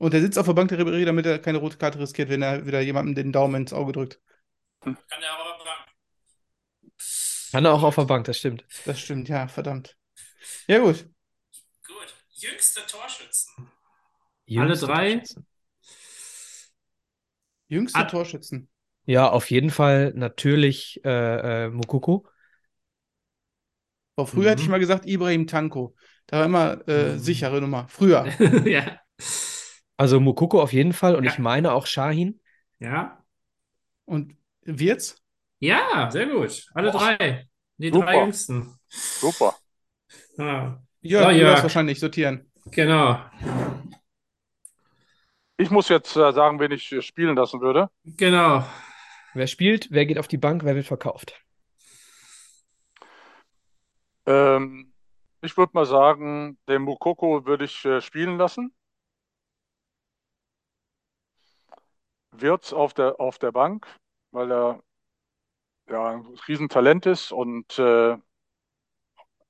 Und 0.00 0.14
der 0.14 0.22
sitzt 0.22 0.38
auf 0.38 0.46
der 0.46 0.54
Bank 0.54 0.70
der 0.70 0.78
Ribéry, 0.80 1.04
damit 1.04 1.26
er 1.26 1.38
keine 1.38 1.58
rote 1.58 1.76
Karte 1.76 1.98
riskiert, 1.98 2.30
wenn 2.30 2.40
er 2.40 2.66
wieder 2.66 2.80
jemandem 2.80 3.14
den 3.14 3.32
Daumen 3.32 3.54
ins 3.62 3.74
Auge 3.74 3.92
drückt. 3.92 4.18
Kann 4.80 4.96
er 5.10 5.32
aber 5.38 5.62
sagen. 5.62 5.90
Kann 7.52 7.64
er 7.66 7.74
auch 7.74 7.82
auf 7.82 7.96
der 7.96 8.04
Bank, 8.06 8.24
das 8.24 8.38
stimmt. 8.38 8.64
Das 8.86 8.98
stimmt, 8.98 9.28
ja, 9.28 9.46
verdammt. 9.46 9.98
Ja, 10.68 10.78
gut. 10.78 11.06
Gut. 11.86 12.14
Jüngste 12.30 12.80
Torschützen. 12.86 13.68
Jüngste 14.46 14.86
Alle 14.86 14.94
drei? 14.94 15.10
Torschützen. 15.16 15.46
Jüngste 17.68 17.98
Ah. 17.98 18.04
Torschützen. 18.04 18.68
Ja, 19.04 19.28
auf 19.30 19.50
jeden 19.50 19.70
Fall 19.70 20.12
natürlich 20.14 21.00
äh, 21.04 21.64
äh, 21.66 21.68
Mukoko. 21.68 22.26
Früher 24.24 24.50
hätte 24.50 24.62
ich 24.62 24.68
Mhm. 24.68 24.72
mal 24.72 24.78
gesagt 24.80 25.06
Ibrahim 25.06 25.46
Tanko. 25.46 25.94
Da 26.26 26.38
war 26.40 26.44
immer 26.46 26.88
äh, 26.88 27.14
Mhm. 27.14 27.18
sichere 27.18 27.60
Nummer. 27.60 27.86
Früher. 27.88 28.26
ja. 28.66 29.00
Also 30.00 30.18
Mukoko 30.18 30.62
auf 30.62 30.72
jeden 30.72 30.94
Fall 30.94 31.14
und 31.14 31.24
Ja. 31.24 31.30
ich 31.30 31.38
meine 31.38 31.72
auch 31.72 31.84
Shahin. 31.84 32.40
Ja. 32.78 33.22
Und 34.06 34.34
Wirtz? 34.62 35.22
Ja, 35.58 36.10
sehr 36.10 36.26
gut. 36.26 36.66
Alle 36.72 36.90
Boah. 36.90 37.16
drei. 37.18 37.46
Die 37.76 37.90
Super. 37.90 38.06
drei 38.06 38.20
jüngsten. 38.22 38.78
Super. 38.88 39.56
Ja. 40.38 40.82
Jörg, 41.02 41.24
So, 41.24 41.30
du 41.32 41.36
Jörg. 41.38 41.62
wahrscheinlich 41.62 42.00
sortieren. 42.00 42.50
Genau. 42.70 43.20
Ich 45.58 45.70
muss 45.70 45.90
jetzt 45.90 46.16
äh, 46.16 46.32
sagen, 46.32 46.58
wen 46.60 46.70
ich 46.72 46.90
äh, 46.92 47.02
spielen 47.02 47.36
lassen 47.36 47.60
würde. 47.60 47.90
Genau. 48.04 48.64
Wer 49.34 49.46
spielt, 49.48 49.88
wer 49.90 50.06
geht 50.06 50.18
auf 50.18 50.28
die 50.28 50.38
Bank, 50.38 50.64
wer 50.64 50.76
wird 50.76 50.86
verkauft? 50.86 51.34
Ähm, 54.26 54.94
ich 55.42 55.56
würde 55.58 55.72
mal 55.74 55.84
sagen, 55.86 56.58
den 56.68 56.82
Mukoko 56.82 57.44
würde 57.44 57.66
ich 57.66 57.84
äh, 57.84 58.00
spielen 58.00 58.38
lassen. 58.38 58.72
Wirtz 62.32 62.72
auf 62.72 62.94
der, 62.94 63.20
auf 63.20 63.38
der 63.38 63.52
Bank, 63.52 63.86
weil 64.30 64.50
er 64.50 64.80
ja 65.88 66.10
ein 66.10 66.26
Riesentalent 66.48 67.06
ist 67.06 67.32
und, 67.32 67.78
äh, 67.78 68.16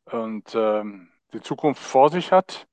und 0.06 0.54
ähm, 0.54 1.08
die 1.32 1.40
Zukunft 1.40 1.82
vor 1.82 2.10
sich 2.10 2.32
hat. 2.32 2.66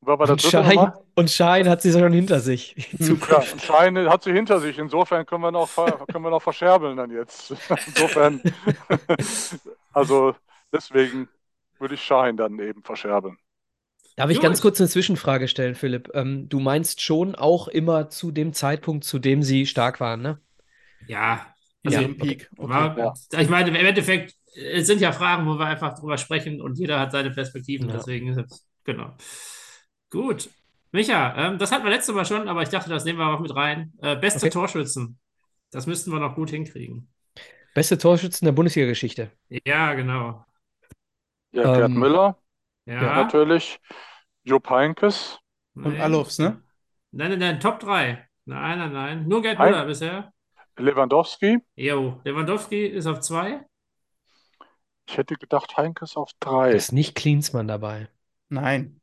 Und 0.00 0.40
nochmal? 0.76 1.04
und 1.16 1.30
Shahin 1.30 1.68
hat 1.68 1.82
sie 1.82 1.92
schon 1.92 2.12
hinter 2.12 2.38
sich. 2.38 2.74
Die 2.92 3.18
Ja, 3.30 3.42
Schein 3.42 4.08
hat 4.08 4.22
sie 4.22 4.32
hinter 4.32 4.60
sich. 4.60 4.78
Insofern 4.78 5.26
können 5.26 5.42
wir 5.42 5.50
noch, 5.50 5.68
können 5.74 6.24
wir 6.24 6.30
noch 6.30 6.42
verscherbeln 6.42 6.96
dann 6.96 7.10
jetzt. 7.10 7.50
Insofern, 7.86 8.40
also 9.92 10.36
deswegen 10.72 11.28
würde 11.78 11.94
ich 11.94 12.02
Schein 12.02 12.36
dann 12.36 12.58
eben 12.60 12.82
verscherbeln. 12.82 13.38
Darf 14.18 14.30
ich 14.30 14.36
Gut. 14.38 14.44
ganz 14.44 14.60
kurz 14.60 14.80
eine 14.80 14.88
Zwischenfrage 14.88 15.46
stellen, 15.48 15.74
Philipp? 15.76 16.10
Ähm, 16.12 16.48
du 16.48 16.58
meinst 16.58 17.00
schon 17.00 17.36
auch 17.36 17.68
immer 17.68 18.10
zu 18.10 18.32
dem 18.32 18.52
Zeitpunkt, 18.52 19.04
zu 19.04 19.18
dem 19.18 19.42
sie 19.44 19.64
stark 19.66 20.00
waren, 20.00 20.22
ne? 20.22 20.40
Ja. 21.06 21.54
Also 21.84 22.00
Ja, 22.00 22.04
im 22.04 22.16
Peak. 22.18 22.50
Okay. 22.56 22.68
War, 22.68 22.98
ja. 22.98 23.14
Ich 23.40 23.48
meine, 23.48 23.68
im 23.68 23.76
Endeffekt, 23.76 24.34
es 24.54 24.86
sind 24.88 25.00
ja 25.00 25.12
Fragen, 25.12 25.46
wo 25.46 25.54
wir 25.58 25.66
einfach 25.66 25.94
drüber 25.98 26.18
sprechen 26.18 26.60
und 26.60 26.78
jeder 26.78 26.98
hat 26.98 27.12
seine 27.12 27.30
Perspektiven. 27.30 27.88
Ja. 27.88 27.94
Deswegen 27.96 28.28
ist 28.28 28.38
es, 28.38 28.66
genau. 28.84 29.14
Gut. 30.10 30.50
Micha, 30.90 31.34
ähm, 31.36 31.58
das 31.58 31.70
hatten 31.70 31.84
wir 31.84 31.90
letztes 31.90 32.14
Mal 32.14 32.24
schon, 32.24 32.48
aber 32.48 32.62
ich 32.62 32.70
dachte, 32.70 32.90
das 32.90 33.04
nehmen 33.04 33.18
wir 33.18 33.26
auch 33.28 33.40
mit 33.40 33.54
rein. 33.54 33.92
Äh, 34.02 34.16
beste 34.16 34.46
Okay. 34.46 34.50
Torschützen. 34.50 35.18
Das 35.70 35.86
müssten 35.86 36.10
wir 36.12 36.18
noch 36.18 36.34
gut 36.34 36.50
hinkriegen. 36.50 37.08
Beste 37.74 37.98
Torschützen 37.98 38.44
der 38.46 38.52
Bundesliga-Geschichte. 38.52 39.30
Ja, 39.64 39.94
genau. 39.94 40.44
Ja, 41.52 41.76
Gerd 41.76 41.90
Ähm, 41.90 41.94
Müller 41.94 42.38
Ja. 42.86 43.02
natürlich. 43.24 43.80
Jupp 44.48 44.70
Heynckes. 44.70 45.38
Und. 45.74 46.00
Alofs, 46.00 46.38
ne? 46.38 46.62
Nein, 47.12 47.30
nein, 47.30 47.38
nein, 47.38 47.60
Top 47.60 47.78
3. 47.80 48.26
Nein, 48.46 48.78
nein, 48.78 48.92
nein. 48.92 49.28
Nur 49.28 49.42
Gerd 49.42 49.58
Ein- 49.60 49.70
Müller 49.70 49.84
bisher. 49.86 50.32
Lewandowski. 50.78 51.58
Jo, 51.76 52.20
Lewandowski 52.24 52.86
ist 52.86 53.06
auf 53.06 53.20
2. 53.20 53.64
Ich 55.08 55.16
hätte 55.16 55.34
gedacht, 55.34 55.76
Heinkes 55.76 56.16
auf 56.16 56.30
Da 56.40 56.50
drei. 56.50 56.72
ist 56.72 56.92
nicht 56.92 57.14
Klinsmann 57.14 57.66
dabei. 57.68 58.08
Nein. 58.48 59.00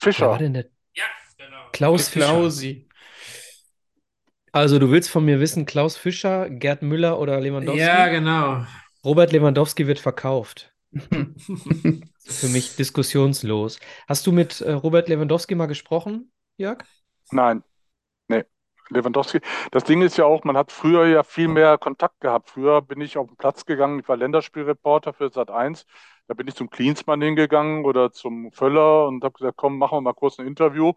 Wer 0.00 0.06
war 0.06 0.12
Fischer. 0.12 0.38
denn 0.38 0.54
der? 0.54 0.66
Ja, 0.94 1.04
genau. 1.38 1.68
Klaus 1.72 2.08
Fischer. 2.08 2.26
Klausi. 2.26 2.88
Also 4.52 4.78
du 4.78 4.90
willst 4.90 5.10
von 5.10 5.24
mir 5.24 5.40
wissen, 5.40 5.64
Klaus 5.66 5.96
Fischer, 5.96 6.50
Gerd 6.50 6.82
Müller 6.82 7.18
oder 7.18 7.40
Lewandowski? 7.40 7.80
Ja, 7.80 8.08
genau. 8.08 8.64
Robert 9.04 9.32
Lewandowski 9.32 9.86
wird 9.86 9.98
verkauft. 9.98 10.72
Für 12.32 12.48
mich 12.48 12.76
diskussionslos. 12.76 13.78
Hast 14.08 14.26
du 14.26 14.32
mit 14.32 14.60
äh, 14.60 14.72
Robert 14.72 15.08
Lewandowski 15.08 15.54
mal 15.54 15.66
gesprochen, 15.66 16.32
Jörg? 16.56 16.84
Nein. 17.30 17.62
Nee. 18.28 18.44
Lewandowski. 18.90 19.40
Das 19.70 19.84
Ding 19.84 20.02
ist 20.02 20.16
ja 20.16 20.24
auch, 20.24 20.44
man 20.44 20.56
hat 20.56 20.72
früher 20.72 21.06
ja 21.06 21.22
viel 21.22 21.48
mehr 21.48 21.78
Kontakt 21.78 22.20
gehabt. 22.20 22.50
Früher 22.50 22.82
bin 22.82 23.00
ich 23.00 23.16
auf 23.16 23.28
den 23.28 23.36
Platz 23.36 23.64
gegangen, 23.64 24.00
ich 24.00 24.08
war 24.08 24.16
Länderspielreporter 24.16 25.12
für 25.12 25.30
Sat.1. 25.30 25.84
Da 26.28 26.34
bin 26.34 26.48
ich 26.48 26.54
zum 26.54 26.70
Klinsmann 26.70 27.20
hingegangen 27.20 27.84
oder 27.84 28.12
zum 28.12 28.52
Völler 28.52 29.06
und 29.08 29.24
habe 29.24 29.34
gesagt, 29.34 29.56
komm, 29.56 29.78
machen 29.78 29.96
wir 29.98 30.00
mal 30.02 30.14
kurz 30.14 30.38
ein 30.38 30.46
Interview. 30.46 30.92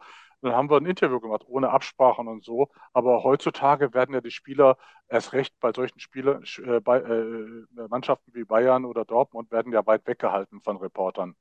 Dann 0.45 0.55
haben 0.55 0.69
wir 0.69 0.77
ein 0.77 0.85
Interview 0.85 1.19
gemacht, 1.19 1.43
ohne 1.47 1.71
Absprachen 1.71 2.27
und 2.27 2.43
so. 2.43 2.69
Aber 2.93 3.23
heutzutage 3.23 3.93
werden 3.93 4.13
ja 4.13 4.21
die 4.21 4.31
Spieler 4.31 4.77
erst 5.07 5.33
recht 5.33 5.59
bei 5.59 5.73
solchen 5.73 5.99
Spielern, 5.99 6.43
äh, 6.63 6.79
bei 6.79 6.99
äh, 6.99 7.87
Mannschaften 7.89 8.33
wie 8.35 8.45
Bayern 8.45 8.85
oder 8.85 9.05
Dortmund 9.05 9.51
werden 9.51 9.73
ja 9.73 9.85
weit 9.87 10.05
weggehalten 10.07 10.61
von 10.61 10.77
Reportern. 10.77 11.35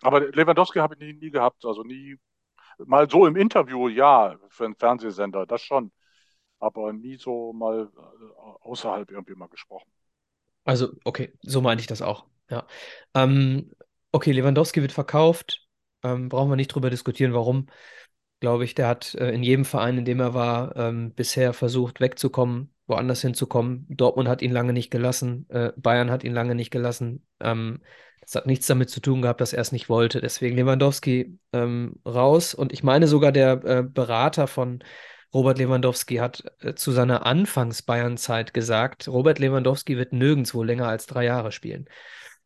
Aber 0.00 0.20
Lewandowski 0.20 0.78
habe 0.78 0.94
ich 0.94 1.00
nie, 1.00 1.12
nie 1.12 1.30
gehabt, 1.30 1.64
also 1.64 1.82
nie 1.82 2.16
mal 2.78 3.08
so 3.08 3.26
im 3.26 3.36
Interview, 3.36 3.88
ja, 3.88 4.38
für 4.48 4.64
einen 4.64 4.76
Fernsehsender, 4.76 5.46
das 5.46 5.62
schon. 5.62 5.92
Aber 6.58 6.92
nie 6.92 7.16
so 7.16 7.52
mal 7.52 7.90
äh, 7.94 8.66
außerhalb 8.66 9.10
irgendwie 9.10 9.34
mal 9.34 9.48
gesprochen. 9.48 9.90
Also, 10.64 10.88
okay, 11.04 11.32
so 11.42 11.60
meinte 11.60 11.82
ich 11.82 11.86
das 11.86 12.02
auch. 12.02 12.26
Ja. 12.48 12.66
Ähm, 13.14 13.72
okay, 14.12 14.32
Lewandowski 14.32 14.80
wird 14.80 14.92
verkauft. 14.92 15.61
Ähm, 16.02 16.28
brauchen 16.28 16.50
wir 16.50 16.56
nicht 16.56 16.68
drüber 16.68 16.90
diskutieren, 16.90 17.32
warum. 17.32 17.66
Glaube 18.40 18.64
ich, 18.64 18.74
der 18.74 18.88
hat 18.88 19.14
äh, 19.14 19.30
in 19.30 19.42
jedem 19.42 19.64
Verein, 19.64 19.98
in 19.98 20.04
dem 20.04 20.18
er 20.18 20.34
war, 20.34 20.76
ähm, 20.76 21.14
bisher 21.14 21.52
versucht, 21.52 22.00
wegzukommen, 22.00 22.74
woanders 22.86 23.22
hinzukommen. 23.22 23.86
Dortmund 23.88 24.28
hat 24.28 24.42
ihn 24.42 24.50
lange 24.50 24.72
nicht 24.72 24.90
gelassen, 24.90 25.46
äh, 25.48 25.72
Bayern 25.76 26.10
hat 26.10 26.24
ihn 26.24 26.34
lange 26.34 26.56
nicht 26.56 26.70
gelassen. 26.70 27.24
Ähm, 27.40 27.80
das 28.22 28.36
hat 28.36 28.46
nichts 28.46 28.66
damit 28.66 28.88
zu 28.88 29.00
tun 29.00 29.22
gehabt, 29.22 29.40
dass 29.40 29.52
er 29.52 29.60
es 29.60 29.72
nicht 29.72 29.88
wollte. 29.88 30.20
Deswegen 30.20 30.56
Lewandowski 30.56 31.38
ähm, 31.52 31.96
raus. 32.06 32.54
Und 32.54 32.72
ich 32.72 32.82
meine 32.82 33.08
sogar, 33.08 33.32
der 33.32 33.64
äh, 33.64 33.82
Berater 33.82 34.46
von 34.46 34.82
Robert 35.34 35.58
Lewandowski 35.58 36.16
hat 36.16 36.44
äh, 36.60 36.74
zu 36.74 36.92
seiner 36.92 37.26
Anfangs-Bayern-Zeit 37.26 38.54
gesagt, 38.54 39.08
Robert 39.08 39.38
Lewandowski 39.38 39.96
wird 39.96 40.12
nirgendwo 40.12 40.62
länger 40.62 40.88
als 40.88 41.06
drei 41.06 41.24
Jahre 41.24 41.52
spielen. 41.52 41.88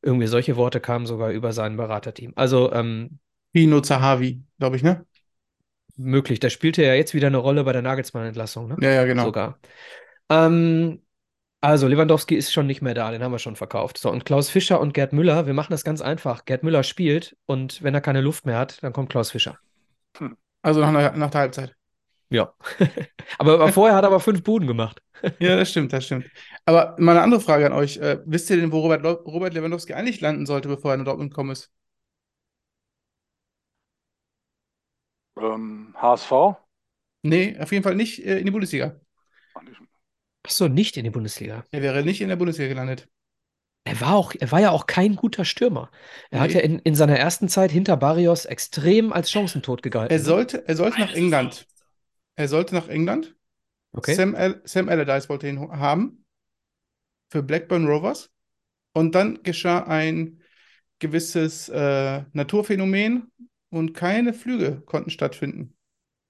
Irgendwie 0.02 0.28
solche 0.28 0.56
Worte 0.56 0.80
kamen 0.80 1.06
sogar 1.06 1.30
über 1.30 1.52
sein 1.52 1.76
Beraterteam. 1.76 2.32
Also 2.36 2.72
ähm, 2.72 3.18
Pino 3.56 3.80
Zahavi, 3.80 4.42
glaube 4.58 4.76
ich, 4.76 4.82
ne? 4.82 5.06
möglich. 5.96 6.40
Da 6.40 6.50
spielte 6.50 6.82
er 6.82 6.88
ja 6.88 6.94
jetzt 6.94 7.14
wieder 7.14 7.28
eine 7.28 7.38
Rolle 7.38 7.64
bei 7.64 7.72
der 7.72 7.80
Nagelsmann-Entlassung, 7.80 8.68
ne? 8.68 8.76
Ja, 8.80 8.90
ja, 8.90 9.04
genau. 9.04 9.24
Sogar. 9.24 9.58
Ähm, 10.28 11.00
also 11.62 11.88
Lewandowski 11.88 12.34
ist 12.36 12.52
schon 12.52 12.66
nicht 12.66 12.82
mehr 12.82 12.92
da, 12.92 13.10
den 13.10 13.22
haben 13.22 13.32
wir 13.32 13.38
schon 13.38 13.56
verkauft. 13.56 13.96
So, 13.98 14.10
und 14.10 14.26
Klaus 14.26 14.50
Fischer 14.50 14.78
und 14.78 14.92
Gerd 14.92 15.14
Müller, 15.14 15.46
wir 15.46 15.54
machen 15.54 15.70
das 15.72 15.84
ganz 15.84 16.02
einfach. 16.02 16.44
Gerd 16.44 16.64
Müller 16.64 16.82
spielt 16.82 17.36
und 17.46 17.82
wenn 17.82 17.94
er 17.94 18.02
keine 18.02 18.20
Luft 18.20 18.44
mehr 18.44 18.58
hat, 18.58 18.82
dann 18.82 18.92
kommt 18.92 19.08
Klaus 19.08 19.30
Fischer. 19.30 19.58
Also 20.62 20.80
nach, 20.80 20.92
der- 20.92 21.16
nach 21.16 21.30
der 21.30 21.40
Halbzeit. 21.40 21.74
Ja. 22.28 22.52
aber, 23.38 23.72
vorher 23.72 23.96
hat 23.96 24.04
er 24.04 24.08
aber 24.08 24.20
fünf 24.20 24.42
Buden 24.42 24.66
gemacht. 24.68 25.00
Ja, 25.38 25.56
das 25.56 25.70
stimmt, 25.70 25.94
das 25.94 26.04
stimmt. 26.04 26.26
Aber 26.66 26.94
mal 26.98 27.12
eine 27.12 27.22
andere 27.22 27.40
Frage 27.40 27.64
an 27.64 27.72
euch. 27.72 27.96
Äh, 27.96 28.18
wisst 28.26 28.50
ihr 28.50 28.56
denn, 28.58 28.70
wo 28.70 28.80
Robert, 28.80 29.02
Robert 29.26 29.54
Lewandowski 29.54 29.94
eigentlich 29.94 30.20
landen 30.20 30.44
sollte, 30.44 30.68
bevor 30.68 30.90
er 30.90 30.98
nach 30.98 31.06
Dortmund 31.06 31.30
gekommen 31.30 31.52
ist? 31.52 31.70
Ähm, 35.38 35.94
HSV? 35.96 36.32
Nee, 37.22 37.58
auf 37.58 37.72
jeden 37.72 37.82
Fall 37.82 37.94
nicht 37.94 38.24
äh, 38.24 38.38
in 38.38 38.46
die 38.46 38.50
Bundesliga. 38.50 39.00
Achso, 40.44 40.68
nicht 40.68 40.96
in 40.96 41.04
die 41.04 41.10
Bundesliga. 41.10 41.64
Er 41.70 41.82
wäre 41.82 42.04
nicht 42.04 42.20
in 42.20 42.28
der 42.28 42.36
Bundesliga 42.36 42.68
gelandet. 42.68 43.08
Er 43.84 44.00
war 44.00 44.14
auch, 44.16 44.34
er 44.38 44.50
war 44.50 44.60
ja 44.60 44.70
auch 44.70 44.86
kein 44.86 45.14
guter 45.16 45.44
Stürmer. 45.44 45.90
Er 46.30 46.40
hat 46.40 46.48
Nee. 46.48 46.54
ja 46.54 46.60
in, 46.60 46.78
in 46.80 46.94
seiner 46.94 47.16
ersten 47.18 47.48
Zeit 47.48 47.70
hinter 47.70 47.96
Barrios 47.96 48.44
extrem 48.44 49.12
als 49.12 49.30
chancentod 49.30 49.82
gegalten. 49.82 50.12
Er 50.12 50.20
sollte, 50.20 50.66
er 50.66 50.76
sollte 50.76 51.00
nach 51.00 51.14
England. 51.14 51.66
Er 52.36 52.48
sollte 52.48 52.74
nach 52.74 52.88
England. 52.88 53.34
Okay. 53.92 54.14
Sam, 54.14 54.34
Al 54.34 54.60
Sam 54.64 54.88
Allardyce 54.88 55.28
wollte 55.28 55.48
ihn 55.48 55.60
haben. 55.70 56.24
Für 57.30 57.42
Blackburn 57.42 57.86
Rovers. 57.86 58.30
Und 58.92 59.14
dann 59.14 59.42
geschah 59.42 59.84
ein 59.84 60.42
gewisses 60.98 61.68
äh, 61.68 62.24
Naturphänomen 62.32 63.30
und 63.70 63.94
keine 63.94 64.32
Flüge 64.34 64.82
konnten 64.86 65.10
stattfinden 65.10 65.76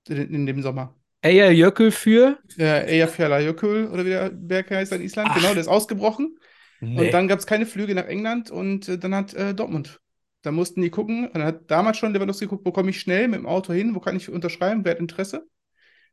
in, 0.08 0.34
in 0.34 0.46
dem 0.46 0.62
Sommer. 0.62 0.94
Eya 1.22 1.50
Jökull 1.50 1.90
für. 1.90 2.38
Der 2.56 2.88
Eyjafjallajökull 2.88 3.88
oder 3.92 4.04
wie 4.04 4.10
der 4.10 4.30
Berg 4.30 4.70
heißt 4.70 4.92
in 4.92 5.02
Island, 5.02 5.30
Ach. 5.30 5.36
genau, 5.36 5.52
der 5.52 5.60
ist 5.60 5.68
ausgebrochen. 5.68 6.38
Nee. 6.80 7.00
Und 7.00 7.14
dann 7.14 7.26
gab 7.26 7.38
es 7.38 7.46
keine 7.46 7.66
Flüge 7.66 7.94
nach 7.94 8.06
England 8.06 8.50
und 8.50 8.88
äh, 8.88 8.98
dann 8.98 9.14
hat 9.14 9.34
äh, 9.34 9.54
Dortmund 9.54 10.00
Da 10.42 10.52
mussten 10.52 10.82
die 10.82 10.90
gucken, 10.90 11.26
und 11.26 11.34
dann 11.34 11.44
hat 11.44 11.70
damals 11.70 11.96
schon 11.96 12.12
Lewandowski 12.12 12.44
geguckt, 12.44 12.64
wo 12.66 12.72
komme 12.72 12.90
ich 12.90 13.00
schnell 13.00 13.28
mit 13.28 13.40
dem 13.40 13.46
Auto 13.46 13.72
hin, 13.72 13.94
wo 13.94 14.00
kann 14.00 14.16
ich 14.16 14.28
unterschreiben, 14.28 14.84
wer 14.84 14.92
hat 14.92 15.00
Interesse? 15.00 15.48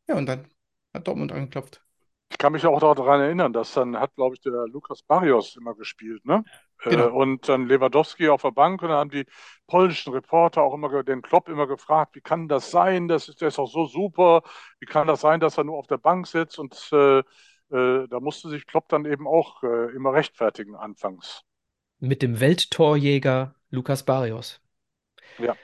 Ja, 0.07 0.15
und 0.15 0.25
dann 0.25 0.47
hat 0.93 1.07
Dortmund 1.07 1.31
angeklopft. 1.31 1.83
Ich 2.31 2.37
kann 2.37 2.53
mich 2.53 2.65
auch 2.65 2.79
daran 2.79 3.21
erinnern, 3.21 3.53
dass 3.53 3.73
dann 3.73 3.95
hat, 3.97 4.15
glaube 4.15 4.35
ich, 4.35 4.41
der 4.41 4.67
Lukas 4.67 5.03
Barrios 5.03 5.55
immer 5.55 5.75
gespielt, 5.75 6.25
ne? 6.25 6.43
Genau. 6.79 7.07
Äh, 7.07 7.11
und 7.11 7.49
dann 7.49 7.67
Lewandowski 7.67 8.29
auf 8.29 8.41
der 8.41 8.51
Bank 8.51 8.81
und 8.81 8.89
dann 8.89 8.97
haben 8.97 9.09
die 9.09 9.25
polnischen 9.67 10.13
Reporter 10.13 10.61
auch 10.61 10.73
immer 10.73 11.03
den 11.03 11.21
Klopp 11.21 11.49
immer 11.49 11.67
gefragt, 11.67 12.15
wie 12.15 12.21
kann 12.21 12.47
das 12.47 12.71
sein? 12.71 13.07
Das 13.07 13.29
ist, 13.29 13.41
der 13.41 13.49
ist 13.49 13.57
doch 13.57 13.67
so 13.67 13.85
super. 13.85 14.43
Wie 14.79 14.85
kann 14.85 15.07
das 15.07 15.21
sein, 15.21 15.39
dass 15.39 15.57
er 15.57 15.63
nur 15.63 15.77
auf 15.77 15.87
der 15.87 15.97
Bank 15.97 16.27
sitzt? 16.27 16.59
Und 16.59 16.89
äh, 16.91 17.19
äh, 17.19 18.07
da 18.07 18.19
musste 18.19 18.49
sich 18.49 18.67
Klopp 18.67 18.89
dann 18.89 19.05
eben 19.05 19.27
auch 19.27 19.63
äh, 19.63 19.95
immer 19.95 20.13
rechtfertigen 20.13 20.75
anfangs. 20.75 21.43
Mit 21.99 22.21
dem 22.21 22.39
Welttorjäger 22.39 23.55
Lukas 23.69 24.03
Barrios. 24.03 24.61
Ja. 25.39 25.55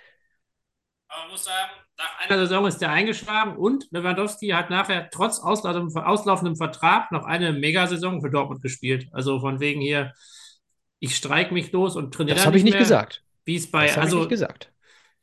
Aber 1.08 1.22
man 1.24 1.32
muss 1.32 1.44
sagen, 1.44 1.72
nach 1.98 2.20
einer 2.20 2.38
Saison 2.40 2.66
ist 2.66 2.78
der 2.78 2.92
eingeschlagen 2.92 3.58
und 3.58 3.88
Lewandowski 3.92 4.50
hat 4.50 4.70
nachher 4.70 5.10
trotz 5.10 5.40
auslaufendem, 5.40 5.96
auslaufendem 5.98 6.56
Vertrag 6.56 7.12
noch 7.12 7.26
eine 7.26 7.52
Megasaison 7.52 8.22
für 8.22 8.30
Dortmund 8.30 8.62
gespielt. 8.62 9.10
Also 9.12 9.40
von 9.40 9.60
wegen 9.60 9.82
hier, 9.82 10.14
ich 11.00 11.16
streik 11.16 11.52
mich 11.52 11.72
los 11.72 11.96
und 11.96 12.14
trainiere 12.14 12.36
Das 12.38 12.46
habe 12.46 12.58
ich 12.58 12.64
nicht 12.64 12.74
mehr, 12.74 12.82
gesagt. 12.82 13.24
Wie 13.46 13.56
es 13.56 13.70
bei, 13.70 13.86
Das 13.88 13.96
habe 13.98 14.02
ich 14.02 14.06
also 14.14 14.20
nicht 14.20 14.30
gesagt. 14.30 14.72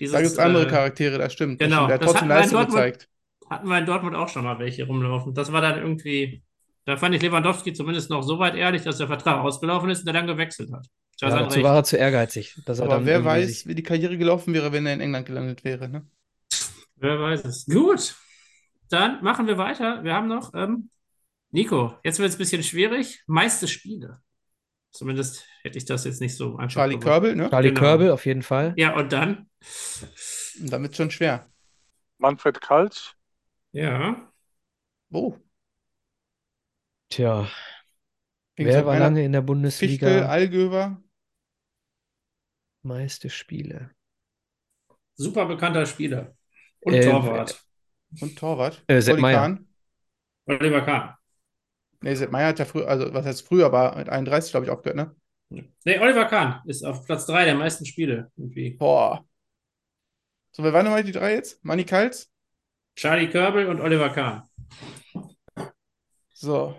dieses, 0.00 0.12
Da 0.14 0.20
gibt 0.20 0.32
es 0.32 0.38
andere 0.38 0.66
äh, 0.66 0.70
Charaktere, 0.70 1.18
das 1.18 1.32
stimmt. 1.32 1.60
das 1.60 1.68
Genau, 1.68 1.86
stimmt. 1.86 1.88
Der 1.90 1.94
hat 1.94 2.02
das 2.02 2.10
trotzdem 2.12 2.28
hatten 2.28 2.28
wir 2.28 2.34
in 2.36 2.40
Leistung 2.42 2.58
Dortmund, 2.58 2.76
gezeigt. 2.84 3.08
hatten 3.50 3.68
wir 3.68 3.78
in 3.78 3.86
Dortmund 3.86 4.16
auch 4.16 4.28
schon 4.28 4.44
mal 4.44 4.58
welche 4.58 4.86
rumlaufen. 4.86 5.34
Das 5.34 5.52
war 5.52 5.60
dann 5.60 5.78
irgendwie, 5.78 6.42
da 6.84 6.96
fand 6.96 7.14
ich 7.14 7.22
Lewandowski 7.22 7.72
zumindest 7.72 8.10
noch 8.10 8.22
so 8.22 8.38
weit 8.38 8.54
ehrlich, 8.54 8.82
dass 8.82 8.98
der 8.98 9.06
Vertrag 9.06 9.38
ausgelaufen 9.44 9.90
ist 9.90 10.00
und 10.00 10.06
er 10.08 10.12
dann 10.14 10.26
gewechselt 10.26 10.72
hat. 10.72 10.86
Das 11.20 11.32
Ja, 11.32 11.38
dazu 11.40 11.54
Recht. 11.56 11.64
war 11.64 11.76
er 11.76 11.84
zu 11.84 11.96
ehrgeizig. 11.96 12.60
Dass 12.66 12.78
er 12.78 12.86
Aber 12.86 12.96
dann 12.96 13.06
wer 13.06 13.24
weiß, 13.24 13.48
sich- 13.48 13.66
wie 13.66 13.74
die 13.74 13.82
Karriere 13.82 14.18
gelaufen 14.18 14.52
wäre, 14.54 14.72
wenn 14.72 14.84
er 14.86 14.94
in 14.94 15.00
England 15.00 15.26
gelandet 15.26 15.64
wäre. 15.64 15.88
Ne? 15.88 16.06
Wer 16.96 17.20
weiß 17.20 17.44
es. 17.44 17.66
Gut, 17.66 18.14
dann 18.90 19.22
machen 19.22 19.46
wir 19.46 19.56
weiter. 19.58 20.04
Wir 20.04 20.14
haben 20.14 20.28
noch, 20.28 20.52
ähm, 20.54 20.90
Nico, 21.50 21.94
jetzt 22.04 22.18
wird 22.18 22.28
es 22.28 22.34
ein 22.34 22.38
bisschen 22.38 22.62
schwierig. 22.62 23.22
Meiste 23.26 23.66
Spiele. 23.68 24.20
Zumindest 24.96 25.46
hätte 25.62 25.76
ich 25.76 25.84
das 25.84 26.04
jetzt 26.04 26.20
nicht 26.20 26.36
so 26.36 26.56
einfach 26.56 26.74
Charlie. 26.74 26.98
Körbel, 26.98 27.36
ne? 27.36 27.50
Charlie 27.50 27.68
Genau. 27.68 27.80
Körbel 27.80 28.10
auf 28.10 28.24
jeden 28.24 28.42
Fall. 28.42 28.72
Ja, 28.76 28.96
und 28.96 29.12
dann? 29.12 29.48
Und 30.60 30.72
dann 30.72 30.82
wird 30.82 30.96
schon 30.96 31.10
schwer. 31.10 31.50
Manfred 32.18 32.60
Kals, 32.60 33.14
Ja. 33.72 34.32
Oh, 35.12 35.36
Tja, 37.10 37.46
Wie 38.56 38.64
wer 38.64 38.64
gesagt, 38.64 38.86
war 38.86 38.98
lange 38.98 39.24
in 39.24 39.32
der 39.32 39.42
Fichtel, 39.42 39.46
Bundesliga? 39.46 40.26
Allgöwer. 40.26 41.02
Meiste 42.82 43.28
Spiele. 43.30 43.90
Super 45.14 45.46
bekannter 45.46 45.84
Spieler. 45.86 46.36
Und 46.80 46.94
Äh, 46.94 47.02
Torwart. 47.10 47.62
Und 48.20 48.38
Torwart. 48.38 48.82
Äh, 48.86 49.00
Sepp. 49.00 49.20
Kahn. 49.20 49.66
Oliver 50.46 50.82
Kahn. 50.82 51.14
Nee, 52.00 52.14
Sepp 52.14 52.30
Meier 52.30 52.48
hat 52.48 52.58
ja 52.58 52.64
früher, 52.64 52.88
also 52.88 53.12
was 53.12 53.24
heißt 53.26 53.46
früher, 53.46 53.66
aber 53.66 53.96
mit 53.96 54.08
31, 54.08 54.50
glaube 54.50 54.66
ich, 54.66 54.72
aufgehört, 54.72 54.96
ne? 54.96 55.14
Nee, 55.84 55.98
Oliver 55.98 56.26
Kahn 56.26 56.60
ist 56.66 56.84
auf 56.84 57.04
Platz 57.04 57.26
3 57.26 57.44
der 57.44 57.54
meisten 57.54 57.86
Spiele. 57.86 58.30
Irgendwie. 58.36 58.70
Boah. 58.70 59.24
So, 60.52 60.62
wer 60.62 60.72
waren 60.72 60.84
nochmal 60.84 61.04
die 61.04 61.12
drei 61.12 61.34
jetzt? 61.34 61.64
Manni 61.64 61.84
Kals? 61.84 62.30
Charlie 62.96 63.28
Körbel 63.28 63.66
und 63.66 63.80
Oliver 63.80 64.10
Kahn. 64.10 64.42
So. 66.34 66.76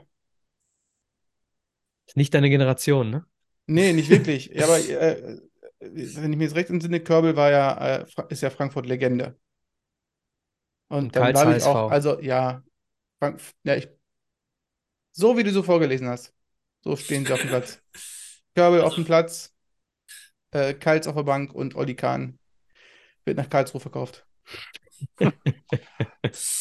Ist 2.07 2.17
nicht 2.17 2.33
deine 2.33 2.49
Generation, 2.49 3.09
ne? 3.09 3.25
Nee, 3.67 3.93
nicht 3.93 4.09
wirklich. 4.09 4.47
ja, 4.53 4.65
aber 4.65 4.79
äh, 4.79 5.39
wenn 5.79 6.31
ich 6.31 6.37
mir 6.37 6.45
jetzt 6.45 6.55
recht 6.55 6.69
entsinne, 6.69 6.99
Körbel 6.99 7.35
war 7.35 7.51
ja, 7.51 7.97
äh, 7.99 8.05
ist 8.29 8.41
ja 8.41 8.49
Frankfurt-Legende. 8.49 9.37
Und 10.89 10.97
Und 10.97 11.15
dann 11.15 11.33
Karls 11.33 11.41
glaube 11.41 11.57
ich 11.57 11.63
auch, 11.63 11.91
also 11.91 12.19
ja, 12.21 12.63
Frank, 13.19 13.41
ja, 13.63 13.75
ich, 13.75 13.89
so 15.17 15.37
wie 15.37 15.43
du 15.43 15.51
so 15.51 15.63
vorgelesen 15.63 16.07
hast, 16.07 16.33
so 16.83 16.95
stehen 16.95 17.25
sie 17.25 17.33
auf 17.33 17.41
dem 17.41 17.49
Platz. 17.49 17.81
Körbel 18.55 18.81
auf 18.81 18.95
dem 18.95 19.05
Platz, 19.05 19.53
äh, 20.51 20.73
Kals 20.73 21.07
auf 21.07 21.15
der 21.15 21.23
Bank 21.23 21.53
und 21.53 21.75
Olli 21.75 21.95
Kahn 21.95 22.39
wird 23.25 23.37
nach 23.37 23.49
Karlsruhe 23.49 23.81
verkauft. 23.81 24.25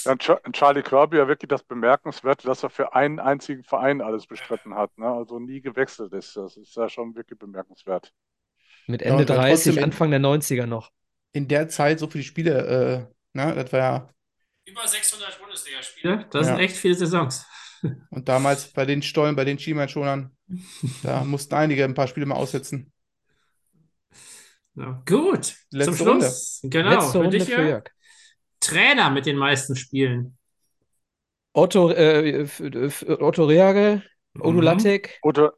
Ja, 0.05 0.17
Charlie 0.17 0.83
Kirby 0.83 1.17
ja 1.17 1.27
wirklich 1.29 1.49
das 1.49 1.65
Bemerkenswerte, 1.65 2.47
dass 2.47 2.63
er 2.63 2.71
für 2.71 2.95
einen 2.95 3.19
einzigen 3.19 3.65
Verein 3.65 4.01
alles 4.01 4.27
bestritten 4.27 4.75
hat, 4.75 4.97
ne? 4.99 5.07
Also 5.07 5.41
nie 5.41 5.61
gewechselt 5.61 6.13
ist. 6.13 6.37
Das 6.37 6.57
ist 6.57 6.77
ja 6.77 6.89
schon 6.89 7.15
wirklich 7.17 7.39
bemerkenswert. 7.39 8.13
Mit 8.87 9.03
Ja, 9.03 9.11
Ende 9.11 9.27
dann 9.27 9.37
30, 9.39 9.65
trotzdem 9.65 9.79
in- 9.79 9.85
Anfang 9.85 10.11
der 10.11 10.21
90er 10.21 10.67
noch. 10.67 10.93
In 11.33 11.49
der 11.49 11.69
Zeit 11.69 11.99
so 11.99 12.09
viele 12.09 12.25
Spiele, 12.25 13.11
äh, 13.35 13.37
ne, 13.37 13.55
das 13.55 13.73
war 13.73 13.79
ja, 13.81 14.15
Über 14.65 14.87
600 14.87 15.39
Bundesligaspiele. 15.41 16.27
Das 16.31 16.47
Ja. 16.47 16.53
sind 16.55 16.59
echt 16.65 16.77
viele 16.77 16.95
Saisons. 16.95 17.47
Und 18.11 18.29
damals 18.29 18.69
bei 18.73 18.85
den 18.85 19.03
Stollen, 19.03 19.37
bei 19.37 19.45
den 19.45 19.59
Schienbeinschonern, 19.59 20.31
da 21.03 21.25
mussten 21.25 21.55
einige 21.55 21.85
ein 21.85 21.95
paar 21.95 22.09
Spiele 22.09 22.27
mal 22.27 22.37
aussetzen. 22.37 22.93
Ja, 24.75 25.03
gut. 25.07 25.55
Letzte 25.71 25.93
Zum 25.93 25.95
Schluss. 25.97 26.61
Genau. 26.63 26.91
Letzte 26.91 27.13
für 27.13 27.19
Runde 27.19 27.39
dich, 27.39 27.49
für 27.49 27.63
Jörg. 27.63 27.85
Trainer 28.61 29.11
mit 29.11 29.27
den 29.27 29.37
meisten 29.37 29.75
Spielen. 29.77 30.37
Otto, 31.55 31.91
äh, 31.91 32.47
Otto 33.21 33.45
Reagel, 33.47 34.03
Odu 34.39 34.59
Mhm. 34.59 34.61
Lattek, 34.63 35.19
Oder 35.23 35.55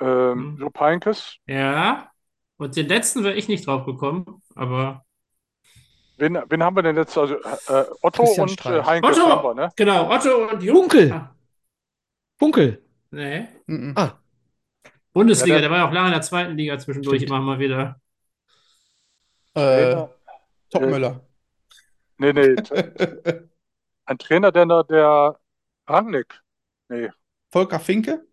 ähm, 0.00 0.52
Mhm. 0.54 0.56
Jupp 0.60 0.80
Heynckes. 0.80 1.36
Ja. 1.46 2.10
Und 2.56 2.76
den 2.76 2.88
letzten 2.88 3.24
wäre 3.24 3.34
ich 3.34 3.48
nicht 3.48 3.66
drauf 3.66 3.84
gekommen, 3.84 4.42
aber. 4.54 5.04
Wen, 6.16 6.38
wen 6.48 6.62
haben 6.62 6.76
wir 6.76 6.82
denn 6.82 6.96
jetzt? 6.96 7.18
Also 7.18 7.34
äh, 7.34 7.84
Otto 8.00 8.22
Christian 8.22 8.48
und 8.48 8.50
äh, 8.50 8.54
Streich. 8.54 8.86
Heynckes 8.86 9.18
Otto! 9.18 9.28
haben 9.28 9.44
wir, 9.44 9.54
ne? 9.54 9.72
Genau, 9.76 10.10
Otto 10.10 10.48
und 10.52 10.62
Jung. 10.62 10.76
Funkel. 10.76 11.12
Ah, 11.12 11.34
Funkel. 12.38 12.82
nee. 13.10 13.46
Mhm. 13.66 13.92
Ah, 13.96 14.18
Bundesliga, 15.12 15.56
Ja, 15.56 15.60
der 15.60 15.70
war 15.70 15.78
ja 15.78 15.88
auch 15.88 15.92
lange 15.92 16.08
in 16.08 16.12
der 16.14 16.22
zweiten 16.22 16.56
Liga 16.56 16.78
zwischendurch 16.78 17.18
Stimmt. 17.22 17.30
immer 17.30 17.40
mal 17.40 17.58
wieder. 17.58 18.00
Äh. 19.54 20.06
Topmöller. 20.70 21.24
Nee, 22.18 22.32
nee. 22.32 22.54
Ein 24.06 24.18
Trainer, 24.18 24.50
der, 24.50 24.66
der 24.84 25.38
Rangnick. 25.86 26.42
Nee. 26.88 27.10
Volker 27.52 27.78
Finke? 27.78 28.26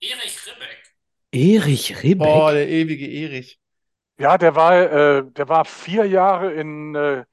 Erich 0.00 0.46
Ribbeck. 0.46 0.94
Erich 1.32 2.02
Ribbeck. 2.02 2.28
Oh, 2.28 2.50
der 2.50 2.68
ewige 2.68 3.06
Erich. 3.08 3.58
Ja, 4.18 4.36
der 4.36 4.54
war, 4.54 4.74
äh, 4.76 5.24
der 5.32 5.48
war 5.48 5.64
vier 5.64 6.04
Jahre 6.04 6.52
in, 6.52 6.94
äh, 6.94 7.20
in 7.20 7.24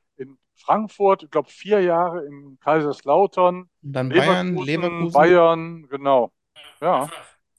Frankfurt, 0.69 1.23
ich 1.23 1.31
glaube 1.31 1.49
vier 1.49 1.81
Jahre 1.81 2.23
in 2.27 2.59
Kaiserslautern, 2.59 3.61
Und 3.61 3.69
dann 3.81 4.09
Bayern, 4.09 4.49
Leverkusen, 4.49 4.65
Leverkusen. 4.67 5.11
Bayern, 5.13 5.87
genau. 5.89 6.31
Ja. 6.79 7.09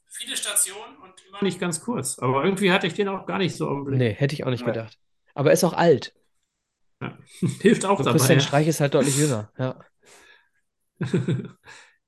Viele 0.07 0.37
Stationen 0.37 0.97
und 1.03 1.13
immer 1.29 1.43
nicht 1.43 1.59
ganz 1.59 1.81
kurz. 1.81 2.21
Aber 2.21 2.45
irgendwie 2.45 2.71
hatte 2.71 2.87
ich 2.87 2.95
den 2.95 3.09
auch 3.09 3.27
gar 3.27 3.39
nicht 3.39 3.57
so 3.57 3.69
im 3.69 3.85
Blick. 3.85 3.99
Nee, 3.99 4.13
hätte 4.13 4.35
ich 4.35 4.45
auch 4.45 4.51
nicht 4.51 4.65
Nee. 4.65 4.73
gedacht. 4.73 4.97
Aber 5.35 5.51
er 5.51 5.55
ist 5.55 5.65
auch 5.65 5.73
alt. 5.73 6.15
Hilft 7.61 7.85
auch 7.85 7.99
dabei. 7.99 8.13
Christian 8.13 8.39
ja. 8.39 8.45
Streich 8.45 8.69
ist 8.69 8.81
halt 8.81 8.95
deutlich 8.95 9.19
jünger. 9.19 9.51
Ja. 9.59 9.77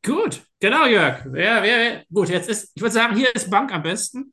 Gut, 0.04 0.42
genau, 0.60 0.86
Jörg. 0.86 1.24
Wer, 1.26 1.62
wer, 1.62 2.04
gut, 2.12 2.28
jetzt 2.28 2.48
ist, 2.48 2.72
ich 2.74 2.82
würde 2.82 2.92
sagen, 2.92 3.16
hier 3.16 3.32
ist 3.34 3.50
Bank 3.50 3.72
am 3.72 3.82
besten. 3.82 4.30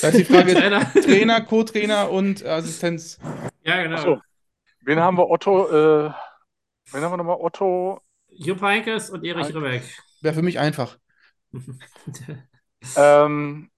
Da 0.00 0.08
ist 0.08 0.18
die 0.18 0.24
Frage, 0.24 0.54
Trainer. 0.56 0.92
Trainer, 0.92 1.40
Co-Trainer 1.40 2.10
und 2.10 2.44
Assistenz. 2.44 3.18
Ja, 3.64 3.82
genau. 3.82 4.00
So. 4.00 4.20
Wen 4.88 5.00
haben 5.00 5.18
wir? 5.18 5.28
Otto, 5.28 5.68
äh, 5.68 6.10
wen 6.92 7.02
haben 7.02 7.12
wir 7.12 7.18
nochmal? 7.18 7.36
Otto, 7.38 8.00
Jupp 8.30 8.62
Heynckes 8.62 9.10
und 9.10 9.22
Erich. 9.22 9.54
Ribbeck. 9.54 9.82
Wäre 10.22 10.34
für 10.34 10.40
mich 10.40 10.58
einfach. 10.58 10.96
ähm, 12.96 13.70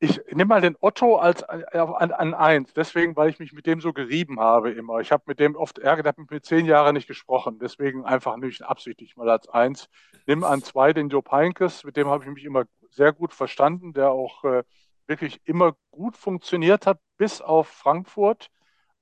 ich 0.00 0.20
nehme 0.32 0.46
mal 0.46 0.60
den 0.60 0.76
Otto 0.80 1.18
als 1.18 1.42
äh, 1.42 1.78
an, 1.78 2.10
an 2.10 2.34
eins, 2.34 2.72
deswegen, 2.74 3.14
weil 3.14 3.30
ich 3.30 3.38
mich 3.38 3.52
mit 3.52 3.66
dem 3.66 3.80
so 3.80 3.92
gerieben 3.92 4.40
habe 4.40 4.72
immer. 4.72 4.98
Ich 4.98 5.12
habe 5.12 5.22
mit 5.26 5.38
dem 5.38 5.54
oft 5.54 5.78
Ärger, 5.78 6.02
der 6.02 6.10
hat 6.10 6.18
mit 6.18 6.32
mir 6.32 6.42
zehn 6.42 6.66
Jahre 6.66 6.92
nicht 6.92 7.06
gesprochen, 7.06 7.60
deswegen 7.60 8.04
einfach 8.04 8.36
nicht 8.36 8.62
absichtlich 8.62 9.16
mal 9.16 9.30
als 9.30 9.48
eins. 9.48 9.88
Nimm 10.26 10.42
an 10.42 10.60
zwei 10.64 10.92
den 10.92 11.08
Jupp 11.08 11.30
Heynckes, 11.30 11.84
mit 11.84 11.96
dem 11.96 12.08
habe 12.08 12.24
ich 12.24 12.30
mich 12.30 12.44
immer 12.44 12.64
sehr 12.90 13.12
gut 13.12 13.32
verstanden, 13.32 13.92
der 13.92 14.10
auch 14.10 14.42
äh, 14.42 14.64
wirklich 15.06 15.40
immer 15.44 15.76
gut 15.92 16.16
funktioniert 16.16 16.84
hat, 16.84 16.98
bis 17.16 17.40
auf 17.40 17.68
Frankfurt 17.68 18.50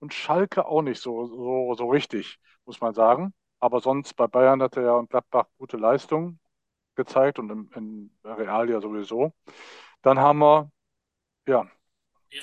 und 0.00 0.14
Schalke 0.14 0.66
auch 0.66 0.82
nicht 0.82 1.00
so, 1.00 1.26
so, 1.26 1.74
so 1.74 1.88
richtig, 1.90 2.38
muss 2.64 2.80
man 2.80 2.94
sagen. 2.94 3.34
Aber 3.58 3.80
sonst 3.80 4.14
bei 4.14 4.26
Bayern 4.26 4.62
hat 4.62 4.76
er 4.76 4.82
ja 4.84 4.92
und 4.92 5.10
Gladbach 5.10 5.46
gute 5.58 5.76
Leistungen 5.76 6.38
gezeigt 6.94 7.38
und 7.38 7.50
in, 7.50 7.70
in 7.74 8.10
Real 8.24 8.68
ja 8.68 8.80
sowieso. 8.80 9.32
Dann 10.02 10.18
haben 10.18 10.38
wir, 10.38 10.70
ja, 11.46 11.66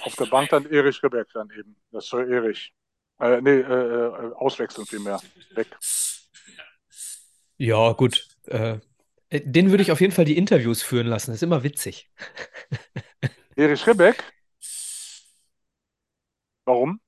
auf 0.04 0.16
der 0.16 0.26
Bank 0.26 0.50
dann 0.50 0.66
Erich 0.66 1.04
Ribbeck 1.04 1.28
dann 1.34 1.50
eben. 1.52 1.76
Das 1.92 2.08
soll 2.08 2.32
Erich. 2.32 2.74
Äh, 3.20 3.42
nee, 3.42 3.52
äh, 3.52 4.08
äh, 4.08 4.34
auswechseln 4.34 4.88
vielmehr. 4.88 5.20
Weg. 5.52 5.68
Ja, 7.58 7.92
gut. 7.94 8.28
Äh, 8.48 8.80
äh, 9.30 9.42
den 9.44 9.72
würde 9.72 9.84
ich 9.84 9.92
auf 9.92 10.02
jeden 10.02 10.14
Fall 10.14 10.26
die 10.26 10.38
Interviews 10.38 10.82
führen 10.82 11.08
lassen. 11.08 11.32
Das 11.32 11.38
ist 11.38 11.44
immer 11.44 11.64
witzig. 11.64 12.10
Erich 13.56 13.86
Ribbeck? 13.86 14.24
Warum? 16.66 17.03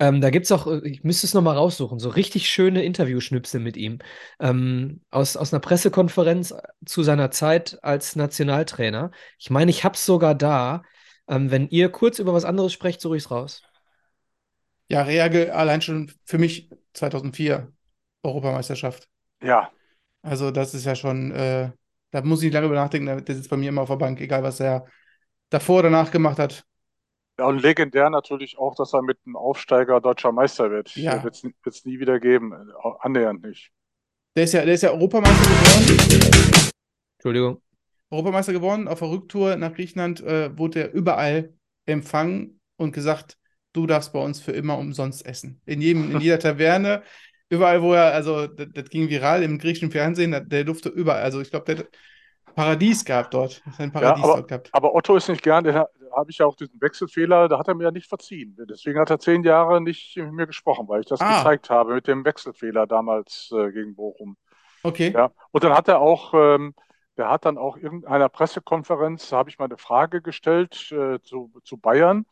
Ähm, 0.00 0.22
da 0.22 0.30
gibt 0.30 0.46
es 0.46 0.52
auch, 0.52 0.66
äh, 0.66 0.80
ich 0.88 1.04
müsste 1.04 1.26
es 1.26 1.34
nochmal 1.34 1.56
raussuchen, 1.56 1.98
so 1.98 2.08
richtig 2.08 2.48
schöne 2.48 2.82
Interviewschnipsel 2.82 3.60
mit 3.60 3.76
ihm. 3.76 3.98
Ähm, 4.40 5.02
aus, 5.10 5.36
aus 5.36 5.52
einer 5.52 5.60
Pressekonferenz 5.60 6.54
zu 6.86 7.02
seiner 7.02 7.30
Zeit 7.30 7.78
als 7.82 8.16
Nationaltrainer. 8.16 9.10
Ich 9.38 9.50
meine, 9.50 9.70
ich 9.70 9.84
habe 9.84 9.94
es 9.94 10.06
sogar 10.06 10.34
da. 10.34 10.82
Ähm, 11.28 11.50
wenn 11.50 11.68
ihr 11.68 11.90
kurz 11.90 12.18
über 12.18 12.32
was 12.32 12.46
anderes 12.46 12.72
sprecht, 12.72 13.02
suche 13.02 13.18
ich 13.18 13.24
es 13.24 13.30
raus. 13.30 13.62
Ja, 14.88 15.02
Reagel 15.02 15.50
allein 15.50 15.82
schon 15.82 16.10
für 16.24 16.38
mich 16.38 16.70
2004 16.94 17.70
Europameisterschaft. 18.22 19.06
Ja. 19.42 19.70
Also 20.22 20.50
das 20.50 20.72
ist 20.72 20.86
ja 20.86 20.94
schon, 20.94 21.30
äh, 21.30 21.70
da 22.10 22.22
muss 22.22 22.40
ich 22.40 22.46
nicht 22.46 22.54
lange 22.54 22.66
über 22.66 22.74
nachdenken, 22.74 23.22
der 23.24 23.34
sitzt 23.36 23.50
bei 23.50 23.56
mir 23.58 23.68
immer 23.68 23.82
auf 23.82 23.90
der 23.90 23.96
Bank, 23.96 24.18
egal 24.20 24.42
was 24.42 24.60
er 24.60 24.86
davor 25.50 25.80
oder 25.80 25.90
danach 25.90 26.10
gemacht 26.10 26.38
hat. 26.38 26.64
Ja, 27.40 27.46
und 27.46 27.62
legendär 27.62 28.10
natürlich 28.10 28.58
auch, 28.58 28.74
dass 28.74 28.92
er 28.92 29.00
mit 29.00 29.16
einem 29.24 29.34
Aufsteiger 29.34 29.98
deutscher 30.02 30.30
Meister 30.30 30.70
wird. 30.70 30.94
Ja. 30.94 31.24
Wird 31.24 31.42
es 31.64 31.84
nie 31.86 31.98
wieder 31.98 32.20
geben. 32.20 32.52
Äh, 32.52 32.88
Annähernd 32.98 33.42
nicht. 33.42 33.72
Der 34.36 34.44
ist 34.44 34.52
ja, 34.52 34.62
der 34.62 34.74
ist 34.74 34.82
ja 34.82 34.90
Europameister 34.90 35.42
geworden. 35.42 36.70
Entschuldigung. 37.16 37.62
Europameister 38.10 38.52
geworden. 38.52 38.88
Auf 38.88 38.98
der 38.98 39.08
Rücktour 39.08 39.56
nach 39.56 39.72
Griechenland 39.72 40.20
äh, 40.20 40.50
wurde 40.58 40.80
er 40.80 40.92
überall 40.92 41.54
empfangen 41.86 42.60
und 42.76 42.92
gesagt, 42.92 43.38
du 43.72 43.86
darfst 43.86 44.12
bei 44.12 44.22
uns 44.22 44.42
für 44.42 44.52
immer 44.52 44.76
umsonst 44.76 45.24
essen. 45.24 45.62
In 45.64 45.80
jedem, 45.80 46.10
in 46.10 46.20
jeder 46.20 46.38
Taverne, 46.40 47.04
überall, 47.48 47.80
wo 47.80 47.94
er, 47.94 48.12
also 48.12 48.48
das, 48.48 48.68
das 48.74 48.90
ging 48.90 49.08
viral 49.08 49.42
im 49.42 49.56
griechischen 49.56 49.90
Fernsehen, 49.90 50.32
der, 50.32 50.42
der 50.42 50.64
durfte 50.64 50.90
überall. 50.90 51.22
Also 51.22 51.40
ich 51.40 51.48
glaube, 51.48 51.64
der 51.64 51.78
hat 51.78 51.88
Paradies 52.54 53.04
gehabt 53.04 53.34
dort. 53.34 53.62
Sein 53.76 53.92
Paradies 53.92 54.24
ja, 54.24 54.30
aber, 54.30 54.34
dort 54.36 54.48
gehabt. 54.48 54.68
aber 54.72 54.94
Otto 54.94 55.16
ist 55.16 55.28
nicht 55.28 55.42
gern, 55.42 55.64
da 55.64 55.86
habe 56.16 56.30
ich 56.30 56.38
ja 56.38 56.46
auch 56.46 56.56
diesen 56.56 56.80
Wechselfehler, 56.80 57.48
da 57.48 57.58
hat 57.58 57.68
er 57.68 57.74
mir 57.74 57.84
ja 57.84 57.90
nicht 57.90 58.08
verziehen. 58.08 58.56
Deswegen 58.68 58.98
hat 58.98 59.10
er 59.10 59.18
zehn 59.20 59.44
Jahre 59.44 59.80
nicht 59.80 60.16
mit 60.16 60.32
mir 60.32 60.46
gesprochen, 60.46 60.88
weil 60.88 61.00
ich 61.00 61.06
das 61.06 61.20
Ah. 61.20 61.38
gezeigt 61.38 61.70
habe 61.70 61.94
mit 61.94 62.06
dem 62.08 62.24
Wechselfehler 62.24 62.86
damals 62.86 63.50
äh, 63.52 63.70
gegen 63.72 63.94
Bochum. 63.94 64.36
Okay. 64.82 65.12
Ja, 65.14 65.30
und 65.52 65.62
dann 65.64 65.74
hat 65.74 65.88
er 65.88 66.00
auch, 66.00 66.34
ähm, 66.34 66.74
der 67.16 67.28
hat 67.30 67.44
dann 67.44 67.58
auch 67.58 67.76
irgendeiner 67.76 68.28
Pressekonferenz, 68.28 69.28
da 69.28 69.36
habe 69.38 69.50
ich 69.50 69.58
mal 69.58 69.66
eine 69.66 69.76
Frage 69.78 70.22
gestellt 70.22 70.90
äh, 70.90 71.20
zu, 71.22 71.52
zu 71.64 71.76
Bayern 71.76 72.24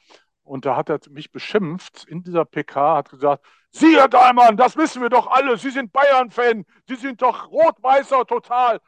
und 0.43 0.65
da 0.65 0.77
hat 0.77 0.89
er 0.89 0.99
mich 1.11 1.31
beschimpft 1.31 2.05
in 2.09 2.23
dieser 2.23 2.45
PK, 2.47 2.97
hat 2.97 3.11
gesagt, 3.11 3.45
Sie, 3.71 3.97
Herr 3.99 4.09
Dahlmann, 4.09 4.57
das 4.57 4.77
wissen 4.79 5.03
wir 5.03 5.11
doch 5.11 5.27
alle, 5.27 5.59
Sie 5.59 5.69
sind 5.71 5.93
Bayern-Fan, 5.93 6.65
Sie 6.89 6.95
sind 6.97 7.21
doch 7.21 7.51
Rot-Weißer 7.51 8.25
total. 8.27 8.81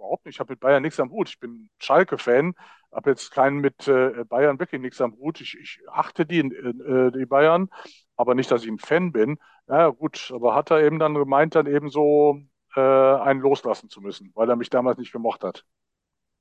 Überhaupt 0.00 0.24
nicht, 0.24 0.36
ich 0.36 0.40
habe 0.40 0.52
mit 0.52 0.60
Bayern 0.60 0.82
nichts 0.82 0.98
am 0.98 1.10
Hut, 1.10 1.28
ich 1.28 1.38
bin 1.38 1.68
Schalke-Fan, 1.78 2.54
habe 2.90 3.10
jetzt 3.10 3.30
keinen 3.30 3.58
mit 3.58 3.86
äh, 3.86 4.24
Bayern 4.24 4.58
wirklich 4.58 4.80
nichts 4.80 5.00
am 5.02 5.12
Hut, 5.16 5.40
ich, 5.42 5.58
ich 5.60 5.80
achte 5.90 6.24
die, 6.24 6.38
äh, 6.40 7.12
die 7.12 7.26
Bayern, 7.26 7.68
aber 8.16 8.34
nicht, 8.34 8.50
dass 8.50 8.64
ich 8.64 8.70
ein 8.70 8.78
Fan 8.78 9.12
bin. 9.12 9.38
Ja 9.68 9.88
gut, 9.90 10.32
aber 10.34 10.54
hat 10.54 10.70
er 10.70 10.82
eben 10.82 10.98
dann 10.98 11.14
gemeint, 11.14 11.54
dann 11.54 11.66
eben 11.66 11.90
so 11.90 12.40
äh, 12.76 12.80
einen 12.80 13.40
loslassen 13.40 13.90
zu 13.90 14.00
müssen, 14.00 14.32
weil 14.34 14.48
er 14.48 14.56
mich 14.56 14.70
damals 14.70 14.98
nicht 14.98 15.12
gemocht 15.12 15.44
hat. 15.44 15.64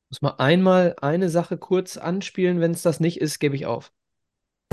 Muss 0.10 0.22
mal 0.22 0.36
einmal 0.38 0.95
eine 1.02 1.30
Sache 1.30 1.57
kurz 1.57 1.98
anspielen, 1.98 2.61
wenn 2.61 2.72
es 2.72 2.81
das 2.81 2.99
nicht 3.02 3.19
ist, 3.19 3.40
gebe 3.40 3.56
ich 3.56 3.65
auf. 3.65 3.91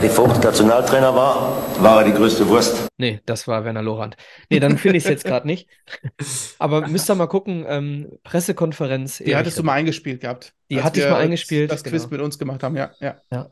Die 0.03 0.11
Vogt 0.11 0.45
Nationaltrainer 0.45 1.15
war, 1.15 1.83
war 1.83 2.03
er 2.03 2.05
die 2.05 2.13
größte 2.13 2.47
Wurst. 2.49 2.87
Nee, 2.99 3.21
das 3.25 3.49
war 3.49 3.65
Werner 3.65 3.81
Lorand. 3.81 4.15
Nee, 4.51 4.61
dann 4.61 4.77
finde 4.77 4.99
ich 4.99 5.05
es 5.05 5.09
jetzt 5.09 5.25
gerade 5.25 5.47
nicht. 5.47 5.71
Aber 6.59 6.87
müsst 6.89 7.11
ihr 7.11 7.15
mal 7.15 7.29
gucken, 7.29 7.65
ähm, 7.67 8.19
Pressekonferenz. 8.23 9.19
Die 9.19 9.35
hattest 9.35 9.59
du 9.59 9.63
mal 9.63 9.73
eingespielt 9.73 10.21
gehabt. 10.21 10.55
Die 10.71 10.83
hatte 10.83 11.01
ich 11.01 11.09
mal 11.09 11.21
eingespielt. 11.21 11.71
Das 11.71 11.83
Quiz 11.83 12.03
genau. 12.03 12.13
mit 12.13 12.21
uns 12.21 12.39
gemacht 12.39 12.63
haben, 12.63 12.77
ja. 12.77 12.91
ja. 13.01 13.17
Ja. 13.31 13.49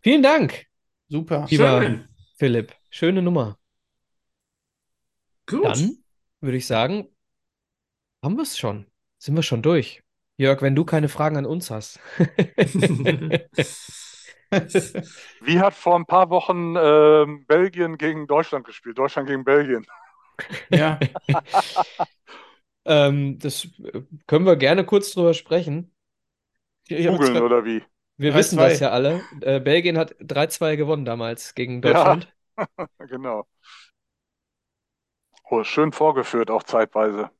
Vielen 0.00 0.22
Dank, 0.22 0.66
Super. 1.08 1.46
lieber 1.50 1.82
Schön. 1.82 2.08
Philipp. 2.38 2.74
Schöne 2.88 3.20
Nummer. 3.20 3.58
Gut. 5.46 5.64
Dann 5.66 5.98
würde 6.40 6.56
ich 6.56 6.66
sagen, 6.66 7.08
haben 8.22 8.36
wir 8.36 8.44
es 8.44 8.56
schon. 8.56 8.86
Sind 9.18 9.36
wir 9.36 9.42
schon 9.42 9.60
durch. 9.60 10.02
Jörg, 10.38 10.62
wenn 10.62 10.74
du 10.74 10.86
keine 10.86 11.10
Fragen 11.10 11.36
an 11.36 11.44
uns 11.44 11.70
hast. 11.70 12.00
Wie 15.42 15.60
hat 15.60 15.74
vor 15.74 15.96
ein 15.96 16.06
paar 16.06 16.30
Wochen 16.30 16.74
ähm, 16.76 17.44
Belgien 17.46 17.98
gegen 17.98 18.26
Deutschland 18.26 18.66
gespielt? 18.66 18.98
Deutschland 18.98 19.28
gegen 19.28 19.44
Belgien. 19.44 19.86
Ja. 20.70 20.98
ähm, 22.84 23.38
das 23.38 23.64
äh, 23.64 24.02
können 24.26 24.46
wir 24.46 24.56
gerne 24.56 24.84
kurz 24.84 25.12
drüber 25.12 25.34
sprechen. 25.34 25.94
Googeln 26.88 27.40
oder 27.40 27.64
wie? 27.64 27.82
Wir 28.16 28.32
3-2. 28.32 28.36
wissen 28.36 28.58
das 28.58 28.80
ja 28.80 28.90
alle. 28.90 29.22
Äh, 29.40 29.60
Belgien 29.60 29.96
hat 29.96 30.16
3-2 30.20 30.76
gewonnen 30.76 31.04
damals 31.04 31.54
gegen 31.54 31.80
Deutschland. 31.82 32.32
Genau. 33.08 33.46
Oh, 35.48 35.64
schön 35.64 35.92
vorgeführt, 35.92 36.50
auch 36.50 36.62
zeitweise. 36.62 37.30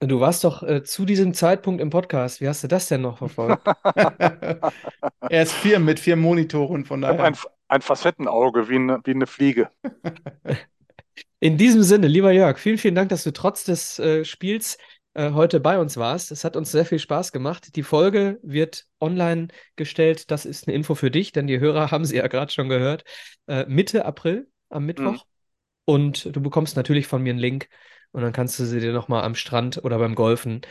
Du 0.00 0.20
warst 0.20 0.44
doch 0.44 0.62
äh, 0.62 0.82
zu 0.82 1.06
diesem 1.06 1.32
Zeitpunkt 1.32 1.80
im 1.80 1.88
Podcast. 1.88 2.42
Wie 2.42 2.48
hast 2.48 2.62
du 2.62 2.68
das 2.68 2.86
denn 2.88 3.00
noch 3.00 3.16
verfolgt? 3.16 3.66
er 3.84 5.42
ist 5.42 5.52
vier 5.52 5.78
mit 5.78 5.98
vier 5.98 6.16
Monitoren, 6.16 6.84
von 6.84 7.00
daher. 7.00 7.24
ein, 7.24 7.36
ein 7.68 7.80
Facettenauge 7.80 8.68
wie 8.68 8.74
eine, 8.74 9.00
wie 9.04 9.12
eine 9.12 9.26
Fliege. 9.26 9.70
In 11.40 11.56
diesem 11.56 11.82
Sinne, 11.82 12.08
lieber 12.08 12.30
Jörg, 12.30 12.58
vielen, 12.58 12.76
vielen 12.76 12.94
Dank, 12.94 13.08
dass 13.08 13.24
du 13.24 13.32
trotz 13.32 13.64
des 13.64 13.98
äh, 13.98 14.26
Spiels 14.26 14.76
äh, 15.14 15.30
heute 15.30 15.60
bei 15.60 15.78
uns 15.78 15.96
warst. 15.96 16.30
Es 16.30 16.44
hat 16.44 16.56
uns 16.56 16.70
sehr 16.70 16.84
viel 16.84 16.98
Spaß 16.98 17.32
gemacht. 17.32 17.74
Die 17.74 17.82
Folge 17.82 18.38
wird 18.42 18.84
online 19.00 19.48
gestellt. 19.76 20.30
Das 20.30 20.44
ist 20.44 20.68
eine 20.68 20.76
Info 20.76 20.94
für 20.94 21.10
dich, 21.10 21.32
denn 21.32 21.46
die 21.46 21.58
Hörer 21.58 21.90
haben 21.90 22.04
sie 22.04 22.16
ja 22.16 22.26
gerade 22.26 22.52
schon 22.52 22.68
gehört. 22.68 23.04
Äh, 23.46 23.64
Mitte 23.66 24.04
April 24.04 24.46
am 24.68 24.84
Mittwoch. 24.84 25.24
Und 25.86 26.36
du 26.36 26.42
bekommst 26.42 26.76
natürlich 26.76 27.06
von 27.06 27.22
mir 27.22 27.30
einen 27.30 27.38
Link 27.38 27.68
und 28.12 28.22
dann 28.22 28.32
kannst 28.32 28.58
du 28.58 28.64
sie 28.64 28.80
dir 28.80 28.92
nochmal 28.92 29.24
am 29.24 29.34
Strand 29.34 29.84
oder 29.84 29.98
beim 29.98 30.14
Golfen, 30.14 30.62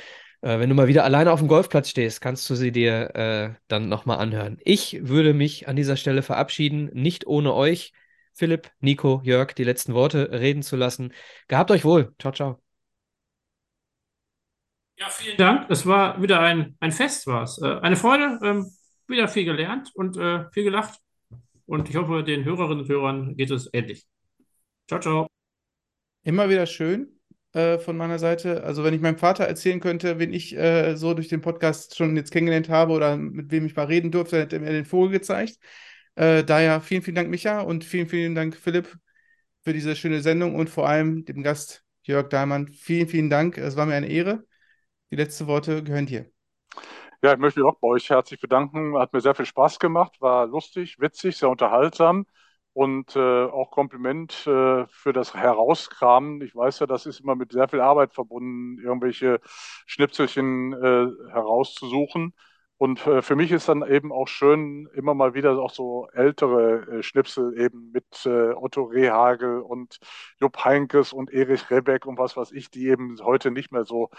äh, 0.41 0.59
wenn 0.59 0.69
du 0.69 0.75
mal 0.75 0.87
wieder 0.87 1.03
alleine 1.03 1.31
auf 1.31 1.39
dem 1.39 1.47
Golfplatz 1.47 1.89
stehst, 1.89 2.21
kannst 2.21 2.47
du 2.49 2.55
sie 2.55 2.71
dir 2.71 3.15
äh, 3.15 3.53
dann 3.67 3.89
nochmal 3.89 4.19
anhören. 4.19 4.57
Ich 4.63 4.99
würde 5.07 5.33
mich 5.33 5.67
an 5.67 5.75
dieser 5.75 5.97
Stelle 5.97 6.21
verabschieden, 6.21 6.91
nicht 6.93 7.25
ohne 7.25 7.53
euch, 7.53 7.93
Philipp, 8.33 8.69
Nico, 8.79 9.21
Jörg, 9.23 9.53
die 9.53 9.63
letzten 9.63 9.93
Worte 9.95 10.29
reden 10.31 10.61
zu 10.61 10.75
lassen. 10.75 11.13
Gehabt 11.47 11.71
euch 11.71 11.83
wohl. 11.83 12.13
Ciao, 12.19 12.31
ciao. 12.31 12.61
Ja, 14.97 15.09
vielen 15.09 15.37
Dank. 15.37 15.69
Es 15.69 15.85
war 15.85 16.21
wieder 16.21 16.39
ein, 16.41 16.77
ein 16.79 16.91
Fest, 16.91 17.25
war 17.27 17.43
es. 17.43 17.59
Äh, 17.61 17.79
eine 17.79 17.95
Freude, 17.95 18.39
ähm, 18.43 18.69
wieder 19.07 19.27
viel 19.27 19.45
gelernt 19.45 19.91
und 19.95 20.15
äh, 20.17 20.45
viel 20.51 20.63
gelacht. 20.63 20.99
Und 21.65 21.89
ich 21.89 21.95
hoffe, 21.95 22.23
den 22.23 22.45
Hörerinnen 22.45 22.81
und 22.81 22.89
Hörern 22.89 23.35
geht 23.35 23.49
es 23.49 23.69
ähnlich. 23.73 24.05
Ciao, 24.87 24.99
ciao. 24.99 25.27
Immer 26.23 26.49
wieder 26.49 26.65
schön 26.65 27.14
äh, 27.55 27.79
von 27.79 27.95
meiner 27.95 28.19
Seite. 28.19 28.63
Also, 28.63 28.83
wenn 28.83 28.93
ich 28.93 29.01
meinem 29.01 29.17
Vater 29.17 29.45
erzählen 29.45 29.79
könnte, 29.79 30.19
wen 30.19 30.33
ich 30.33 30.55
äh, 30.57 30.95
so 30.97 31.13
durch 31.13 31.29
den 31.29 31.41
Podcast 31.41 31.95
schon 31.95 32.15
jetzt 32.17 32.31
kennengelernt 32.31 32.69
habe 32.69 32.91
oder 32.93 33.15
mit 33.15 33.49
wem 33.49 33.65
ich 33.65 33.75
mal 33.75 33.85
reden 33.85 34.11
durfte, 34.11 34.39
hätte 34.39 34.57
er 34.57 34.61
mir 34.61 34.71
den 34.71 34.85
Vogel 34.85 35.11
gezeigt. 35.11 35.57
Äh, 36.15 36.43
daher 36.43 36.81
vielen, 36.81 37.01
vielen 37.01 37.15
Dank, 37.15 37.29
Micha, 37.29 37.61
und 37.61 37.85
vielen, 37.85 38.07
vielen 38.07 38.35
Dank, 38.35 38.57
Philipp, 38.57 38.97
für 39.63 39.71
diese 39.71 39.95
schöne 39.95 40.21
Sendung 40.21 40.55
und 40.55 40.69
vor 40.69 40.87
allem 40.87 41.23
dem 41.23 41.43
Gast 41.43 41.83
Jörg 42.03 42.27
Dahlmann. 42.27 42.67
Vielen, 42.67 43.07
vielen 43.07 43.29
Dank. 43.29 43.57
Es 43.57 43.77
war 43.77 43.85
mir 43.85 43.95
eine 43.95 44.09
Ehre. 44.09 44.43
Die 45.11 45.15
letzten 45.15 45.47
Worte 45.47 45.81
gehören 45.81 46.05
dir. 46.05 46.25
Ja, 47.21 47.33
ich 47.33 47.39
möchte 47.39 47.61
mich 47.61 47.69
auch 47.69 47.79
bei 47.79 47.87
euch 47.87 48.09
herzlich 48.09 48.41
bedanken. 48.41 48.97
Hat 48.97 49.13
mir 49.13 49.21
sehr 49.21 49.33
viel 49.33 49.45
Spaß 49.45 49.79
gemacht, 49.79 50.19
war 50.19 50.45
lustig, 50.45 50.99
witzig, 50.99 51.37
sehr 51.37 51.49
unterhaltsam 51.49 52.25
und 52.75 53.15
äh, 53.15 53.19
auch 53.45 53.71
Kompliment 53.71 54.33
äh, 54.47 54.85
für 54.89 55.13
das 55.13 55.33
Herauskramen. 55.33 56.41
Ich 56.41 56.53
weiß 56.55 56.79
ja, 56.79 56.85
das 56.87 57.05
ist 57.05 57.21
immer 57.21 57.35
mit 57.35 57.53
sehr 57.53 57.69
viel 57.69 57.79
Arbeit 57.79 58.13
verbunden, 58.13 58.79
irgendwelche 58.83 59.39
Schnipselchen 59.85 60.73
äh, 60.73 61.07
herauszusuchen. 61.31 62.33
Und 62.77 63.07
äh, 63.07 63.21
für 63.21 63.37
mich 63.37 63.53
ist 63.53 63.69
dann 63.69 63.81
eben 63.89 64.11
auch 64.11 64.27
schön, 64.27 64.89
immer 64.93 65.13
mal 65.13 65.33
wieder 65.33 65.57
auch 65.57 65.71
so 65.71 66.09
ältere 66.11 66.99
äh, 66.99 67.03
Schnipsel 67.03 67.57
eben 67.57 67.91
mit 67.93 68.25
äh, 68.25 68.51
Otto 68.53 68.83
Rehagel 68.83 69.61
und 69.61 69.97
Jupp 70.41 70.65
Heynckes 70.65 71.13
und 71.13 71.31
Erich 71.31 71.69
Rebeck 71.71 72.05
und 72.05 72.17
was 72.19 72.35
weiß 72.35 72.51
ich, 72.51 72.69
die 72.71 72.87
eben 72.89 73.17
heute 73.23 73.51
nicht 73.51 73.71
mehr 73.71 73.85
so 73.85 74.09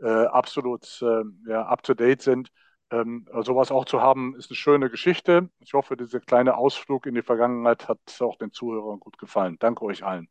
äh, 0.00 0.06
absolut 0.26 0.84
äh, 1.02 1.22
ja, 1.50 1.66
up-to-date 1.66 2.22
sind. 2.22 2.50
Ähm, 2.90 3.26
sowas 3.42 3.70
auch 3.70 3.84
zu 3.86 4.00
haben, 4.00 4.36
ist 4.36 4.50
eine 4.50 4.56
schöne 4.56 4.90
Geschichte. 4.90 5.50
Ich 5.60 5.74
hoffe, 5.74 5.96
dieser 5.96 6.20
kleine 6.20 6.56
Ausflug 6.56 7.06
in 7.06 7.14
die 7.14 7.22
Vergangenheit 7.22 7.88
hat 7.88 7.98
auch 8.20 8.36
den 8.36 8.52
Zuhörern 8.52 9.00
gut 9.00 9.18
gefallen. 9.18 9.56
Danke 9.58 9.84
euch 9.84 10.04
allen. 10.04 10.28